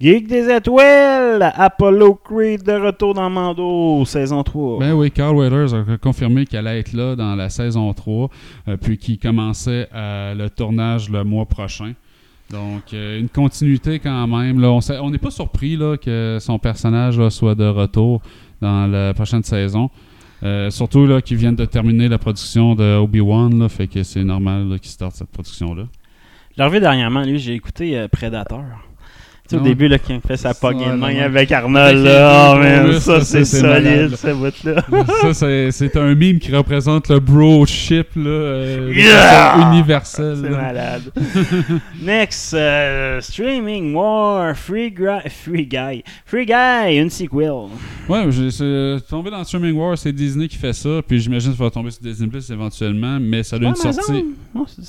Geek 0.00 0.26
des 0.26 0.50
étoiles, 0.50 1.52
Apollo 1.54 2.16
Creed 2.16 2.62
de 2.62 2.72
retour 2.72 3.14
dans 3.14 3.30
Mando, 3.30 4.04
saison 4.04 4.42
3. 4.42 4.80
Ben 4.80 4.92
oui, 4.92 5.10
Carl 5.10 5.36
Weathers 5.36 5.74
a 5.74 5.96
confirmé 5.98 6.46
qu'elle 6.46 6.66
allait 6.66 6.80
être 6.80 6.92
là 6.92 7.14
dans 7.14 7.36
la 7.36 7.48
saison 7.48 7.92
3, 7.92 8.28
euh, 8.68 8.76
puis 8.76 8.98
qu'il 8.98 9.18
commençait 9.18 9.88
euh, 9.94 10.34
le 10.34 10.50
tournage 10.50 11.08
le 11.10 11.22
mois 11.22 11.46
prochain. 11.46 11.92
Donc, 12.50 12.92
euh, 12.92 13.20
une 13.20 13.28
continuité 13.28 13.98
quand 14.00 14.26
même. 14.26 14.60
Là. 14.60 14.78
On 15.00 15.10
n'est 15.10 15.18
pas 15.18 15.30
surpris 15.30 15.76
là, 15.76 15.96
que 15.96 16.38
son 16.40 16.58
personnage 16.58 17.18
là, 17.18 17.30
soit 17.30 17.54
de 17.54 17.66
retour 17.66 18.20
dans 18.60 18.86
la 18.86 19.14
prochaine 19.14 19.42
saison. 19.42 19.90
Euh, 20.42 20.70
surtout 20.70 21.06
là, 21.06 21.22
qu'ils 21.22 21.38
viennent 21.38 21.56
de 21.56 21.64
terminer 21.64 22.08
la 22.08 22.18
production 22.18 22.74
de 22.74 22.96
Obi-Wan, 22.96 23.58
là, 23.58 23.68
fait 23.68 23.86
que 23.86 24.02
c'est 24.02 24.24
normal 24.24 24.78
qu'ils 24.80 24.90
startent 24.90 25.16
cette 25.16 25.30
production-là. 25.30 25.84
Revu 26.58 26.80
dernièrement, 26.80 27.22
lui, 27.22 27.38
j'ai 27.38 27.54
écouté 27.54 27.98
euh, 27.98 28.08
Predator. 28.08 28.62
Tu 29.46 29.56
sais, 29.56 29.60
au 29.60 29.64
début, 29.64 29.88
là, 29.88 29.98
quand 29.98 30.14
il 30.14 30.20
fait 30.26 30.38
sa 30.38 30.54
Ça, 30.54 30.58
poignée 30.58 30.86
de 30.86 30.92
main 30.96 31.18
avec 31.18 31.52
Arnold, 31.52 31.98
là, 32.02 32.52
oh 32.54 32.58
man, 32.58 32.92
ça, 32.98 33.20
ça, 33.20 33.20
c'est 33.20 33.44
solide, 33.44 33.84
malade. 33.84 34.16
ce 34.16 34.32
bout-là. 34.32 35.04
ça, 35.20 35.34
c'est, 35.34 35.70
c'est 35.70 35.96
un 35.98 36.14
meme 36.14 36.38
qui 36.38 36.50
représente 36.56 37.10
le 37.10 37.20
broship 37.20 38.06
là, 38.16 38.22
euh, 38.30 38.92
Yeah! 38.96 39.70
universelle. 39.70 40.38
C'est 40.42 40.48
là. 40.48 40.56
malade. 40.62 41.02
Next, 42.02 42.54
euh, 42.54 43.20
Streaming 43.20 43.94
War, 43.94 44.56
Free, 44.56 44.92
Free 45.28 45.66
Guy. 45.66 46.02
Free 46.24 46.46
Guy, 46.46 46.96
une 46.96 47.10
sequel. 47.10 47.52
Ouais, 48.08 48.24
j'ai- 48.30 48.50
c'est 48.50 48.96
tombé 49.10 49.30
dans 49.30 49.44
Streaming 49.44 49.74
Wars, 49.76 49.98
c'est 49.98 50.12
Disney 50.12 50.48
qui 50.48 50.56
fait 50.56 50.72
ça, 50.72 51.00
puis 51.06 51.20
j'imagine 51.20 51.52
que 51.52 51.58
ça 51.58 51.64
va 51.64 51.70
tomber 51.70 51.90
sur 51.90 52.02
Disney 52.02 52.28
Plus 52.30 52.50
éventuellement, 52.50 53.18
mais 53.20 53.42
ça 53.42 53.56
a 53.56 53.58
une 53.58 53.66
Amazon? 53.66 53.92
sortie. 53.92 54.24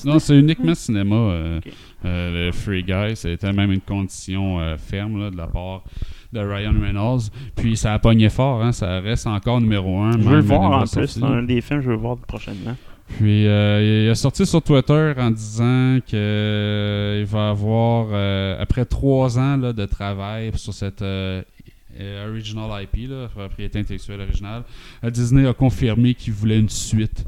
Non, 0.05 0.19
c'est 0.19 0.37
uniquement 0.37 0.75
cinéma. 0.75 1.15
euh, 1.15 1.57
Ok. 1.57 1.73
Euh, 2.05 2.47
le 2.47 2.51
Free 2.51 2.83
Guy, 2.83 3.15
c'était 3.15 3.51
même 3.51 3.71
une 3.71 3.81
condition 3.81 4.59
euh, 4.59 4.77
ferme 4.77 5.19
là, 5.19 5.31
de 5.31 5.37
la 5.37 5.47
part 5.47 5.83
de 6.31 6.39
Ryan 6.39 6.73
Reynolds. 6.79 7.29
Puis 7.55 7.77
ça 7.77 7.93
a 7.93 7.99
pogné 7.99 8.29
fort, 8.29 8.63
hein, 8.63 8.71
ça 8.71 8.99
reste 8.99 9.27
encore 9.27 9.59
numéro 9.61 9.99
un. 9.99 10.13
Je 10.13 10.17
veux 10.17 10.35
le 10.35 10.41
voir 10.41 10.71
en 10.71 10.85
plus. 10.85 11.07
C'est 11.07 11.23
un 11.23 11.43
des 11.43 11.61
films 11.61 11.79
que 11.79 11.85
je 11.85 11.91
veux 11.91 11.97
voir 11.97 12.17
prochainement. 12.17 12.75
Puis 13.07 13.47
euh, 13.47 14.05
il 14.05 14.09
a 14.09 14.15
sorti 14.15 14.45
sur 14.45 14.61
Twitter 14.61 15.13
en 15.17 15.31
disant 15.31 15.99
que 15.99 16.15
euh, 16.15 17.19
il 17.21 17.25
va 17.25 17.49
avoir 17.49 18.07
euh, 18.11 18.59
après 18.59 18.85
trois 18.85 19.37
ans 19.37 19.57
là, 19.57 19.73
de 19.73 19.85
travail 19.85 20.51
sur 20.55 20.73
cette 20.73 21.03
original 22.27 22.83
IP, 22.83 23.09
là, 23.09 23.27
propriété 23.29 23.79
intellectuelle 23.79 24.21
originale, 24.21 24.63
Disney 25.03 25.47
a 25.47 25.53
confirmé 25.53 26.13
qu'il 26.13 26.33
voulait 26.33 26.59
une 26.59 26.69
suite. 26.69 27.25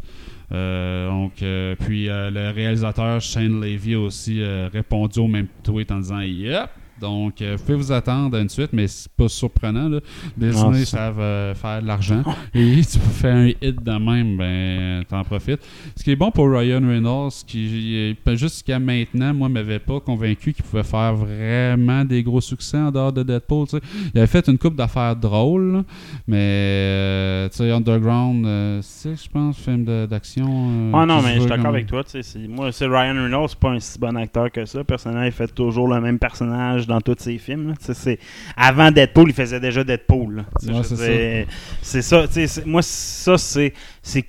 Euh, 0.51 1.09
donc, 1.09 1.41
euh, 1.41 1.75
puis 1.77 2.09
euh, 2.09 2.31
le 2.31 2.51
réalisateur 2.51 3.19
Shane 3.19 3.59
Levy 3.59 3.95
a 3.95 3.99
aussi 3.99 4.41
répondu 4.43 5.19
au 5.19 5.27
même 5.27 5.47
tweet 5.63 5.91
en 5.91 5.99
disant 5.99 6.21
Yep! 6.21 6.69
Donc, 6.99 7.41
euh, 7.41 7.55
vous 7.57 7.63
pouvez 7.63 7.77
vous 7.77 7.91
attendre 7.91 8.37
à 8.37 8.41
une 8.41 8.49
suite, 8.49 8.71
mais 8.73 8.87
c'est 8.87 9.11
pas 9.11 9.27
surprenant. 9.27 9.87
Là. 9.89 9.99
Disney 10.35 10.79
ça. 10.85 10.97
savent 10.97 11.19
euh, 11.19 11.53
faire 11.55 11.81
de 11.81 11.87
l'argent. 11.87 12.23
Et 12.53 12.81
tu 12.91 12.97
peux 12.99 13.09
faire 13.11 13.35
un 13.35 13.47
hit 13.47 13.83
de 13.83 13.91
même, 13.91 14.37
ben, 14.37 15.03
t'en 15.07 15.23
profites. 15.23 15.61
Ce 15.95 16.03
qui 16.03 16.11
est 16.11 16.15
bon 16.15 16.31
pour 16.31 16.49
Ryan 16.51 16.81
Reynolds, 16.87 17.31
qui 17.45 18.15
jusqu'à 18.33 18.79
maintenant, 18.79 19.33
moi, 19.33 19.49
m'avait 19.49 19.79
pas 19.79 19.99
convaincu 19.99 20.53
qu'il 20.53 20.63
pouvait 20.65 20.83
faire 20.83 21.13
vraiment 21.15 22.03
des 22.05 22.23
gros 22.23 22.41
succès 22.41 22.77
en 22.77 22.91
dehors 22.91 23.13
de 23.13 23.23
Deadpool. 23.23 23.67
Il 24.13 24.17
avait 24.17 24.27
fait 24.27 24.47
une 24.47 24.57
coupe 24.57 24.75
d'affaires 24.75 25.15
drôles, 25.15 25.73
là, 25.73 25.83
mais 26.27 26.37
euh, 26.37 27.49
tu 27.49 27.57
sais, 27.57 27.71
Underground, 27.71 28.81
c'est, 28.81 29.15
je 29.21 29.29
pense, 29.29 29.57
film 29.57 29.85
d'action. 30.07 30.91
Ah 30.93 31.05
non, 31.05 31.21
mais 31.21 31.35
je 31.35 31.39
suis 31.41 31.49
d'accord 31.49 31.57
comme- 31.65 31.75
avec 31.75 31.87
toi. 31.87 32.03
tu 32.03 32.11
sais, 32.11 32.23
c'est- 32.23 32.47
Moi, 32.47 32.71
c'est 32.71 32.85
Ryan 32.87 33.13
Reynolds, 33.15 33.49
c'est 33.49 33.59
pas 33.59 33.69
un 33.71 33.79
si 33.79 33.99
bon 33.99 34.15
acteur 34.17 34.51
que 34.51 34.65
ça. 34.65 34.83
Personnellement, 34.83 35.25
il 35.25 35.31
fait 35.31 35.53
toujours 35.53 35.87
le 35.87 35.99
même 36.01 36.19
personnage 36.19 36.86
dans 36.88 37.01
tous 37.01 37.15
ses 37.19 37.38
films. 37.38 37.73
c'est- 37.79 38.19
Avant 38.55 38.91
Deadpool, 38.91 39.29
il 39.29 39.33
faisait 39.35 39.59
déjà 39.59 39.83
Deadpool. 39.83 40.45
Ouais, 40.67 41.45
c'est 41.81 42.01
ça. 42.01 42.25
c'est- 42.29 42.65
Moi, 42.65 42.81
ça, 42.81 43.38
c'est. 43.38 43.73
c'est 44.01 44.25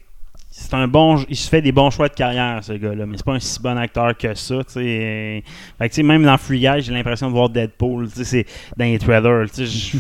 c'est 0.51 0.75
un 0.75 0.89
bon 0.89 1.25
il 1.29 1.37
se 1.37 1.49
fait 1.49 1.63
des 1.63 1.71
bons 1.71 1.89
choix 1.89 2.09
de 2.09 2.15
carrière 2.15 2.65
ce 2.65 2.73
gars 2.73 2.93
là 2.93 3.07
mais 3.07 3.17
c'est 3.17 3.25
pas 3.25 3.35
un 3.35 3.39
si 3.39 3.63
bon 3.63 3.79
acteur 3.79 4.17
que 4.17 4.35
ça 4.35 4.57
tu 4.67 4.73
sais 4.73 5.45
fait 5.79 5.89
que, 5.89 6.03
même 6.03 6.25
dans 6.25 6.37
Free 6.37 6.59
Guy 6.59 6.81
j'ai 6.81 6.93
l'impression 6.93 7.29
de 7.29 7.33
voir 7.33 7.49
Deadpool 7.49 8.11
tu 8.11 8.25
sais 8.25 8.45
dans 8.77 8.85
les 8.85 8.99
trailers 8.99 9.49
tu 9.49 9.65
sais 9.65 9.67
je- 9.67 9.99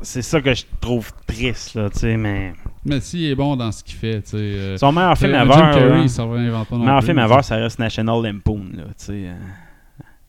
c'est 0.00 0.22
ça 0.22 0.40
que 0.40 0.54
je 0.54 0.62
trouve 0.80 1.10
triste 1.26 1.74
là 1.74 1.90
tu 1.90 1.98
sais 1.98 2.16
mais 2.16 2.54
Mais 2.86 3.00
s'il 3.00 3.26
est 3.26 3.34
bon 3.34 3.54
dans 3.54 3.70
ce 3.70 3.84
qu'il 3.84 3.96
fait, 3.96 4.22
tu 4.22 4.30
sais. 4.30 4.36
euh, 4.38 4.76
son 4.78 4.92
meilleur 4.92 5.18
film 5.18 5.34
un 5.34 5.42
ever 5.42 5.52
Jim 5.52 5.58
Carrey, 5.74 6.06
non 6.78 6.78
meilleur 6.86 7.04
film 7.04 7.18
ever 7.18 7.42
ça 7.42 7.56
reste 7.56 7.78
National 7.78 8.22
Lampoon 8.22 8.62
là 8.74 8.84
tu 8.84 8.92
sais 9.04 9.12
euh. 9.12 9.34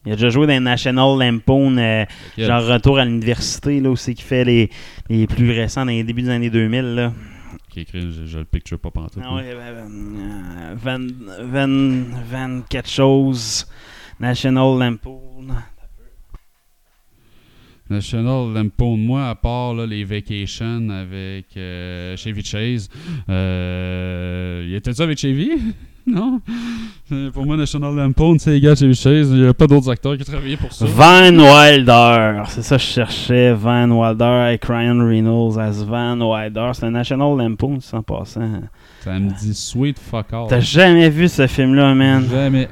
Il 0.10 0.14
a 0.14 0.16
déjà 0.16 0.30
joué 0.32 0.48
dans 0.48 0.60
National 0.60 1.20
Lampoon 1.20 1.78
euh, 1.78 2.04
genre 2.36 2.66
retour 2.66 2.98
à 2.98 3.06
l'université 3.06 3.80
là 3.80 3.92
où 3.92 3.96
c'est 3.96 4.16
qu'il 4.16 4.26
fait 4.26 4.44
les, 4.44 4.72
les 5.08 5.28
plus 5.28 5.52
récents 5.52 5.86
dans 5.86 5.92
les 5.92 6.04
débuts 6.04 6.24
des 6.24 6.30
années 6.30 6.50
2000 6.50 6.96
là 6.96 7.14
Qui 7.70 7.82
écrit, 7.82 8.02
je, 8.12 8.26
je 8.26 8.40
le 8.40 8.46
picture 8.46 8.80
pas 8.80 8.90
pantoute. 8.90 9.22
Ah 9.24 9.36
ouais, 9.36 9.54
ben, 9.54 9.76
ben, 9.76 10.20
euh, 10.20 10.76
Van, 10.76 11.08
Van, 11.44 12.04
Van 12.32 12.62
quelque 12.68 12.90
chose. 12.90 13.68
National 14.20 14.80
Lampoon. 14.80 15.48
National 17.88 18.52
Lampoon, 18.52 18.98
moi, 18.98 19.30
à 19.30 19.36
part 19.36 19.76
là, 19.76 19.86
les 19.86 20.04
vacations 20.04 20.90
avec 20.90 21.46
euh, 21.56 22.18
Chevy 22.18 22.44
Chase, 22.44 22.90
euh, 23.30 24.66
il 24.68 24.74
était 24.74 24.94
ça 24.94 25.04
avec 25.04 25.20
Chevy? 25.20 25.52
non? 26.08 26.42
Pour 27.34 27.46
moi, 27.46 27.58
National 27.58 27.96
Lampoon, 27.96 28.38
c'est 28.40 28.52
les 28.52 28.62
gars 28.62 28.76
Chevy 28.76 28.96
Chase. 28.96 29.30
Il 29.32 29.42
n'y 29.42 29.48
a 29.48 29.54
pas 29.54 29.68
d'autres 29.68 29.90
acteurs 29.90 30.18
qui 30.18 30.24
travaillaient 30.24 30.58
pour 30.58 30.72
ça. 30.72 30.86
Van 30.86 31.36
Wilder. 31.36 32.44
C'est 32.50 32.62
ça 32.62 32.78
que 32.78 32.82
je 32.82 32.88
cherchais. 32.88 33.54
Van 33.54 33.90
Wilder 33.90 34.24
avec 34.24 34.66
Ryan 34.66 35.06
Reynolds 35.06 35.58
as 35.58 35.84
Van 35.84 36.20
Wilder. 36.20 36.72
C'est 36.74 36.86
un 36.86 36.92
National 36.92 37.38
Lampoon, 37.38 37.80
sans 37.80 38.02
passant. 38.02 38.62
Ça 39.02 39.20
me 39.20 39.30
dit 39.30 39.54
sweet 39.54 39.98
fuck 40.00 40.34
all. 40.34 40.48
T'as 40.50 40.60
jamais 40.60 41.10
vu 41.10 41.28
ce 41.28 41.48
film-là, 41.48 41.94
man? 41.96 42.28
Jamais. 42.30 42.68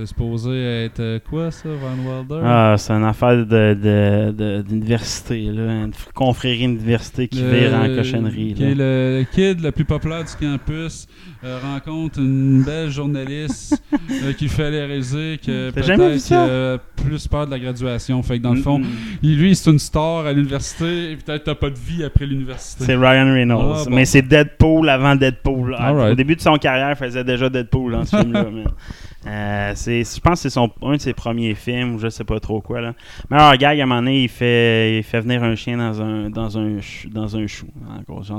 C'est 0.00 0.06
supposé 0.06 0.84
être 0.84 1.00
euh, 1.00 1.18
quoi, 1.28 1.50
ça, 1.50 1.68
Van 1.68 2.10
Wilder? 2.10 2.40
Ah, 2.44 2.74
c'est 2.78 2.92
une 2.92 3.04
affaire 3.04 3.36
de, 3.36 3.44
de, 3.74 4.32
de- 4.32 4.62
d'université, 4.62 5.42
là. 5.52 5.84
Une 5.84 5.92
confrérie 6.14 6.66
d'université 6.66 7.28
qui 7.28 7.42
Le- 7.42 7.48
vire 7.50 7.74
en 7.74 7.86
cochonnerie, 7.94 8.54
qui 8.54 8.62
là. 8.62 8.68
est 8.70 8.74
le 8.74 9.24
kid 9.30 9.60
le 9.62 9.72
plus 9.72 9.84
populaire 9.84 10.24
du 10.24 10.46
campus 10.46 11.06
euh, 11.44 11.58
rencontre 11.62 12.18
une 12.18 12.62
belle 12.62 12.90
journaliste 12.90 13.82
euh, 14.24 14.32
qui 14.32 14.48
fait 14.48 14.70
les 14.70 14.84
réaliser 14.84 15.38
que 15.44 15.70
peut-être 15.70 16.32
a 16.32 16.78
plus 17.02 17.26
peur 17.28 17.46
de 17.46 17.50
la 17.50 17.58
graduation. 17.58 18.22
Fait 18.22 18.38
que 18.38 18.42
dans 18.42 18.54
le 18.54 18.60
fond, 18.62 18.78
Mm, 18.80 18.86
lui, 19.22 19.54
c'est 19.54 19.70
une 19.70 19.78
star 19.78 20.26
à 20.26 20.32
l'université 20.32 21.12
et 21.12 21.16
peut-être 21.16 21.44
t'as 21.44 21.54
pas 21.54 21.70
de 21.70 21.78
vie 21.78 22.04
après 22.04 22.24
l'université. 22.26 22.84
C'est 22.84 22.96
Ryan 22.96 23.32
Reynolds. 23.32 23.74
Ah, 23.80 23.84
bon. 23.88 23.94
Mais 23.96 24.04
c'est 24.04 24.22
Deadpool 24.22 24.88
avant 24.88 25.14
Deadpool. 25.16 25.74
Au 25.74 26.14
début 26.14 26.36
de 26.36 26.40
son 26.40 26.56
carrière, 26.56 26.90
il 26.90 26.96
faisait 26.96 27.24
déjà 27.24 27.48
Deadpool 27.50 27.92
dans 27.92 28.04
ce 28.04 28.16
film-là. 28.20 28.44
Euh, 29.26 29.74
je 29.74 30.20
pense 30.20 30.42
que 30.42 30.48
c'est 30.48 30.58
un 30.58 30.92
de 30.92 30.98
ses 30.98 31.12
premiers 31.12 31.54
films, 31.54 31.94
ou 31.94 31.98
je 31.98 32.08
sais 32.08 32.24
pas 32.24 32.40
trop 32.40 32.60
quoi. 32.60 32.80
Là. 32.80 32.94
Meilleur 33.30 33.56
gag, 33.56 33.80
à 33.80 33.82
un 33.82 33.86
moment 33.86 34.00
donné, 34.00 34.22
il 34.22 34.28
fait, 34.28 34.98
il 34.98 35.02
fait 35.02 35.20
venir 35.20 35.42
un 35.42 35.54
chien 35.54 35.76
dans 35.76 36.00
un, 36.00 36.30
dans 36.30 36.58
un, 36.58 36.78
dans 37.10 37.36
un 37.36 37.46
chou. 37.46 37.66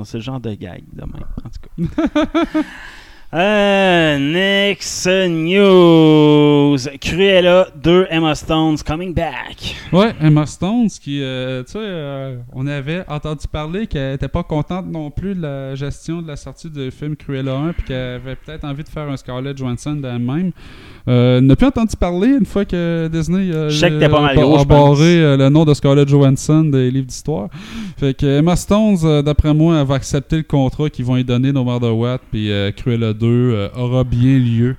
C'est 0.06 0.18
le 0.18 0.24
genre 0.24 0.40
de 0.40 0.54
gag 0.54 0.84
de 0.92 1.02
même, 1.02 1.26
en 1.44 1.50
tout 1.50 1.94
cas. 2.04 2.62
Next 3.34 5.08
news. 5.08 6.78
Cruella 7.00 7.68
2 7.82 8.08
Emma 8.10 8.36
Stones 8.36 8.84
coming 8.86 9.14
back. 9.14 9.76
Ouais, 9.94 10.14
Emma 10.20 10.46
Stones, 10.46 10.90
qui, 11.02 11.24
euh, 11.24 11.64
tu 11.64 11.72
sais, 11.72 11.80
euh, 11.80 12.40
on 12.52 12.68
avait 12.68 13.06
entendu 13.08 13.48
parler 13.48 13.88
qu'elle 13.88 14.16
était 14.16 14.28
pas 14.28 14.44
contente 14.44 14.88
non 14.88 15.12
plus 15.12 15.34
de 15.34 15.42
la 15.44 15.76
gestion 15.76 16.22
de 16.22 16.28
la 16.28 16.36
sortie 16.36 16.70
du 16.70 16.92
film 16.92 17.16
Cruella 17.16 17.56
1, 17.56 17.72
puis 17.74 17.84
qu'elle 17.84 18.16
avait 18.16 18.36
peut-être 18.36 18.66
envie 18.66 18.84
de 18.84 18.90
faire 18.90 19.10
un 19.10 19.16
Scarlett 19.16 19.58
Johansson 19.58 19.94
d'elle-même. 19.96 20.52
Euh, 21.08 21.42
n'a 21.42 21.56
plus 21.56 21.66
entendu 21.68 21.96
parler 22.00 22.28
une 22.40 22.46
fois 22.46 22.64
que 22.64 23.10
Disney 23.12 23.50
euh, 23.52 23.70
pas 24.10 24.28
a- 24.28 24.36
gros, 24.36 24.56
a 24.56 24.60
je 24.60 24.64
pense. 24.66 24.98
barré 25.00 25.22
euh, 25.22 25.38
le 25.38 25.50
nom 25.50 25.66
de 25.66 25.74
Scarlett 25.74 26.08
Johansson 26.08 26.64
des 26.66 26.92
livres 26.92 27.08
d'histoire. 27.08 27.50
Fait 27.98 28.14
que 28.16 28.26
Emma 28.40 28.56
Stones, 28.56 28.98
euh, 29.04 29.22
d'après 29.22 29.54
moi, 29.54 29.80
elle 29.80 29.88
va 29.88 29.96
accepter 29.96 30.38
le 30.38 30.44
contrat 30.44 30.90
qu'ils 30.90 31.06
vont 31.06 31.16
lui 31.16 31.24
donner 31.24 31.52
no 31.52 31.64
matter 31.64 31.90
what, 31.90 32.20
puis 32.32 32.52
Cruella 32.78 33.14
2 33.14 33.26
euh, 33.28 33.68
aura 33.76 34.04
bien 34.04 34.38
lieu. 34.38 34.76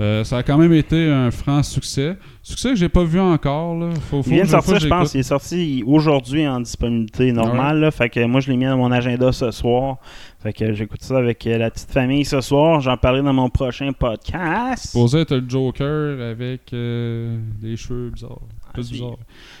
Euh, 0.00 0.24
ça 0.24 0.38
a 0.38 0.42
quand 0.42 0.56
même 0.56 0.72
été 0.72 1.08
un 1.10 1.30
franc 1.30 1.62
succès. 1.62 2.16
Succès 2.42 2.70
que 2.70 2.76
j'ai 2.76 2.88
pas 2.88 3.04
vu 3.04 3.20
encore. 3.20 3.76
Là. 3.76 3.90
Faut, 4.10 4.22
faut 4.22 4.30
Il 4.30 4.34
vient 4.36 4.44
de 4.44 4.48
sortir, 4.48 4.80
je 4.80 4.88
pense. 4.88 5.14
Il 5.14 5.20
est 5.20 5.22
sorti 5.22 5.84
aujourd'hui 5.86 6.46
en 6.48 6.60
disponibilité 6.60 7.30
normale. 7.32 7.78
là. 7.80 7.90
fait 7.90 8.08
que 8.08 8.24
moi, 8.24 8.40
je 8.40 8.50
l'ai 8.50 8.56
mis 8.56 8.64
dans 8.64 8.76
mon 8.78 8.90
agenda 8.90 9.30
ce 9.32 9.50
soir. 9.50 9.98
Fait 10.42 10.52
que 10.52 10.72
j'écoute 10.72 11.02
ça 11.02 11.18
avec 11.18 11.46
euh, 11.46 11.58
la 11.58 11.70
petite 11.70 11.90
famille 11.92 12.24
ce 12.24 12.40
soir. 12.40 12.80
J'en 12.80 12.96
parlerai 12.96 13.22
dans 13.22 13.32
mon 13.32 13.48
prochain 13.48 13.90
podcast. 13.96 14.86
Supposé 14.88 15.20
être 15.20 15.34
le 15.36 15.44
Joker 15.48 16.20
avec 16.20 16.72
euh, 16.72 17.36
des 17.60 17.76
cheveux 17.76 18.10
bizarres. 18.10 18.38
Ah, 18.66 18.70
Plus. 18.74 19.02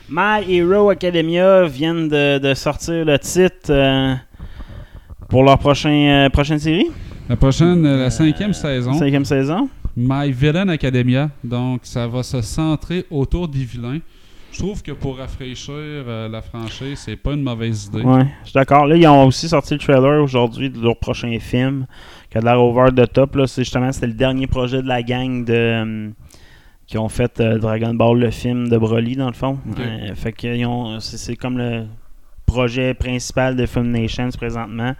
My 0.08 0.42
Hero 0.52 0.88
Academia 0.90 1.66
viennent 1.66 2.08
de, 2.08 2.38
de 2.38 2.54
sortir 2.54 3.04
le 3.04 3.18
titre 3.18 3.70
euh, 3.70 4.14
pour 5.28 5.44
leur 5.44 5.58
prochain, 5.58 6.28
prochaine 6.32 6.58
série. 6.58 6.90
La 7.28 7.36
prochaine, 7.36 7.82
la 7.84 8.10
cinquième 8.10 8.52
saison, 8.54 8.94
Cinquième 8.94 9.24
saison. 9.24 9.68
My 9.96 10.30
Villain 10.30 10.68
Academia. 10.68 11.30
Donc, 11.44 11.80
ça 11.84 12.06
va 12.06 12.22
se 12.22 12.40
centrer 12.40 13.04
autour 13.10 13.48
des 13.48 13.64
vilains. 13.64 14.00
Je 14.52 14.58
trouve 14.58 14.82
que 14.82 14.92
pour 14.92 15.16
rafraîchir 15.16 15.74
euh, 15.74 16.28
la 16.28 16.42
franchise, 16.42 16.98
c'est 16.98 17.16
pas 17.16 17.32
une 17.32 17.42
mauvaise 17.42 17.86
idée. 17.86 18.02
Ouais, 18.02 18.26
je 18.42 18.50
suis 18.50 18.54
d'accord. 18.54 18.86
Là, 18.86 18.96
ils 18.96 19.06
ont 19.06 19.26
aussi 19.26 19.48
sorti 19.48 19.72
le 19.72 19.80
trailer 19.80 20.22
aujourd'hui 20.22 20.68
de 20.68 20.78
leur 20.78 20.98
prochain 20.98 21.38
film 21.40 21.86
qui 22.30 22.36
a 22.36 22.40
de 22.40 22.44
l'air 22.44 22.62
over 22.62 22.90
the 22.94 23.10
top. 23.10 23.34
Là, 23.36 23.46
c'est 23.46 23.64
justement 23.64 23.90
c'était 23.92 24.08
le 24.08 24.12
dernier 24.12 24.46
projet 24.46 24.82
de 24.82 24.88
la 24.88 25.02
gang 25.02 25.44
de 25.44 25.54
euh, 25.54 26.10
qui 26.86 26.98
ont 26.98 27.08
fait 27.08 27.40
euh, 27.40 27.58
Dragon 27.58 27.94
Ball 27.94 28.18
le 28.18 28.30
film 28.30 28.68
de 28.68 28.76
Broly 28.76 29.16
dans 29.16 29.28
le 29.28 29.32
fond. 29.32 29.58
Fait 30.14 30.32
que 30.32 30.98
c'est 31.00 31.36
comme 31.36 31.56
le 31.56 31.86
projet 32.44 32.92
principal 32.92 33.56
de 33.56 33.64
Film 33.64 33.90
Nations 33.90 34.28
présentement. 34.36 34.94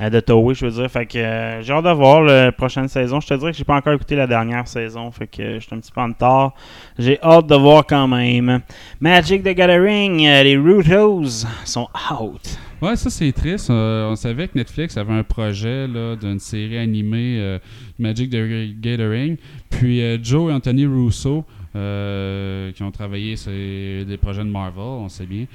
De 0.00 0.20
Toei, 0.20 0.54
je 0.54 0.66
veux 0.66 0.72
dire. 0.72 0.90
Fait 0.90 1.06
que 1.06 1.18
euh, 1.18 1.62
j'ai 1.62 1.72
hâte 1.72 1.84
de 1.84 1.90
voir 1.90 2.22
la 2.22 2.52
prochaine 2.52 2.88
saison. 2.88 3.20
Je 3.20 3.28
te 3.28 3.34
dirais 3.34 3.52
que 3.52 3.58
j'ai 3.58 3.64
pas 3.64 3.76
encore 3.76 3.92
écouté 3.92 4.16
la 4.16 4.26
dernière 4.26 4.66
saison. 4.66 5.10
Fait 5.10 5.26
que 5.26 5.54
je 5.54 5.60
suis 5.60 5.74
un 5.74 5.78
petit 5.78 5.92
peu 5.92 6.00
en 6.00 6.08
retard. 6.08 6.54
J'ai 6.98 7.20
hâte 7.22 7.46
de 7.46 7.54
voir 7.54 7.86
quand 7.86 8.08
même. 8.08 8.60
Magic 9.00 9.42
the 9.42 9.54
Gathering, 9.54 10.26
euh, 10.26 10.42
les 10.42 10.56
Rutos 10.56 11.46
sont 11.64 11.88
out. 12.10 12.58
Ouais, 12.82 12.96
ça 12.96 13.08
c'est 13.08 13.32
triste. 13.32 13.70
Euh, 13.70 14.10
on 14.10 14.16
savait 14.16 14.48
que 14.48 14.58
Netflix 14.58 14.96
avait 14.96 15.12
un 15.12 15.22
projet 15.22 15.86
d'une 15.88 16.38
série 16.38 16.78
animée 16.78 17.58
Magic 17.98 18.30
the 18.30 18.80
Gathering. 18.80 19.36
Puis 19.70 20.02
Joe 20.22 20.50
et 20.50 20.54
Anthony 20.54 20.86
Russo, 20.86 21.44
qui 21.72 22.82
ont 22.82 22.90
travaillé 22.92 23.36
sur 23.36 23.52
des 23.52 24.18
projets 24.20 24.44
de 24.44 24.50
Marvel, 24.50 24.82
on 24.82 25.08
sait 25.08 25.26
bien, 25.26 25.46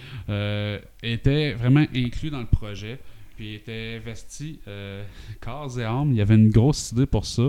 étaient 1.04 1.54
vraiment 1.54 1.86
inclus 1.94 2.32
dans 2.32 2.40
le 2.40 2.48
projet. 2.48 3.00
Puis 3.40 3.56
étaient 3.56 4.02
investis 4.06 4.58
euh, 4.68 5.02
corps 5.40 5.80
et 5.80 5.86
âme. 5.86 6.12
Il 6.12 6.18
y 6.18 6.22
avait 6.22 6.36
une 6.36 6.50
grosse 6.50 6.92
idée 6.92 7.06
pour 7.06 7.26
ça. 7.26 7.44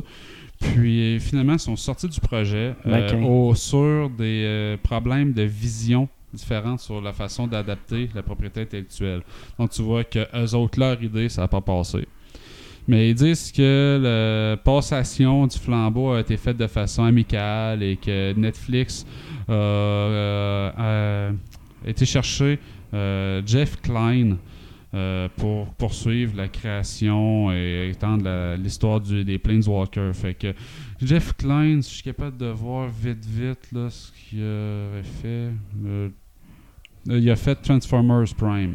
Puis 0.61 1.17
euh, 1.17 1.19
finalement, 1.19 1.55
ils 1.55 1.59
sont 1.59 1.75
sortis 1.75 2.07
du 2.07 2.21
projet 2.21 2.77
euh, 2.87 3.23
au- 3.25 3.57
sur 3.57 4.09
des 4.09 4.45
euh, 4.47 4.77
problèmes 4.81 5.33
de 5.33 5.43
vision 5.43 6.09
différentes 6.33 6.79
sur 6.79 7.01
la 7.01 7.13
façon 7.13 7.49
d'adapter 7.49 8.09
la 8.15 8.23
propriété 8.23 8.61
intellectuelle. 8.61 9.23
Donc 9.59 9.71
tu 9.71 9.83
vois 9.83 10.05
que 10.05 10.21
eux 10.33 10.55
autres, 10.55 10.79
leur 10.79 11.03
idée, 11.03 11.29
ça 11.29 11.43
n'a 11.43 11.49
pas 11.49 11.61
passé. 11.61 12.07
Mais 12.87 13.11
ils 13.11 13.17
disent 13.17 13.51
que 13.51 13.99
la 14.01 14.59
passation 14.59 15.49
du 15.49 15.59
flambeau 15.59 16.13
a 16.13 16.21
été 16.21 16.37
faite 16.37 16.57
de 16.57 16.69
façon 16.69 17.03
amicale 17.03 17.83
et 17.83 17.97
que 17.97 18.33
Netflix 18.35 19.05
a, 19.49 21.33
été 21.85 22.07
chercher 22.07 22.61
Jeff 23.45 23.81
Klein 23.83 24.37
euh, 24.93 25.29
pour 25.37 25.67
poursuivre 25.75 26.37
la 26.37 26.49
création 26.49 27.53
et 27.53 27.91
étendre 27.93 28.57
l'histoire 28.57 29.01
des 29.01 29.39
Planeswalkers. 29.39 30.15
Fait 30.15 30.35
que 30.35 30.53
Jeff 31.01 31.33
Klein, 31.37 31.81
si 31.83 31.91
je 31.91 31.95
suis 31.97 32.03
capable 32.05 32.37
de 32.37 32.47
voir 32.47 32.89
vite 32.89 33.25
vite 33.25 33.69
là, 33.73 33.89
ce 33.91 34.11
qu'il 34.13 34.41
aurait 34.41 35.03
fait. 35.03 35.51
euh, 35.87 36.09
il 37.07 37.31
a 37.31 37.37
fait 37.37 37.55
Transformers 37.57 38.35
Prime. 38.37 38.75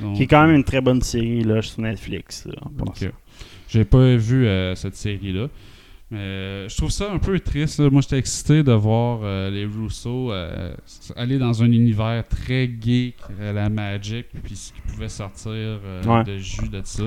Donc, 0.00 0.16
Qui 0.16 0.24
est 0.24 0.26
quand 0.26 0.46
même 0.46 0.56
une 0.56 0.64
très 0.64 0.80
bonne 0.80 1.00
série 1.00 1.42
là, 1.42 1.62
sur 1.62 1.80
Netflix. 1.80 2.46
là, 2.46 2.54
euh, 3.02 3.10
J'ai 3.68 3.84
pas 3.84 4.16
vu 4.16 4.46
euh, 4.46 4.74
cette 4.74 4.96
série-là. 4.96 5.48
Mais 6.10 6.18
euh, 6.18 6.68
je 6.68 6.76
trouve 6.76 6.90
ça 6.90 7.10
un 7.12 7.18
peu 7.18 7.38
triste. 7.40 7.80
là. 7.80 7.90
Moi, 7.90 8.00
j'étais 8.00 8.18
excité 8.18 8.62
de 8.62 8.70
voir 8.72 9.20
euh, 9.24 9.50
les 9.50 9.66
Rousseau 9.66 10.30
euh, 10.30 10.72
aller 11.16 11.36
dans 11.38 11.62
un 11.64 11.66
univers 11.72 12.22
très 12.28 12.70
geek 12.80 13.16
à 13.40 13.52
la 13.52 13.68
Magic, 13.68 14.26
puis 14.44 14.54
ce 14.54 14.72
qui 14.72 14.80
pouvait 14.82 15.08
sortir 15.08 15.50
euh, 15.52 16.02
Ouais. 16.04 16.22
de 16.22 16.38
jus 16.38 16.68
de 16.68 16.80
ça. 16.84 17.02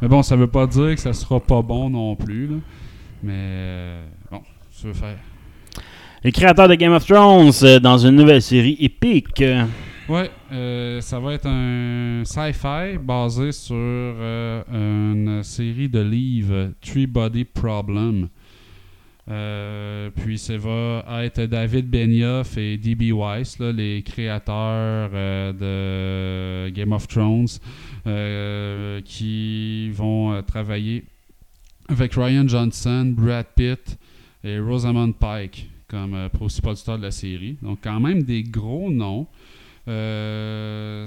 Mais 0.00 0.08
bon, 0.08 0.22
ça 0.22 0.36
veut 0.36 0.46
pas 0.46 0.66
dire 0.66 0.94
que 0.94 1.00
ça 1.00 1.12
sera 1.12 1.38
pas 1.38 1.60
bon 1.60 1.90
non 1.90 2.16
plus. 2.16 2.46
là. 2.46 2.56
Mais 3.22 3.98
bon, 4.30 4.40
je 4.80 4.86
veux 4.88 4.94
faire. 4.94 5.18
Les 6.24 6.32
créateurs 6.32 6.68
de 6.68 6.74
Game 6.76 6.92
of 6.92 7.04
Thrones 7.06 7.50
dans 7.82 7.98
une 7.98 8.16
nouvelle 8.16 8.40
série 8.42 8.76
épique. 8.80 9.42
Ouais, 10.10 10.28
euh, 10.50 11.00
ça 11.00 11.20
va 11.20 11.34
être 11.34 11.46
un 11.46 12.24
sci-fi 12.24 12.98
basé 13.00 13.52
sur 13.52 13.76
euh, 13.76 14.60
une 14.72 15.44
série 15.44 15.88
de 15.88 16.00
livres 16.00 16.72
Three 16.80 17.06
Body 17.06 17.44
Problem. 17.44 18.28
Euh, 19.28 20.10
puis 20.10 20.36
ça 20.36 20.58
va 20.58 21.04
être 21.22 21.42
David 21.42 21.88
Benioff 21.88 22.58
et 22.58 22.76
D.B. 22.76 23.12
Weiss, 23.16 23.60
là, 23.60 23.70
les 23.70 24.02
créateurs 24.02 25.10
euh, 25.14 25.52
de 26.66 26.70
Game 26.70 26.90
of 26.90 27.06
Thrones, 27.06 27.46
qui 29.04 29.90
vont 29.90 30.42
travailler 30.42 31.04
avec 31.88 32.14
Ryan 32.14 32.48
Johnson, 32.48 33.14
Brad 33.16 33.46
Pitt 33.54 33.96
et 34.42 34.58
Rosamund 34.58 35.14
Pike 35.14 35.70
comme 35.86 36.28
principal 36.32 36.76
star 36.76 36.98
de 36.98 37.02
la 37.02 37.10
série. 37.12 37.58
Donc 37.62 37.78
quand 37.84 38.00
même 38.00 38.24
des 38.24 38.42
gros 38.42 38.90
noms. 38.90 39.28
Euh, 39.88 41.06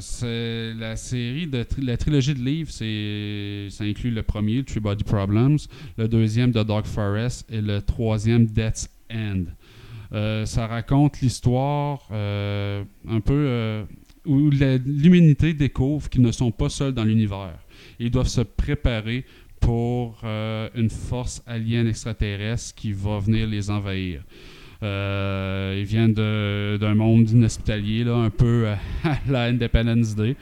la 0.79 0.95
série 0.95 1.47
de 1.47 1.65
la 1.81 1.97
trilogie 1.97 2.33
de 2.33 2.43
livres, 2.43 2.71
ça 2.71 3.83
inclut 3.83 4.11
le 4.11 4.23
premier, 4.23 4.63
Three 4.63 4.79
Body 4.79 5.03
Problems, 5.03 5.59
le 5.97 6.07
deuxième 6.07 6.51
The 6.51 6.65
Dark 6.65 6.85
Forest 6.85 7.45
et 7.51 7.61
le 7.61 7.81
troisième 7.81 8.45
Death's 8.45 8.89
End. 9.11 9.43
Euh, 10.11 10.45
ça 10.45 10.67
raconte 10.67 11.21
l'histoire 11.21 12.07
euh, 12.11 12.83
un 13.07 13.19
peu 13.19 13.85
où 14.25 14.49
l'humanité 14.49 15.53
découvre 15.53 16.09
qu'ils 16.09 16.21
ne 16.21 16.31
sont 16.31 16.51
pas 16.51 16.69
seuls 16.69 16.93
dans 16.93 17.03
l'univers. 17.03 17.57
Ils 17.99 18.11
doivent 18.11 18.27
se 18.27 18.41
préparer 18.41 19.25
pour 19.59 20.21
une 20.23 20.89
force 20.89 21.41
alien 21.45 21.87
extraterrestre 21.87 22.75
qui 22.75 22.91
va 22.91 23.19
venir 23.19 23.47
les 23.47 23.69
envahir. 23.69 24.23
Euh, 24.83 25.75
ils 25.79 25.85
viennent 25.85 26.13
de- 26.13 26.77
d'un 26.79 26.93
monde 26.95 27.29
inhospitalier, 27.29 28.03
là, 28.03 28.15
un 28.15 28.29
peu 28.29 28.65
à 29.05 29.17
la 29.29 29.43
Independence 29.45 30.15
Day. 30.15 30.35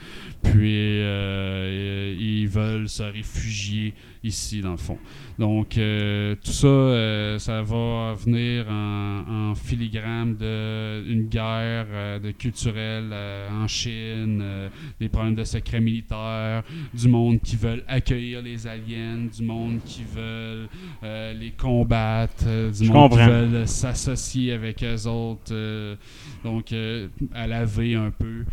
Puis 0.44 1.02
euh, 1.02 2.16
ils 2.20 2.48
veulent 2.48 2.90
se 2.90 3.04
réfugier 3.04 3.94
ici, 4.24 4.62
dans 4.62 4.72
le 4.72 4.78
fond. 4.78 4.98
Donc, 5.40 5.78
euh, 5.78 6.36
tout 6.44 6.52
ça, 6.52 6.68
euh, 6.68 7.40
ça 7.40 7.62
va 7.64 8.14
venir 8.14 8.68
en, 8.70 9.50
en 9.50 9.56
filigrane 9.56 10.36
d'une 10.36 11.28
guerre 11.28 11.88
euh, 11.92 12.20
de 12.20 12.32
culturelle 12.32 13.10
euh, 13.12 13.50
en 13.50 13.68
Chine, 13.68 14.40
euh, 14.42 14.70
des 15.00 15.10
problèmes 15.10 15.36
de 15.36 15.44
secret 15.44 15.80
militaire, 15.80 16.64
du 16.94 17.08
monde 17.08 17.42
qui 17.42 17.56
veulent 17.56 17.84
accueillir 17.88 18.42
les 18.42 18.68
aliens, 18.68 19.28
du 19.36 19.44
monde 19.44 19.80
qui 19.86 20.04
veulent 20.04 20.68
euh, 21.04 21.34
les 21.34 21.52
combattre, 21.52 22.46
du 22.46 22.86
Je 22.86 22.92
monde 22.92 23.12
qui 23.12 23.18
veulent 23.18 23.68
s'associer 23.68 24.54
avec 24.54 24.84
eux 24.84 25.08
autres, 25.08 25.52
euh, 25.52 25.96
donc 26.44 26.72
euh, 26.74 27.08
à 27.34 27.48
laver 27.48 27.96
un 27.96 28.12
peu. 28.12 28.46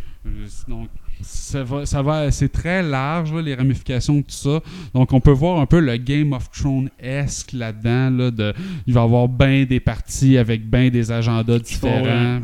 Donc, 0.66 0.88
ça 1.22 1.62
va, 1.64 1.86
ça 1.86 2.02
va, 2.02 2.30
c'est 2.30 2.48
très 2.48 2.82
large 2.82 3.32
là, 3.32 3.42
les 3.42 3.54
ramifications 3.54 4.16
de 4.16 4.20
tout 4.22 4.30
ça. 4.30 4.60
Donc, 4.94 5.12
on 5.12 5.20
peut 5.20 5.30
voir 5.32 5.60
un 5.60 5.66
peu 5.66 5.80
le 5.80 5.96
Game 5.96 6.32
of 6.32 6.50
Thrones-esque 6.50 7.52
là-dedans. 7.52 8.10
Là, 8.10 8.30
de, 8.30 8.54
il 8.86 8.94
va 8.94 9.00
y 9.00 9.04
avoir 9.04 9.28
bien 9.28 9.64
des 9.64 9.80
parties 9.80 10.38
avec 10.38 10.68
bien 10.68 10.88
des 10.90 11.10
agendas 11.12 11.58
différents. 11.58 12.40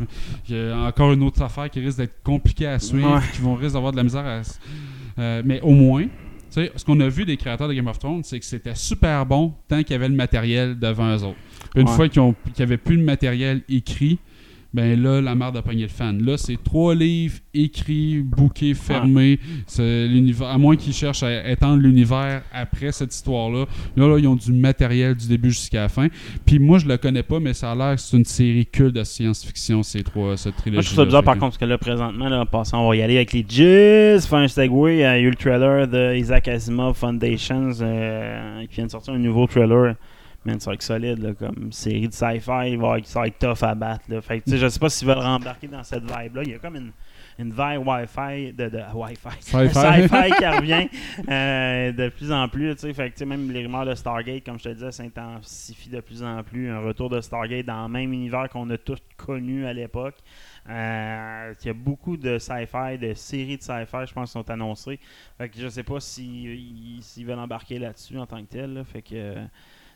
Il 0.49 0.55
y 0.55 0.59
a 0.69 0.77
encore 0.77 1.13
une 1.13 1.23
autre 1.23 1.41
affaire 1.41 1.69
qui 1.69 1.79
risque 1.79 1.97
d'être 1.97 2.21
compliquée 2.23 2.67
à 2.67 2.79
suivre, 2.79 3.15
Ouais. 3.15 3.21
qui 3.33 3.41
vont 3.41 3.55
risque 3.55 3.73
d'avoir 3.73 3.91
de 3.91 3.97
la 3.97 4.03
misère 4.03 4.25
à. 4.25 4.41
euh, 5.19 5.41
mais 5.45 5.61
au 5.61 5.71
moins, 5.71 6.05
ce 6.49 6.85
qu'on 6.85 6.99
a 7.01 7.07
vu 7.09 7.25
des 7.25 7.37
créateurs 7.37 7.67
de 7.67 7.73
Game 7.73 7.87
of 7.87 7.99
Thrones, 7.99 8.23
c'est 8.23 8.39
que 8.39 8.45
c'était 8.45 8.75
super 8.75 9.25
bon 9.25 9.53
tant 9.67 9.81
qu'il 9.83 9.91
y 9.91 9.95
avait 9.95 10.07
le 10.09 10.15
matériel 10.15 10.77
devant 10.79 11.15
eux 11.15 11.23
autres. 11.23 11.37
Une 11.75 11.87
Ouais. 11.87 11.95
fois 11.95 12.07
qu'ils 12.09 12.21
n'y 12.23 12.63
avait 12.63 12.77
plus 12.77 12.97
de 12.97 13.03
matériel 13.03 13.61
écrit, 13.67 14.19
ben 14.75 15.01
là, 15.01 15.21
la 15.21 15.35
merde 15.35 15.55
a 15.55 15.61
pogné 15.61 15.83
le 15.83 15.87
fan. 15.87 16.21
Là, 16.21 16.37
c'est 16.37 16.61
trois 16.61 16.93
livres 16.93 17.39
écrits, 17.53 18.21
bookés, 18.21 18.73
fermés. 18.73 19.39
C'est 19.67 20.05
l'univers, 20.05 20.49
à 20.49 20.57
moins 20.57 20.75
qu'ils 20.75 20.93
cherchent 20.93 21.23
à 21.23 21.49
étendre 21.49 21.81
l'univers 21.81 22.43
après 22.51 22.91
cette 22.91 23.15
histoire-là. 23.15 23.65
Là, 23.95 24.07
là, 24.09 24.19
ils 24.19 24.27
ont 24.27 24.35
du 24.35 24.51
matériel 24.51 25.15
du 25.15 25.29
début 25.29 25.51
jusqu'à 25.51 25.83
la 25.83 25.89
fin. 25.89 26.07
Puis 26.45 26.59
moi, 26.59 26.77
je 26.77 26.87
le 26.87 26.97
connais 26.97 27.23
pas, 27.23 27.39
mais 27.39 27.53
ça 27.53 27.71
a 27.71 27.75
l'air 27.75 27.95
que 27.95 28.01
c'est 28.01 28.17
une 28.17 28.25
série 28.25 28.65
culte 28.65 28.95
de 28.95 29.03
science-fiction, 29.05 29.81
ces 29.81 30.03
trois, 30.03 30.35
cette 30.35 30.57
trilogie. 30.57 30.75
Moi, 30.75 30.81
je 30.81 30.87
trouve 30.87 30.97
ça 30.97 31.05
bizarre 31.05 31.23
par 31.23 31.35
contre, 31.35 31.51
parce 31.51 31.57
que 31.57 31.65
là, 31.65 31.77
présentement, 31.77 32.27
là, 32.27 32.41
en 32.41 32.45
passant, 32.45 32.85
on 32.85 32.89
va 32.89 32.97
y 32.97 33.01
aller 33.01 33.15
avec 33.15 33.31
les 33.31 33.45
Jizz, 33.47 34.27
faire 34.27 34.39
un 34.39 34.49
segway. 34.49 34.97
Il 34.97 34.99
y 34.99 35.03
a 35.05 35.17
eu 35.17 35.29
le 35.29 35.37
trailer 35.37 35.87
de 35.87 36.17
Isaac 36.17 36.49
Asimov 36.49 36.97
Foundations 36.97 37.71
euh, 37.79 38.65
qui 38.67 38.75
vient 38.75 38.87
de 38.87 38.91
sortir 38.91 39.13
un 39.13 39.19
nouveau 39.19 39.47
trailer. 39.47 39.95
Man, 40.45 40.59
ça 40.59 40.69
va 40.69 40.75
être 40.75 40.83
solide, 40.83 41.19
là, 41.19 41.33
comme 41.33 41.71
série 41.71 42.07
de 42.07 42.13
sci-fi, 42.13 42.77
ça 43.05 43.19
va 43.19 43.27
être 43.27 43.39
tough 43.39 43.63
à 43.63 43.75
battre. 43.75 44.05
Là. 44.09 44.21
Fait 44.21 44.41
que, 44.41 44.55
je 44.55 44.67
sais 44.67 44.79
pas 44.79 44.89
s'ils 44.89 45.07
veulent 45.07 45.17
rembarquer 45.17 45.67
dans 45.67 45.83
cette 45.83 46.03
vibe-là. 46.03 46.43
Il 46.43 46.49
y 46.49 46.53
a 46.53 46.59
comme 46.59 46.75
une, 46.75 46.91
une 47.39 47.49
vibe 47.49 47.85
Wi-Fi, 47.85 48.53
de, 48.53 48.69
de 48.69 48.81
Wi-Fi, 48.93 49.29
Sci-fi. 49.39 50.31
qui 50.37 50.45
revient 50.45 50.87
euh, 51.27 51.91
de 51.91 52.09
plus 52.09 52.31
en 52.31 52.47
plus. 52.47 52.75
Fait 52.93 53.11
que, 53.11 53.23
même 53.23 53.51
les 53.51 53.63
rumeurs 53.63 53.85
de 53.85 53.95
Stargate, 53.95 54.43
comme 54.45 54.59
je 54.59 54.65
te 54.65 54.69
disais, 54.69 54.91
s'intensifient 54.91 55.89
de 55.89 55.99
plus 56.01 56.23
en 56.23 56.43
plus. 56.43 56.69
Un 56.69 56.79
retour 56.79 57.09
de 57.09 57.19
Stargate 57.21 57.65
dans 57.65 57.83
le 57.87 57.89
même 57.91 58.13
univers 58.13 58.47
qu'on 58.49 58.69
a 58.69 58.77
tous 58.77 58.99
connu 59.17 59.65
à 59.65 59.73
l'époque. 59.73 60.15
Euh, 60.69 61.53
il 61.61 61.67
y 61.67 61.69
a 61.69 61.73
beaucoup 61.73 62.17
de 62.17 62.37
sci-fi, 62.37 62.97
de 62.99 63.13
séries 63.13 63.57
de 63.57 63.61
sci-fi, 63.61 64.05
je 64.07 64.13
pense, 64.13 64.29
qui 64.29 64.33
sont 64.33 64.49
annoncées. 64.49 64.99
Fait 65.37 65.49
que 65.49 65.59
je 65.59 65.67
sais 65.67 65.83
pas 65.83 65.99
s'ils 65.99 66.99
s'ils 67.01 67.25
veulent 67.25 67.39
embarquer 67.39 67.77
là-dessus 67.79 68.17
en 68.17 68.25
tant 68.25 68.41
que 68.43 68.49
tel. 68.49 68.73
là. 68.73 68.83
Fait 68.83 69.01
que. 69.01 69.35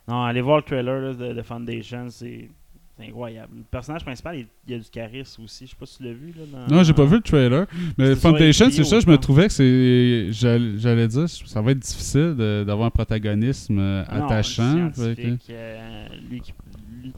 Non, 0.10 0.24
allez 0.24 0.41
voir 0.41 0.57
le 0.57 0.64
trailer 0.64 0.99
là, 1.01 1.14
de, 1.14 1.34
de 1.34 1.41
Foundation, 1.41 2.07
c'est 2.10 2.49
c'est 2.97 3.05
incroyable. 3.07 3.53
Le 3.55 3.64
personnage 3.64 4.03
principal, 4.03 4.39
il, 4.39 4.47
il 4.68 4.74
a 4.74 4.78
du 4.80 4.89
charisme 4.89 5.43
aussi. 5.45 5.66
Je 5.66 5.70
sais 5.70 5.76
pas 5.80 5.86
si 5.86 5.97
tu 5.99 6.03
l'as 6.03 6.12
vu. 6.12 6.34
Là, 6.38 6.66
dans- 6.68 6.76
Non, 6.76 6.84
j'ai 6.84 6.91
pas 6.91 7.05
vu 7.05 7.16
le 7.16 7.22
trailer. 7.22 7.66
Mais 7.97 8.14
Foundation, 8.16 8.70
c'est 8.72 8.84
ça, 8.84 8.99
je 8.99 9.07
me 9.07 9.18
trouvais 9.18 9.47
que 9.47 9.53
c'est. 9.53 10.32
J'allais 10.34 11.07
dire, 11.07 11.30
ça 11.30 11.62
va 11.62 11.72
être 11.72 11.80
difficile 11.80 12.36
d'avoir 12.66 12.88
un 12.88 12.89
protagonisme 12.89 13.80
euh, 13.80 14.03
non, 14.14 14.26
attachant. 14.26 14.91
fait 14.91 15.16
que- 15.16 15.30
euh, 15.51 16.07
lui, 16.30 16.41
qui, 16.41 16.53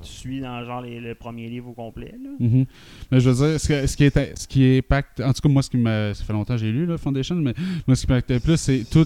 suis 0.01 0.39
dans 0.41 0.63
genre 0.65 0.81
les, 0.81 0.99
le 0.99 1.15
premier 1.15 1.47
livre 1.49 1.69
au 1.69 1.73
complet. 1.73 2.13
Là. 2.23 2.29
Mhm. 2.39 2.65
Mais 3.11 3.19
je 3.19 3.29
veux 3.29 3.47
dire, 3.49 3.59
ce, 3.59 3.67
que- 3.67 3.87
ce 3.87 3.97
qui 3.97 4.03
est, 4.05 4.37
ce 4.39 4.47
qui 4.47 4.63
est 4.63 4.81
pacte, 4.81 5.19
en 5.21 5.33
tout 5.33 5.41
cas, 5.41 5.49
moi, 5.49 5.61
ce 5.63 5.69
qui 5.69 5.77
m'a, 5.77 6.13
ça 6.13 6.23
fait 6.23 6.33
longtemps 6.33 6.53
que 6.55 6.59
j'ai 6.59 6.71
lu, 6.71 6.85
là, 6.85 6.97
Foundation, 6.97 7.35
mais 7.35 7.53
moi, 7.87 7.95
ce 7.95 8.05
qui 8.05 8.11
m'impactait 8.11 8.39
plus, 8.39 8.57
c'est 8.57 8.83
tout 8.89 9.05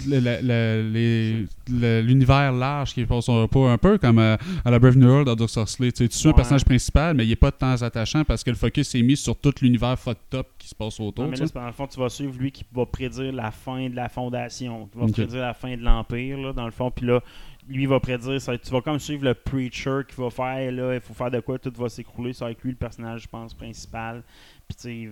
l'univers 1.68 2.52
large 2.52 2.94
qui 2.94 3.04
passe 3.04 3.24
son 3.26 3.40
repos, 3.42 3.66
un 3.66 3.78
peu 3.78 3.98
comme 3.98 4.18
euh, 4.18 4.36
à 4.64 4.70
la 4.70 4.78
Brave 4.78 4.96
New 4.96 5.06
World 5.08 5.28
de 5.28 5.34
Dr. 5.34 5.68
Slay. 5.68 5.92
Tu 5.92 6.04
sais, 6.04 6.08
tu 6.08 6.16
suis 6.16 6.28
un 6.28 6.32
personnage 6.32 6.64
principal, 6.64 7.14
mais 7.16 7.24
il 7.24 7.28
n'est 7.30 7.36
pas 7.36 7.50
de 7.50 7.56
temps 7.56 7.80
attachant 7.82 8.24
parce 8.24 8.44
que 8.44 8.50
le 8.50 8.56
focus 8.56 8.94
est 8.94 9.02
mis 9.02 9.16
sur 9.16 9.36
tout 9.36 9.52
l'univers 9.62 9.98
fucked 9.98 10.34
up 10.34 10.46
qui 10.58 10.68
se 10.68 10.74
passe 10.74 10.98
autour. 11.00 11.24
Non, 11.24 11.30
mais 11.30 11.36
tu 11.36 11.42
là, 11.42 11.48
dans 11.54 11.66
le 11.66 11.72
fond, 11.72 11.86
tu 11.86 11.98
vas 11.98 12.08
suivre 12.08 12.34
lui 12.38 12.50
qui 12.52 12.64
va 12.74 12.86
prédire 12.86 13.32
la 13.32 13.50
fin 13.50 13.88
de 13.88 13.94
la 13.96 14.08
fondation, 14.08 14.88
qui 14.92 14.98
va 14.98 15.04
Ok. 15.04 15.12
prédire 15.12 15.40
la 15.40 15.54
fin 15.54 15.76
de 15.76 15.82
l'Empire, 15.82 16.38
là, 16.38 16.52
dans 16.52 16.64
le 16.66 16.70
fond. 16.70 16.90
Puis 16.90 17.06
là, 17.06 17.20
lui 17.68 17.82
il 17.82 17.88
va 17.88 18.00
prédire, 18.00 18.40
ça, 18.40 18.56
tu 18.58 18.70
vas 18.70 18.80
comme 18.80 18.98
suivre 18.98 19.24
le 19.24 19.34
preacher 19.34 20.00
qui 20.08 20.14
va 20.20 20.30
faire, 20.30 20.72
là, 20.72 20.94
il 20.94 21.00
faut 21.00 21.14
faire 21.14 21.30
de 21.30 21.40
quoi, 21.40 21.58
tout 21.58 21.72
va 21.76 21.88
s'écrouler. 21.88 22.32
C'est 22.32 22.44
avec 22.44 22.62
lui 22.62 22.70
le 22.70 22.76
personnage, 22.76 23.22
je 23.22 23.28
pense, 23.28 23.54
principal. 23.54 24.22
Puis 24.68 24.76
tu 24.76 24.82
sais, 24.82 24.96
il- 24.96 25.10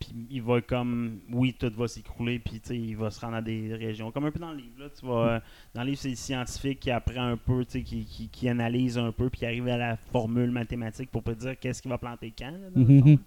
puis 0.00 0.12
il 0.30 0.42
va 0.42 0.60
comme, 0.60 1.20
oui, 1.32 1.54
tout 1.58 1.72
va 1.76 1.86
s'écrouler, 1.88 2.38
puis 2.38 2.60
tu 2.60 2.68
sais, 2.68 2.76
il 2.76 2.96
va 2.96 3.10
se 3.10 3.20
rendre 3.20 3.36
à 3.36 3.40
des 3.42 3.72
régions. 3.74 4.10
Comme 4.10 4.26
un 4.26 4.30
peu 4.30 4.40
dans 4.40 4.50
le 4.50 4.58
livre, 4.58 4.80
là, 4.80 4.86
tu 4.90 5.06
vas, 5.06 5.40
dans 5.72 5.82
le 5.82 5.90
livre, 5.90 6.00
c'est 6.00 6.10
le 6.10 6.16
scientifique 6.16 6.80
qui 6.80 6.90
apprend 6.90 7.22
un 7.28 7.36
peu, 7.36 7.64
qui, 7.64 7.82
qui, 8.04 8.28
qui 8.30 8.48
analyse 8.48 8.98
un 8.98 9.12
peu, 9.12 9.30
puis 9.30 9.38
qui 9.38 9.46
arrive 9.46 9.68
à 9.68 9.76
la 9.78 9.96
formule 9.96 10.50
mathématique 10.50 11.10
pour 11.10 11.22
prédire 11.22 11.58
qu'est-ce 11.58 11.80
qui 11.80 11.88
va 11.88 11.96
planter 11.96 12.32
quand, 12.36 12.50
là, 12.50 12.70
dans 12.74 12.80
le 12.80 12.86
Mhm. 12.86 13.00
fond. 13.02 13.18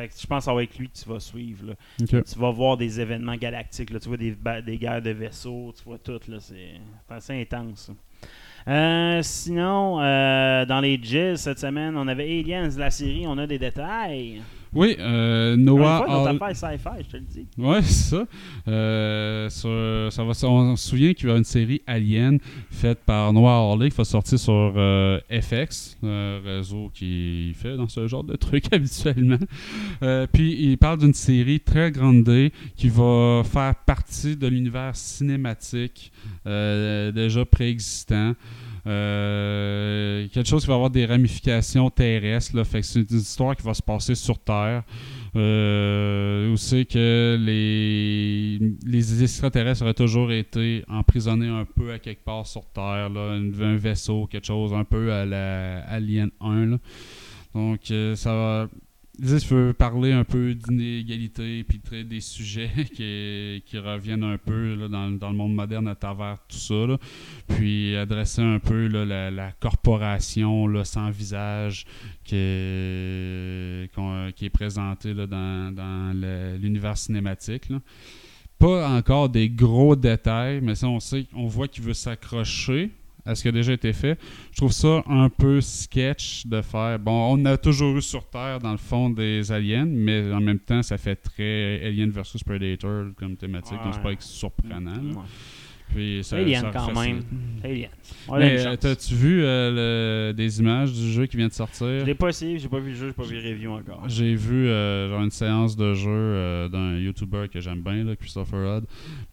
Fait 0.00 0.08
que 0.08 0.14
je 0.18 0.26
pense 0.26 0.38
que 0.38 0.44
ça 0.44 0.54
va 0.54 0.62
être 0.62 0.78
lui 0.78 0.88
que 0.88 0.98
tu 0.98 1.06
vas 1.06 1.20
suivre. 1.20 1.66
Là. 1.66 2.22
Tu 2.22 2.38
vas 2.38 2.50
voir 2.50 2.78
des 2.78 3.00
événements 3.00 3.36
galactiques. 3.36 3.90
Là. 3.90 4.00
Tu 4.00 4.08
vois 4.08 4.16
des, 4.16 4.34
des 4.64 4.78
guerres 4.78 5.02
de 5.02 5.10
vaisseaux. 5.10 5.74
Tu 5.76 5.84
vois 5.84 5.98
tout. 5.98 6.18
C'est 6.38 6.80
assez 7.10 7.38
intense. 7.38 7.90
Euh, 8.66 9.20
sinon, 9.22 10.00
euh, 10.00 10.64
dans 10.64 10.80
les 10.80 10.98
Jizz 11.02 11.40
cette 11.40 11.58
semaine, 11.58 11.96
on 11.98 12.08
avait 12.08 12.40
Aliens, 12.40 12.70
la 12.78 12.90
série. 12.90 13.26
On 13.26 13.36
a 13.36 13.46
des 13.46 13.58
détails. 13.58 14.40
Oui, 14.72 14.94
euh, 15.00 15.54
Encore 15.54 15.58
une 15.58 15.64
Noah. 15.64 16.04
fois, 16.38 16.48
affaire 16.48 16.56
sci-fi, 16.78 17.04
je 17.04 17.08
te 17.10 17.16
le 17.16 17.22
dis. 17.24 17.46
Ouais, 17.58 17.82
c'est 17.82 18.10
ça. 18.16 18.24
Euh, 18.68 19.48
sur- 19.50 20.12
ça 20.12 20.22
va, 20.22 20.32
on 20.48 20.76
se 20.76 20.88
souvient 20.88 21.12
qu'il 21.12 21.28
y 21.28 21.32
a 21.32 21.36
une 21.36 21.44
série 21.44 21.82
Alien 21.88 22.38
faite 22.70 23.00
par 23.04 23.32
Noah 23.32 23.72
Hawley 23.72 23.90
qui 23.90 23.96
va 23.96 24.04
sortir 24.04 24.38
sur 24.38 24.52
euh, 24.76 25.18
FX, 25.28 25.98
le 26.02 26.40
réseau 26.44 26.90
qui 26.94 27.52
fait 27.54 27.76
dans 27.76 27.88
ce 27.88 28.06
genre 28.06 28.22
de 28.22 28.36
trucs 28.36 28.72
habituellement. 28.72 29.38
Euh, 30.02 30.26
puis 30.32 30.56
il 30.60 30.78
parle 30.78 30.98
d'une 30.98 31.14
série 31.14 31.58
très 31.60 31.90
grande 31.90 32.22
D 32.22 32.52
qui 32.76 32.88
va 32.88 33.42
faire 33.44 33.74
partie 33.74 34.36
de 34.36 34.46
l'univers 34.46 34.94
cinématique 34.94 36.12
déjà 36.44 37.44
préexistant. 37.44 38.34
Euh, 38.86 40.26
quelque 40.32 40.48
chose 40.48 40.62
qui 40.62 40.68
va 40.68 40.74
avoir 40.74 40.90
des 40.90 41.06
ramifications 41.06 41.90
terrestres. 41.90 42.56
Là, 42.56 42.64
fait 42.64 42.80
que 42.80 42.86
c'est 42.86 43.10
une 43.10 43.18
histoire 43.18 43.56
qui 43.56 43.62
va 43.62 43.74
se 43.74 43.82
passer 43.82 44.14
sur 44.14 44.38
Terre. 44.38 44.82
Euh, 45.36 46.52
où 46.52 46.56
que 46.86 47.38
les, 47.40 48.58
les 48.84 49.22
extraterrestres 49.22 49.82
auraient 49.82 49.94
toujours 49.94 50.32
été 50.32 50.84
emprisonnés 50.88 51.48
un 51.48 51.64
peu 51.64 51.92
à 51.92 51.98
quelque 52.00 52.24
part 52.24 52.46
sur 52.46 52.66
Terre, 52.66 53.10
là, 53.10 53.38
un, 53.38 53.76
vaisseau, 53.76 54.26
quelque 54.26 54.46
chose 54.46 54.72
un 54.74 54.84
peu 54.84 55.12
à 55.12 55.24
la 55.24 55.80
Alien 55.82 56.30
1. 56.40 56.66
là. 56.66 56.78
Donc, 57.54 57.90
euh, 57.90 58.14
ça 58.16 58.32
va. 58.32 58.68
Je 59.22 59.54
veux 59.54 59.72
parler 59.74 60.12
un 60.12 60.24
peu 60.24 60.54
d'inégalité 60.54 61.62
puis 61.64 61.78
traiter 61.78 62.04
des 62.04 62.20
sujets 62.20 62.70
qui, 62.94 63.78
reviennent 63.78 64.24
un 64.24 64.38
peu 64.38 64.88
dans, 64.88 65.08
le 65.10 65.36
monde 65.36 65.54
moderne 65.54 65.88
à 65.88 65.94
travers 65.94 66.38
tout 66.48 66.56
ça. 66.56 66.98
Puis 67.48 67.94
adresser 67.96 68.40
un 68.40 68.58
peu 68.58 68.86
la, 68.86 69.52
corporation 69.60 70.72
sans 70.84 71.10
visage 71.10 71.84
qui 72.24 72.36
est, 72.36 73.88
présentée 74.52 75.12
dans, 75.14 76.56
l'univers 76.58 76.96
cinématique. 76.96 77.70
Pas 78.58 78.88
encore 78.90 79.28
des 79.28 79.50
gros 79.50 79.96
détails, 79.96 80.60
mais 80.62 80.74
ça, 80.74 80.88
on 80.88 81.00
sait, 81.00 81.26
on 81.34 81.46
voit 81.46 81.68
qu'il 81.68 81.84
veut 81.84 81.94
s'accrocher 81.94 82.90
à 83.30 83.34
ce 83.34 83.42
qui 83.42 83.48
a 83.48 83.52
déjà 83.52 83.72
été 83.72 83.92
fait. 83.92 84.18
Je 84.52 84.56
trouve 84.56 84.72
ça 84.72 85.02
un 85.06 85.28
peu 85.28 85.60
sketch 85.60 86.46
de 86.46 86.60
faire. 86.62 86.98
Bon, 86.98 87.36
on 87.38 87.44
a 87.44 87.56
toujours 87.56 87.96
eu 87.96 88.02
sur 88.02 88.28
Terre, 88.28 88.58
dans 88.58 88.72
le 88.72 88.78
fond, 88.78 89.08
des 89.10 89.50
aliens, 89.52 89.86
mais 89.86 90.32
en 90.32 90.40
même 90.40 90.58
temps, 90.58 90.82
ça 90.82 90.98
fait 90.98 91.16
très 91.16 91.80
Alien 91.86 92.10
versus 92.10 92.42
Predator 92.42 93.06
comme 93.16 93.36
thématique, 93.36 93.78
donc 93.84 93.94
c'est 93.94 94.02
pas 94.02 94.08
Ouais. 94.10 94.16
surprenant. 94.18 94.94
Ouais. 94.96 95.22
Puis 95.94 96.20
ça, 96.22 96.36
Alien, 96.36 96.60
ça 96.62 96.70
quand 96.72 96.92
même. 97.00 97.20
ça. 97.62 97.68
Aliens. 97.68 97.88
On 98.28 98.34
a 98.34 98.40
une 98.40 98.46
Mais 98.54 98.66
euh, 98.66 98.76
t'as-tu 98.76 99.14
vu 99.14 99.42
euh, 99.42 100.28
le- 100.28 100.32
des 100.34 100.60
images 100.60 100.92
du 100.92 101.10
jeu 101.12 101.26
qui 101.26 101.36
vient 101.36 101.48
de 101.48 101.52
sortir? 101.52 101.86
Je 102.00 102.04
l'ai 102.04 102.14
pas 102.14 102.28
essayé, 102.28 102.58
j'ai 102.58 102.68
pas 102.68 102.78
vu 102.78 102.90
le 102.90 102.96
jeu, 102.96 103.06
j'ai 103.08 103.12
pas 103.12 103.22
vu 103.24 103.40
le 103.40 103.48
review 103.50 103.72
encore. 103.72 104.04
J'ai 104.08 104.34
vu 104.34 104.68
euh, 104.68 105.08
genre 105.10 105.22
une 105.22 105.30
séance 105.30 105.76
de 105.76 105.92
jeu 105.94 106.08
euh, 106.10 106.68
d'un 106.68 106.96
YouTuber 106.96 107.48
que 107.52 107.60
j'aime 107.60 107.82
bien, 107.82 108.04
là, 108.04 108.14
Christopher 108.16 108.74
Rudd. 108.76 108.84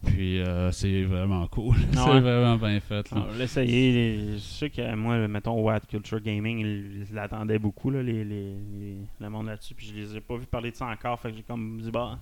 Puis 0.06 0.40
euh, 0.40 0.70
c'est 0.72 1.02
vraiment 1.04 1.46
cool. 1.46 1.76
C'est 1.92 2.00
ouais? 2.00 2.20
vraiment 2.20 2.56
bien 2.56 2.80
fait. 2.80 3.08
là. 3.12 3.26
L'essayer. 3.38 3.92
Les- 3.92 4.32
Je 4.34 4.38
sais 4.38 4.70
que 4.70 4.94
moi, 4.94 5.28
mettons, 5.28 5.60
Watt 5.60 5.86
Culture 5.86 6.20
Gaming, 6.20 6.58
ils 6.60 7.14
l'attendaient 7.14 7.58
beaucoup, 7.58 7.90
là, 7.90 8.02
les, 8.02 8.24
les, 8.24 8.54
les- 8.80 8.96
le 9.20 9.30
monde 9.30 9.46
là-dessus. 9.46 9.74
Puis 9.74 9.92
je 9.94 10.00
les 10.00 10.16
ai 10.16 10.20
pas 10.20 10.36
vu 10.36 10.46
parler 10.46 10.70
de 10.72 10.76
ça 10.76 10.86
encore. 10.86 11.18
Fait 11.20 11.30
que 11.30 11.36
j'ai 11.36 11.42
comme 11.44 11.80
dit, 11.80 11.90
bah, 11.90 12.18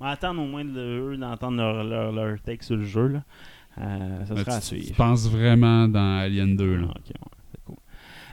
on 0.00 0.04
va 0.04 0.10
attendre 0.12 0.40
au 0.42 0.46
moins 0.46 0.64
de 0.64 0.78
eux 1.12 1.16
d'entendre 1.16 1.56
leur, 1.56 1.82
leur, 1.84 2.12
leur 2.12 2.40
take 2.40 2.62
sur 2.64 2.76
le 2.76 2.84
jeu. 2.84 3.06
Là. 3.08 3.22
Euh, 3.80 4.24
ça 4.26 4.34
Mais 4.34 4.40
sera 4.44 4.56
à 4.56 4.60
tu, 4.60 4.68
tu 4.76 4.82
suivre. 4.82 4.96
penses 4.96 5.28
vraiment 5.30 5.86
dans 5.88 6.18
Alien 6.20 6.56
2. 6.56 6.76
Là. 6.76 6.86
Ah, 6.90 6.98
ouais, 7.06 7.60
cool. 7.64 7.76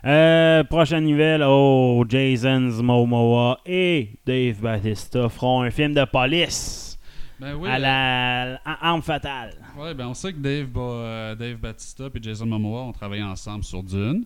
Euh, 0.05 0.63
prochaine 0.63 1.05
nouvelle, 1.05 1.43
oh, 1.45 2.03
Jason 2.07 2.59
Momoa 2.83 3.59
et 3.65 4.09
Dave 4.25 4.59
Batista 4.61 5.29
feront 5.29 5.61
un 5.63 5.71
film 5.71 5.93
de 5.93 6.05
police 6.05 6.97
Ben 7.39 7.55
oui, 7.55 7.69
à 7.69 7.79
la 7.79 8.55
à 8.65 8.89
Arme 8.89 9.01
Fatale. 9.01 9.53
Ouais, 9.77 9.93
ben 9.93 10.07
on 10.07 10.13
sait 10.13 10.31
que 10.33 10.37
Dave, 10.39 10.69
euh, 10.77 11.35
Dave 11.35 11.57
Batista 11.57 12.05
et 12.13 12.21
Jason 12.21 12.45
Momoa 12.45 12.81
ont 12.83 12.91
travaillé 12.93 13.23
ensemble 13.23 13.63
sur 13.63 13.83
Dune. 13.83 14.25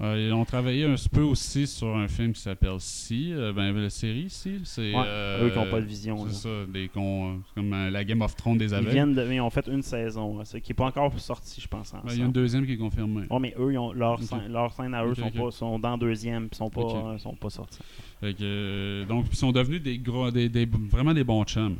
Euh, 0.00 0.26
ils 0.28 0.32
ont 0.32 0.44
travaillé 0.44 0.84
un 0.84 0.94
peu 1.12 1.22
aussi 1.22 1.66
sur 1.66 1.96
un 1.96 2.06
film 2.06 2.32
qui 2.32 2.40
s'appelle 2.40 2.76
Si, 2.78 3.32
euh, 3.32 3.52
ben 3.52 3.72
la 3.72 3.90
série 3.90 4.30
Si, 4.30 4.60
c'est 4.62 4.94
Ouais, 4.94 5.02
euh, 5.04 5.44
eux 5.46 5.50
qui 5.50 5.58
n'ont 5.58 5.68
pas 5.68 5.80
de 5.80 5.86
vision. 5.86 6.24
C'est 6.28 6.34
ça, 6.34 6.48
des 6.72 6.86
con- 6.88 7.40
comme 7.56 7.70
la 7.90 8.04
Game 8.04 8.22
of 8.22 8.36
Thrones 8.36 8.58
des 8.58 8.66
Ils 8.66 8.74
aveugles. 8.74 8.92
viennent 8.92 9.14
de, 9.14 9.32
ils 9.32 9.40
ont 9.40 9.50
fait 9.50 9.66
une 9.66 9.82
saison, 9.82 10.40
qui 10.62 10.70
n'est 10.70 10.74
pas 10.74 10.84
encore 10.86 11.18
sortie, 11.18 11.60
je 11.60 11.66
pense. 11.66 11.92
Ben, 11.92 12.00
Il 12.12 12.18
y 12.20 12.22
a 12.22 12.26
une 12.26 12.30
deuxième 12.32 12.64
qui 12.64 12.74
est 12.74 12.76
confirmée. 12.76 13.24
Ouais, 13.28 13.40
mais 13.40 13.54
eux, 13.58 13.72
ils 13.72 13.78
ont, 13.78 13.92
leurs 13.92 14.22
scènes 14.22 14.52
leurs 14.52 14.72
scènes 14.72 14.94
à 14.94 15.04
eux 15.04 15.16
sont, 15.16 15.26
ok. 15.26 15.34
Pas, 15.34 15.50
sont 15.50 15.78
dans 15.80 15.98
deuxième, 15.98 16.48
puis 16.48 16.56
sont 16.58 16.70
pas, 16.70 16.80
euh, 16.82 17.18
sont 17.18 17.34
pas 17.34 17.50
sortis. 17.50 17.80
Fait 18.20 18.34
que, 18.34 18.38
euh, 18.42 19.04
donc, 19.04 19.26
ils 19.30 19.36
sont 19.36 19.50
devenus 19.50 19.82
des 19.82 19.98
gros, 19.98 20.30
des, 20.30 20.48
des- 20.48 20.66
vraiment 20.66 21.12
des 21.12 21.24
bons 21.24 21.42
chums. 21.44 21.76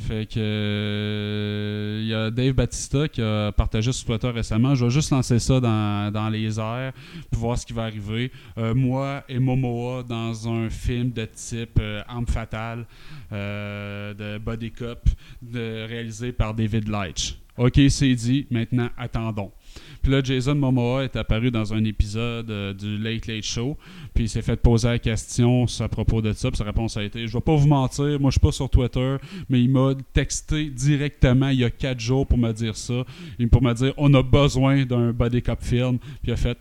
Fait 0.00 0.26
que, 0.26 0.40
euh, 0.40 1.98
il 2.02 2.08
y 2.08 2.14
a 2.14 2.30
Dave 2.30 2.52
Batista 2.54 3.06
qui 3.06 3.20
a 3.22 3.52
partagé 3.52 3.92
sur 3.92 4.06
Twitter 4.06 4.30
récemment. 4.30 4.74
Je 4.74 4.84
vais 4.86 4.90
juste 4.90 5.10
lancer 5.10 5.38
ça 5.38 5.60
dans, 5.60 6.10
dans 6.12 6.28
les 6.28 6.58
airs 6.58 6.92
pour 7.30 7.40
voir 7.42 7.58
ce 7.58 7.66
qui 7.66 7.72
va 7.72 7.84
arriver. 7.84 8.32
Euh, 8.58 8.74
moi 8.74 9.22
et 9.28 9.38
Momoa 9.38 10.02
dans 10.02 10.48
un 10.48 10.70
film 10.70 11.12
de 11.12 11.26
type 11.26 11.78
euh, 11.80 12.02
Arme 12.08 12.26
fatale 12.26 12.86
euh, 13.32 14.14
de 14.14 14.38
Body 14.38 14.70
Cop 14.72 15.00
de- 15.42 15.86
réalisé 15.86 16.32
par 16.32 16.54
David 16.54 16.88
Leitch. 16.88 17.36
Ok, 17.60 17.78
c'est 17.90 18.14
dit. 18.14 18.46
Maintenant, 18.50 18.88
attendons. 18.96 19.52
Puis 20.00 20.10
là, 20.10 20.22
Jason 20.24 20.54
Momoa 20.54 21.04
est 21.04 21.14
apparu 21.14 21.50
dans 21.50 21.74
un 21.74 21.84
épisode 21.84 22.50
euh, 22.50 22.72
du 22.72 22.96
Late 22.96 23.26
Late 23.26 23.44
Show. 23.44 23.76
Puis 24.14 24.24
il 24.24 24.28
s'est 24.30 24.40
fait 24.40 24.56
poser 24.56 24.88
la 24.88 24.98
question 24.98 25.66
à 25.78 25.88
propos 25.88 26.22
de 26.22 26.32
ça. 26.32 26.48
Sa 26.54 26.64
réponse 26.64 26.96
a 26.96 27.02
été 27.02 27.26
Je 27.26 27.32
vais 27.34 27.42
pas 27.42 27.54
vous 27.54 27.68
mentir, 27.68 28.18
moi 28.18 28.30
je 28.30 28.38
suis 28.38 28.40
pas 28.40 28.50
sur 28.50 28.70
Twitter, 28.70 29.16
mais 29.50 29.60
il 29.60 29.68
m'a 29.68 29.92
texté 30.14 30.70
directement 30.70 31.50
il 31.50 31.60
y 31.60 31.64
a 31.64 31.70
4 31.70 32.00
jours 32.00 32.26
pour 32.26 32.38
me 32.38 32.50
dire 32.50 32.74
ça. 32.78 33.04
Et 33.38 33.46
pour 33.46 33.62
me 33.62 33.74
dire 33.74 33.92
On 33.98 34.14
a 34.14 34.22
besoin 34.22 34.86
d'un 34.86 35.12
body 35.12 35.42
cop 35.42 35.62
film. 35.62 35.98
Puis 35.98 36.28
il 36.28 36.32
a 36.32 36.36
fait 36.36 36.56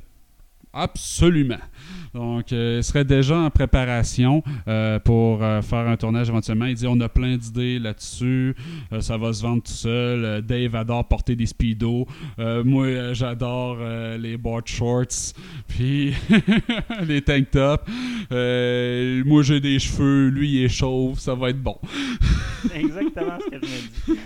Absolument. 0.73 1.61
Donc, 2.13 2.51
euh, 2.51 2.77
il 2.77 2.83
serait 2.83 3.05
déjà 3.05 3.37
en 3.37 3.49
préparation 3.49 4.43
euh, 4.67 4.99
pour 4.99 5.43
euh, 5.43 5.61
faire 5.61 5.87
un 5.87 5.97
tournage 5.97 6.29
éventuellement. 6.29 6.65
Il 6.65 6.75
dit 6.75 6.87
on 6.87 6.99
a 7.01 7.09
plein 7.09 7.37
d'idées 7.37 7.79
là-dessus. 7.79 8.55
Ça 8.99 9.17
va 9.17 9.33
se 9.33 9.43
vendre 9.43 9.63
tout 9.63 9.71
seul. 9.71 10.41
Dave 10.41 10.75
adore 10.75 11.07
porter 11.07 11.35
des 11.35 11.45
speedos. 11.45 12.07
Moi, 12.37 13.13
j'adore 13.13 13.77
les 14.17 14.37
board 14.37 14.67
shorts. 14.67 15.33
Puis 15.67 16.13
les 17.07 17.21
tank 17.21 17.51
tops. 17.51 17.83
Moi, 18.31 19.43
j'ai 19.43 19.59
des 19.59 19.79
cheveux. 19.79 20.29
Lui, 20.29 20.49
il 20.49 20.63
est 20.65 20.69
chauve. 20.69 21.19
Ça 21.19 21.35
va 21.35 21.49
être 21.49 21.61
bon. 21.61 21.77
Exactement 22.73 23.37
ce 23.39 23.49
que 23.49 23.65
je 23.65 24.11
me 24.11 24.15
dis. 24.15 24.21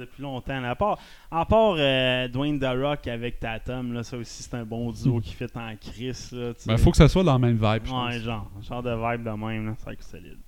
Depuis 0.00 0.22
longtemps. 0.22 0.64
À 0.64 0.74
part, 0.74 0.98
à 1.34 1.44
part 1.44 1.74
euh, 1.78 2.28
Dwayne 2.28 2.60
The 2.60 2.68
Rock 2.80 3.08
avec 3.08 3.40
Tatum, 3.40 3.92
là, 3.92 4.02
ça 4.02 4.16
aussi 4.16 4.42
c'est 4.42 4.54
un 4.54 4.64
bon 4.64 4.92
duo 4.92 5.20
qui 5.20 5.34
fait 5.34 5.50
en 5.56 5.74
crise. 5.76 6.30
Ben, 6.32 6.54
sais. 6.56 6.76
faut 6.78 6.90
que 6.92 6.96
ça 6.96 7.08
soit 7.08 7.24
dans 7.24 7.32
la 7.32 7.38
même 7.38 7.56
vibe. 7.56 7.82
je 7.84 7.90
pense. 7.90 8.12
Ouais, 8.12 8.20
genre, 8.20 8.50
genre 8.62 8.82
de 8.82 8.90
vibe 8.90 9.24
de 9.24 9.30
même, 9.30 9.66
là, 9.66 9.74
c'est 9.76 9.84
vrai 9.84 9.96
que 9.96 10.04
c'est 10.04 10.18
solide. 10.18 10.38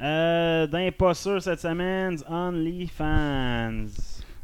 Euh, 0.00 0.66
D'un 0.66 0.90
pas 0.90 1.14
sûr 1.14 1.40
cette 1.40 1.60
semaine, 1.60 2.18
OnlyFans. 2.28 3.86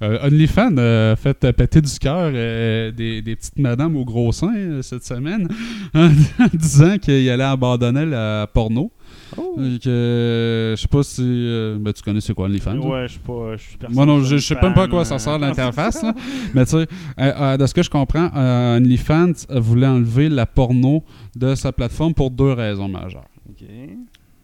Euh, 0.02 0.26
OnlyFans 0.26 0.78
a 0.78 1.16
fait 1.16 1.44
euh, 1.44 1.52
péter 1.52 1.82
du 1.82 1.98
cœur 1.98 2.30
euh, 2.32 2.90
des, 2.90 3.20
des 3.20 3.36
petites 3.36 3.58
madames 3.58 3.96
au 3.96 4.04
gros 4.06 4.32
sein 4.32 4.80
cette 4.80 5.04
semaine 5.04 5.46
en 5.94 6.08
disant 6.54 6.96
qu'il 6.96 7.28
allait 7.28 7.44
abandonner 7.44 8.06
la 8.06 8.46
porno. 8.52 8.90
Et 9.36 9.78
que, 9.78 9.88
euh, 9.88 10.76
je 10.76 10.80
sais 10.82 10.88
pas 10.88 11.02
si. 11.02 11.22
euh, 11.22 11.76
ben, 11.80 11.92
tu 11.92 12.02
connais 12.02 12.20
c'est 12.20 12.34
quoi 12.34 12.46
OnlyFans? 12.46 12.70
hein? 12.72 12.78
Ouais, 12.78 13.02
je 13.06 13.12
suis 13.12 13.20
pas. 13.20 13.56
Je 13.56 13.62
suis 13.62 13.76
personne 13.76 13.94
Moi 13.96 14.06
non, 14.06 14.20
je, 14.20 14.36
je 14.36 14.44
sais 14.46 14.56
même 14.60 14.74
pas 14.74 14.84
à 14.84 14.88
quoi 14.88 15.04
ça 15.04 15.18
sert 15.18 15.34
euh, 15.34 15.38
l'interface. 15.38 16.04
Mais 16.54 16.64
tu 16.64 16.72
sais, 16.72 16.76
euh, 16.78 16.86
euh, 17.18 17.56
de 17.56 17.66
ce 17.66 17.74
que 17.74 17.82
je 17.82 17.90
comprends, 17.90 18.28
euh, 18.34 18.76
OnlyFans 18.78 19.32
euh, 19.50 19.60
voulait 19.60 19.86
enlever 19.86 20.28
la 20.28 20.46
porno 20.46 21.04
de 21.36 21.54
sa 21.54 21.72
plateforme 21.72 22.14
pour 22.14 22.30
deux 22.30 22.52
raisons 22.52 22.88
majeures. 22.88 23.28
Ok. 23.48 23.66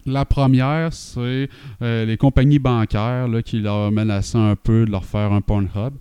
La 0.08 0.24
première, 0.24 0.92
c'est 0.92 1.48
euh, 1.82 2.04
les 2.04 2.16
compagnies 2.16 2.60
bancaires 2.60 3.26
là, 3.26 3.42
qui 3.42 3.58
leur 3.58 3.90
menaçaient 3.90 4.38
un 4.38 4.54
peu 4.54 4.84
de 4.86 4.90
leur 4.92 5.04
faire 5.04 5.32
un 5.32 5.40
Pornhub. 5.40 5.94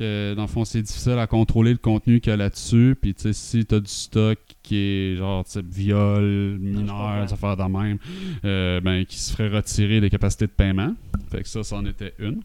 Que, 0.00 0.32
dans 0.34 0.42
le 0.42 0.48
fond, 0.48 0.64
c'est 0.64 0.80
difficile 0.80 1.18
à 1.18 1.26
contrôler 1.26 1.72
le 1.72 1.76
contenu 1.76 2.20
qu'il 2.20 2.30
y 2.30 2.32
a 2.32 2.36
là-dessus. 2.38 2.96
Puis, 2.98 3.12
tu 3.12 3.20
sais, 3.20 3.32
si 3.34 3.66
tu 3.66 3.74
as 3.74 3.80
du 3.80 3.90
stock 3.90 4.38
qui 4.62 4.76
est 4.76 5.16
genre 5.16 5.44
type 5.44 5.66
viol, 5.70 6.56
mineur, 6.58 7.26
des 7.26 7.30
affaires 7.30 7.54
de 7.54 7.64
même, 7.64 7.98
euh, 8.46 8.80
ben, 8.80 9.04
qui 9.04 9.18
se 9.18 9.32
ferait 9.32 9.48
retirer 9.48 10.00
des 10.00 10.08
capacités 10.08 10.46
de 10.46 10.52
paiement. 10.52 10.94
Fait 11.30 11.42
que 11.42 11.48
ça, 11.48 11.62
c'en 11.62 11.84
était 11.84 12.14
une. 12.18 12.40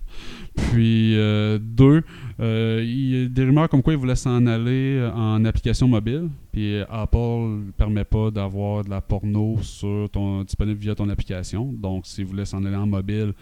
Puis, 0.56 1.16
euh, 1.16 1.58
deux, 1.62 2.04
euh, 2.42 2.84
il 2.84 3.10
y 3.10 3.24
a 3.24 3.30
des 3.30 3.46
rumeurs 3.46 3.70
comme 3.70 3.82
quoi 3.82 3.94
ils 3.94 4.00
voulaient 4.00 4.16
s'en 4.16 4.46
aller 4.48 4.98
euh, 4.98 5.14
en 5.14 5.46
application 5.46 5.88
mobile. 5.88 6.28
Puis, 6.52 6.82
Apple 6.90 7.18
ne 7.18 7.72
permet 7.72 8.04
pas 8.04 8.32
d'avoir 8.32 8.84
de 8.84 8.90
la 8.90 9.00
porno 9.00 9.60
sur 9.62 10.10
ton, 10.12 10.44
disponible 10.44 10.80
via 10.80 10.94
ton 10.94 11.08
application. 11.08 11.72
Donc, 11.72 12.06
s'ils 12.06 12.26
voulaient 12.26 12.44
s'en 12.44 12.66
aller 12.66 12.76
en 12.76 12.88
mobile, 12.88 13.34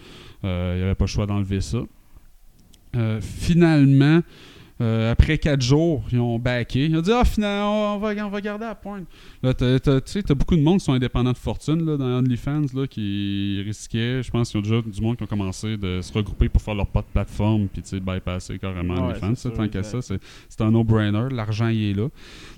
il 0.44 0.48
n'y 0.48 0.82
avait 0.82 0.94
pas 0.94 1.04
le 1.04 1.10
choix 1.10 1.26
d'enlever 1.26 1.60
ça. 1.60 1.80
Euh, 2.96 3.20
finalement, 3.20 4.20
euh, 4.80 5.12
après 5.12 5.38
quatre 5.38 5.62
jours, 5.62 6.02
ils 6.10 6.18
ont 6.18 6.36
backé. 6.36 6.86
Ils 6.86 6.96
ont 6.96 7.00
dit 7.00 7.12
Ah, 7.12 7.24
finalement, 7.24 7.94
on 7.94 7.98
va, 8.00 8.12
on 8.26 8.28
va 8.28 8.40
garder 8.40 8.64
à 8.64 8.74
point. 8.74 9.02
Là, 9.40 9.54
tu 9.54 9.64
sais, 10.04 10.22
t'as 10.24 10.34
beaucoup 10.34 10.56
de 10.56 10.60
monde 10.62 10.78
qui 10.80 10.84
sont 10.84 10.92
indépendants 10.94 11.30
de 11.30 11.36
fortune 11.38 11.84
là, 11.86 11.96
dans 11.96 12.18
OnlyFans 12.18 12.66
là, 12.74 12.86
qui 12.88 13.62
risquaient. 13.64 14.20
Je 14.22 14.30
pense 14.32 14.50
qu'il 14.50 14.60
y 14.60 14.64
a 14.64 14.66
déjà 14.68 14.82
du 14.82 15.00
monde 15.00 15.16
qui 15.16 15.22
ont 15.22 15.26
commencé 15.28 15.76
de 15.76 16.00
se 16.02 16.12
regrouper 16.12 16.48
pour 16.48 16.60
faire 16.60 16.74
leur 16.74 16.88
pas 16.88 17.02
de 17.02 17.06
plateforme 17.12 17.68
puis 17.68 17.82
tu 17.82 17.90
sais, 17.90 18.00
bypasser 18.00 18.58
carrément 18.58 18.94
Ouais, 18.94 19.12
OnlyFans. 19.12 19.34
sûr, 19.36 19.52
tant 19.52 19.68
qu'à 19.68 19.84
ça, 19.84 20.00
c'est 20.02 20.60
un 20.60 20.70
no-brainer. 20.72 21.28
L'argent, 21.30 21.68
il 21.68 21.90
est 21.90 21.94
là. 21.94 22.08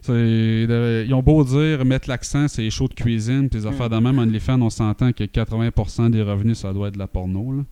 De- 0.08 1.04
ils 1.06 1.12
ont 1.14 1.22
beau 1.22 1.44
dire, 1.44 1.84
mettre 1.84 2.08
l'accent, 2.08 2.48
c'est 2.48 2.62
les 2.62 2.70
shows 2.70 2.88
de 2.88 2.94
cuisine, 2.94 3.50
puis 3.50 3.60
les 3.60 3.66
affaires 3.66 3.90
de 3.90 3.96
même. 3.98 4.18
OnlyFans, 4.18 4.60
on 4.62 4.70
s'entend 4.70 5.12
que 5.12 5.24
80% 5.24 6.08
des 6.10 6.22
revenus, 6.22 6.58
ça 6.58 6.72
doit 6.72 6.88
être 6.88 6.94
de 6.94 6.98
la 6.98 7.06
porno. 7.08 7.52
là. 7.52 7.62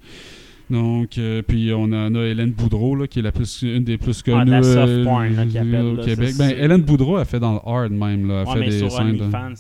Donc, 0.70 1.18
euh, 1.18 1.42
puis 1.42 1.72
on 1.74 1.82
en 1.84 2.14
a 2.14 2.20
Hélène 2.24 2.52
Boudreau, 2.52 2.94
là, 2.96 3.06
qui 3.06 3.18
est 3.18 3.22
la 3.22 3.32
plus, 3.32 3.62
une 3.62 3.84
des 3.84 3.98
plus 3.98 4.22
connues 4.22 4.46
de 4.46 4.50
la 4.50 4.62
soft 4.62 4.88
euh, 4.88 5.04
porn, 5.04 5.34
là, 5.34 5.44
qu'ils 5.44 5.58
appellent, 5.58 5.84
au 5.84 5.96
là, 5.96 6.04
Québec. 6.04 6.34
Ben, 6.38 6.50
Hélène 6.58 6.82
Boudreau 6.82 7.16
a 7.16 7.24
fait 7.26 7.38
dans 7.38 7.52
le 7.54 7.60
hard 7.66 7.92
même. 7.92 8.26
Là, 8.28 8.42
elle 8.42 8.48
Ouais, 8.48 8.54
fait 8.54 8.60
mais 8.60 8.68
des 8.70 8.78
sur 8.88 8.94
OnlyFans, 8.98 9.54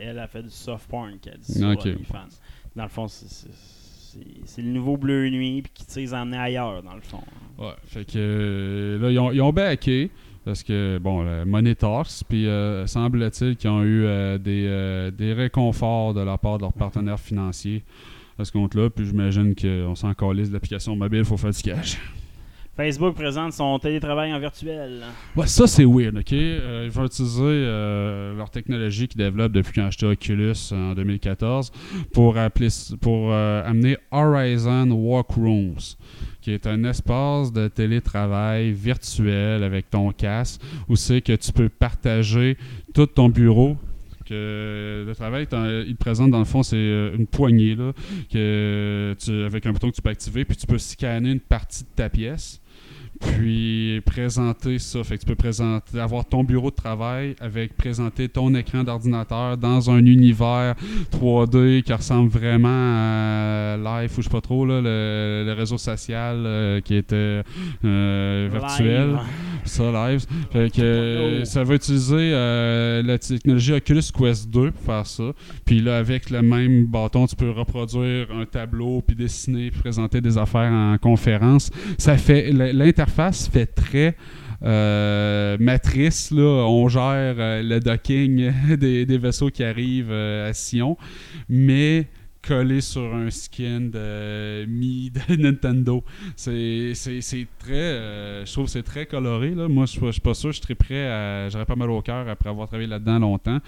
elle 0.00 0.18
a 0.18 0.26
fait 0.26 0.42
du 0.42 0.50
soft 0.50 0.88
porn 0.88 1.12
qu'elle 1.20 1.38
dit 1.38 1.52
sur 1.52 1.68
Ok. 1.68 1.84
OnlyFans. 1.86 2.28
Dans 2.74 2.82
le 2.84 2.88
fond, 2.88 3.06
c'est- 3.08 3.48
le 4.62 4.68
nouveau 4.70 4.96
Bleu 4.96 5.28
Nuit 5.28 5.60
puis 5.62 5.72
qui 5.74 6.00
les 6.00 6.14
emmener 6.14 6.38
ailleurs, 6.38 6.82
dans 6.82 6.94
le 6.94 7.02
fond. 7.02 7.20
Ouais, 7.58 7.74
fait 7.86 8.06
que 8.06 8.12
euh, 8.16 8.98
là, 8.98 9.10
ils 9.10 9.18
ont, 9.18 9.30
ils 9.32 9.42
ont 9.42 9.52
backé. 9.52 10.10
Parce 10.46 10.62
que, 10.62 10.98
bon, 11.02 11.22
le 11.24 11.44
Money 11.44 11.74
Talks, 11.74 12.22
puis 12.28 12.46
euh, 12.46 12.86
semble-t-il 12.86 13.56
qu'ils 13.56 13.68
ont 13.68 13.82
eu 13.82 14.04
euh, 14.04 14.38
des, 14.38 14.64
euh, 14.68 15.10
des 15.10 15.32
réconforts 15.32 16.14
de 16.14 16.20
la 16.20 16.38
part 16.38 16.58
de 16.58 16.62
leurs 16.62 16.72
partenaires 16.72 17.18
financiers 17.18 17.82
à 18.38 18.44
ce 18.44 18.52
compte-là. 18.52 18.90
Puis 18.90 19.06
j'imagine 19.06 19.54
qu'on 19.54 19.94
s'en 19.94 20.14
calisse 20.14 20.48
de 20.48 20.54
l'application 20.54 20.96
mobile, 20.96 21.20
il 21.20 21.24
faut 21.24 21.36
faire 21.36 21.52
du 21.52 21.62
cash. 21.62 21.98
Facebook 22.76 23.14
présente 23.14 23.54
son 23.54 23.78
télétravail 23.78 24.34
en 24.34 24.38
virtuel. 24.38 25.02
Ouais, 25.34 25.46
ça 25.46 25.66
c'est 25.66 25.86
weird, 25.86 26.18
ok? 26.18 26.32
Euh, 26.34 26.82
ils 26.84 26.90
vont 26.90 27.06
utiliser 27.06 27.40
euh, 27.42 28.36
leur 28.36 28.50
technologie 28.50 29.08
qu'ils 29.08 29.16
développent 29.16 29.52
depuis 29.52 29.72
qu'ils 29.72 29.82
ont 29.82 29.86
acheté 29.86 30.04
Oculus 30.04 30.52
en 30.72 30.92
2014 30.92 31.72
pour, 32.12 32.36
appeler, 32.36 32.68
pour 33.00 33.32
euh, 33.32 33.66
amener 33.66 33.96
Horizon 34.10 34.90
Walkrooms, 34.90 35.96
qui 36.42 36.50
est 36.50 36.66
un 36.66 36.84
espace 36.84 37.50
de 37.50 37.68
télétravail 37.68 38.72
virtuel 38.72 39.62
avec 39.62 39.88
ton 39.88 40.12
casque 40.12 40.60
où 40.86 40.96
c'est 40.96 41.22
que 41.22 41.32
tu 41.32 41.52
peux 41.52 41.70
partager 41.70 42.58
tout 42.92 43.06
ton 43.06 43.30
bureau. 43.30 43.78
Que 44.26 45.04
le 45.06 45.14
travail, 45.14 45.46
il 45.86 45.94
te 45.94 45.98
présente 45.98 46.30
dans 46.30 46.38
le 46.38 46.44
fond, 46.44 46.62
c'est 46.62 46.76
euh, 46.76 47.16
une 47.16 47.26
poignée 47.26 47.74
là, 47.74 47.92
que 48.32 49.14
avec 49.46 49.66
un 49.66 49.72
bouton 49.72 49.90
que 49.90 49.96
tu 49.96 50.02
peux 50.02 50.10
activer, 50.10 50.44
puis 50.44 50.56
tu 50.56 50.66
peux 50.66 50.78
scanner 50.78 51.30
une 51.30 51.40
partie 51.40 51.84
de 51.84 51.88
ta 51.94 52.08
pièce 52.08 52.60
puis 53.20 54.00
présenter 54.04 54.78
ça. 54.78 55.02
Fait 55.04 55.16
que 55.16 55.20
tu 55.22 55.26
peux 55.26 55.34
présenter, 55.34 55.98
avoir 55.98 56.24
ton 56.24 56.44
bureau 56.44 56.70
de 56.70 56.76
travail 56.76 57.34
avec 57.40 57.76
présenter 57.76 58.28
ton 58.28 58.54
écran 58.54 58.84
d'ordinateur 58.84 59.56
dans 59.56 59.90
un 59.90 60.04
univers 60.04 60.74
3D 61.12 61.82
qui 61.82 61.92
ressemble 61.92 62.28
vraiment 62.30 62.68
à 62.68 63.76
Life 63.76 64.18
ou 64.18 64.22
je 64.22 64.26
sais 64.26 64.30
pas 64.32 64.40
trop, 64.40 64.64
là, 64.66 64.80
le, 64.80 65.44
le 65.46 65.52
réseau 65.52 65.78
social 65.78 66.42
euh, 66.44 66.80
qui 66.80 66.94
était 66.94 67.42
euh, 67.84 68.48
virtuel. 68.52 69.10
Live. 69.10 69.18
Ça, 69.64 69.90
live. 70.10 70.24
Fait 70.52 70.70
que 70.70 70.80
euh, 70.82 71.44
ça 71.44 71.64
va 71.64 71.74
utiliser 71.74 72.30
euh, 72.32 73.02
la 73.02 73.18
technologie 73.18 73.72
Oculus 73.72 74.02
Quest 74.16 74.50
2 74.50 74.70
pour 74.70 74.82
faire 74.82 75.06
ça. 75.06 75.32
Puis 75.64 75.80
là, 75.80 75.98
avec 75.98 76.30
le 76.30 76.42
même 76.42 76.86
bâton, 76.86 77.26
tu 77.26 77.34
peux 77.36 77.50
reproduire 77.50 78.28
un 78.32 78.44
tableau, 78.44 79.02
puis 79.06 79.16
dessiner, 79.16 79.70
puis 79.70 79.80
présenter 79.80 80.20
des 80.20 80.38
affaires 80.38 80.70
en 80.72 80.96
conférence. 80.98 81.70
Ça 81.98 82.16
fait 82.16 82.48
l- 82.50 82.72
l'interface 83.10 83.48
fait 83.48 83.66
très 83.66 84.16
euh, 84.62 85.56
matrice. 85.60 86.30
Là, 86.30 86.64
on 86.66 86.88
gère 86.88 87.02
euh, 87.38 87.62
le 87.62 87.78
docking 87.80 88.52
des, 88.78 89.06
des 89.06 89.18
vaisseaux 89.18 89.50
qui 89.50 89.62
arrivent 89.64 90.10
euh, 90.10 90.48
à 90.50 90.52
Sion, 90.52 90.96
mais 91.48 92.06
collé 92.46 92.80
sur 92.80 93.12
un 93.14 93.28
skin 93.30 93.80
de 93.92 94.64
Mi 94.66 95.10
de 95.28 95.36
Nintendo. 95.36 96.04
C'est 96.36 96.92
très. 97.58 98.44
je 98.44 98.52
trouve 98.52 98.66
que 98.66 98.70
c'est 98.70 98.82
très 98.82 99.06
coloré. 99.06 99.50
Là. 99.54 99.68
Moi, 99.68 99.86
je 99.86 99.92
suis 99.92 100.00
pas- 100.00 100.06
je 100.08 100.12
suis 100.12 100.20
pas 100.20 100.34
sûr, 100.34 100.52
je 100.52 100.60
serais 100.60 100.74
prêt 100.74 101.06
à. 101.08 101.48
J'aurais 101.48 101.66
pas 101.66 101.76
mal 101.76 101.90
au 101.90 102.02
cœur 102.02 102.28
après 102.28 102.48
avoir 102.50 102.68
travaillé 102.68 102.88
là-dedans 102.88 103.18
longtemps. 103.18 103.58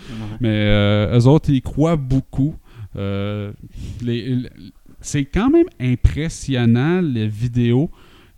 Mais 0.40 0.66
eux 1.12 1.26
autres, 1.26 1.50
ils 1.50 1.62
croient 1.62 1.96
beaucoup. 1.96 2.54
Les- 2.94 3.50
les- 4.02 4.48
c'est 5.00 5.24
quand 5.26 5.48
même 5.50 5.66
impressionnant 5.80 7.00
les 7.00 7.28
vidéos 7.28 7.88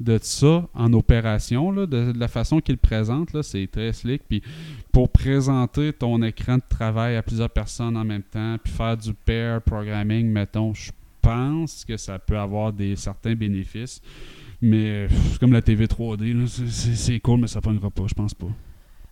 de 0.01 0.18
ça 0.22 0.66
en 0.74 0.93
opération, 0.94 1.70
là, 1.70 1.86
de, 1.86 2.12
de 2.12 2.18
la 2.18 2.27
façon 2.28 2.60
présentent. 2.78 3.32
là, 3.35 3.43
C'est 3.43 3.66
très 3.70 3.93
slick. 3.93 4.22
Puis 4.28 4.43
pour 4.93 5.10
présenter 5.10 5.93
ton 5.93 6.22
écran 6.22 6.56
de 6.56 6.62
travail 6.68 7.16
à 7.16 7.22
plusieurs 7.22 7.51
personnes 7.51 7.97
en 7.97 8.05
même 8.05 8.22
temps, 8.22 8.56
puis 8.62 8.72
faire 8.72 8.97
du 8.97 9.12
pair 9.14 9.60
programming, 9.62 10.27
mettons, 10.31 10.72
je 10.74 10.90
pense 11.20 11.85
que 11.85 11.97
ça 11.98 12.18
peut 12.18 12.39
avoir 12.39 12.72
des 12.72 12.97
certains 12.97 13.35
bénéfices. 13.35 14.01
Mais 14.62 15.06
pff, 15.06 15.32
c'est 15.32 15.39
comme 15.39 15.52
la 15.52 15.62
TV 15.62 15.86
3D, 15.86 16.32
là, 16.32 16.47
c'est- 16.47 16.66
c'est 16.68 16.94
c'est 16.94 17.20
cool, 17.20 17.40
mais 17.40 17.47
ça 17.47 17.60
ne 17.64 17.78
pas, 17.90 18.02
je 18.06 18.14
pense 18.14 18.35
pas. 18.35 18.48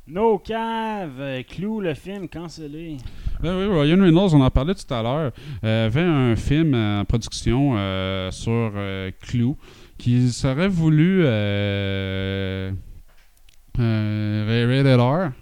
No 0.06 0.38
Cave, 0.38 1.20
euh, 1.20 1.42
Clou, 1.46 1.80
le 1.82 1.92
film 1.92 2.28
cancellé. 2.28 2.96
Ben 3.42 3.54
oui, 3.58 3.66
Ryan 3.80 4.00
Reynolds, 4.02 4.34
on 4.34 4.40
en 4.40 4.50
parlait 4.50 4.74
tout 4.74 4.92
à 4.92 5.02
l'heure, 5.02 5.32
euh, 5.64 5.86
avait 5.86 6.00
un 6.00 6.34
film 6.34 6.74
en 6.74 7.04
production 7.04 7.74
euh, 7.76 8.30
sur 8.30 8.72
euh, 8.74 9.10
Clou 9.20 9.54
qui 9.98 10.30
serait 10.30 10.68
voulu 10.68 11.22
euh, 11.24 12.72
euh, 13.78 14.96
R. 14.96 15.32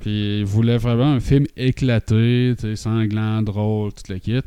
Puis 0.00 0.38
il 0.38 0.44
voulait 0.46 0.78
vraiment 0.78 1.12
un 1.12 1.20
film 1.20 1.46
éclaté, 1.58 2.54
sanglant, 2.74 3.42
drôle, 3.42 3.92
tout 3.92 4.10
le 4.10 4.18
kit. 4.18 4.40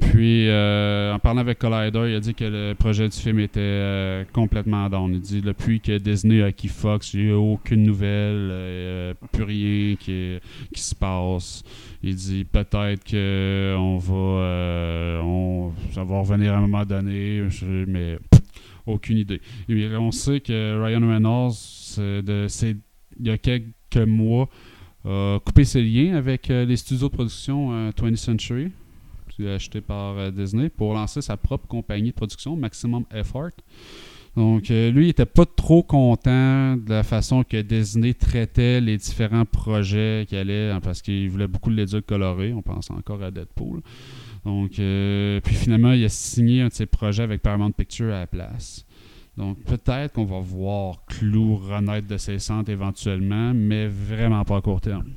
Puis 0.00 0.48
euh, 0.48 1.14
en 1.14 1.20
parlant 1.20 1.42
avec 1.42 1.60
Collider, 1.60 2.06
il 2.08 2.16
a 2.16 2.20
dit 2.20 2.34
que 2.34 2.44
le 2.44 2.74
projet 2.74 3.08
du 3.08 3.16
film 3.16 3.38
était 3.38 3.60
euh, 3.60 4.24
complètement 4.32 4.88
down. 4.90 5.14
Il 5.14 5.20
dit 5.20 5.42
depuis 5.42 5.80
que 5.80 5.98
Disney 5.98 6.42
a 6.42 6.46
acquis 6.46 6.66
Fox, 6.66 7.14
il 7.14 7.26
n'y 7.26 7.30
a 7.30 7.38
aucune 7.38 7.84
nouvelle, 7.84 8.48
euh, 8.50 9.14
plus 9.30 9.44
rien 9.44 9.94
qui, 9.94 10.40
se 10.74 10.94
passe. 10.96 11.62
Il 12.02 12.16
dit 12.16 12.44
peut-être 12.44 13.04
que 13.04 13.76
on 13.78 13.98
va, 13.98 14.14
euh, 14.14 15.68
ça 15.92 16.02
va 16.02 16.18
revenir 16.18 16.52
à 16.52 16.56
un 16.56 16.62
moment 16.62 16.84
donné, 16.84 17.44
mais 17.86 18.18
aucune 18.86 19.18
idée. 19.18 19.40
On 19.68 20.10
sait 20.10 20.40
que 20.40 20.82
Ryan 20.82 21.08
Reynolds, 21.08 21.52
il 21.98 23.26
y 23.26 23.30
a 23.30 23.38
quelques 23.38 23.72
mois, 23.96 24.48
a 25.04 25.38
coupé 25.44 25.64
ses 25.64 25.82
liens 25.82 26.16
avec 26.16 26.50
euh, 26.50 26.64
les 26.64 26.76
studios 26.76 27.08
de 27.08 27.14
production 27.14 27.72
euh, 27.72 27.90
20th 27.92 28.16
Century, 28.16 28.72
qui 29.28 29.46
est 29.46 29.54
acheté 29.54 29.80
par 29.80 30.18
euh, 30.18 30.30
Disney, 30.30 30.68
pour 30.68 30.94
lancer 30.94 31.20
sa 31.22 31.36
propre 31.36 31.68
compagnie 31.68 32.10
de 32.10 32.14
production, 32.14 32.56
Maximum 32.56 33.04
Effort. 33.14 33.50
Donc, 34.36 34.70
euh, 34.70 34.90
lui, 34.90 35.06
il 35.06 35.08
était 35.10 35.24
pas 35.24 35.46
trop 35.46 35.82
content 35.82 36.76
de 36.76 36.90
la 36.90 37.02
façon 37.02 37.42
que 37.42 37.62
Disney 37.62 38.12
traitait 38.12 38.82
les 38.82 38.98
différents 38.98 39.46
projets 39.46 40.26
qu'il 40.28 40.36
allait, 40.36 40.70
hein, 40.70 40.80
parce 40.80 41.00
qu'il 41.00 41.30
voulait 41.30 41.46
beaucoup 41.46 41.70
de 41.70 41.76
l'éduc 41.76 42.04
coloré. 42.04 42.52
On 42.52 42.60
pense 42.60 42.90
encore 42.90 43.22
à 43.22 43.30
Deadpool. 43.30 43.80
Donc, 44.46 44.78
euh, 44.78 45.40
puis 45.40 45.56
finalement, 45.56 45.90
il 45.90 46.04
a 46.04 46.08
signé 46.08 46.62
un 46.62 46.68
de 46.68 46.72
ses 46.72 46.86
projets 46.86 47.24
avec 47.24 47.42
Paramount 47.42 47.72
Pictures 47.72 48.14
à 48.14 48.20
la 48.20 48.26
place. 48.28 48.86
Donc, 49.36 49.58
peut-être 49.64 50.12
qu'on 50.12 50.24
va 50.24 50.38
voir 50.38 51.04
Clou 51.08 51.56
renaître 51.56 52.06
de 52.06 52.16
ses 52.16 52.38
centres 52.38 52.70
éventuellement, 52.70 53.52
mais 53.52 53.88
vraiment 53.88 54.44
pas 54.44 54.58
à 54.58 54.60
court 54.60 54.80
terme. 54.80 55.10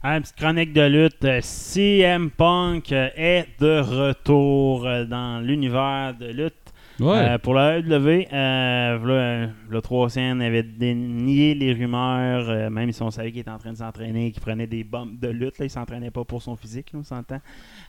Ah, 0.00 0.14
une 0.14 0.22
petite 0.22 0.36
chronique 0.36 0.72
de 0.72 0.82
lutte. 0.82 1.24
Euh, 1.24 1.40
CM 1.42 2.30
Punk 2.30 2.92
euh, 2.92 3.08
est 3.16 3.48
de 3.58 3.80
retour 3.80 4.86
euh, 4.86 5.04
dans 5.04 5.40
l'univers 5.40 6.14
de 6.18 6.26
lutte. 6.26 6.67
Ouais. 7.00 7.16
Euh, 7.16 7.38
pour 7.38 7.54
la 7.54 7.78
AEW, 7.78 8.26
euh, 8.32 8.98
v'là, 9.00 9.48
le 9.68 9.80
3 9.80 10.10
scènes 10.10 10.42
avait 10.42 10.64
dénié 10.64 11.54
les 11.54 11.72
rumeurs, 11.72 12.48
euh, 12.48 12.70
même 12.70 12.90
si 12.90 13.00
on 13.02 13.10
savait 13.12 13.30
qu'il 13.30 13.40
était 13.40 13.50
en 13.50 13.58
train 13.58 13.72
de 13.72 13.76
s'entraîner, 13.78 14.32
qu'il 14.32 14.42
prenait 14.42 14.66
des 14.66 14.82
bombes 14.82 15.18
de 15.18 15.28
lutte. 15.28 15.58
Là, 15.58 15.66
il 15.66 15.70
s'entraînait 15.70 16.10
pas 16.10 16.24
pour 16.24 16.42
son 16.42 16.56
physique, 16.56 16.92
là, 16.92 16.98
on 16.98 17.04
s'entend. 17.04 17.40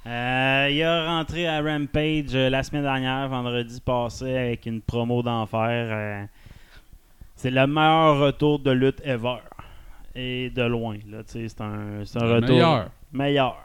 Euh, 0.06 0.68
il 0.72 0.78
est 0.78 1.08
rentré 1.08 1.48
à 1.48 1.60
Rampage 1.62 2.36
euh, 2.36 2.50
la 2.52 2.62
semaine 2.62 2.84
dernière, 2.84 3.28
vendredi 3.30 3.82
passé, 3.82 4.38
avec 4.38 4.66
une 4.68 4.82
promo 4.82 5.24
d'enfer. 5.24 5.88
euh, 5.92 6.24
c'est 7.36 7.52
le 7.52 7.66
meilleur 7.66 8.20
retour 8.20 8.60
de 8.60 8.72
lutte 8.72 9.02
ever. 9.04 9.38
Et 10.16 10.50
de 10.50 10.64
loin. 10.64 10.98
Là, 11.10 11.20
c'est 11.26 11.46
un, 11.62 12.04
c'est 12.04 12.22
un 12.22 12.26
Le 12.26 12.34
retour. 12.36 12.50
meilleur. 12.50 12.90
Meilleur. 13.14 13.58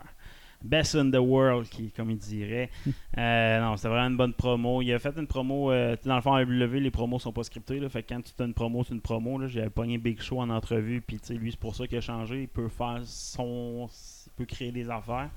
Best 0.64 0.94
in 0.94 1.10
the 1.10 1.18
world, 1.18 1.68
qui, 1.68 1.90
comme 1.90 2.10
il 2.10 2.18
dirait. 2.18 2.70
Euh, 3.16 3.60
non, 3.60 3.76
c'était 3.76 3.90
vraiment 3.90 4.08
une 4.08 4.16
bonne 4.16 4.32
promo. 4.32 4.82
Il 4.82 4.92
a 4.92 4.98
fait 4.98 5.16
une 5.16 5.28
promo. 5.28 5.70
euh, 5.70 5.94
dans 6.04 6.16
le 6.16 6.20
fond, 6.20 6.32
à 6.34 6.42
WWE, 6.42 6.80
les 6.80 6.90
promos 6.90 7.20
sont 7.20 7.32
pas 7.32 7.44
scriptés. 7.44 7.78
Là, 7.78 7.88
fait 7.88 8.02
que 8.02 8.12
quand 8.12 8.20
tu 8.22 8.42
as 8.42 8.44
une 8.44 8.54
promo, 8.54 8.82
c'est 8.82 8.92
une 8.92 9.00
promo. 9.00 9.38
là. 9.38 9.46
J'avais 9.46 9.70
pogné 9.70 9.98
Big 9.98 10.20
Show 10.20 10.40
en 10.40 10.50
entrevue. 10.50 11.00
Puis, 11.00 11.20
tu 11.20 11.26
sais, 11.26 11.34
lui, 11.34 11.52
c'est 11.52 11.60
pour 11.60 11.76
ça 11.76 11.86
qu'il 11.86 11.98
a 11.98 12.00
changé. 12.00 12.42
Il 12.42 12.48
peut 12.48 12.68
faire 12.68 12.98
son. 13.04 13.88
Il 14.26 14.32
peut 14.36 14.46
créer 14.46 14.72
des 14.72 14.90
affaires. 14.90 15.30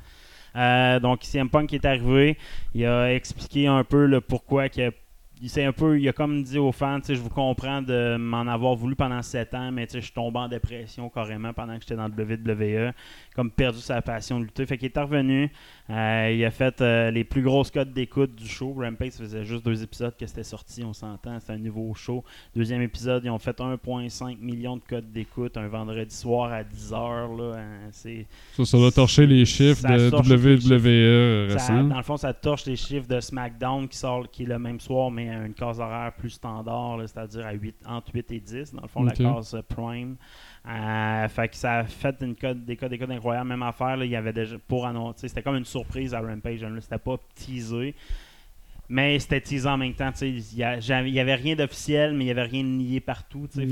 Euh, 0.56 1.00
donc, 1.00 1.24
CM 1.24 1.50
Punk 1.50 1.72
est 1.72 1.86
arrivé. 1.86 2.36
Il 2.74 2.84
a 2.86 3.14
expliqué 3.14 3.68
un 3.68 3.84
peu 3.84 4.08
le 4.08 4.22
pourquoi 4.22 4.70
qu'il 4.70 4.86
a 4.86 4.92
il 5.42 5.50
s'est 5.50 5.64
un 5.64 5.72
peu, 5.72 6.00
il 6.00 6.08
a 6.10 6.14
comme 6.14 6.44
dit 6.44 6.58
aux 6.58 6.72
fans, 6.72 7.00
je 7.08 7.14
vous 7.14 7.30
comprends 7.30 7.82
de 7.82 8.18
m'en 8.18 8.48
avoir 8.48 8.76
voulu 8.76 8.96
pendant 8.96 9.22
7 9.22 9.54
ans, 9.54 9.72
mais 9.72 9.88
je 9.92 10.00
suis 10.00 10.12
tombé 10.12 10.40
en 10.40 10.48
dépression 10.48 11.10
carrément 11.10 11.54
pendant 11.54 11.76
que 11.76 11.82
j'étais 11.82 11.96
dans 11.96 12.08
le 12.08 12.14
WWE, 12.14 12.94
comme 13.36 13.52
perdu 13.52 13.80
sa 13.80 14.02
passion 14.02 14.40
de 14.40 14.46
lutter. 14.46 14.66
Fait 14.66 14.78
qu'il 14.78 14.92
est 14.94 15.00
revenu, 15.00 15.52
euh, 15.90 16.34
il 16.36 16.44
a 16.44 16.52
fait 16.52 16.82
euh, 16.82 17.12
les 17.12 17.24
plus 17.24 17.42
grosses 17.42 17.72
codes 17.72 17.94
d'écoute 17.94 18.36
du 18.36 18.48
show. 18.48 18.76
Rampage 18.78 19.14
faisait 19.14 19.46
juste 19.46 19.64
deux 19.64 19.82
épisodes 19.82 20.14
que 20.18 20.28
c'était 20.28 20.44
sorti, 20.44 20.84
on 20.84 20.92
s'entend, 20.92 21.40
c'est 21.40 21.54
un 21.54 21.58
nouveau 21.58 21.94
show. 21.94 22.26
Deuxième 22.54 22.82
épisode, 22.82 23.24
ils 23.24 23.30
ont 23.30 23.40
fait 23.40 23.58
1,5 23.58 24.38
million 24.40 24.76
de 24.76 24.82
codes 24.82 25.12
d'écoute 25.14 25.56
un 25.56 25.68
vendredi 25.70 26.14
soir 26.14 26.52
à 26.52 26.64
10h. 26.64 27.38
Là, 27.38 27.58
hein, 27.58 27.90
c'est 27.92 28.26
Ça, 28.58 28.66
ça 28.66 28.78
doit 28.78 28.92
torcher 28.92 29.26
les 29.26 29.46
chiffres 29.46 29.82
de 29.84 30.10
WWE 30.10 31.54
récents. 31.54 31.86
dans 31.86 31.98
le 31.98 32.04
fond, 32.04 32.18
ça 32.18 32.34
torche 32.34 32.66
les 32.66 32.76
chiffres 32.76 33.08
de 33.08 33.22
SmackDown 33.22 33.88
qui 33.88 33.98
sort 33.98 34.30
qui 34.30 34.44
est 34.44 34.48
le 34.48 34.60
même 34.60 34.82
soir, 34.82 35.10
mais 35.10 35.30
à 35.30 35.46
une 35.46 35.54
case 35.54 35.80
horaire 35.80 36.12
plus 36.18 36.32
standard, 36.32 36.98
là, 36.98 37.08
c'est-à-dire 37.08 37.46
à 37.46 37.54
8, 37.54 37.76
entre 37.88 38.12
8 38.14 38.32
et 38.34 38.40
10. 38.42 38.74
Dans 38.74 38.82
le 38.82 38.88
fond, 38.90 39.04
la 39.04 39.14
case 39.14 39.58
Prime. 39.70 40.18
Euh, 40.68 41.28
fait 41.30 41.48
que 41.48 41.56
ça 41.56 41.80
a 41.80 41.84
fait 41.86 42.16
une 42.22 42.36
code, 42.36 42.66
des 42.66 42.76
codes, 42.76 42.90
des 42.90 42.98
codes 42.98 43.12
incroyables. 43.12 43.48
Même 43.48 43.64
affaire, 43.64 43.96
là, 43.96 44.04
il 44.06 44.12
y 44.12 44.16
avait 44.16 44.34
déjà 44.34 44.58
pour 44.68 44.86
annoncer. 44.86 45.28
C'était 45.30 45.42
comme 45.42 45.56
une 45.56 45.66
surprise 45.66 46.14
à 46.14 46.20
Rampage. 46.20 46.62
là, 46.62 46.70
C'était 46.82 46.98
pas 46.98 47.18
teasé. 47.36 47.96
Mais 48.90 49.20
c'était 49.20 49.42
teasé 49.42 49.68
en 49.68 49.78
même 49.78 49.94
temps. 49.94 50.12
Il 50.22 50.40
y 50.56 50.64
a- 50.64 50.80
j'avais- 50.80 51.10
il 51.10 51.14
y 51.14 51.20
avait 51.20 51.36
rien 51.36 51.56
d'officiel, 51.58 52.14
mais 52.14 52.24
il 52.24 52.28
y 52.28 52.32
avait 52.32 52.44
rien 52.44 52.64
de 52.64 52.70
nié 52.70 53.00
partout. 53.02 53.46
fait- 53.52 53.66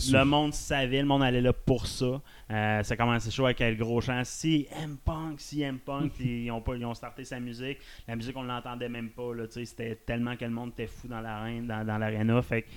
ça 0.00 0.18
le 0.20 0.24
monde 0.24 0.54
savait, 0.54 1.00
le 1.00 1.06
monde 1.06 1.22
allait 1.22 1.42
là 1.42 1.52
pour 1.52 1.86
ça. 1.86 2.20
Euh, 2.50 2.82
ça 2.82 2.96
commençait 2.96 3.30
chaud 3.30 3.44
avec 3.44 3.60
le 3.60 3.74
gros 3.74 4.00
chant 4.00 4.22
CM 4.24 4.96
Punk, 5.04 5.40
CM 5.40 5.78
Punk. 5.78 6.12
puis 6.12 6.44
ils, 6.46 6.50
ont 6.50 6.60
pas, 6.62 6.74
ils 6.76 6.86
ont 6.86 6.94
starté 6.94 7.24
sa 7.24 7.38
musique. 7.38 7.78
La 8.06 8.16
musique, 8.16 8.34
on 8.36 8.42
l'entendait 8.44 8.88
même 8.88 9.10
pas. 9.10 9.30
C'était 9.50 9.94
tellement 9.96 10.36
que 10.36 10.44
le 10.46 10.52
monde 10.52 10.70
était 10.70 10.86
fou 10.86 11.06
dans 11.08 11.20
l'arène, 11.20 11.66
dans, 11.66 11.84
dans 11.86 11.98
l'aréna. 11.98 12.40
Fait 12.40 12.62
que 12.62 12.68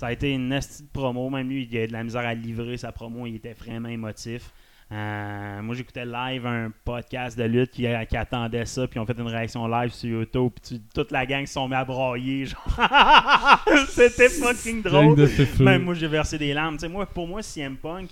ça 0.00 0.06
a 0.06 0.12
été 0.12 0.32
une 0.32 0.48
nasty 0.48 0.82
de 0.84 0.88
promo. 0.88 1.28
Même 1.28 1.46
lui, 1.50 1.68
il 1.70 1.76
a 1.78 1.86
de 1.86 1.92
la 1.92 2.02
misère 2.02 2.22
à 2.26 2.32
livrer 2.32 2.78
sa 2.78 2.90
promo. 2.90 3.26
Il 3.26 3.34
était 3.36 3.52
vraiment 3.52 3.90
émotif. 3.90 4.50
Euh, 4.90 5.60
moi, 5.62 5.74
j'écoutais 5.74 6.06
live 6.06 6.46
un 6.46 6.72
podcast 6.86 7.38
de 7.38 7.44
lutte 7.44 7.70
qui, 7.70 7.86
qui 8.08 8.16
attendait 8.16 8.64
ça, 8.64 8.88
puis 8.88 8.98
on 8.98 9.04
fait 9.04 9.12
une 9.18 9.26
réaction 9.28 9.68
live 9.68 9.90
sur 9.92 10.08
YouTube, 10.08 10.50
puis 10.54 10.78
tu- 10.78 10.84
toute 10.94 11.12
la 11.12 11.26
gang 11.26 11.44
se 11.44 11.52
sont 11.52 11.68
mis 11.68 11.74
à 11.74 11.84
brailler. 11.84 12.46
genre. 12.46 12.66
C'était 13.88 14.30
fucking 14.30 14.82
drôle. 14.82 15.16
Même 15.64 15.82
moi, 15.84 15.92
j'ai 15.94 16.08
versé 16.08 16.38
des 16.38 16.54
larmes. 16.54 16.78
Moi, 16.90 17.04
pour 17.06 17.28
moi, 17.28 17.42
CM 17.42 17.76
Punk, 17.76 18.08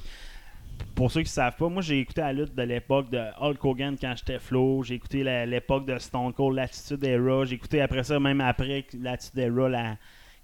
pour 0.94 1.10
ceux 1.10 1.22
qui 1.22 1.28
ne 1.28 1.30
savent 1.30 1.56
pas, 1.56 1.68
moi, 1.70 1.80
j'ai 1.82 2.00
écouté 2.00 2.20
la 2.20 2.32
lutte 2.34 2.54
de 2.54 2.62
l'époque 2.62 3.10
de 3.10 3.22
Hulk 3.40 3.64
Hogan 3.64 3.96
quand 4.00 4.14
j'étais 4.16 4.38
flow. 4.38 4.82
J'ai 4.84 4.96
écouté 4.96 5.24
l'époque 5.46 5.86
de 5.86 5.98
Stone 5.98 6.32
Cold, 6.34 6.54
l'Attitude 6.54 7.02
Era. 7.02 7.44
J'ai 7.46 7.54
écouté 7.54 7.80
après 7.80 8.04
ça, 8.04 8.20
même 8.20 8.40
après 8.42 8.84
l'Attitude 9.00 9.38
Era, 9.40 9.68
la. 9.68 9.96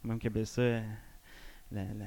Comment 0.03 0.19
on 0.23 0.27
appelle 0.27 0.47
ça? 0.47 0.63
La. 1.75 1.83
la 1.83 2.05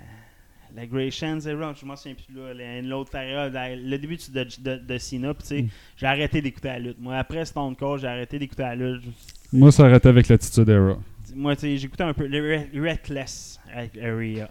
la 0.76 0.84
Era, 0.84 1.74
je 1.74 1.86
m'en 1.86 1.96
souviens 1.96 2.14
plus 2.16 2.36
là, 2.36 2.54
la- 2.54 2.82
l'autre 2.82 3.12
la- 3.14 3.76
le 3.76 3.98
début 3.98 4.18
de, 4.18 4.44
de, 4.60 4.76
de 4.78 4.98
Cena, 4.98 5.34
tu 5.34 5.46
sais, 5.46 5.66
j'ai 5.96 6.06
arrêté 6.06 6.42
d'écouter 6.42 6.68
la 6.68 6.80
lutte. 6.80 7.00
Moi, 7.00 7.18
après 7.18 7.46
Stone 7.46 7.76
Cold, 7.76 8.02
j'ai 8.02 8.08
arrêté 8.08 8.38
d'écouter 8.38 8.64
la 8.64 8.76
lutte. 8.76 9.04
Moi, 9.54 9.72
ça 9.72 9.86
arrêtait 9.86 10.10
avec 10.10 10.28
l'attitude 10.28 10.68
era. 10.70 11.00
Moi, 11.34 11.56
tu 11.56 11.62
sais, 11.62 11.78
j'écoutais 11.78 12.04
un 12.04 12.14
peu 12.14 12.28
le 12.28 12.40
Re- 12.40 12.82
Reckless 12.82 13.60
area, 13.74 14.46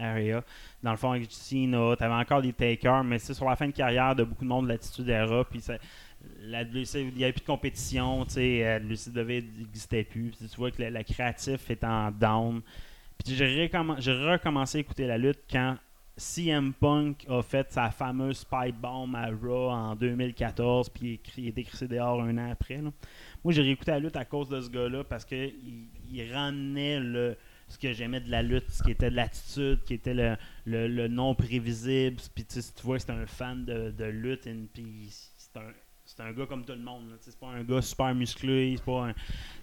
area. 0.00 0.42
Dans 0.82 0.90
le 0.92 0.96
fond, 0.96 1.12
avec 1.12 1.26
Cena, 1.30 1.94
t'avais 1.96 2.14
encore 2.14 2.42
des 2.42 2.52
takers, 2.52 3.04
mais 3.04 3.18
c'est 3.18 3.34
sur 3.34 3.48
la 3.48 3.54
fin 3.56 3.66
de 3.66 3.72
carrière 3.72 4.16
de 4.16 4.24
beaucoup 4.24 4.44
de 4.44 4.48
monde 4.48 4.64
de 4.66 4.70
l'attitude 4.72 5.08
era. 5.08 5.44
Puis 5.44 5.60
ça- 5.60 5.78
la 6.44 6.62
il 6.62 7.14
n'y 7.14 7.24
avait 7.24 7.32
plus 7.32 7.40
de 7.42 7.46
compétition, 7.46 8.24
tu 8.24 8.32
sais, 8.34 8.64
euh, 8.66 8.78
le 8.78 8.94
CW 8.96 9.44
n'existait 9.58 10.04
plus. 10.04 10.32
Tu 10.38 10.56
vois 10.56 10.70
que 10.70 10.82
le, 10.82 10.90
le 10.90 11.02
créatif 11.02 11.70
est 11.70 11.84
en 11.84 12.10
down. 12.10 12.62
J'ai 13.26 13.66
recommen- 13.68 14.00
j'ai 14.00 14.12
recommencé 14.12 14.78
à 14.78 14.80
écouter 14.80 15.06
la 15.06 15.18
lutte 15.18 15.40
quand 15.50 15.76
CM 16.16 16.72
Punk 16.74 17.24
a 17.28 17.40
fait 17.42 17.70
sa 17.72 17.90
fameuse 17.90 18.44
pipe 18.44 18.76
bomb 18.76 19.14
à 19.14 19.28
Raw 19.28 19.70
en 19.70 19.94
2014, 19.96 20.90
puis 20.90 21.06
il 21.08 21.12
est 21.14 21.16
cri- 21.18 21.42
il 21.42 21.46
a 21.46 21.48
été 21.50 21.64
crissé 21.64 21.88
dehors 21.88 22.20
un 22.22 22.36
an 22.38 22.50
après. 22.50 22.80
Moi, 22.80 22.92
j'ai 23.52 23.62
réécouté 23.62 23.92
la 23.92 23.98
lutte 23.98 24.16
à 24.16 24.24
cause 24.24 24.48
de 24.48 24.60
ce 24.60 24.68
gars-là 24.68 25.04
parce 25.04 25.24
que 25.24 25.34
il, 26.10 26.32
ramenait 26.32 27.00
le, 27.00 27.36
ce 27.68 27.78
que 27.78 27.92
j'aimais 27.92 28.20
de 28.20 28.30
la 28.30 28.42
lutte, 28.42 28.70
ce 28.70 28.82
qui 28.82 28.90
était 28.90 29.10
de 29.10 29.16
l'attitude, 29.16 29.82
qui 29.84 29.94
était 29.94 30.14
le, 30.14 30.36
le, 30.66 31.08
non 31.08 31.34
prévisible. 31.34 32.16
Puis 32.34 32.44
tu 32.44 32.60
vois 32.82 32.98
c'est 32.98 33.10
un 33.10 33.26
fan 33.26 33.64
de, 33.64 33.90
de 33.90 34.04
lutte, 34.04 34.46
puis 34.74 35.08
c'est 35.10 35.56
un, 35.58 35.72
c'est 36.04 36.20
un 36.22 36.32
gars 36.32 36.46
comme 36.46 36.64
tout 36.64 36.72
le 36.72 36.78
monde. 36.80 37.04
C'est 37.20 37.38
pas 37.38 37.48
un 37.48 37.62
gars 37.62 37.80
super 37.80 38.14
musclé, 38.14 38.74
c'est 38.76 38.84
pas 38.84 39.08
un, 39.08 39.14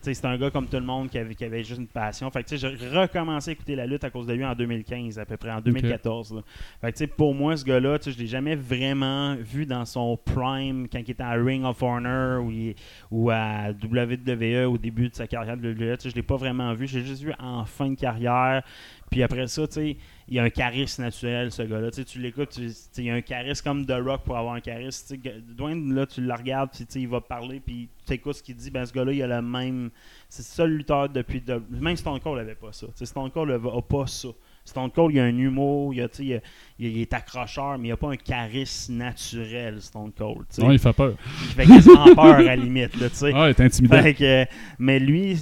c'est 0.01 0.25
un 0.25 0.37
gars 0.37 0.49
comme 0.49 0.67
tout 0.67 0.77
le 0.77 0.85
monde 0.85 1.09
qui 1.09 1.17
avait, 1.17 1.35
qui 1.35 1.43
avait 1.43 1.63
juste 1.63 1.79
une 1.79 1.87
passion. 1.87 2.29
Fait 2.31 2.43
que, 2.43 2.55
j'ai 2.55 2.67
recommencé 2.89 3.51
à 3.51 3.53
écouter 3.53 3.75
la 3.75 3.85
lutte 3.85 4.03
à 4.03 4.09
cause 4.09 4.25
de 4.25 4.33
lui 4.33 4.45
en 4.45 4.55
2015, 4.55 5.19
à 5.19 5.25
peu 5.25 5.37
près, 5.37 5.51
en 5.51 5.61
2014. 5.61 6.33
là. 6.35 6.41
Fait 6.81 6.91
que, 6.91 6.97
tu 6.97 7.03
sais, 7.03 7.07
pour 7.07 7.35
moi, 7.35 7.55
ce 7.57 7.65
gars-là, 7.65 7.97
je 8.03 8.17
l'ai 8.17 8.27
jamais 8.27 8.55
vraiment 8.55 9.35
vu 9.35 9.65
dans 9.65 9.85
son 9.85 10.17
prime 10.17 10.87
quand 10.89 10.99
il 10.99 11.11
était 11.11 11.23
à 11.23 11.33
Ring 11.33 11.63
of 11.65 11.81
Honor 11.83 12.43
ou, 12.43 12.51
il- 12.51 12.75
ou 13.11 13.29
à 13.29 13.69
WWE 13.71 14.65
au 14.67 14.77
début 14.77 15.09
de 15.09 15.15
sa 15.15 15.27
carrière 15.27 15.57
de 15.57 15.95
sais, 15.99 16.09
je 16.09 16.15
l'ai 16.15 16.23
pas 16.23 16.37
vraiment 16.37 16.73
vu. 16.73 16.87
J'ai 16.87 17.03
juste 17.03 17.21
vu 17.23 17.33
en 17.39 17.65
fin 17.65 17.89
de 17.89 17.95
carrière. 17.95 18.63
Puis 19.09 19.23
après 19.23 19.47
ça, 19.47 19.67
tu 19.67 19.73
sais, 19.73 19.97
il 20.27 20.37
a 20.37 20.43
un 20.43 20.49
charisme 20.51 21.01
naturel, 21.01 21.51
ce 21.51 21.63
gars-là. 21.63 21.89
Tu 21.91 22.19
l'écoutes, 22.19 22.59
il 22.97 23.09
a 23.09 23.15
un 23.15 23.21
charisme 23.21 23.63
comme 23.63 23.85
The 23.85 23.93
Rock 24.05 24.21
pour 24.23 24.37
avoir 24.37 24.53
un 24.53 24.59
charisme. 24.61 25.15
Tu 25.15 25.21
sais, 25.29 25.41
Dwayne, 25.55 25.93
là, 25.95 26.05
tu 26.05 26.21
le 26.21 26.31
regardes, 26.33 26.69
puis 26.71 26.85
il 26.95 27.07
va 27.07 27.19
parler, 27.19 27.59
puis 27.59 27.89
tu 28.05 28.13
écoutes 28.13 28.35
ce 28.35 28.43
qu'il 28.43 28.55
dit. 28.55 28.69
Ben, 28.69 28.85
ce 28.85 28.93
gars-là, 28.93 29.11
il 29.11 29.23
a 29.23 29.27
le 29.27 29.41
même. 29.41 29.89
C'est 30.29 30.43
le 30.43 30.55
seul 30.55 30.71
lutteur 30.77 31.09
depuis. 31.09 31.41
de- 31.41 31.61
Même 31.71 31.95
Stone 31.97 32.19
Cold 32.19 32.37
n'avait 32.37 32.53
pas 32.55 32.71
ça. 32.71 32.85
Stone 33.03 33.31
Cold 33.31 33.49
n'a 33.49 33.81
pas 33.81 34.05
ça. 34.07 34.27
Stone 34.63 34.91
Cold, 34.91 35.15
il 35.15 35.17
y 35.17 35.19
a 35.19 35.23
un 35.23 35.35
humour, 35.35 35.95
il, 35.95 35.97
y 35.97 36.01
a, 36.03 36.07
il, 36.19 36.25
y 36.27 36.33
a- 36.35 36.41
il- 36.77 36.87
il 36.97 37.01
est 37.01 37.13
accrocheur, 37.15 37.79
mais 37.79 37.85
il 37.85 37.87
n'y 37.87 37.91
a 37.91 37.97
pas 37.97 38.11
un 38.11 38.15
charisme 38.17 38.93
naturel, 38.97 39.81
Stone 39.81 40.11
Cold. 40.15 40.45
Ouais, 40.59 40.75
il 40.75 40.79
fait 40.79 40.93
peur. 40.93 41.15
Il 41.41 41.47
fait 41.55 41.65
quasiment 41.65 42.13
peur 42.13 42.35
à 42.35 42.41
la 42.43 42.55
limite. 42.55 42.95
Là. 42.99 43.07
Ah, 43.33 43.47
il 43.47 43.49
est 43.49 43.59
intimidant. 43.61 44.01
Fait 44.03 44.13
que, 44.13 44.45
mais 44.77 44.99
lui, 44.99 45.37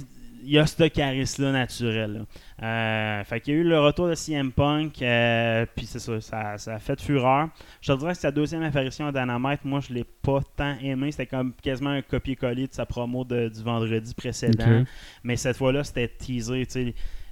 il 0.48 0.58
a 0.58 0.66
ce 0.66 0.84
charisme-là 0.88 1.52
naturel. 1.52 2.12
là. 2.60 2.66
Euh, 2.66 3.24
fait 3.24 3.40
qu'il 3.40 3.54
y 3.54 3.56
a 3.56 3.60
eu 3.60 3.64
le 3.64 3.78
retour 3.78 4.08
de 4.08 4.14
CM 4.14 4.50
Punk, 4.50 5.00
euh, 5.02 5.64
puis 5.76 5.86
c'est 5.86 5.98
ça, 5.98 6.20
ça, 6.20 6.58
ça 6.58 6.74
a 6.74 6.78
fait 6.78 7.00
fureur. 7.00 7.48
Je 7.80 7.92
te 7.92 7.98
dirais 7.98 8.12
que 8.14 8.18
sa 8.18 8.30
deuxième 8.30 8.62
apparition 8.62 9.06
à 9.06 9.12
Dynamite, 9.12 9.64
moi 9.64 9.80
je 9.80 9.92
l'ai 9.92 10.04
pas 10.04 10.40
tant 10.56 10.76
aimé. 10.82 11.12
C'était 11.12 11.26
comme 11.26 11.52
quasiment 11.62 11.90
un 11.90 12.02
copier-coller 12.02 12.66
de 12.66 12.72
sa 12.74 12.86
promo 12.86 13.24
de- 13.24 13.48
du 13.48 13.62
vendredi 13.62 14.14
précédent. 14.14 14.64
Mais 15.22 15.36
cette 15.36 15.56
fois-là, 15.56 15.84
c'était 15.84 16.08
teasé. 16.08 16.66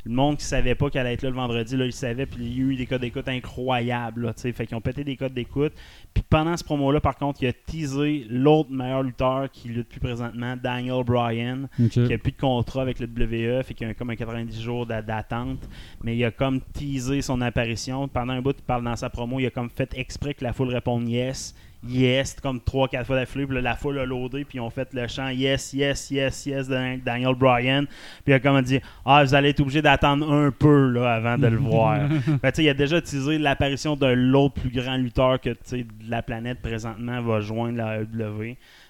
Le 0.07 0.13
monde 0.13 0.37
qui 0.37 0.45
savait 0.45 0.77
pas 0.77 0.89
qu'elle 0.89 1.01
allait 1.05 1.15
être 1.15 1.23
là 1.23 1.31
le 1.31 1.35
vendredi, 1.35 1.77
là, 1.77 1.85
il 1.85 1.93
savait, 1.93 2.27
puis 2.27 2.45
il 2.45 2.57
y 2.59 2.61
a 2.61 2.65
eu 2.73 2.77
des 2.77 2.87
codes 2.87 3.01
d'écoute 3.01 3.27
incroyables. 3.29 4.27
Là, 4.27 4.33
fait 4.37 4.67
qu'ils 4.67 4.77
ont 4.77 4.81
pété 4.81 5.03
des 5.03 5.17
codes 5.17 5.35
d'écoute. 5.35 5.73
Puis 6.15 6.23
pendant 6.31 6.57
ce 6.57 6.63
promo-là, 6.63 7.01
par 7.01 7.17
contre, 7.17 7.43
il 7.43 7.49
a 7.49 7.53
teasé 7.53 8.25
l'autre 8.31 8.71
meilleur 8.71 9.03
lutteur 9.03 9.51
qui 9.51 9.69
lutte 9.69 9.89
plus 9.89 9.99
présentement, 10.01 10.55
Daniel 10.57 11.03
Bryan 11.05 11.69
qui 12.07 12.13
a 12.15 12.19
plus 12.19 12.31
de 12.33 12.37
contrat 12.37 12.83
avec 12.83 13.01
le 13.01 13.07
WWE, 13.07 13.63
fait 13.65 13.75
qu'il 13.75 13.87
a 13.89 13.95
comme 13.95 14.11
un 14.11 14.17
90 14.17 14.61
jours 14.63 14.87
d'a- 14.87 15.03
d'attente. 15.03 15.69
Mais 16.05 16.17
il 16.17 16.25
a 16.25 16.31
comme 16.31 16.61
teasé 16.61 17.21
son 17.21 17.41
apparition. 17.41 18.07
Pendant 18.07 18.35
un 18.35 18.41
bout, 18.43 18.55
il 18.57 18.63
parle 18.65 18.85
dans 18.85 18.95
sa 18.97 19.11
promo, 19.11 19.41
il 19.41 19.47
a 19.47 19.51
comme 19.51 19.71
fait 19.71 19.93
exprès 19.97 20.35
que 20.35 20.45
la 20.45 20.53
foule 20.53 20.69
réponde 20.69 21.09
yes, 21.09 21.55
yes, 21.89 22.37
comme 22.41 22.59
3-4 22.59 23.05
fois 23.05 23.17
d'affilée. 23.17 23.47
Puis 23.47 23.55
là, 23.57 23.63
la 23.63 23.77
foule 23.77 23.99
a 23.99 24.05
loadé, 24.05 24.45
puis 24.45 24.59
ils 24.59 24.61
ont 24.61 24.71
fait 24.71 24.93
le 24.93 25.07
chant 25.09 25.29
yes, 25.29 25.73
yes, 25.73 26.11
yes, 26.11 26.47
yes 26.47 26.69
de 26.69 26.97
Daniel 27.05 27.35
Bryan. 27.35 27.87
Puis 28.25 28.33
il 28.33 28.33
a 28.35 28.41
comme 28.41 28.61
dit 28.63 28.81
Ah, 29.05 29.25
vous 29.25 29.35
allez 29.35 29.51
être 29.51 29.61
obligé 29.61 29.83
d'attendre 29.83 30.31
un 30.31 30.51
peu 30.51 30.91
là, 30.91 31.15
avant 31.15 31.39
de 31.39 31.47
le 31.47 31.57
voir. 31.57 32.09
fait, 32.41 32.53
tu 32.53 32.57
sais, 32.57 32.65
il 32.65 32.69
a 32.69 32.75
déjà 32.75 33.01
teasé 33.01 33.39
l'apparition 33.39 33.97
de 33.97 34.07
l'autre 34.07 34.61
plus 34.61 34.71
grand 34.71 34.97
lutteur 34.97 35.41
que 35.41 35.51
de 35.51 35.87
la 36.09 36.23
planète 36.23 36.61
présentement 36.61 37.23
va 37.23 37.41
joindre 37.41 37.79
la. 37.79 37.99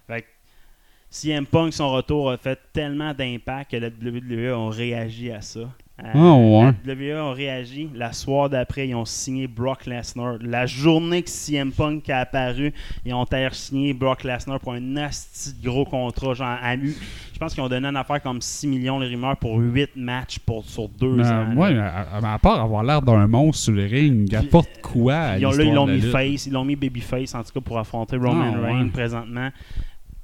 Fait 0.07 0.23
que 0.23 0.27
CM 1.11 1.47
Punk, 1.47 1.73
son 1.73 1.91
retour 1.91 2.31
a 2.31 2.37
fait 2.37 2.59
tellement 2.73 3.15
d'impact 3.15 3.71
que 3.71 3.77
la 3.77 3.89
WWE 3.89 4.55
ont 4.55 4.69
réagi 4.69 5.31
à 5.31 5.41
ça. 5.41 5.71
Euh, 6.05 6.11
Ah, 6.15 6.35
ouais. 6.37 6.73
La 6.85 6.93
WWE 6.95 7.23
ont 7.23 7.33
réagi. 7.33 7.89
La 7.95 8.13
soirée 8.13 8.51
d'après, 8.51 8.87
ils 8.89 8.95
ont 8.95 9.07
signé 9.07 9.47
Brock 9.47 9.87
Lesnar. 9.87 10.37
La 10.43 10.67
journée 10.67 11.23
que 11.23 11.31
CM 11.31 11.73
Punk 11.73 12.11
a 12.11 12.19
apparu, 12.21 12.75
ils 13.07 13.15
ont 13.15 13.25
signé 13.53 13.95
Brock 13.95 14.23
Lesnar 14.25 14.61
pour 14.61 14.75
un 14.75 14.81
de 14.81 15.65
gros 15.65 15.87
contrat. 15.87 16.35
Genre, 16.35 16.47
à 16.63 16.77
lui, 16.77 16.95
je 17.33 17.39
pense 17.39 17.55
qu'ils 17.55 17.63
ont 17.63 17.69
donné 17.69 17.89
une 17.89 17.97
affaire 17.97 18.23
comme 18.23 18.43
6 18.43 18.67
millions 18.67 18.99
les 18.99 19.09
rumeurs 19.09 19.39
pour 19.39 19.57
8 19.59 19.97
matchs 19.97 20.39
pour, 20.39 20.65
sur 20.67 20.89
2 20.89 21.17
Mais, 21.17 21.27
ans. 21.27 21.55
ouais, 21.57 21.79
à, 21.79 22.35
à 22.35 22.39
part 22.39 22.61
avoir 22.61 22.83
l'air 22.85 23.01
d'un 23.01 23.27
monstre 23.27 23.63
sur 23.65 23.73
le 23.73 23.87
ring, 23.87 24.29
il 24.31 24.37
apporte 24.37 24.69
quoi 24.83 25.15
à 25.15 25.39
Ils 25.39 25.43
l'ont 25.73 25.87
mis 25.87 26.01
face, 26.03 26.47
ils 26.47 26.53
l'ont 26.53 26.65
mis 26.65 26.77
babyface 26.77 27.35
en 27.35 27.43
tout 27.43 27.53
cas 27.55 27.61
pour 27.61 27.79
affronter 27.79 28.17
Roman 28.17 28.53
Ah, 28.55 28.61
ouais. 28.61 28.73
Reigns 28.73 28.91
présentement. 28.91 29.49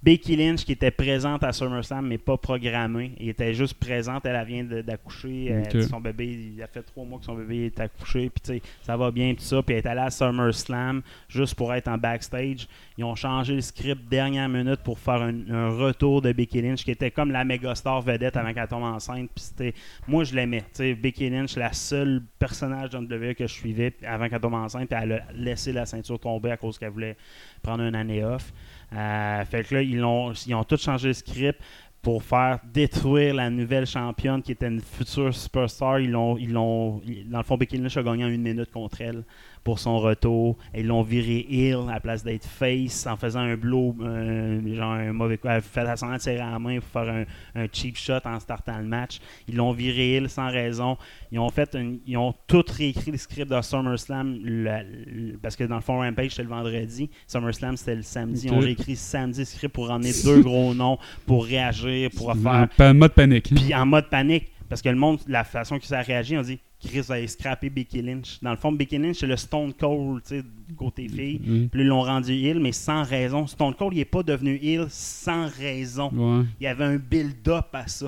Becky 0.03 0.35
Lynch 0.35 0.65
qui 0.65 0.73
était 0.73 0.91
présente 0.91 1.45
à 1.45 1.53
SummerSlam 1.53 2.07
mais 2.07 2.19
pas 2.19 2.37
programmée, 2.37 3.13
elle 3.21 3.29
était 3.29 3.55
juste 3.55 3.75
présente, 3.75 4.27
elle, 4.27 4.35
elle 4.35 4.47
vient 4.47 4.65
de- 4.65 4.83
d'accoucher, 4.83 5.63
son 5.83 6.01
bébé, 6.01 6.53
il 6.57 6.63
a 6.63 6.67
fait 6.67 6.83
trois 6.83 7.05
mois 7.05 7.21
que 7.21 7.25
son 7.25 7.35
bébé 7.37 7.67
est 7.67 7.79
accouché, 7.81 8.29
puis 8.31 8.43
tu 8.43 8.53
sais, 8.55 8.63
ça 8.83 8.97
va 8.97 9.11
bien 9.13 9.33
tout 9.35 9.43
ça, 9.45 9.63
puis 9.63 9.77
elle 9.77 9.85
est 9.85 9.89
allée 9.89 10.01
à 10.01 10.11
SummerSlam 10.11 11.03
juste 11.29 11.55
pour 11.55 11.73
être 11.73 11.87
en 11.87 11.99
backstage. 11.99 12.67
Ils 12.99 13.05
ont 13.05 13.15
changé 13.15 13.55
le 13.55 13.61
script 13.61 14.09
dernière 14.11 14.49
minute 14.49 14.81
pour 14.83 14.99
faire 14.99 15.23
un, 15.23 15.49
un 15.51 15.71
retour 15.71 16.21
de 16.21 16.33
Becky 16.33 16.61
Lynch 16.63 16.85
qui 16.85 16.91
était 16.91 17.11
comme 17.13 17.31
la 17.31 17.45
méga 17.45 17.75
star 17.77 18.01
vedette 18.03 18.37
avant 18.37 18.53
qu'elle 18.53 18.67
tombe 18.69 18.83
enceinte, 18.83 19.31
puis 19.35 19.45
c'était 19.45 19.75
moi 20.09 20.25
je 20.25 20.35
l'aimais, 20.35 20.63
tu 20.63 20.67
sais, 20.73 20.95
Becky 20.95 21.31
Lynch 21.31 21.55
la 21.57 21.73
seule 21.73 22.23
personnage 22.41 22.91
le 22.93 22.99
WWE 23.01 23.35
que 23.35 23.47
je 23.47 23.53
suivais 23.53 23.95
avant 24.05 24.29
qu'elle 24.29 24.41
tombe 24.41 24.55
enceinte, 24.55 24.89
puis 24.89 24.99
elle 25.01 25.13
a 25.13 25.23
laissé 25.35 25.73
la 25.73 25.87
ceinture 25.87 26.19
tomber 26.19 26.51
à 26.51 26.57
cause 26.57 26.77
qu'elle 26.77 26.91
voulait 26.91 27.17
prendre 27.63 27.85
une 27.85 27.95
année 27.95 28.25
off. 28.25 28.53
Euh, 28.95 29.45
fait 29.45 29.65
que 29.65 29.75
là, 29.75 29.83
ils 29.83 30.05
ont, 30.05 30.33
ils 30.33 30.55
ont 30.55 30.65
tout 30.65 30.77
changé 30.77 31.09
le 31.09 31.15
script 31.15 31.61
pour 32.03 32.25
faire 32.25 32.59
détruire 32.75 33.35
la 33.35 33.49
nouvelle 33.49 33.87
championne 33.87 34.43
qui 34.43 34.53
était 34.53 34.67
une 34.67 34.81
future 34.81 35.33
superstar. 35.33 36.01
Ils 36.01 36.11
l'ont, 36.11 36.37
ils 36.37 36.53
l'ont, 36.53 37.01
dans 37.27 37.39
le 37.39 37.45
fond, 37.45 37.57
Becky 37.57 37.79
Lynch 37.79 37.97
a 37.97 38.03
gagné 38.03 38.25
en 38.25 38.29
une 38.29 38.43
minute 38.43 38.71
contre 38.73 39.01
elle 39.01 39.23
pour 39.63 39.79
son 39.79 40.01
retour. 40.01 40.57
Et 40.75 40.81
ils 40.81 40.87
l'ont 40.89 41.03
viré 41.05 41.47
heel 41.49 41.77
à 41.89 41.93
la 41.93 42.01
place 42.01 42.25
d'être 42.25 42.45
face 42.45 43.07
en 43.07 43.17
faisant 43.17 43.39
un 43.41 43.55
blow, 43.57 43.95
euh, 44.01 44.75
genre 44.75 44.93
un 44.95 45.13
mauvais 45.13 45.39
coup. 45.39 45.47
Elle 45.47 45.63
fait 45.63 45.85
la 45.85 45.95
de 45.95 46.21
serrer 46.21 46.39
la 46.39 46.59
main 46.59 46.81
pour 46.81 46.89
faire 46.89 47.09
un, 47.55 47.63
un 47.63 47.67
cheap 47.73 47.97
shot 47.97 48.19
en 48.25 48.41
startant 48.41 48.79
le 48.79 48.85
match. 48.87 49.21
Ils 49.47 49.55
l'ont 49.55 49.71
viré 49.71 50.15
heel 50.17 50.29
sans 50.29 50.51
raison. 50.51 50.97
Ils 51.31 51.39
ont 51.39 51.51
fait 51.51 51.73
une- 51.77 52.01
ils 52.05 52.17
ont 52.17 52.35
tout 52.49 52.65
réécrit 52.77 53.13
le 53.13 53.19
script 53.19 53.49
de 53.49 53.63
SummerSlam 53.63 54.41
le- 54.43 55.37
parce 55.41 55.55
que 55.55 55.63
dans 55.63 55.77
le 55.77 55.81
fond 55.83 55.99
Rampage 55.99 56.31
c'était 56.31 56.43
le 56.43 56.49
vendredi, 56.49 57.09
SummerSlam 57.29 57.77
c'était 57.77 57.95
le 57.95 58.03
samedi. 58.03 58.49
Ils 58.49 58.53
ont 58.53 58.59
réécrit 58.59 58.97
samedi 58.97 59.45
script 59.47 59.73
pour 59.73 59.87
ramener 59.87 60.11
deux 60.25 60.43
gros 60.43 60.75
noms 60.75 60.99
pour 61.27 61.45
réagir, 61.45 61.92
pour 62.17 62.35
faire 62.35 62.69
En 62.91 62.95
mode 62.95 63.13
panique. 63.13 63.53
puis 63.55 63.75
en 63.75 63.87
mode 63.87 64.09
panique, 64.11 64.49
parce 64.69 64.81
que 64.83 64.89
le 64.89 64.97
monde, 64.97 65.19
la 65.29 65.45
façon 65.45 65.79
que 65.79 65.87
ça 65.87 65.99
a 65.99 66.03
réagi, 66.03 66.37
on 66.37 66.43
dit 66.43 66.59
Chris 66.85 67.03
aller 67.11 67.29
scraper 67.29 67.71
Becky 67.71 68.03
Lynch. 68.03 68.39
Dans 68.43 68.51
le 68.51 68.57
fond, 68.57 68.73
Becky 68.73 68.99
Lynch, 68.99 69.17
c'est 69.19 69.27
le 69.27 69.37
Stone 69.37 69.73
Cold, 69.75 70.23
tu 70.27 70.39
sais, 70.41 70.45
côté 70.77 71.09
fille. 71.09 71.41
Mhm. 71.45 71.69
Puis 71.69 71.81
ils 71.83 71.87
l'ont 71.87 72.03
rendu 72.03 72.33
heel, 72.33 72.59
mais 72.59 72.73
sans 72.73 73.05
raison. 73.05 73.47
Stone 73.47 73.75
Cold, 73.75 73.93
il 73.95 73.99
n'est 73.99 74.05
pas 74.05 74.23
devenu 74.25 74.59
heel 74.61 74.87
sans 74.89 75.49
raison. 75.59 76.11
Ouais. 76.13 76.45
Il 76.61 76.65
y 76.65 76.67
avait 76.67 76.85
un 76.85 76.97
build-up 76.97 77.67
à 77.73 77.87
ça. 77.87 78.07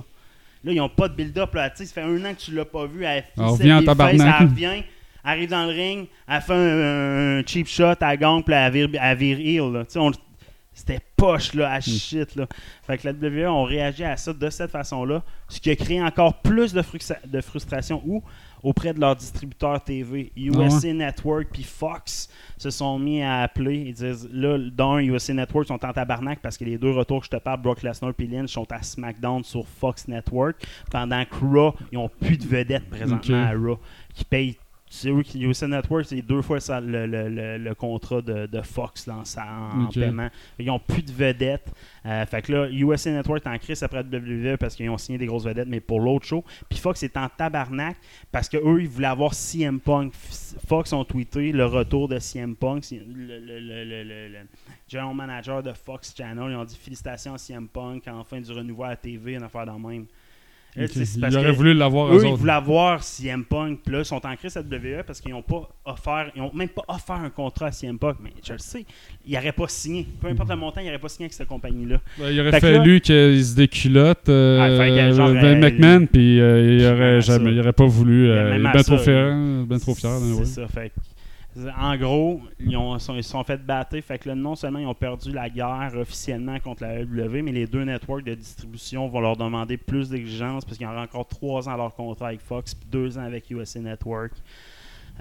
Là, 0.65 0.73
ils 0.73 0.77
n'ont 0.79 0.89
pas 0.89 1.09
de 1.09 1.15
build-up. 1.15 1.55
Là, 1.55 1.71
tu 1.71 1.77
sais, 1.79 1.85
ça 1.87 1.93
fait 1.95 2.01
un 2.03 2.25
an 2.25 2.35
que 2.35 2.41
tu 2.41 2.53
l'as 2.53 2.65
pas 2.65 2.87
vu. 2.87 3.05
Elle 3.05 3.23
revient 3.37 3.75
en 3.75 3.83
tabarnak. 3.85 4.37
Elle 4.41 4.47
revient, 4.49 4.83
arrive 5.23 5.51
dans 5.51 5.67
le 5.67 5.73
ring, 5.73 6.07
elle 6.27 6.41
fait 6.41 6.53
un, 6.55 7.39
un 7.39 7.43
cheap 7.47 7.69
shot, 7.69 7.93
elle 8.01 8.19
gagne, 8.19 8.43
puis 8.43 8.55
elle 8.55 8.73
vire, 8.73 8.89
elle 9.01 9.17
vire 9.19 9.39
heel. 9.39 9.73
là. 9.73 9.85
Tu 9.85 9.93
sais, 9.93 9.99
on- 10.01 10.11
C'était 10.75 11.01
poche 11.17 11.55
là, 11.55 11.73
à 11.73 11.81
shit. 11.81 12.35
Là. 12.35 12.47
Fait 12.83 12.99
que 12.99 13.09
la 13.09 13.13
WWE 13.13 13.49
ont 13.49 13.65
réagi 13.65 14.05
à 14.05 14.17
ça 14.17 14.33
de 14.33 14.51
cette 14.51 14.71
façon-là, 14.71 15.23
ce 15.49 15.61
qui 15.61 15.71
a 15.71 15.77
créé 15.77 16.03
encore 16.03 16.43
plus 16.43 16.73
de, 16.73 16.83
de 17.27 17.41
frustration 17.41 18.03
où, 18.05 18.23
auprès 18.63 18.93
de 18.93 19.01
leurs 19.01 19.15
distributeurs 19.15 19.83
TV, 19.85 20.33
USA 20.37 20.93
Network 20.93 21.49
puis 21.53 21.63
Fox 21.63 22.29
se 22.57 22.71
sont 22.71 22.99
mis 22.99 23.23
à 23.23 23.43
appeler. 23.43 23.77
Ils 23.77 23.95
disent 23.95 24.29
là, 24.33 24.59
dans 24.59 24.99
USA 24.99 25.35
Network 25.35 25.69
sont 25.69 25.85
en 25.85 25.93
tabarnak 25.93 26.41
parce 26.41 26.57
que 26.59 26.65
les 26.65 26.79
deux 26.79 26.91
retours 26.91 27.21
que 27.21 27.27
je 27.27 27.31
te 27.31 27.37
parle, 27.37 27.61
Brock 27.61 27.83
Lesnar 27.83 28.13
et 28.19 28.27
Lynch, 28.27 28.51
sont 28.51 28.71
à 28.73 28.83
SmackDown 28.83 29.45
sur 29.45 29.67
Fox 29.67 30.09
Network, 30.09 30.57
pendant 30.91 31.25
que 31.25 31.45
Raw, 31.45 31.75
ils 31.93 31.99
ont 31.99 32.09
plus 32.09 32.39
de 32.39 32.47
vedettes 32.47 32.89
présentement 32.89 33.45
à 33.45 33.53
Raw, 33.53 33.79
qui 34.15 34.25
payent. 34.25 34.57
C'est 34.97 35.11
eux 35.11 35.23
qui, 35.23 35.43
USA 35.43 35.67
Network, 35.67 36.05
c'est 36.07 36.23
deux 36.23 36.41
fois 36.41 36.61
ça, 36.61 36.81
le, 36.81 37.07
le- 37.07 37.29
le- 37.29 37.59
le 37.59 37.75
contrat 37.75 38.23
de, 38.23 38.47
de 38.47 38.61
Fox 38.63 39.07
là, 39.09 39.17
en, 39.17 39.25
sa- 39.25 39.45
en 39.75 39.87
Ok. 39.87 39.95
paiement. 39.95 40.29
Ils 40.59 40.71
ont 40.71 40.79
plus 40.79 41.03
de 41.03 41.11
vedettes. 41.11 41.73
Euh, 42.07 42.25
fait 42.27 42.43
que 42.43 42.53
là, 42.53 42.69
USA 42.71 43.11
Network 43.11 43.45
est 43.45 43.49
en 43.49 43.59
crise 43.59 43.83
après 43.83 44.03
WWE 44.05 44.57
parce 44.57 44.77
qu'ils 44.77 44.89
ont 44.91 44.97
signé 44.99 45.19
des 45.19 45.27
grosses 45.27 45.45
vedettes, 45.47 45.67
mais 45.69 45.81
pour 45.81 45.99
l'autre 46.01 46.27
show. 46.27 46.45
Puis 46.69 46.79
Fox 46.79 47.03
est 47.03 47.17
en 47.17 47.29
tabarnak 47.29 47.97
parce 48.31 48.49
que 48.49 48.57
eux 48.57 48.83
ils 48.83 48.89
voulaient 48.89 49.09
avoir 49.09 49.35
CM 49.35 49.81
Punk. 49.81 50.13
Fox 50.69 50.93
ont 50.93 51.05
tweeté 51.05 51.51
le 51.51 51.67
retour 51.67 52.07
de 52.09 52.19
CM 52.21 52.55
Punk. 52.55 52.85
C'est 52.85 52.99
Le, 53.05 53.41
le, 53.41 53.59
le, 53.61 53.85
le- 53.85 54.05
le- 54.05 54.29
le 54.29 54.39
general 54.87 55.15
manager 55.17 55.63
de 55.63 55.73
Fox 55.73 56.15
Channel. 56.17 56.51
Ils 56.53 56.57
ont 56.57 56.65
dit 56.65 56.77
félicitations 56.81 57.35
à 57.35 57.39
CM 57.39 57.67
Punk, 57.67 58.05
enfin 58.07 58.41
du 58.41 58.53
renouveau 58.53 58.85
à 58.85 58.91
la 58.91 58.97
TV, 58.97 59.35
une 59.35 59.43
affaire 59.43 59.67
dans 59.67 59.77
le 59.77 59.89
même. 59.89 60.07
Là, 60.77 60.87
Ils 60.93 61.21
parce 61.21 61.35
auraient 61.37 61.45
que 61.45 61.51
voulu 61.53 61.73
l'avoir 61.73 62.13
eux, 62.13 62.19
eux 62.19 62.27
ils 62.27 62.35
voulaient 62.35 62.53
avoir 62.53 63.03
CM 63.05 63.45
Punk. 63.45 63.81
Puis 63.85 63.93
là, 63.93 64.01
ils 64.01 64.05
sont 64.05 64.25
en 64.27 64.35
crise 64.35 64.57
à 64.57 64.61
WWE 64.61 65.05
parce 65.07 65.21
qu'ils 65.21 65.31
n'ont 65.31 65.43
pas 65.43 65.69
offert, 65.85 66.33
ils 66.35 66.43
ont 66.43 66.53
même 66.53 66.69
pas 66.69 66.83
offert 66.89 67.17
un 67.17 67.31
contrat 67.31 67.67
à 67.67 67.73
CM 67.73 67.97
Punk. 67.97 68.17
Mais 68.21 68.33
je 68.45 68.55
le 68.55 68.59
sais, 68.59 68.85
ils 69.25 69.35
n'auraient 69.35 69.53
pas 69.53 69.69
signé. 69.69 70.07
Peu 70.21 70.27
importe 70.27 70.51
le 70.51 70.57
montant, 70.57 70.81
ils 70.81 70.87
n'auraient 70.87 70.99
pas 70.99 71.09
signé 71.09 71.27
avec 71.27 71.35
cette 71.35 71.47
compagnie-là. 71.47 72.01
Ben, 72.19 72.31
il 72.31 72.41
aurait 72.41 72.51
Fait 72.51 72.61
fallu 72.61 73.01
qu'ils 73.01 73.45
se 73.45 73.55
déculottent 73.55 74.29
euh, 74.29 74.61
Ah, 74.61 75.13
genre, 75.13 75.29
euh, 75.29 75.57
McMahon, 75.57 76.07
puis 76.07 76.41
euh, 76.41 76.73
il 76.73 76.79
puis 76.79 76.87
aurait 76.87 77.21
jamais, 77.21 77.53
il 77.53 77.73
pas 77.73 77.87
voulu. 77.87 78.25
Puis 78.25 78.31
euh, 78.31 78.57
il 78.57 78.65
est 78.65 78.69
à 78.69 78.73
bien 78.73 78.83
trop 78.83 78.99
fier, 78.99 79.65
ben 79.67 79.79
trop 79.79 79.95
fier. 79.95 80.11
C'est 80.21 80.33
ouais. 80.33 80.45
ça. 80.45 80.69
Fait 80.69 80.93
en 81.79 81.97
gros, 81.97 82.41
ils 82.59 82.77
ont, 82.77 82.99
sont, 82.99 83.15
ils 83.15 83.23
se 83.23 83.31
sont 83.31 83.45
fait 83.45 83.65
battre. 83.65 83.99
Fait 84.01 84.19
que 84.19 84.29
là, 84.29 84.35
non 84.35 84.57
seulement 84.57 84.81
ils 84.81 84.87
ont 84.87 84.95
perdu 84.95 85.31
la 85.33 85.49
guerre 85.49 85.93
officiellement 85.97 86.59
contre 86.59 86.83
la 86.83 87.01
AEW, 87.01 87.43
mais 87.43 87.53
les 87.53 87.67
deux 87.67 87.85
networks 87.85 88.25
de 88.25 88.35
distribution 88.35 89.09
vont 89.09 89.21
leur 89.21 89.37
demander 89.37 89.77
plus 89.77 90.09
d'exigences 90.09 90.65
parce 90.65 90.77
qu'ils 90.77 90.87
ont 90.87 90.99
encore 90.99 91.29
trois 91.29 91.69
ans 91.69 91.75
à 91.75 91.77
leur 91.77 91.95
contrat 91.95 92.29
avec 92.29 92.41
Fox 92.41 92.75
puis 92.75 92.89
deux 92.91 93.19
ans 93.19 93.23
avec 93.23 93.49
USA 93.51 93.81
Network. 93.81 94.33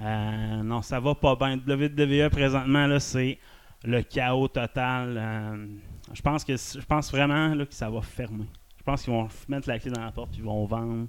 Euh, 0.00 0.62
non, 0.62 0.82
ça 0.82 0.98
va 0.98 1.14
pas 1.14 1.36
bien. 1.36 1.56
WWE 1.56 2.28
présentement, 2.30 2.98
c'est 2.98 3.38
le 3.84 4.02
chaos 4.02 4.48
total. 4.48 5.16
Euh, 5.16 5.66
je 6.12 6.20
pense 6.20 6.44
que 6.44 6.56
je 6.56 6.84
pense 6.84 7.12
vraiment 7.12 7.56
que 7.64 7.74
ça 7.74 7.88
va 7.88 8.00
fermer. 8.02 8.46
Je 8.76 8.82
pense 8.82 9.02
qu'ils 9.02 9.12
vont 9.12 9.28
mettre 9.48 9.68
la 9.68 9.78
clé 9.78 9.90
dans 9.90 10.04
la 10.04 10.10
porte 10.10 10.30
puis 10.30 10.40
ils 10.40 10.44
vont 10.44 10.64
vendre. 10.66 11.06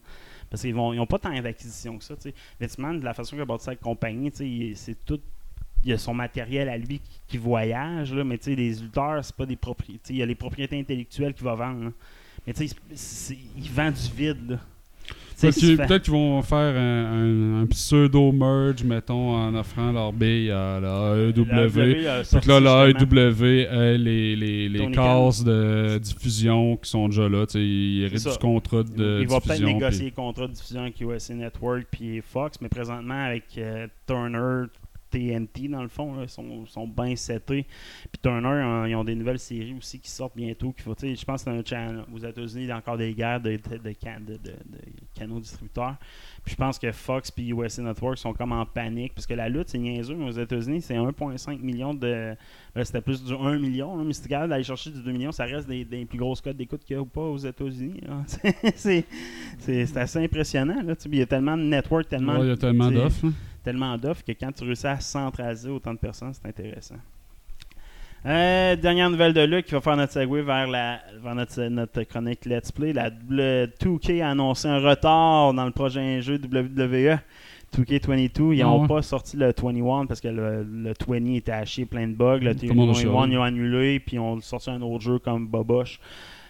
Parce 0.55 0.61
qu'ils 0.61 0.73
vont 0.73 0.93
ils 0.93 1.01
ont 1.01 1.05
pas 1.05 1.19
tant 1.19 1.37
d'acquisitions 1.41 1.97
que 1.97 2.03
ça. 2.05 2.15
tu 2.15 2.31
sais. 2.31 2.33
Vince 2.77 3.01
de 3.01 3.03
la 3.03 3.13
façon 3.13 3.31
qu'il 3.31 3.41
a 3.41 3.45
bâti 3.45 3.65
sa 3.65 3.75
compagnie, 3.75 4.31
c'est 4.33 4.95
tout. 5.05 5.19
Il 5.83 5.91
a 5.91 5.97
son 5.97 6.13
matériel 6.13 6.69
à 6.69 6.77
lui 6.77 7.01
qui, 7.27 7.37
voyage, 7.37 8.13
là, 8.13 8.23
mais 8.23 8.39
les 8.45 8.75
lutteurs, 8.75 9.23
c'est 9.23 9.35
pas 9.35 9.45
des 9.45 9.57
propriétés. 9.57 10.13
Il 10.13 10.15
y 10.15 10.23
a 10.23 10.25
les 10.25 10.33
propriétés 10.33 10.79
intellectuelles 10.79 11.33
qu'il 11.33 11.43
va 11.43 11.55
vendre. 11.55 11.91
Mais 12.47 12.53
il 12.53 13.69
vend 13.69 13.91
du 13.91 14.15
vide. 14.15 14.59
Peut-être 15.41 15.55
qu'ils 15.55 15.77
peut-être 15.77 16.09
vont 16.09 16.41
faire 16.41 16.75
un, 16.77 17.59
un- 17.59 17.61
un 17.63 17.65
pseudo-merge, 17.67 18.83
mettons, 18.83 19.35
en 19.35 19.53
offrant 19.55 19.91
leur 19.91 20.13
billes 20.13 20.51
à 20.51 20.79
la 20.79 21.15
AEW. 21.17 22.07
A 22.07 22.21
Puis 22.23 22.39
que 22.41 22.47
là, 22.49 22.59
la 22.59 22.87
AEW 22.89 23.43
ait 23.69 23.97
les, 23.97 24.35
les, 24.35 24.69
les 24.69 24.79
Tony 24.79 24.95
cases 24.95 25.43
de 25.43 25.97
diffusion 25.97 26.77
qui 26.77 26.89
sont 26.89 27.07
déjà 27.09 27.27
là. 27.29 27.45
tu 27.45 27.53
sais, 27.53 27.59
Ils 27.65 28.03
héritent 28.03 28.27
du 28.31 28.37
contrat 28.37 28.83
de 28.83 29.19
il 29.21 29.27
va 29.27 29.39
peut-être 29.41 29.57
diffusion. 29.59 29.67
négocier 29.67 29.97
puis- 29.99 30.05
le 30.09 30.15
contrat 30.15 30.47
de 30.47 30.53
diffusion 30.53 30.81
avec 30.81 31.01
USA 31.01 31.33
Network 31.33 31.85
puis 31.91 32.21
Fox, 32.21 32.57
mais 32.61 32.69
présentement 32.69 33.25
avec 33.25 33.43
euh, 33.57 33.87
Turner, 34.07 34.67
TNT 35.19 35.67
dans 35.69 35.81
le 35.81 35.87
fond, 35.87 36.21
ils 36.21 36.29
sont, 36.29 36.65
sont 36.65 36.87
bien 36.87 37.15
setés. 37.15 37.65
Puis 38.11 38.19
Turner, 38.21 38.47
euh, 38.47 38.89
ils 38.89 38.95
ont 38.95 39.03
des 39.03 39.15
nouvelles 39.15 39.39
séries 39.39 39.75
aussi 39.77 39.99
qui 39.99 40.09
sortent 40.09 40.35
bientôt. 40.35 40.71
qu'il 40.71 40.83
faut, 40.83 40.95
je 40.99 41.23
pense 41.25 41.43
que 41.43 41.51
c'est 41.51 41.57
un 41.57 41.63
channel. 41.63 42.03
Aux 42.13 42.17
États-Unis, 42.17 42.63
il 42.63 42.67
y 42.67 42.71
a 42.71 42.77
encore 42.77 42.97
des 42.97 43.13
guerres 43.13 43.39
de, 43.41 43.51
de, 43.51 43.77
de, 43.77 43.93
can- 44.01 44.19
de- 44.19 44.33
de- 44.33 44.37
de 44.51 44.79
canaux 45.13 45.39
distributeurs. 45.39 45.95
Puis 46.43 46.51
je 46.53 46.57
pense 46.57 46.77
que 46.77 46.91
Fox 46.91 47.31
puis 47.31 47.49
USA 47.51 47.81
Network 47.81 48.17
sont 48.17 48.33
comme 48.33 48.51
en 48.51 48.65
panique 48.65 49.13
parce 49.15 49.25
que 49.25 49.33
la 49.33 49.49
lutte, 49.49 49.69
c'est 49.69 49.77
niaiseux. 49.79 50.15
mais 50.15 50.25
Aux 50.25 50.31
États-Unis, 50.31 50.81
c'est 50.81 50.95
1,5 50.95 51.59
million 51.61 51.93
de. 51.93 52.35
Là, 52.75 52.83
c'était 52.85 53.01
plus 53.01 53.23
du 53.23 53.33
1 53.33 53.57
million, 53.57 53.97
là, 53.97 54.03
mais 54.03 54.11
si 54.13 54.21
tu 54.21 54.27
d'aller 54.27 54.63
chercher 54.63 54.89
du 54.91 55.01
2 55.01 55.11
millions, 55.11 55.31
ça 55.31 55.45
reste 55.45 55.67
des, 55.67 55.85
des 55.85 56.03
plus 56.05 56.17
grosses 56.19 56.41
codes 56.41 56.57
d'écoute 56.57 56.83
qu'il 56.83 56.95
y 56.95 56.99
a 56.99 57.01
ou 57.01 57.05
pas 57.05 57.21
aux 57.21 57.37
États-Unis. 57.37 58.01
c'est 59.59 59.97
assez 59.97 60.19
impressionnant. 60.19 60.81
Là, 60.83 60.93
il 61.05 61.15
y 61.15 61.21
a 61.21 61.25
tellement 61.25 61.55
de 61.57 61.63
network, 61.63 62.07
tellement, 62.09 62.33
Ouais, 62.39 62.45
il 62.45 62.49
y 62.49 62.51
a 62.51 62.57
tellement 62.57 62.91
d'offres. 62.91 63.25
Tellement 63.65 63.97
d'offres 63.97 64.23
que 64.23 64.31
quand 64.31 64.51
tu 64.53 64.63
réussis 64.63 64.87
à 64.87 64.99
centraliser 64.99 65.69
autant 65.69 65.93
de 65.93 65.99
personnes, 65.99 66.33
c'est 66.33 66.47
intéressant. 66.47 66.95
Euh, 68.25 68.75
dernière 68.75 69.09
nouvelle 69.11 69.33
de 69.33 69.41
Luc 69.41 69.65
qui 69.65 69.73
va 69.73 69.81
faire 69.81 69.95
notre 69.97 70.13
segue 70.13 70.43
vers, 70.43 70.67
la, 70.67 70.99
vers 71.21 71.35
notre, 71.35 71.61
notre 71.67 72.01
chronique 72.03 72.45
Let's 72.45 72.71
Play. 72.71 72.91
La 72.93 73.11
le 73.29 73.67
2K 73.79 74.23
a 74.23 74.29
annoncé 74.31 74.67
un 74.67 74.79
retard 74.79 75.53
dans 75.53 75.65
le 75.65 75.71
prochain 75.71 76.19
jeu 76.21 76.39
WWE. 76.43 77.19
2K22, 77.77 78.53
ils 78.55 78.61
Ah 78.61 78.65
n'ont 78.65 78.81
ouais. 78.83 78.87
pas 78.87 79.01
sorti 79.01 79.37
le 79.37 79.47
21 79.47 80.05
parce 80.07 80.21
que 80.21 80.27
le, 80.29 80.63
le 80.63 80.93
20 81.07 81.35
était 81.35 81.51
haché 81.51 81.85
plein 81.85 82.07
de 82.07 82.13
bugs. 82.13 82.39
Le 82.39 82.55
Tout 82.55 82.65
le 82.67 82.73
monde 82.73 82.89
a 82.89 82.93
21, 82.93 83.01
chialé. 83.01 83.33
ils 83.33 83.37
ont 83.37 83.43
annulé, 83.43 83.99
puis 83.99 84.15
ils 84.15 84.19
ont 84.19 84.39
sorti 84.41 84.69
un 84.71 84.81
autre 84.81 85.03
jeu 85.03 85.19
comme 85.19 85.45
Boboche. 85.47 85.99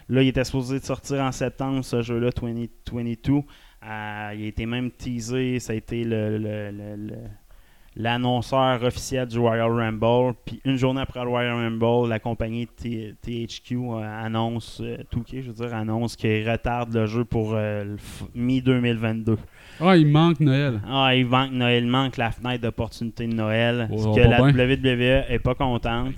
Là, 0.07 0.21
il 0.21 0.27
était 0.27 0.43
supposé 0.43 0.79
de 0.79 0.85
sortir 0.85 1.21
en 1.21 1.31
septembre, 1.31 1.83
ce 1.83 2.01
jeu-là, 2.03 2.29
2022. 2.39 3.41
Il 3.86 4.44
a 4.44 4.48
été 4.48 4.66
même 4.66 4.90
teasé, 4.91 5.60
ça 5.60 5.74
a 5.74 5.76
été 5.76 6.03
le- 6.03 6.38
le- 6.38 6.72
le- 6.72 6.95
le, 6.95 7.16
l'annonceur 7.98 8.84
officiel 8.84 9.28
du 9.28 9.40
Royal 9.40 9.72
Rumble. 9.72 10.34
Puis 10.45 10.60
une 10.66 10.76
journée 10.76 11.02
après 11.02 11.22
le 11.24 11.30
Royal 11.30 11.53
Rumble, 11.56 12.10
la 12.10 12.20
compagnie 12.20 12.68
T- 12.68 13.14
THQ 13.22 13.76
euh, 13.78 14.26
annonce, 14.26 14.82
euh, 14.84 14.98
2K, 15.14 15.41
je 15.44 15.52
veux 15.52 15.53
dire, 15.68 15.74
annonce 15.74 16.16
qu'il 16.16 16.49
retarde 16.49 16.94
le 16.94 17.06
jeu 17.06 17.24
pour 17.24 17.53
euh, 17.53 17.84
le 17.86 17.95
f- 17.95 18.28
mi-2022. 18.36 19.38
Ah, 19.80 19.95
il 19.95 20.07
manque 20.07 20.40
Noël. 20.40 20.82
Ah, 20.88 21.16
il 21.16 21.26
manque 21.26 21.52
Noël, 21.52 21.84
il 21.84 21.90
manque 21.90 22.18
la 22.18 22.32
fenêtre 22.32 22.64
d'opportunité 22.64 23.28
de 23.28 23.34
Noël. 23.34 23.88
Oh, 23.91 24.14
que 24.14 24.22
la 24.22 24.41
bien. 24.52 24.66
WWE 24.86 25.26
est 25.30 25.40
pas 25.41 25.56
contente. 25.56 26.16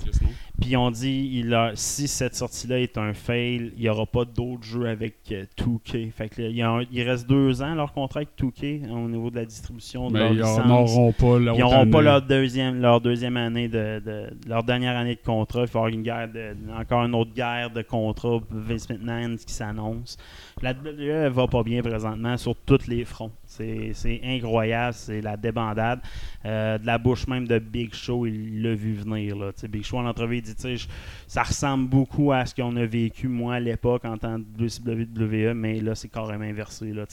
Puis 0.59 0.75
on 0.75 0.89
dit, 0.89 1.29
il 1.35 1.53
a, 1.53 1.71
si 1.75 2.07
cette 2.07 2.35
sortie-là 2.35 2.79
est 2.79 2.97
un 2.97 3.13
fail, 3.13 3.71
il 3.77 3.81
n'y 3.83 3.89
aura 3.89 4.07
pas 4.07 4.25
d'autres 4.25 4.63
jeux 4.63 4.87
avec 4.87 5.13
euh, 5.31 5.45
2K. 5.59 6.11
Fait 6.11 6.29
que 6.29 6.41
là, 6.41 6.47
il, 6.47 6.55
y 6.55 6.63
a 6.63 6.69
un- 6.71 6.83
il 6.91 7.01
reste 7.03 7.27
deux 7.29 7.61
ans 7.61 7.75
leur 7.75 7.93
contrat 7.93 8.21
avec 8.21 8.29
2K 8.41 8.89
au 8.91 9.07
niveau 9.07 9.29
de 9.29 9.35
la 9.35 9.45
distribution 9.45 10.07
de 10.07 10.13
Mais 10.13 10.19
leur 10.19 10.31
ils 10.31 10.37
licence. 10.37 10.65
n'auront 10.67 11.11
pas 11.11 11.37
Ils 11.37 11.59
n'auront 11.59 11.87
pas 11.91 12.01
leur 12.01 12.21
deuxième, 12.23 12.81
leur 12.81 13.01
deuxième 13.01 13.37
année 13.37 13.67
de, 13.67 14.01
de- 14.03 14.29
leur 14.49 14.63
dernière 14.63 14.97
année 14.97 15.13
de 15.15 15.21
contrat. 15.23 15.61
Il 15.61 15.67
va 15.67 15.71
y 15.73 15.77
avoir 15.77 15.87
une 15.89 16.01
guerre 16.01 16.27
de, 16.31 16.55
encore 16.75 17.03
une 17.05 17.13
autre 17.13 17.33
guerre 17.35 17.69
de 17.69 17.83
contrat 17.83 18.39
Vince 18.49 18.89
McMahon 18.89 19.35
qui 19.37 19.53
s'annonce. 19.53 20.17
La 20.61 20.71
WWE 20.73 21.29
va 21.29 21.47
pas 21.47 21.61
bien 21.61 21.83
présentement 21.83 22.35
sur 22.35 22.55
tous 22.55 22.87
les 22.87 23.05
fronts. 23.05 23.31
C'est 23.45 24.21
incroyable, 24.23 24.93
c'est 24.95 25.21
la 25.21 25.37
débandade. 25.37 25.99
Euh, 26.45 26.79
de 26.79 26.85
la 26.85 26.97
bouche 26.97 27.27
même 27.27 27.47
de 27.47 27.59
Big 27.59 27.93
Show, 27.93 28.25
il 28.25 28.63
l'a 28.63 28.73
vu 28.73 28.93
venir. 28.93 29.35
Là. 29.35 29.51
Big 29.69 29.83
Show 29.83 29.97
en 29.97 30.07
entrevue, 30.07 30.37
il 30.37 30.41
dit 30.41 30.87
ça 31.27 31.43
ressemble 31.43 31.89
beaucoup 31.89 32.31
à 32.31 32.45
ce 32.45 32.55
qu'on 32.55 32.75
a 32.75 32.85
vécu 32.85 33.27
moi 33.27 33.55
à 33.55 33.59
l'époque 33.59 34.05
en 34.05 34.17
tant 34.17 34.39
que 34.39 35.51
WWE, 35.51 35.53
mais 35.53 35.79
là 35.79 35.93
c'est 35.93 36.09
carrément 36.09 36.45
inversé. 36.45 36.91
Là. 36.91 37.05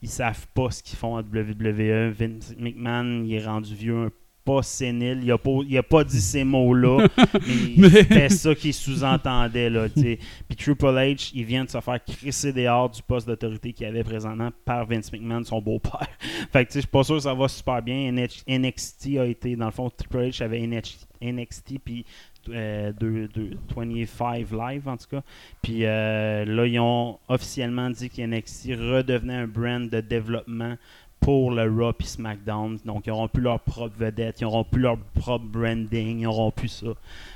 Ils 0.00 0.08
savent 0.08 0.46
pas 0.54 0.70
ce 0.70 0.82
qu'ils 0.82 0.96
font 0.96 1.16
à 1.16 1.20
WWE. 1.20 2.10
Vince 2.10 2.54
McMahon, 2.58 3.24
il 3.24 3.34
est 3.34 3.44
rendu 3.44 3.74
vieux 3.74 3.96
un 3.96 4.10
pas 4.48 4.62
sénile. 4.62 5.20
Il 5.22 5.30
a 5.30 5.36
pas, 5.36 5.58
il 5.68 5.76
a 5.76 5.82
pas 5.82 6.04
dit 6.04 6.20
ces 6.22 6.42
mots-là, 6.42 7.06
mais, 7.76 7.90
c'était 7.90 8.28
ça 8.30 8.54
qu'il 8.54 8.72
sous-entendait. 8.72 9.68
Là. 9.68 9.88
Puis 9.90 10.56
Triple 10.56 10.86
H, 10.86 11.32
il 11.34 11.44
vient 11.44 11.64
de 11.64 11.70
se 11.70 11.80
faire 11.80 12.02
crisser 12.02 12.52
dehors 12.54 12.88
du 12.88 13.02
poste 13.02 13.26
d'autorité 13.26 13.74
qu'il 13.74 13.86
avait 13.86 14.04
présentement 14.04 14.50
par 14.64 14.86
Vince 14.86 15.12
McMahon, 15.12 15.44
son 15.44 15.60
beau-père. 15.60 16.06
fait 16.52 16.64
que 16.64 16.70
tu 16.70 16.72
sais, 16.72 16.78
je 16.78 16.86
suis 16.86 16.88
pas 16.88 17.04
sûr 17.04 17.16
que 17.16 17.22
ça 17.22 17.34
va 17.34 17.46
super 17.46 17.82
bien. 17.82 18.10
NXT 18.10 19.18
a 19.18 19.26
été, 19.26 19.54
dans 19.54 19.66
le 19.66 19.72
fond, 19.72 19.90
Triple 19.90 20.28
H 20.28 20.42
avait 20.42 20.66
NXT, 20.66 21.78
puis 21.84 22.06
euh, 22.48 22.92
deux- 22.98 23.28
deux- 23.28 23.50
25 23.76 24.50
Live 24.50 24.88
en 24.88 24.96
tout 24.96 25.08
cas. 25.10 25.22
Puis 25.60 25.84
euh, 25.84 26.46
là, 26.46 26.66
ils 26.66 26.80
ont 26.80 27.18
officiellement 27.28 27.90
dit 27.90 28.08
que 28.08 28.22
NXT 28.22 28.68
redevenait 28.68 29.34
un 29.34 29.46
brand 29.46 29.90
de 29.90 30.00
développement 30.00 30.76
pour 31.20 31.50
le 31.50 31.62
Raw 31.70 31.92
et 32.00 32.04
SmackDown. 32.04 32.78
Donc, 32.84 33.06
ils 33.06 33.10
n'auront 33.10 33.28
plus 33.28 33.42
leur 33.42 33.60
propre 33.60 33.94
vedette, 33.96 34.40
ils 34.40 34.44
n'auront 34.44 34.64
plus 34.64 34.80
leur 34.80 34.96
propre 34.98 35.44
branding, 35.44 36.18
ils 36.20 36.22
n'auront 36.22 36.50
plus 36.50 36.68
ça. 36.68 36.86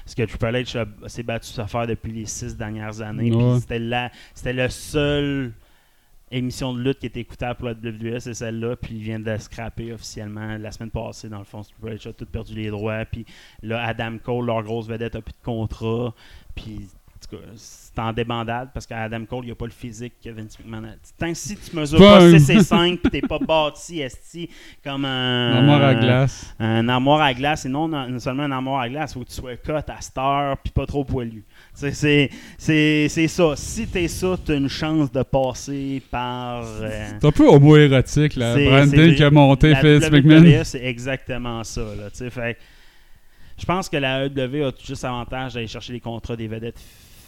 Ce 0.06 0.14
que 0.16 0.22
Triple 0.22 0.46
H 0.46 0.86
s'est 1.08 1.22
battu 1.22 1.60
à 1.60 1.66
faire 1.66 1.86
depuis 1.86 2.12
les 2.12 2.26
six 2.26 2.56
dernières 2.56 3.00
années. 3.00 3.32
Ouais. 3.32 3.60
C'était 3.60 3.78
la- 3.78 4.10
c'était 4.34 4.52
le 4.52 4.68
seul 4.68 5.52
émission 6.30 6.72
de 6.72 6.80
lutte 6.80 6.98
qui 7.00 7.06
était 7.06 7.20
écoutable 7.20 7.58
pour 7.58 7.68
la 7.68 7.74
WWE, 7.74 8.18
c'est 8.18 8.32
celle-là. 8.34 8.76
Puis 8.76 8.94
il 8.94 9.02
vient 9.02 9.20
de 9.20 9.26
la 9.26 9.38
scraper 9.38 9.92
officiellement 9.92 10.56
la 10.56 10.70
semaine 10.72 10.90
passée. 10.90 11.28
Dans 11.28 11.38
le 11.40 11.44
fond, 11.44 11.60
Triple 11.62 11.94
H 11.96 12.08
a 12.08 12.12
tout 12.14 12.24
perdu 12.24 12.54
les 12.54 12.70
droits. 12.70 13.04
Puis 13.04 13.26
là, 13.62 13.84
Adam 13.84 14.16
Cole, 14.22 14.46
leur 14.46 14.62
grosse 14.62 14.88
vedette, 14.88 15.14
a 15.16 15.20
plus 15.20 15.32
de 15.32 15.44
contrat. 15.44 16.14
Puis 16.54 16.88
tout 17.30 17.36
cas, 17.36 17.42
c'est 17.56 17.98
en 17.98 18.12
débandade 18.12 18.70
parce 18.74 18.86
qu'Adam 18.86 19.24
Cole, 19.26 19.44
il 19.44 19.48
n'a 19.50 19.54
pas 19.54 19.64
le 19.66 19.70
physique 19.70 20.14
que 20.24 20.30
Vince 20.30 20.58
McMahon 20.58 20.84
a. 20.84 20.92
Tant 21.18 21.28
que 21.28 21.34
si 21.38 21.56
tu 21.56 21.76
mesures 21.76 21.98
Pas 21.98 22.18
pas 22.18 22.24
un- 22.24 22.38
6 22.38 22.50
et 22.50 22.60
5 22.62 23.00
puis 23.00 23.10
t'es 23.10 23.20
pas 23.20 23.38
bâti, 23.38 24.00
esti, 24.00 24.48
comme 24.84 25.04
un. 25.04 25.56
Armoire 25.56 25.82
à 25.82 25.94
glace. 25.94 26.54
Un 26.58 26.88
armoire 26.88 27.20
à 27.20 27.34
glace, 27.34 27.64
et 27.66 27.68
non, 27.68 27.88
non 27.88 28.18
seulement 28.18 28.44
un 28.44 28.50
armoire 28.50 28.80
à 28.82 28.88
glace, 28.88 29.14
faut 29.14 29.20
que 29.20 29.28
tu 29.28 29.34
sois 29.34 29.56
cut 29.56 29.72
à 29.72 30.00
star 30.00 30.56
puis 30.58 30.72
pas 30.72 30.86
trop 30.86 31.04
poilu. 31.04 31.44
C'est- 31.74 31.92
ça. 33.28 33.54
Si 33.56 33.86
t'es 33.86 34.08
ça, 34.08 34.36
t'as 34.44 34.56
une 34.56 34.68
chance 34.68 35.10
de 35.12 35.22
passer 35.22 36.02
par. 36.10 36.64
euh, 36.64 37.08
C'est 37.20 37.26
un 37.26 37.32
peu 37.32 37.46
homo-érotique, 37.48 38.36
la 38.36 38.54
c'est- 38.54 38.64
branding 38.66 39.14
qui 39.14 39.22
a 39.24 39.30
monté 39.30 39.72
Vince 39.72 40.04
WWE, 40.04 40.10
McMahon. 40.12 40.64
c'est 40.64 40.84
exactement 40.84 41.62
ça. 41.64 41.80
Là, 41.82 42.10
tu 42.10 42.18
sais, 42.18 42.30
fait, 42.30 42.56
je 43.58 43.64
pense 43.64 43.88
que 43.88 43.96
la 43.96 44.24
AEW 44.26 44.64
a 44.66 44.72
tout 44.72 44.84
juste 44.86 45.04
avantage 45.04 45.54
d'aller 45.54 45.66
chercher 45.68 45.92
les 45.92 46.00
contrats 46.00 46.36
des 46.36 46.48
vedettes 46.48 46.80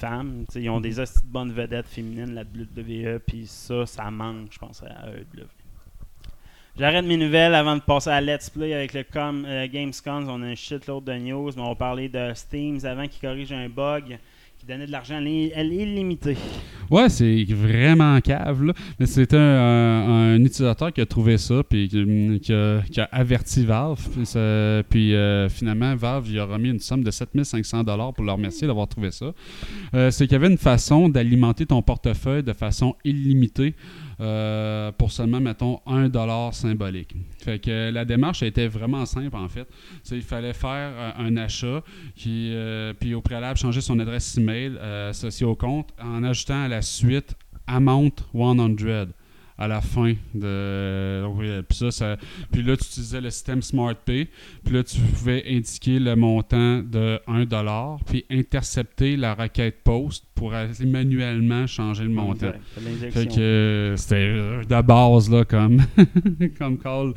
femmes. 0.05 0.45
Ils 0.55 0.71
ont 0.71 0.81
des 0.81 1.01
hosties 1.01 1.23
de 1.23 1.33
bonnes 1.33 1.53
vedettes 1.53 1.89
féminines, 1.89 2.35
la 2.35 2.43
WWE, 2.43 3.19
puis 3.21 3.47
ça, 3.47 3.87
ça 3.87 4.11
manque, 4.11 4.53
je 4.53 4.59
pense, 4.59 4.83
à 4.83 5.09
AEW. 5.09 5.47
J'arrête 6.77 7.05
mes 7.05 7.17
nouvelles 7.17 7.55
avant 7.55 7.77
de 7.77 7.81
passer 7.81 8.11
à 8.11 8.21
Let's 8.21 8.51
Play 8.51 8.75
avec 8.75 8.95
le 8.95 9.05
com, 9.05 9.45
euh, 9.47 9.69
Gamescom. 9.69 10.29
On 10.29 10.43
a 10.43 10.47
un 10.47 10.55
shitload 10.57 11.05
de 11.05 11.13
news, 11.15 11.51
mais 11.55 11.63
on 11.63 11.69
va 11.69 11.75
parler 11.77 12.09
de 12.09 12.33
Steam 12.35 12.79
avant 12.85 13.07
qui 13.07 13.21
corrige 13.21 13.53
un 13.53 13.69
bug 13.69 14.19
qui 14.67 14.87
de 14.87 14.91
l'argent 14.91 15.17
à 15.17 15.63
l'illimité. 15.63 16.37
Ouais, 16.91 17.09
c'est 17.09 17.45
vraiment 17.45 18.21
cave. 18.21 18.73
Mais 18.99 19.07
c'était 19.07 19.37
un, 19.37 20.39
utilisateur 20.39 20.93
qui 20.93 21.01
a 21.01 21.07
trouvé 21.07 21.39
ça, 21.39 21.63
puis 21.69 21.89
qui, 21.89 22.41
qui 22.41 22.53
a, 22.53 23.09
averti 23.13 23.65
Valve. 23.65 24.01
Puis, 24.11 24.25
puis, 24.89 25.15
euh, 25.15 25.49
finalement, 25.49 25.95
Valve 25.97 26.27
il 26.31 26.39
a 26.39 26.45
remis 26.45 26.71
une 26.71 26.81
somme 26.81 27.05
de 27.05 27.11
7500 27.11 27.85
pour 28.15 28.25
leur 28.25 28.37
remercier 28.37 28.67
d'avoir 28.67 28.89
trouvé 28.89 29.11
ça. 29.11 29.33
Euh, 29.95 30.11
c'est 30.11 30.27
qu'il 30.27 30.33
y 30.33 30.37
avait 30.37 30.51
une 30.51 30.59
façon 30.59 31.09
d'alimenter 31.09 31.67
ton 31.67 31.83
portefeuille 31.83 32.43
de 32.43 32.53
façon 32.53 32.95
illimitée 33.05 33.75
euh, 34.21 34.93
pour 34.93 35.13
seulement, 35.13 35.41
mettons, 35.41 35.81
1 35.87 36.09
dollar 36.09 36.55
symbolique. 36.55 37.15
Fait 37.43 37.59
que 37.59 37.91
la 37.91 38.05
démarche 38.05 38.43
été 38.43 38.69
vraiment 38.69 39.07
simple, 39.07 39.37
en 39.37 39.49
fait. 39.49 39.69
Il 40.11 40.23
fallait 40.23 40.53
faire 40.53 40.93
euh, 40.97 41.11
un 41.19 41.37
achat, 41.37 41.83
qui, 42.15 42.51
euh, 42.53 42.93
puis 42.99 43.15
au 43.15 43.21
préalable, 43.21 43.59
changer 43.59 43.81
son 43.81 43.99
adresse 43.99 44.37
email 44.39 44.79
associée 44.79 45.47
au 45.47 45.57
compte 45.57 45.91
en 46.01 46.23
ajoutant 46.25 46.65
à 46.65 46.69
la 46.69 46.83
suite 46.83 47.35
Amount 47.67 48.17
100 48.33 48.69
à 49.57 49.69
la 49.69 49.81
fin 49.81 50.15
de 50.35 51.21
donc, 51.23 51.39
puis 51.69 51.79
ça, 51.79 51.91
ça- 51.93 52.17
puis 52.51 52.63
là 52.63 52.77
tu 52.77 52.85
utilisais 52.87 53.21
le 53.21 53.31
système 53.31 53.63
SmartPay 53.63 54.29
puis 54.65 54.75
là 54.75 54.83
tu 54.83 54.99
pouvais 54.99 55.45
indiquer 55.49 56.01
le 56.01 56.17
montant 56.17 56.79
de 56.83 57.21
1$ 57.29 57.99
puis 58.05 58.25
intercepter 58.31 59.17
la 59.17 59.35
requête 59.35 59.77
post 59.85 60.25
pour 60.35 60.55
aller 60.55 60.73
manuellement 60.87 61.67
changer 61.69 62.03
le 62.03 62.11
montant. 62.11 62.53
Fait 63.13 63.27
que 63.29 63.95
c'était 63.97 64.15
euh, 64.17 64.65
de 64.65 64.83
base 64.83 65.31
là 65.31 65.45
comme 65.45 65.81
comme 66.59 66.77
call 66.79 67.13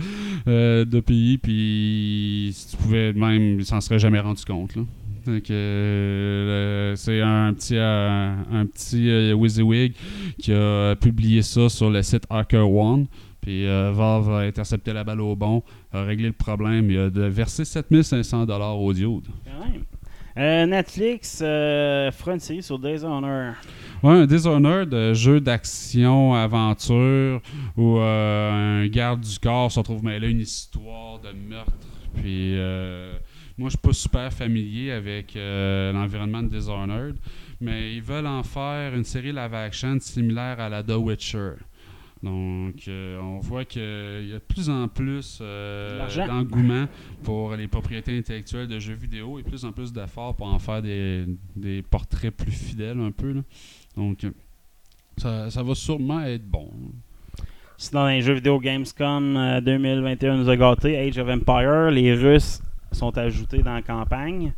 euh, 0.47 0.85
de 0.85 0.99
pays 0.99 1.39
puis 1.39 2.51
si 2.53 2.67
tu 2.69 2.77
pouvais 2.77 3.13
même 3.13 3.61
s'en 3.61 3.81
serait 3.81 3.97
jamais 3.99 4.19
rendu 4.19 4.45
compte 4.45 4.75
là. 4.75 4.83
Donc, 5.27 5.49
euh, 5.51 6.95
c'est 6.95 7.21
un 7.21 7.53
petit, 7.53 7.75
euh, 7.75 8.33
un 8.51 8.65
petit 8.65 9.09
euh, 9.09 9.33
WYSIWYG 9.33 9.93
qui 10.39 10.53
a 10.53 10.95
publié 10.95 11.41
ça 11.41 11.67
sur 11.67 11.89
le 11.89 12.01
site 12.01 12.23
Hacker 12.29 12.69
One. 12.71 13.07
Puis 13.41 13.67
euh, 13.67 13.91
Valve 13.91 14.29
a 14.31 14.39
intercepté 14.39 14.93
la 14.93 15.03
balle 15.03 15.21
au 15.21 15.35
bon, 15.35 15.63
a 15.93 16.03
réglé 16.03 16.27
le 16.27 16.33
problème. 16.33 16.89
Il 16.89 16.97
a 16.97 17.09
versé 17.29 17.65
7500 17.65 18.45
audio. 18.47 19.21
Quand 19.45 19.65
même. 19.65 19.83
Euh, 20.37 20.67
Netflix 20.67 21.39
euh, 21.41 22.11
fera 22.11 22.33
une 22.33 22.39
série 22.39 22.61
sur 22.61 22.75
Honor. 22.75 23.53
Ouais, 24.03 24.11
un 24.11 24.25
Dishonored, 24.27 24.93
euh, 24.93 25.13
jeu 25.15 25.41
d'action, 25.41 26.35
aventure, 26.35 27.41
où 27.75 27.97
un 27.97 28.85
garde 28.87 29.21
du 29.21 29.39
corps 29.39 29.71
se 29.71 29.79
retrouve 29.79 30.03
mêlé 30.03 30.27
à 30.27 30.29
une 30.29 30.41
histoire 30.41 31.19
de 31.19 31.29
meurtre. 31.31 31.71
Puis 32.15 32.55
moi, 33.57 33.69
je 33.69 33.71
suis 33.71 33.77
pas 33.79 33.93
super 33.93 34.33
familier 34.33 34.91
avec 34.91 35.35
euh, 35.35 35.91
l'environnement 35.91 36.43
de 36.43 36.49
Dishonored, 36.49 37.15
mais 37.59 37.93
ils 37.95 38.01
veulent 38.01 38.27
en 38.27 38.43
faire 38.43 38.93
une 38.95 39.03
série 39.03 39.31
live 39.31 39.53
action 39.53 39.97
similaire 39.99 40.59
à 40.59 40.69
la 40.69 40.83
The 40.83 40.95
Witcher. 40.97 41.53
Donc, 42.23 42.87
euh, 42.87 43.19
on 43.19 43.39
voit 43.39 43.65
qu'il 43.65 43.81
y 43.81 44.31
a 44.33 44.39
de 44.39 44.43
plus 44.47 44.69
en 44.69 44.87
plus 44.87 45.39
euh, 45.41 46.07
d'engouement 46.27 46.87
pour 47.23 47.55
les 47.55 47.67
propriétés 47.67 48.17
intellectuelles 48.17 48.67
de 48.67 48.79
jeux 48.79 48.95
vidéo 48.95 49.37
et 49.37 49.43
plus 49.43 49.65
en 49.65 49.71
plus 49.71 49.93
d'efforts 49.93 50.35
pour 50.35 50.47
en 50.47 50.57
faire 50.57 50.81
des, 50.81 51.25
des 51.55 51.83
portraits 51.83 52.35
plus 52.35 52.51
fidèles 52.51 52.99
un 52.99 53.11
peu. 53.11 53.33
là. 53.33 53.41
Donc, 53.95 54.23
euh, 54.23 54.31
ça, 55.17 55.49
ça 55.49 55.63
va 55.63 55.75
sûrement 55.75 56.21
être 56.21 56.45
bon. 56.45 56.71
Sinon, 57.77 58.01
dans 58.01 58.07
les 58.07 58.21
jeux 58.21 58.33
vidéo 58.33 58.59
Gamescom 58.59 59.37
euh, 59.37 59.61
2021 59.61 60.37
nous 60.37 60.49
a 60.49 60.57
gâté 60.57 60.97
Age 60.97 61.19
of 61.19 61.29
Empire. 61.29 61.91
Les 61.91 62.15
Russes 62.15 62.61
sont 62.91 63.17
ajoutés 63.17 63.59
dans 63.63 63.73
la 63.73 63.81
campagne. 63.81 64.53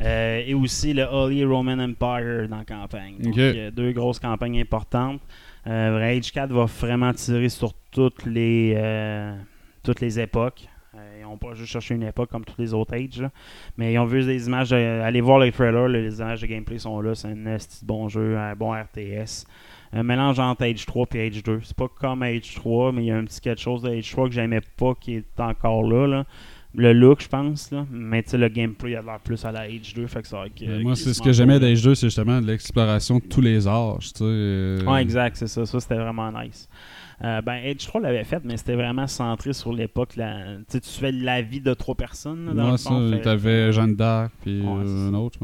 Euh, 0.00 0.42
et 0.46 0.54
aussi 0.54 0.92
le 0.94 1.04
Holy 1.04 1.44
Roman 1.44 1.78
Empire 1.78 2.48
dans 2.48 2.58
la 2.58 2.64
campagne. 2.64 3.16
Donc, 3.18 3.34
deux 3.70 3.92
grosses 3.92 4.18
campagnes 4.18 4.60
importantes. 4.60 5.20
Euh, 5.66 6.16
Age 6.18 6.30
4 6.32 6.52
va 6.52 6.64
vraiment 6.66 7.12
tirer 7.12 7.48
sur 7.48 7.72
toutes 7.90 8.26
les, 8.26 8.74
euh, 8.76 9.34
toutes 9.82 10.00
les 10.00 10.20
époques. 10.20 10.68
Euh, 10.96 11.18
ils 11.20 11.22
n'ont 11.24 11.38
pas 11.38 11.54
juste 11.54 11.72
cherché 11.72 11.94
une 11.94 12.02
époque 12.04 12.30
comme 12.30 12.44
tous 12.44 12.54
les 12.60 12.72
autres 12.74 12.94
Age. 12.94 13.20
là. 13.20 13.30
Mais 13.78 13.92
ils 13.94 13.98
ont 13.98 14.04
vu 14.04 14.22
des 14.24 14.46
images. 14.46 14.70
de- 14.70 14.76
allez 14.76 15.20
voir 15.20 15.38
les 15.38 15.50
trailers, 15.52 15.88
là, 15.88 16.00
les 16.00 16.18
images 16.20 16.40
de 16.42 16.46
gameplay 16.46 16.78
sont 16.78 17.00
là. 17.00 17.14
C'est 17.14 17.28
un 17.28 17.56
bon 17.82 18.08
jeu, 18.08 18.36
un 18.36 18.54
bon 18.54 18.72
RTS. 18.72 19.46
Un 19.92 20.02
mélange 20.02 20.38
entre 20.40 20.64
Age 20.64 20.84
3 20.86 21.06
et 21.14 21.28
Age 21.28 21.42
2. 21.42 21.60
C'est 21.62 21.76
pas 21.76 21.88
comme 21.88 22.22
Age 22.22 22.54
3, 22.56 22.92
mais 22.92 23.04
il 23.04 23.06
y 23.06 23.10
a 23.10 23.16
un 23.16 23.24
petit 23.24 23.40
quelque 23.40 23.60
chose 23.60 23.82
de 23.82 23.90
Age 23.90 24.10
3 24.10 24.28
que 24.28 24.34
j'aimais 24.34 24.60
pas 24.76 24.94
qui 25.00 25.14
est 25.14 25.40
encore 25.40 25.82
là. 25.84 26.06
là. 26.06 26.24
Le 26.76 26.92
look, 26.92 27.22
je 27.22 27.28
pense. 27.28 27.70
Là. 27.70 27.86
Mais 27.90 28.22
tu 28.24 28.30
sais, 28.30 28.38
le 28.38 28.48
gameplay 28.48 28.96
a 28.96 29.02
l'air 29.02 29.20
plus 29.20 29.44
à 29.44 29.52
la 29.52 29.60
Age 29.60 29.94
2. 29.94 30.06
Fait 30.08 30.22
que 30.22 30.28
ça 30.28 30.42
euh, 30.62 30.82
moi, 30.82 30.96
c'est 30.96 31.14
ce 31.14 31.22
que 31.22 31.32
j'aimais 31.32 31.58
cool. 31.60 31.68
d'Age 31.68 31.82
2, 31.82 31.94
c'est 31.94 32.06
justement 32.08 32.40
de 32.40 32.46
l'exploration 32.48 33.18
de 33.18 33.24
tous 33.24 33.40
les 33.40 33.68
âges. 33.68 34.10
Euh, 34.20 34.82
Ouais, 34.84 35.00
exact, 35.02 35.36
c'est 35.36 35.46
ça. 35.46 35.64
Ça, 35.66 35.78
c'était 35.80 35.94
vraiment 35.94 36.32
nice. 36.32 36.68
Euh, 37.22 37.40
ben, 37.42 37.60
Age 37.64 37.86
3 37.86 38.00
l'avait 38.00 38.24
fait, 38.24 38.40
mais 38.44 38.56
c'était 38.56 38.74
vraiment 38.74 39.06
centré 39.06 39.52
sur 39.52 39.72
l'époque. 39.72 40.16
la- 40.16 40.56
Tu 40.68 40.80
fais 40.82 41.12
la 41.12 41.42
vie 41.42 41.60
de 41.60 41.72
trois 41.74 41.94
personnes. 41.94 42.46
là, 42.46 42.52
dans 42.54 42.62
Moi, 42.62 42.70
le 42.72 42.76
ça, 42.76 42.90
fait- 43.16 43.22
t'avais 43.22 43.72
Jeanne 43.72 43.94
d'Arc, 43.94 44.32
puis 44.42 44.60
Ouais, 44.62 44.82
euh, 44.84 45.10
un 45.10 45.14
autre, 45.14 45.38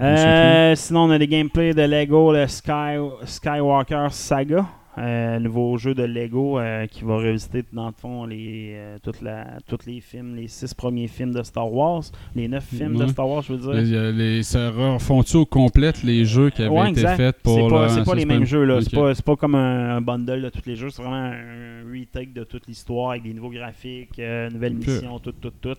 Euh, 0.00 0.74
sinon, 0.76 1.00
on 1.04 1.10
a 1.10 1.18
des 1.18 1.28
gameplays 1.28 1.74
de 1.74 1.82
Lego, 1.82 2.32
le 2.32 2.46
Sky, 2.48 2.96
Skywalker 3.26 4.06
Saga, 4.12 4.66
euh, 5.00 5.38
nouveau 5.38 5.78
jeu 5.78 5.94
de 5.94 6.02
Lego 6.02 6.58
euh, 6.58 6.86
qui 6.86 7.04
va 7.04 7.16
revisiter 7.16 7.64
dans 7.72 7.86
le 7.86 7.92
fond 7.92 8.26
les, 8.26 8.72
euh, 8.74 8.98
toute 9.02 9.22
la, 9.22 9.58
tous 9.66 9.86
les 9.86 10.00
films, 10.00 10.36
les 10.36 10.48
six 10.48 10.74
premiers 10.74 11.08
films 11.08 11.32
de 11.32 11.42
Star 11.42 11.72
Wars, 11.72 12.02
les 12.34 12.48
neuf 12.48 12.64
films 12.64 12.96
de. 12.96 13.06
Star 13.06 13.28
Wars, 13.28 13.42
je 13.42 13.54
veux 13.54 13.58
dire. 13.58 13.72
Les, 13.72 13.94
euh, 13.94 14.12
les, 14.12 14.42
ça 14.42 14.70
refont-tu 14.70 15.38
au 15.38 15.46
complète 15.46 16.02
les 16.02 16.24
jeux 16.24 16.50
qui 16.50 16.62
avaient 16.62 16.70
Ouais, 16.70 16.90
été 16.90 17.06
faits 17.06 17.38
pour. 17.42 17.56
C'est 17.56 17.68
pas, 17.68 17.88
c'est 17.88 18.04
pas 18.04 18.14
les 18.14 18.26
mêmes 18.26 18.44
jeux, 18.44 18.64
là. 18.64 18.80
C'est 18.80 18.94
pas, 18.94 19.14
pas 19.14 19.36
comme 19.36 19.54
un, 19.54 19.96
un 19.96 20.00
bundle 20.00 20.42
de 20.42 20.48
tous 20.50 20.66
les 20.66 20.76
jeux. 20.76 20.90
C'est 20.90 21.02
vraiment 21.02 21.16
un 21.16 21.82
retake 21.90 22.32
de 22.32 22.44
toute 22.44 22.66
l'histoire 22.66 23.12
avec 23.12 23.22
des 23.22 23.32
nouveaux 23.32 23.50
graphiques, 23.50 24.18
nouvelles 24.18 24.74
missions, 24.74 25.18
tout, 25.18 25.32
tout, 25.32 25.52
tout. 25.60 25.76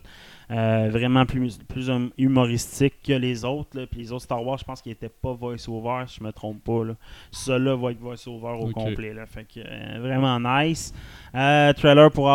Euh, 0.51 0.89
vraiment 0.91 1.25
plus, 1.25 1.57
plus 1.59 1.89
hum- 1.89 2.11
humoristique 2.17 2.95
que 3.03 3.13
les 3.13 3.45
autres. 3.45 3.69
là. 3.79 3.87
Puis 3.87 4.01
les 4.01 4.11
autres 4.11 4.23
Star 4.23 4.45
Wars, 4.45 4.57
je 4.57 4.65
pense 4.65 4.81
qu'ils 4.81 4.91
étaient 4.91 5.07
pas 5.07 5.31
voice-over, 5.31 6.03
si 6.07 6.17
je 6.19 6.23
me 6.25 6.31
trompe 6.33 6.61
pas. 6.63 6.83
Là. 6.83 6.93
Celui-là 7.31 7.75
va 7.77 7.91
être 7.91 7.99
voice-over 7.99 8.57
au 8.59 8.67
complet. 8.73 9.13
Là. 9.13 9.25
Fait 9.25 9.45
que, 9.45 9.59
euh, 9.61 9.99
vraiment 10.01 10.39
nice. 10.39 10.93
Euh, 11.33 11.71
trailer 11.71 12.11
pour 12.11 12.29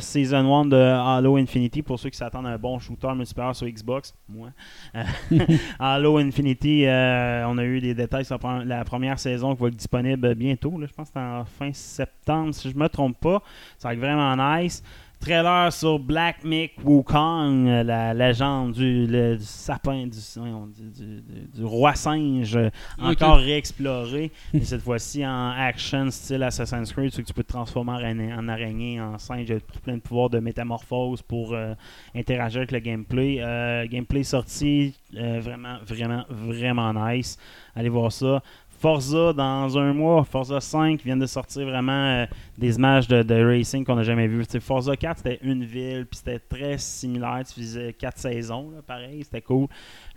Season 0.00 0.54
1 0.54 0.66
de 0.66 0.76
Halo 0.76 1.36
Infinity 1.38 1.80
pour 1.80 1.98
ceux 1.98 2.10
qui 2.10 2.18
s'attendent 2.18 2.46
à 2.46 2.50
un 2.50 2.58
bon 2.58 2.78
shooter 2.78 3.14
multiplayer 3.14 3.54
sur 3.54 3.66
Xbox. 3.66 4.14
Moi. 4.28 4.50
Halo 5.78 6.18
Infinity, 6.18 6.84
on 6.86 7.56
a 7.58 7.64
eu 7.64 7.80
des 7.80 7.94
détails 7.94 8.24
sur 8.24 8.34
la 8.34 8.38
pre- 8.38 8.64
la 8.64 8.84
première 8.84 9.18
saison 9.18 9.54
qui 9.54 9.62
va 9.62 9.68
être 9.68 9.76
disponible 9.76 10.34
bientôt. 10.34 10.78
là. 10.78 10.86
je 10.86 10.92
pense 10.92 11.08
que 11.08 11.14
c'est 11.14 11.20
en 11.20 11.44
fin 11.44 11.72
septembre, 11.72 12.52
si 12.54 12.70
je 12.70 12.76
me 12.76 12.88
trompe 12.88 13.18
pas. 13.18 13.42
Ça 13.78 13.88
va 13.88 13.94
être 13.94 14.00
vraiment 14.00 14.36
nice. 14.58 14.82
Trailer 15.28 15.72
sur 15.72 15.98
Black 15.98 16.44
Mick 16.44 16.72
Wukong, 16.84 17.64
la 17.86 18.12
légende 18.12 18.72
du, 18.72 19.06
le- 19.06 19.36
du 19.38 19.42
sapin, 19.44 20.06
du, 20.06 21.64
roi 21.64 21.94
singe, 21.94 22.58
encore 22.98 23.38
réexploré. 23.38 24.30
mais 24.52 24.60
cette 24.64 24.82
fois-ci 24.82 25.24
en 25.26 25.50
action 25.56 26.10
style 26.10 26.42
Assassin's 26.42 26.92
Creed, 26.92 27.10
que 27.16 27.22
tu 27.22 27.32
peux 27.32 27.42
te 27.42 27.48
transformer 27.52 27.92
en, 27.92 27.96
araignée- 27.96 28.34
en 28.34 28.48
araignée, 28.48 29.00
en 29.00 29.18
singe, 29.18 29.50
a 29.50 29.54
plein 29.82 29.94
de 29.96 30.00
pouvoirs 30.02 30.28
de 30.28 30.40
métamorphose 30.40 31.22
pour 31.22 31.54
euh, 31.54 31.74
interagir 32.14 32.58
avec 32.58 32.72
le 32.72 32.80
gameplay. 32.80 33.38
Euh, 33.40 33.86
gameplay 33.88 34.24
sorti, 34.24 34.94
euh, 35.16 35.40
vraiment, 35.40 35.78
vraiment, 35.86 36.24
vraiment 36.28 36.92
nice. 36.92 37.38
Allez 37.74 37.88
voir 37.88 38.12
ça. 38.12 38.42
Forza 38.84 39.32
dans 39.32 39.78
un 39.78 39.94
mois, 39.94 40.24
Forza 40.24 40.60
5 40.60 41.00
vient 41.02 41.16
de 41.16 41.24
sortir 41.24 41.64
vraiment 41.64 42.04
euh, 42.04 42.26
des 42.58 42.76
images 42.76 43.08
de, 43.08 43.22
de 43.22 43.42
racing 43.42 43.82
qu'on 43.82 43.94
n'a 43.94 44.02
jamais 44.02 44.26
vu. 44.26 44.44
Forza 44.60 44.94
4 44.94 45.22
c'était 45.22 45.38
une 45.42 45.64
ville, 45.64 46.04
puis 46.04 46.18
c'était 46.18 46.38
très 46.38 46.76
similaire. 46.76 47.44
Tu 47.48 47.62
faisais 47.62 47.94
quatre 47.94 48.18
saisons, 48.18 48.72
là, 48.72 48.82
pareil, 48.86 49.24
c'était 49.24 49.40
cool. 49.40 49.68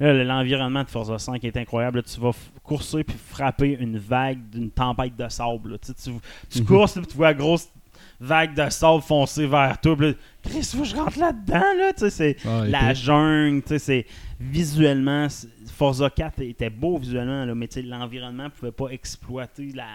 L'environnement 0.02 0.84
de 0.84 0.90
Forza 0.90 1.18
5 1.18 1.42
est 1.46 1.56
incroyable. 1.56 2.00
Là, 2.00 2.04
tu 2.04 2.20
vas 2.20 2.32
courser 2.62 3.06
puis 3.06 3.16
frapper 3.18 3.78
une 3.80 3.98
vague 4.00 4.50
d'une 4.50 4.70
tempête 4.70 5.16
de 5.16 5.30
sable. 5.30 5.72
là. 5.72 5.78
Tu, 5.78 5.94
tu, 5.94 6.12
tu 6.50 6.66
courses 6.66 6.96
puis 6.96 7.08
tu 7.08 7.16
vois 7.16 7.28
la 7.28 7.36
grosse 7.36 7.70
vague 8.20 8.56
de 8.56 8.70
sable 8.70 9.02
foncer 9.02 9.46
vers 9.46 9.80
toi. 9.80 9.96
Puis 9.96 10.08
là, 10.08 10.14
Chris, 10.44 10.64
faut 10.64 10.80
que 10.80 10.86
je 10.86 10.96
rentre 10.96 11.20
là-dedans. 11.20 11.74
Là, 11.78 11.94
tu 11.94 12.00
sais, 12.00 12.10
c'est 12.10 12.38
Ah, 12.46 12.66
la 12.66 12.94
jungle, 12.94 13.62
tu 13.62 13.70
sais, 13.70 13.80
c'est 13.80 14.06
visuellement, 14.40 15.28
Forza 15.68 16.10
4 16.10 16.42
était 16.42 16.70
beau 16.70 16.98
visuellement, 16.98 17.46
là, 17.46 17.56
mais 17.56 17.68
tu 17.68 17.76
sais, 17.76 17.82
l'environnement 17.82 18.50
pouvait 18.50 18.72
pas 18.72 18.90
exploiter 18.90 19.72
la 19.74 19.88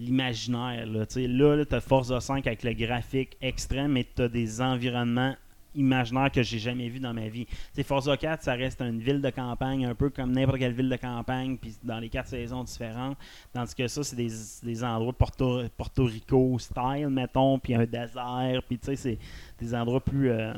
l'imaginaire. 0.00 0.86
Là, 0.86 1.06
Tu 1.06 1.14
sais, 1.14 1.28
là, 1.28 1.56
là 1.56 1.64
tu 1.64 1.74
as 1.74 1.80
Forza 1.80 2.20
5 2.20 2.46
avec 2.46 2.62
le 2.62 2.72
graphique 2.72 3.36
extrême, 3.42 3.92
mais 3.92 4.06
tu 4.16 4.22
as 4.22 4.28
des 4.28 4.60
environnements 4.60 5.34
imaginaires 5.74 6.30
que 6.30 6.42
j'ai 6.42 6.58
jamais 6.58 6.88
vus 6.88 7.00
dans 7.00 7.14
ma 7.14 7.28
vie. 7.28 7.46
Sais, 7.72 7.82
Forza 7.82 8.16
4, 8.16 8.42
ça 8.42 8.54
reste 8.54 8.80
une 8.80 9.00
ville 9.00 9.20
de 9.20 9.30
campagne, 9.30 9.84
un 9.86 9.94
peu 9.94 10.10
comme 10.10 10.32
n'importe 10.32 10.58
quelle 10.58 10.72
ville 10.72 10.88
de 10.88 10.96
campagne, 10.96 11.56
puis 11.56 11.74
dans 11.82 11.98
les 11.98 12.08
quatre 12.08 12.28
saisons 12.28 12.64
différentes. 12.64 13.16
Tandis 13.52 13.74
que 13.74 13.86
ça, 13.88 14.02
c'est 14.02 14.16
des, 14.16 14.30
des 14.62 14.84
endroits 14.84 15.12
Porto, 15.12 15.62
Porto 15.76 16.04
Rico 16.04 16.58
style, 16.58 17.08
mettons, 17.10 17.58
puis 17.58 17.74
un 17.74 17.84
désert, 17.84 18.62
puis 18.66 18.78
tu 18.78 18.86
sais, 18.86 18.96
c'est 18.96 19.18
des 19.60 19.74
endroits 19.74 20.00
plus 20.04 20.30
euh, 20.30 20.52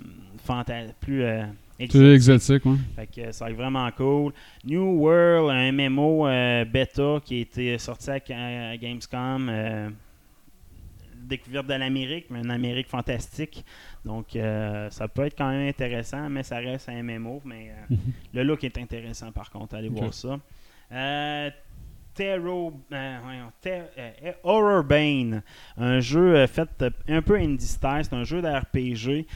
fanta- 0.46 0.92
plus 1.00 1.22
euh, 1.22 1.44
C'est 1.78 2.12
exotique, 2.14 2.64
ouais. 2.64 2.76
fait 2.96 3.06
que 3.06 3.20
euh, 3.28 3.32
ça 3.32 3.44
va 3.46 3.50
être 3.50 3.56
vraiment 3.56 3.90
cool. 3.92 4.32
New 4.64 4.98
World, 5.00 5.50
un 5.50 5.72
MMO 5.72 6.26
euh, 6.28 6.64
bêta 6.64 7.20
qui 7.24 7.38
a 7.38 7.40
été 7.40 7.78
sorti 7.78 8.10
à, 8.10 8.14
à 8.70 8.76
Gamescom. 8.76 9.92
Découverte 11.22 11.66
de 11.66 11.74
l'Amérique, 11.74 12.26
mais 12.30 12.40
une 12.40 12.50
Amérique 12.50 12.88
fantastique. 12.88 13.64
Donc, 14.04 14.36
euh, 14.36 14.90
ça 14.90 15.08
peut 15.08 15.26
être 15.26 15.36
quand 15.36 15.50
même 15.50 15.68
intéressant, 15.68 16.28
mais 16.28 16.42
ça 16.42 16.58
reste 16.58 16.88
un 16.88 17.02
MMO. 17.02 17.40
Mais 17.44 17.70
euh, 17.70 17.96
le 18.34 18.42
look 18.42 18.64
est 18.64 18.78
intéressant, 18.78 19.32
par 19.32 19.50
contre. 19.50 19.74
Allez 19.74 19.88
voir 19.88 20.12
ça. 20.12 20.38
Euh, 20.92 21.50
euh, 22.20 22.70
Horror 24.42 24.84
Bane, 24.84 25.42
un 25.78 26.00
jeu 26.00 26.46
fait 26.46 26.68
un 27.08 27.22
peu 27.22 27.36
indie 27.36 27.66
style, 27.66 28.00
c'est 28.02 28.14
un 28.14 28.24
jeu 28.24 28.42
d'RPG 28.42 29.26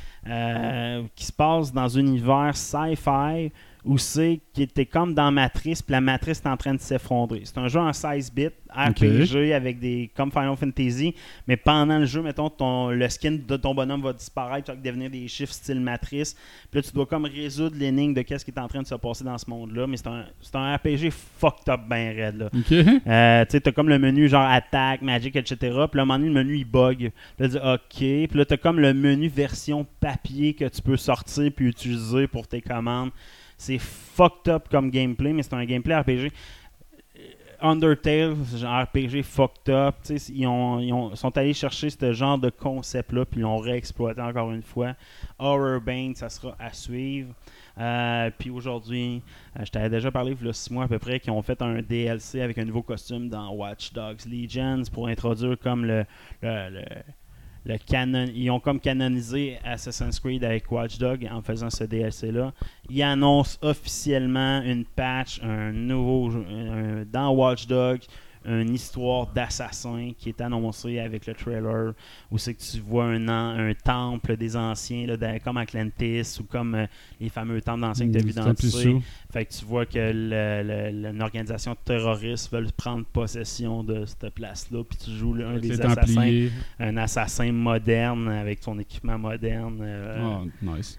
qui 1.14 1.24
se 1.24 1.32
passe 1.32 1.72
dans 1.72 1.96
un 1.96 2.00
univers 2.00 2.54
sci-fi 2.54 3.50
où 3.86 3.98
c'est 3.98 4.40
qui 4.52 4.62
était 4.62 4.86
comme 4.86 5.14
dans 5.14 5.30
Matrice, 5.30 5.80
puis 5.80 5.92
la 5.92 6.00
Matrice 6.00 6.40
est 6.44 6.48
en 6.48 6.56
train 6.56 6.74
de 6.74 6.80
s'effondrer. 6.80 7.42
C'est 7.44 7.58
un 7.58 7.68
jeu 7.68 7.80
en 7.80 7.92
16 7.92 8.32
bits, 8.32 8.48
RPG 8.74 9.52
avec 9.54 9.78
des 9.78 10.10
comme 10.14 10.30
Final 10.30 10.56
Fantasy, 10.56 11.14
mais 11.46 11.56
pendant 11.56 11.98
le 11.98 12.04
jeu, 12.04 12.20
mettons 12.20 12.50
ton 12.50 12.90
le 12.90 13.08
skin 13.08 13.38
de 13.46 13.56
ton 13.56 13.74
bonhomme 13.74 14.02
va 14.02 14.12
disparaître, 14.12 14.66
tu 14.66 14.76
vas 14.76 14.82
devenir 14.82 15.10
des 15.10 15.28
chiffres 15.28 15.52
style 15.52 15.80
Matrice. 15.80 16.34
Puis 16.70 16.80
là 16.80 16.82
tu 16.82 16.92
dois 16.92 17.06
comme 17.06 17.24
résoudre 17.24 17.76
l'énigme 17.78 18.12
de 18.12 18.22
qu'est-ce 18.22 18.44
qui 18.44 18.50
est 18.50 18.58
en 18.58 18.68
train 18.68 18.82
de 18.82 18.86
se 18.86 18.94
passer 18.94 19.24
dans 19.24 19.38
ce 19.38 19.48
monde-là, 19.48 19.86
mais 19.86 19.96
c'est 19.96 20.08
un 20.08 20.24
un 20.54 20.76
RPG 20.76 21.10
fucked 21.10 21.68
up 21.68 21.80
ben 21.88 22.16
raide 22.16 22.36
là. 22.36 22.46
Ok. 22.46 22.72
Euh, 22.72 23.44
tu 23.44 23.52
sais, 23.52 23.60
t'as 23.60 23.72
comme 23.72 23.88
le 23.88 23.98
menu 23.98 24.28
genre 24.28 24.48
attaque, 24.48 25.02
magic, 25.02 25.36
etc. 25.36 25.56
Puis 25.60 25.70
là, 25.70 25.80
à 25.82 26.02
un 26.02 26.04
moment 26.04 26.18
donné, 26.18 26.28
le 26.28 26.34
menu 26.34 26.56
il 26.56 26.64
bug. 26.64 26.96
Puis 26.98 27.12
là, 27.38 27.48
tu 27.48 27.52
dis 27.52 27.58
OK. 27.58 28.28
Puis 28.28 28.38
là, 28.38 28.44
t'as 28.44 28.56
comme 28.56 28.80
le 28.80 28.94
menu 28.94 29.28
version 29.28 29.86
papier 30.00 30.54
que 30.54 30.64
tu 30.64 30.82
peux 30.82 30.96
sortir 30.96 31.50
puis 31.54 31.66
utiliser 31.66 32.26
pour 32.26 32.48
tes 32.48 32.60
commandes. 32.60 33.10
C'est 33.56 33.78
fucked 33.78 34.48
up 34.52 34.68
comme 34.70 34.90
gameplay, 34.90 35.32
mais 35.32 35.42
c'est 35.42 35.54
un 35.54 35.64
gameplay 35.64 35.96
RPG. 35.96 36.30
Undertale, 37.58 38.36
c'est 38.44 38.58
genre 38.58 38.82
RPG 38.82 39.22
fucked 39.22 39.70
up. 39.70 39.94
Ils, 40.28 40.46
ont, 40.46 40.78
ils 40.78 40.92
ont- 40.92 41.14
sont 41.16 41.36
allés 41.38 41.54
chercher 41.54 41.88
ce 41.88 42.12
genre 42.12 42.36
de 42.36 42.50
concept-là, 42.50 43.24
puis 43.24 43.40
ils 43.40 43.44
l'ont 43.44 43.56
réexploité 43.56 44.20
encore 44.20 44.52
une 44.52 44.62
fois. 44.62 44.94
Horror 45.38 45.80
Bane, 45.80 46.14
ça 46.14 46.28
sera 46.28 46.54
à 46.58 46.70
suivre. 46.74 47.32
Euh, 47.78 48.30
puis 48.38 48.50
aujourd'hui, 48.50 49.22
euh, 49.58 49.64
je 49.64 49.70
t'avais 49.70 49.88
déjà 49.88 50.10
parlé 50.10 50.36
il 50.38 50.46
y 50.46 50.50
a 50.50 50.52
six 50.52 50.70
mois 50.70 50.84
à 50.84 50.88
peu 50.88 50.98
près 50.98 51.18
qu'ils 51.18 51.30
ont 51.32 51.42
fait 51.42 51.60
un 51.62 51.80
DLC 51.80 52.42
avec 52.42 52.58
un 52.58 52.64
nouveau 52.64 52.82
costume 52.82 53.28
dans 53.30 53.50
Watch 53.52 53.92
Dogs 53.94 54.24
Legions 54.30 54.82
pour 54.92 55.08
introduire 55.08 55.58
comme 55.58 55.84
le, 55.86 56.04
le- 56.42 56.84
Ils 57.68 58.50
ont 58.50 58.60
comme 58.60 58.78
canonisé 58.78 59.58
Assassin's 59.64 60.20
Creed 60.20 60.44
avec 60.44 60.70
Watch 60.70 60.98
Dogs 60.98 61.28
en 61.30 61.42
faisant 61.42 61.70
ce 61.70 61.84
DLC 61.84 62.30
là. 62.30 62.52
Ils 62.88 63.02
annoncent 63.02 63.58
officiellement 63.62 64.62
une 64.62 64.84
patch, 64.84 65.40
un 65.42 65.72
nouveau 65.72 66.30
dans 67.10 67.30
Watch 67.30 67.66
Dogs 67.66 68.04
une 68.46 68.74
histoire 68.74 69.26
d'assassin 69.32 70.12
qui 70.18 70.28
est 70.30 70.40
annoncée 70.40 70.98
avec 70.98 71.26
le 71.26 71.34
trailer 71.34 71.92
où 72.30 72.38
c'est 72.38 72.54
que 72.54 72.62
tu 72.62 72.78
vois 72.80 73.04
un, 73.06 73.28
an- 73.28 73.58
un 73.58 73.72
temple 73.74 74.36
des 74.36 74.56
anciens 74.56 75.06
là, 75.06 75.16
dans- 75.16 75.38
comme 75.40 75.56
Atlantis 75.56 76.38
ou 76.40 76.44
comme 76.44 76.74
euh, 76.74 76.86
les 77.20 77.28
fameux 77.28 77.60
temples 77.60 77.80
d'anciens 77.80 78.06
que 78.06 78.12
tu 78.12 78.18
as 78.18 78.32
dans 78.34 78.44
le. 78.50 79.02
Fait 79.32 79.44
que 79.44 79.52
tu 79.52 79.64
vois 79.64 79.86
que 79.86 79.98
le- 79.98 80.90
le- 81.02 81.10
une 81.10 81.22
organisation 81.22 81.76
terroriste 81.84 82.52
veut 82.52 82.66
prendre 82.76 83.04
possession 83.06 83.82
de 83.82 84.04
cette 84.04 84.30
place-là, 84.34 84.82
puis 84.84 84.98
tu 85.04 85.10
joues 85.10 85.34
là, 85.34 85.48
un 85.48 85.58
des 85.58 85.68
assassins, 86.00 86.20
un 86.78 86.96
assassin 86.96 87.52
moderne 87.52 88.28
avec 88.28 88.62
son 88.62 88.78
équipement 88.78 89.18
moderne. 89.18 89.78
euh, 89.82 90.22
Oh, 90.44 90.46
nice. 90.76 90.98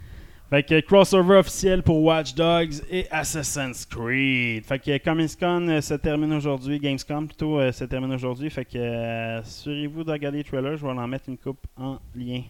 Fait 0.49 0.63
que 0.63 0.79
crossover 0.81 1.37
officiel 1.37 1.83
pour 1.83 2.01
Watch 2.01 2.33
Dogs 2.33 2.81
et 2.89 3.07
Assassin's 3.11 3.85
Creed. 3.85 4.65
Fait 4.65 4.79
que 4.79 4.97
Comic 4.97 5.37
Con 5.39 5.67
euh, 5.67 5.81
se 5.81 5.93
termine 5.95 6.33
aujourd'hui, 6.33 6.79
Gamescom 6.79 7.27
plutôt 7.27 7.59
euh, 7.59 7.71
se 7.71 7.83
termine 7.83 8.13
aujourd'hui. 8.13 8.49
Fait 8.49 8.65
que 8.65 8.77
euh, 8.77 9.39
assurez-vous 9.39 10.03
de 10.03 10.11
regarder 10.11 10.39
les 10.39 10.43
trailers, 10.43 10.77
je 10.77 10.85
vais 10.85 10.91
en 10.91 11.07
mettre 11.07 11.29
une 11.29 11.37
coupe 11.37 11.65
en 11.75 11.99
lien. 12.15 12.43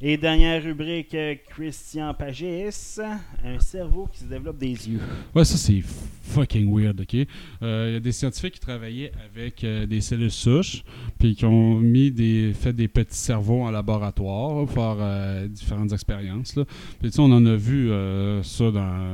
Et 0.00 0.16
dernière 0.16 0.60
rubrique, 0.60 1.14
euh, 1.14 1.36
Christian 1.50 2.12
Pagis, 2.14 2.98
un 3.44 3.60
cerveau 3.60 4.08
qui 4.12 4.18
se 4.18 4.24
développe 4.24 4.58
des 4.58 4.72
yeux. 4.88 4.98
Ouais, 5.32 5.44
ça 5.44 5.56
c'est 5.56 5.82
fucking 6.22 6.68
weird, 6.68 7.00
ok? 7.00 7.26
Euh, 7.62 7.86
Il 7.90 7.92
y 7.94 7.96
a 7.96 8.00
des 8.00 8.10
scientifiques 8.10 8.54
qui 8.54 8.60
travaillaient 8.60 9.12
avec 9.32 9.62
euh, 9.62 9.86
des 9.86 10.00
cellules 10.00 10.32
souches, 10.32 10.82
puis 11.20 11.36
qui 11.36 11.44
ont 11.44 11.78
mis 11.78 12.10
des, 12.10 12.52
fait 12.54 12.72
des 12.72 12.88
petits 12.88 13.16
cerveaux 13.16 13.62
en 13.62 13.70
laboratoire 13.70 14.66
pour 14.66 14.74
faire 14.74 15.48
différentes 15.48 15.92
expériences. 15.92 16.54
Puis 16.54 17.10
tu 17.10 17.12
sais, 17.12 17.20
on 17.20 17.30
en 17.30 17.46
a 17.46 17.54
vu 17.54 17.90
ça 18.42 18.64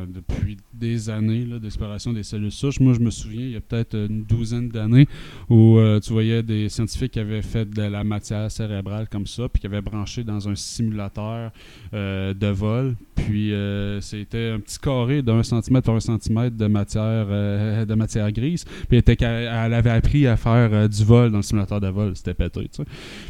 depuis 0.09 0.57
des 0.73 1.11
années 1.11 1.45
d'exploration 1.61 2.13
des 2.13 2.23
cellules 2.23 2.51
souches. 2.51 2.81
Moi, 2.81 2.95
je 2.95 3.01
me 3.01 3.11
souviens, 3.11 3.43
il 3.43 3.53
y 3.53 3.57
a 3.57 3.61
peut-être 3.61 3.95
une 3.95 4.25
douzaine 4.25 4.69
d'années 4.69 5.07
où 5.51 5.79
tu 6.03 6.13
voyais 6.13 6.43
des 6.43 6.69
scientifiques 6.69 7.13
qui 7.13 7.21
avaient 7.21 7.43
fait 7.43 7.69
de 7.69 7.83
la 7.83 8.03
matière 8.03 8.51
cérébrale 8.51 9.09
comme 9.09 9.27
ça, 9.27 9.49
puis 9.49 9.61
qui 9.61 9.67
avaient 9.67 9.83
branché 9.83 10.25
dans 10.25 10.49
un 10.49 10.55
simulateur 10.81 11.53
euh, 11.95 12.35
de 12.35 12.47
vol. 12.47 12.97
Puis 13.15 13.53
euh, 13.53 14.01
c'était 14.01 14.51
un 14.51 14.61
petit 14.61 14.79
carré 14.79 15.23
d'un 15.23 15.43
centimètre 15.43 15.87
par 15.87 15.95
un 15.95 16.01
centimètre 16.01 16.57
de 16.57 16.67
matière, 16.67 17.27
euh, 17.29 17.85
de 17.85 17.95
matière 17.95 18.33
grise. 18.33 18.65
Puis 18.65 18.87
elle, 18.93 18.99
était 18.99 19.25
elle 19.25 19.75
avait 19.75 19.91
appris 19.91 20.27
à 20.27 20.37
faire 20.37 20.89
du 20.89 21.05
vol 21.05 21.31
dans 21.31 21.39
le 21.39 21.43
simulateur 21.43 21.81
de 21.81 21.89
vol. 21.89 22.17
C'était 22.17 22.35
pété, 22.35 22.63
tu 22.63 22.83
sais. 22.83 22.85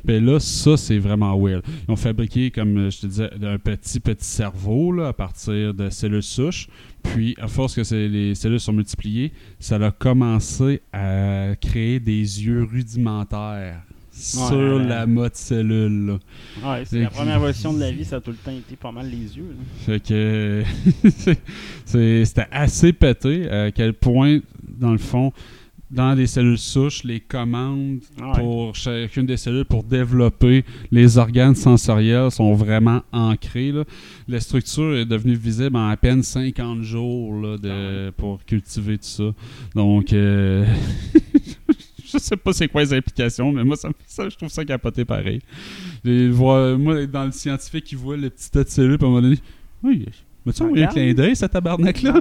Puis 0.06 0.20
là, 0.20 0.39
ça, 0.39 0.77
c'est 0.77 0.98
vraiment 0.98 1.36
weird. 1.39 1.64
Ils 1.89 1.93
ont 1.93 1.97
fabriqué, 1.97 2.51
comme 2.51 2.90
je 2.90 3.01
te 3.01 3.06
disais, 3.06 3.31
un 3.43 3.59
petit, 3.59 4.01
petit 4.01 4.24
cerveau 4.24 4.93
là, 4.93 5.09
à 5.09 5.12
partir 5.12 5.74
de 5.74 5.90
cellules 5.90 6.22
souches. 6.22 6.68
Puis, 7.02 7.35
à 7.40 7.48
force 7.48 7.74
que 7.74 7.94
les 7.94 8.35
cellules 8.35 8.60
sont 8.60 8.74
multipliées, 8.74 9.32
ça 9.59 9.77
a 9.77 9.90
commencé 9.90 10.82
à 10.93 11.55
créer 11.59 11.98
des 11.98 12.44
yeux 12.44 12.68
rudimentaires 12.70 13.82
sur 14.20 14.51
Ouais. 14.52 14.86
la 14.86 15.06
mode 15.06 15.34
cellule. 15.34 16.06
là. 16.06 16.18
Ouais, 16.72 16.82
c'est 16.84 17.01
la 17.01 17.10
première 17.10 17.40
version 17.40 17.72
de 17.72 17.80
la 17.80 17.90
vie, 17.90 18.05
ça 18.05 18.16
a 18.16 18.20
tout 18.20 18.30
le 18.30 18.36
temps 18.36 18.51
été 18.52 18.76
pas 18.76 18.92
mal 18.92 19.09
les 19.10 19.36
yeux. 19.36 19.55
là. 19.56 19.64
Fait 19.86 20.01
que 20.01 20.62
c'était 21.84 22.47
assez 22.51 22.92
pété 22.92 23.48
à 23.51 23.70
quel 23.70 23.94
point, 23.94 24.40
dans 24.78 24.92
le 24.92 24.98
fond, 24.98 25.32
dans 25.90 26.14
les 26.14 26.28
cellules 26.28 26.56
souches, 26.56 27.02
les 27.02 27.18
commandes 27.18 27.98
Ouais. 28.22 28.30
pour 28.38 28.76
chacune 28.76 29.26
des 29.26 29.36
cellules 29.36 29.64
pour 29.64 29.82
développer 29.82 30.64
les 30.92 31.18
organes 31.18 31.56
sensoriels 31.56 32.30
sont 32.30 32.55
vraiment 32.55 33.02
ancrés. 33.10 33.72
là. 33.72 33.82
La 34.28 34.38
structure 34.38 34.94
est 34.94 35.05
devenue 35.05 35.34
visible 35.34 35.76
en 35.76 35.88
à 35.88 35.97
peine 35.97 36.22
50 36.22 36.82
jours 36.82 37.34
là, 37.40 37.59
de, 37.59 38.10
pour 38.10 38.44
cultiver 38.44 38.98
tout 38.98 39.05
ça. 39.05 39.32
Donc, 39.74 40.12
euh, 40.12 40.64
je 42.12 42.19
sais 42.19 42.37
pas 42.37 42.53
c'est 42.53 42.69
quoi 42.69 42.82
les 42.82 42.93
implications, 42.95 43.53
mais 43.53 43.65
moi, 43.65 43.77
ça, 43.77 44.28
je 44.28 44.37
trouve 44.37 44.49
ça 44.49 44.65
capoté 44.65 45.05
pareil. 45.05 45.41
Et 46.05 46.28
voir- 46.28 46.78
moi, 46.78 47.07
dans 47.07 47.24
le 47.24 47.32
scientifique 47.32 47.85
qui 47.85 47.95
voit 47.95 48.16
le 48.16 48.31
petit 48.31 48.51
tas 48.51 48.65
de 48.65 48.69
cellules, 48.69 48.99
puis 48.99 49.05
à 49.07 49.09
un 49.09 49.11
moment 49.11 49.23
donné, 49.23 49.39
oui, 49.82 50.07
mais 50.45 50.53
tu 50.53 50.62
envoyé 50.62 50.85
un 50.85 50.89
clin 50.89 51.12
d'œil, 51.15 51.37
ce 51.37 51.47
tabarnak-là? 51.47 52.15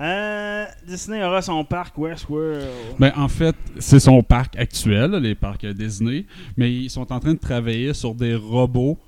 Euh, 0.00 0.64
Disney 0.86 1.22
aura 1.22 1.42
son 1.42 1.64
parc 1.64 1.96
Westworld. 1.98 2.64
Ben, 2.98 3.12
en 3.14 3.28
fait, 3.28 3.54
c'est 3.78 4.00
son 4.00 4.22
parc 4.22 4.56
actuel, 4.56 5.12
les 5.16 5.34
parcs 5.34 5.66
Disney, 5.66 6.24
mais 6.56 6.72
ils 6.72 6.90
sont 6.90 7.12
en 7.12 7.20
train 7.20 7.34
de 7.34 7.38
travailler 7.38 7.92
sur 7.92 8.14
des 8.14 8.34
robots 8.34 8.98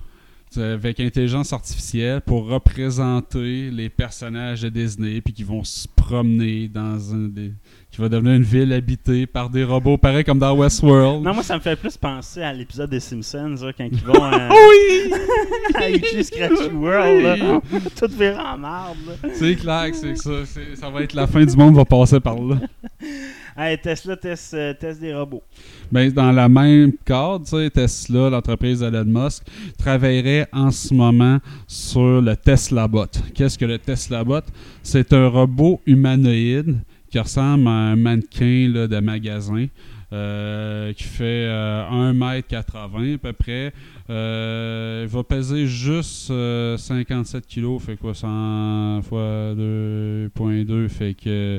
avec 0.59 1.01
intelligence 1.01 1.53
artificielle 1.53 2.21
pour 2.21 2.47
représenter 2.47 3.71
les 3.71 3.89
personnages 3.89 4.63
de 4.63 4.69
Disney, 4.69 5.21
puis 5.21 5.33
qui 5.33 5.45
vont 5.45 5.65
se 5.65 5.87
promener 5.89 6.69
dans 6.69 7.15
un 7.15 7.29
des... 7.29 7.53
qui 7.91 8.01
va 8.01 8.09
devenir 8.09 8.35
une 8.35 8.43
ville 8.43 8.73
habitée 8.73 9.27
par 9.27 9.51
des 9.51 9.65
robots, 9.65 9.97
pareil 9.97 10.25
comme 10.25 10.39
dans 10.39 10.57
Westworld. 10.57 11.23
Non, 11.23 11.35
moi, 11.35 11.43
ça 11.43 11.57
me 11.57 11.61
fait 11.61 11.77
plus 11.77 11.97
penser 11.97 12.43
à 12.43 12.53
l'épisode 12.53 12.91
des 12.91 13.01
Simpsons, 13.01 13.57
là, 13.63 13.73
quand 13.73 13.89
ils 13.91 14.05
vont 14.05 14.25
euh, 14.33 14.49
oui! 14.51 15.13
à 15.75 15.91
Itchy 15.91 16.25
Scratchy 16.25 16.71
World. 16.73 17.63
Tout 17.97 18.11
viré 18.11 18.39
en 18.39 18.59
marde. 18.59 18.97
là. 19.07 19.29
C'est 19.35 19.57
clair 19.57 19.91
que 19.91 19.97
c'est 19.97 20.17
ça. 20.17 20.31
Ça 20.75 20.91
va 20.91 21.03
être 21.03 21.15
la 21.15 21.27
fin 21.27 21.45
du 21.45 21.57
monde, 21.57 21.75
va 21.77 21.85
passer 21.85 22.21
par 22.21 22.37
là. 22.39 22.57
Hey, 23.57 23.79
Tesla 23.79 24.17
teste, 24.17 24.55
euh, 24.55 24.75
teste 24.75 25.01
des 25.01 25.15
robots. 25.15 25.43
Ben, 25.93 26.11
dans 26.11 26.33
la 26.33 26.49
même 26.49 26.93
cadre, 27.05 27.69
Tesla, 27.69 28.29
l'entreprise 28.31 28.81
d'Elon 28.81 29.05
Musk, 29.05 29.45
travaillerait 29.79 30.49
en 30.53 30.73
ce 30.73 30.93
moment 30.93 31.39
sur 31.69 32.21
le 32.21 32.35
Tesla 32.35 32.89
Bot. 32.89 33.07
Qu'est-ce 33.33 33.57
que 33.57 33.65
le 33.65 33.79
Tesla 33.79 34.25
Bot? 34.25 34.43
C'est 34.83 35.13
un 35.13 35.29
robot 35.29 35.81
humanoïde 35.87 36.79
qui 37.11 37.19
ressemble 37.21 37.69
à 37.69 37.71
un 37.71 37.97
mannequin 37.97 38.71
de 38.89 38.99
magasin. 39.01 39.67
euh, 40.13 40.93
qui 40.93 41.05
fait 41.05 41.47
euh, 41.49 42.13
1m80 42.13 43.15
à 43.15 43.19
peu 43.19 43.33
près. 43.33 43.73
Euh, 44.11 45.07
il 45.07 45.09
va 45.13 45.25
peser 45.25 45.67
juste 45.67 46.31
euh, 46.31 46.77
57 46.77 47.47
kg, 47.47 47.79
fait 47.81 47.97
quoi 47.97 48.15
100 48.15 49.03
fois 49.03 49.55
2.2, 49.57 50.89
fait 50.89 51.15
que 51.15 51.59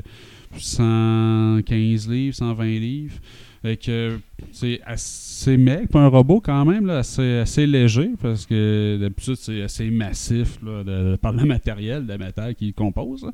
115 0.58 2.08
livres, 2.08 2.36
120 2.36 2.78
livres. 2.78 3.20
Fait 3.62 3.76
que 3.76 4.18
c'est 4.52 4.80
assez 4.84 5.56
maigre 5.56 5.88
pour 5.90 6.00
un 6.00 6.08
robot 6.08 6.40
quand 6.44 6.64
même, 6.64 6.86
là, 6.86 6.98
assez, 6.98 7.38
assez 7.38 7.66
léger, 7.66 8.10
parce 8.20 8.44
que 8.46 8.98
d'habitude 9.00 9.36
c'est 9.36 9.62
assez 9.62 9.90
massif 9.90 10.58
là, 10.64 10.82
de, 10.84 11.10
de- 11.12 11.16
par 11.16 11.32
le 11.32 11.44
matériel, 11.44 12.06
de 12.06 12.14
métal 12.16 12.54
qu'il 12.54 12.72
compose. 12.74 13.24
là. 13.24 13.30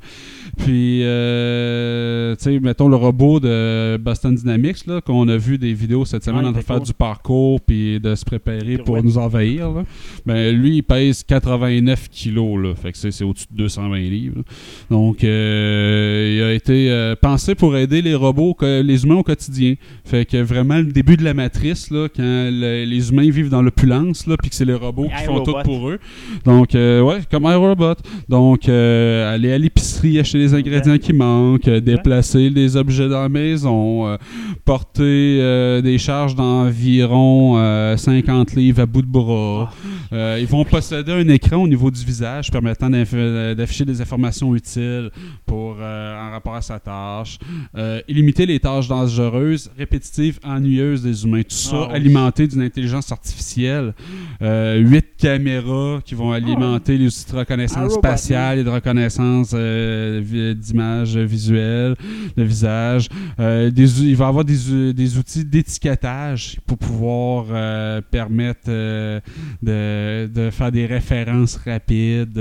Puis, 0.58 1.00
euh, 1.02 2.34
tu 2.36 2.44
sais, 2.44 2.60
mettons 2.60 2.88
le 2.88 2.96
robot 2.96 3.40
de 3.40 3.96
Boston 3.98 4.34
Dynamics, 4.34 4.86
là, 4.86 5.00
qu'on 5.00 5.28
a 5.28 5.36
vu 5.36 5.58
des 5.58 5.72
vidéos 5.74 6.04
cette 6.04 6.24
semaine 6.24 6.42
Ouais, 6.42 6.48
en 6.48 6.52
train 6.52 6.60
de 6.60 6.64
faire 6.66 6.80
du 6.80 6.92
parcours 6.92 7.60
puis 7.60 7.98
de 8.00 8.14
se 8.14 8.24
préparer 8.24 8.78
pour 8.78 9.02
nous 9.02 9.18
envahir. 9.18 9.70
là. 9.72 9.84
Ben, 10.26 10.54
lui, 10.56 10.76
il 10.76 10.82
pèse 10.82 11.22
89 11.24 12.08
kilos, 12.10 12.62
là, 12.62 12.74
fait 12.74 12.92
que 12.92 12.98
c'est 12.98 13.10
c'est 13.10 13.24
au-dessus 13.24 13.46
de 13.50 13.56
220 13.58 13.98
livres. 13.98 14.36
là. 14.38 14.42
Donc, 14.90 15.22
euh, 15.24 16.34
il 16.38 16.42
a 16.42 16.52
été 16.54 16.90
euh, 16.90 17.14
pensé 17.20 17.54
pour 17.54 17.76
aider 17.76 18.00
les 18.02 18.14
robots, 18.14 18.56
les 18.62 19.04
humains 19.04 19.16
au 19.16 19.22
quotidien. 19.22 19.74
Fait 20.04 20.24
que 20.24 20.36
vraiment, 20.38 20.78
le 20.78 20.91
début 20.92 21.16
de 21.16 21.24
la 21.24 21.34
matrice, 21.34 21.90
là, 21.90 22.08
quand 22.14 22.22
le- 22.22 22.84
les 22.84 23.10
humains 23.10 23.28
vivent 23.30 23.48
dans 23.48 23.62
l'opulence, 23.62 24.26
là, 24.26 24.36
puis 24.40 24.50
que 24.50 24.54
c'est 24.54 24.64
les 24.64 24.74
robots 24.74 25.08
qui 25.08 25.24
font 25.24 25.40
tout 25.42 25.54
pour 25.64 25.88
eux. 25.90 25.98
Donc, 26.44 26.74
euh, 26.74 27.00
ouais, 27.00 27.18
comme 27.30 27.44
iRobot. 27.44 27.94
Donc, 28.28 28.68
euh, 28.68 29.34
aller 29.34 29.52
à 29.52 29.58
l'épicerie, 29.58 30.18
acheter 30.20 30.38
les 30.38 30.54
ingrédients 30.54 30.98
qui 30.98 31.12
manquent, 31.12 31.68
euh, 31.68 31.80
déplacer 31.80 32.50
des 32.50 32.76
objets 32.76 33.08
dans 33.08 33.22
la 33.22 33.28
maison, 33.28 34.06
euh, 34.06 34.16
porter 34.64 35.80
des 35.82 35.98
charges 35.98 36.34
d'environ 36.34 37.54
euh, 37.58 37.96
50 37.96 38.54
livres 38.54 38.80
à 38.82 38.86
bout 38.86 39.02
de 39.02 39.06
bras. 39.06 39.72
Euh, 40.12 40.38
ils 40.40 40.46
vont 40.46 40.64
posséder 40.64 41.12
un 41.12 41.28
écran 41.28 41.56
au 41.56 41.68
niveau 41.68 41.90
du 41.90 42.04
visage 42.04 42.50
permettant 42.50 42.90
d'afficher 42.90 43.84
des 43.84 44.00
informations 44.00 44.54
utiles 44.54 45.10
pour, 45.46 45.76
en 45.80 46.30
rapport 46.30 46.54
à 46.54 46.62
sa 46.62 46.78
tâche. 46.78 47.38
Euh, 47.76 48.00
et 48.08 48.12
limiter 48.14 48.46
les 48.46 48.58
tâches 48.60 48.88
dangereuses, 48.88 49.70
répétitives, 49.78 50.38
ennuyeuses 50.44 50.81
merveilleuse 50.82 51.02
des 51.02 51.24
humains. 51.24 51.42
Tout 51.42 51.54
ça 51.54 51.76
Ah 51.82 51.86
oui. 51.88 51.94
alimenté 51.96 52.46
d'une 52.46 52.62
intelligence 52.62 53.10
artificielle. 53.12 53.94
Euh, 54.40 54.76
huit 54.78 55.06
caméras 55.18 56.00
qui 56.04 56.14
vont 56.14 56.32
alimenter 56.32 56.98
les 56.98 57.06
outils 57.06 57.32
de 57.32 57.36
reconnaissance 57.38 57.94
spatiale 57.94 58.58
et 58.58 58.64
de 58.64 58.70
reconnaissance 58.70 59.52
euh, 59.54 60.54
d'images 60.54 61.16
visuelles, 61.16 61.94
de 62.36 62.42
visage. 62.42 63.08
Euh, 63.38 63.70
des, 63.70 64.02
il 64.02 64.16
va 64.16 64.26
y 64.26 64.28
avoir 64.28 64.44
des, 64.44 64.92
des 64.92 65.18
outils 65.18 65.44
d'étiquetage 65.44 66.58
pour 66.66 66.78
pouvoir 66.78 67.46
euh, 67.50 68.00
permettre 68.10 68.68
de, 68.68 70.26
de 70.26 70.50
faire 70.50 70.72
des 70.72 70.86
références 70.86 71.56
rapides. 71.64 72.38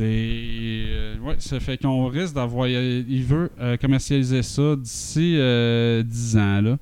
Euh, 0.00 0.04
des, 0.04 0.84
euh, 0.88 1.14
ouais, 1.26 1.34
ça 1.38 1.60
fait 1.60 1.76
qu'on 1.80 2.06
risque 2.06 2.34
d'avoir. 2.34 2.68
Il 2.68 3.24
veut 3.24 3.50
euh, 3.60 3.76
commercialiser 3.76 4.42
ça 4.42 4.76
d'ici 4.76 5.34
euh, 5.38 6.02
10 6.02 6.36
ans. 6.36 6.60
Là. 6.60 6.76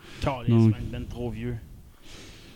Donc- 0.48 0.74
ben 0.92 1.04
trop 1.08 1.30
vieux. 1.30 1.54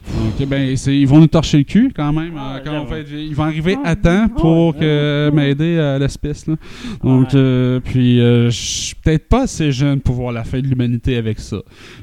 Donc, 0.07 0.49
ben, 0.49 0.75
c'est- 0.77 0.97
ils 0.99 1.07
vont 1.07 1.19
nous 1.19 1.27
torcher 1.27 1.59
le 1.59 1.65
cul 1.65 1.93
quand 1.95 2.15
même. 2.15 2.33
Ah, 2.39 2.57
euh, 2.57 2.61
quand 2.65 2.87
on 2.91 2.97
ils 3.15 3.35
vont 3.35 3.43
arriver 3.45 3.77
Ah, 3.85 3.91
à 3.91 3.97
temps 3.97 4.29
pour 4.29 4.75
que 4.75 5.31
m'aider 5.35 5.79
à 5.79 5.99
l'espèce. 5.99 6.47
là. 6.47 6.55
Donc, 7.05 7.35
euh, 7.35 7.79
puis, 7.81 8.19
euh, 8.19 8.49
je 8.49 8.57
suis 8.57 8.95
peut-être 8.95 9.29
pas 9.29 9.43
assez 9.43 9.71
jeune 9.71 10.01
pour 10.01 10.15
voir 10.15 10.33
la 10.33 10.45
fin 10.45 10.61
de 10.61 10.67
l'humanité 10.67 11.17
avec 11.17 11.39
ça. 11.39 11.59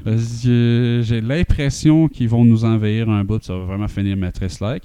Euh, 0.06 0.18
j'ai- 0.42 1.02
J'ai 1.02 1.20
l'impression 1.20 2.06
qu'ils 2.06 2.28
vont 2.28 2.44
nous 2.44 2.64
envahir 2.64 3.08
un 3.10 3.24
bout, 3.24 3.42
ça 3.42 3.54
va 3.54 3.64
vraiment 3.64 3.88
finir 3.88 4.16
Matrix-like. 4.16 4.84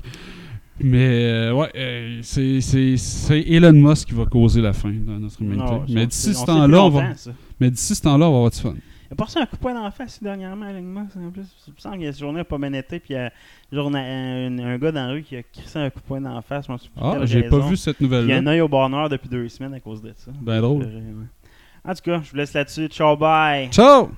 Mais 0.83 1.25
euh, 1.25 1.53
ouais, 1.53 1.69
euh, 1.75 2.19
c'est- 2.23 2.61
c'est 2.61 2.97
c'est 2.97 3.41
Elon 3.41 3.73
Musk 3.73 4.09
qui 4.09 4.13
va 4.15 4.25
causer 4.25 4.61
la 4.61 4.73
fin 4.73 4.89
de 4.89 4.95
notre 5.19 5.41
humanité. 5.41 5.71
Non, 5.71 5.85
mais 5.89 6.05
d'ici 6.07 6.33
ce 6.33 6.45
temps-là, 6.45 6.83
on 6.83 6.89
va. 6.89 7.15
ça. 7.15 7.31
Mais 7.59 7.69
d'ici 7.71 7.95
ce 7.95 8.01
temps-là, 8.01 8.27
on 8.27 8.31
va 8.31 8.35
avoir 8.37 8.51
du 8.51 8.57
fun. 8.59 8.73
Il 9.09 9.13
a 9.13 9.15
passé 9.17 9.39
un 9.39 9.45
coup 9.45 9.57
de 9.57 9.61
poing 9.61 9.73
dans 9.73 9.83
la 9.83 9.91
face 9.91 10.23
dernièrement, 10.23 10.65
Elon 10.67 10.81
Musk. 10.81 11.17
En 11.17 11.31
plus, 11.31 11.43
il 11.67 11.73
me 11.73 11.79
semble 11.79 11.95
qu'il 11.97 12.05
y 12.05 12.07
a 12.07 12.11
cette 12.13 12.21
journée 12.21 12.37
n'a 12.39 12.43
pas 12.45 12.57
bien 12.57 12.71
été, 12.71 12.99
puis 12.99 13.13
il 13.13 13.17
y 13.17 13.17
a 13.17 13.31
un, 13.83 14.57
un 14.59 14.77
gars 14.77 14.91
dans 14.93 15.07
la 15.07 15.11
rue 15.11 15.21
qui 15.23 15.35
a 15.35 15.43
crissé 15.43 15.79
un 15.79 15.89
coup 15.89 15.99
de 15.99 16.05
poing 16.05 16.21
dans 16.21 16.33
la 16.33 16.41
face. 16.41 16.65
Plus 16.67 16.75
Ah, 16.99 17.17
j'ai 17.25 17.43
pas 17.43 17.59
vu 17.59 17.75
cette 17.75 17.97
Puis 17.97 18.05
Il 18.05 18.11
y 18.11 18.15
a 18.15 18.17
un 18.19 18.21
nouvelle-là. 18.21 18.51
œil 18.51 18.61
au 18.61 18.69
bonheur 18.69 19.09
depuis 19.09 19.27
deux 19.27 19.49
semaines 19.49 19.73
à 19.73 19.79
cause 19.81 20.01
de 20.01 20.13
ça. 20.15 20.31
Ben 20.41 20.61
drôle. 20.61 20.87
En 21.83 21.93
tout 21.93 22.01
cas, 22.03 22.21
je 22.23 22.31
vous 22.31 22.37
laisse 22.37 22.53
là-dessus. 22.53 22.87
Ciao, 22.87 23.17
bye! 23.17 23.67
Ciao! 23.69 24.11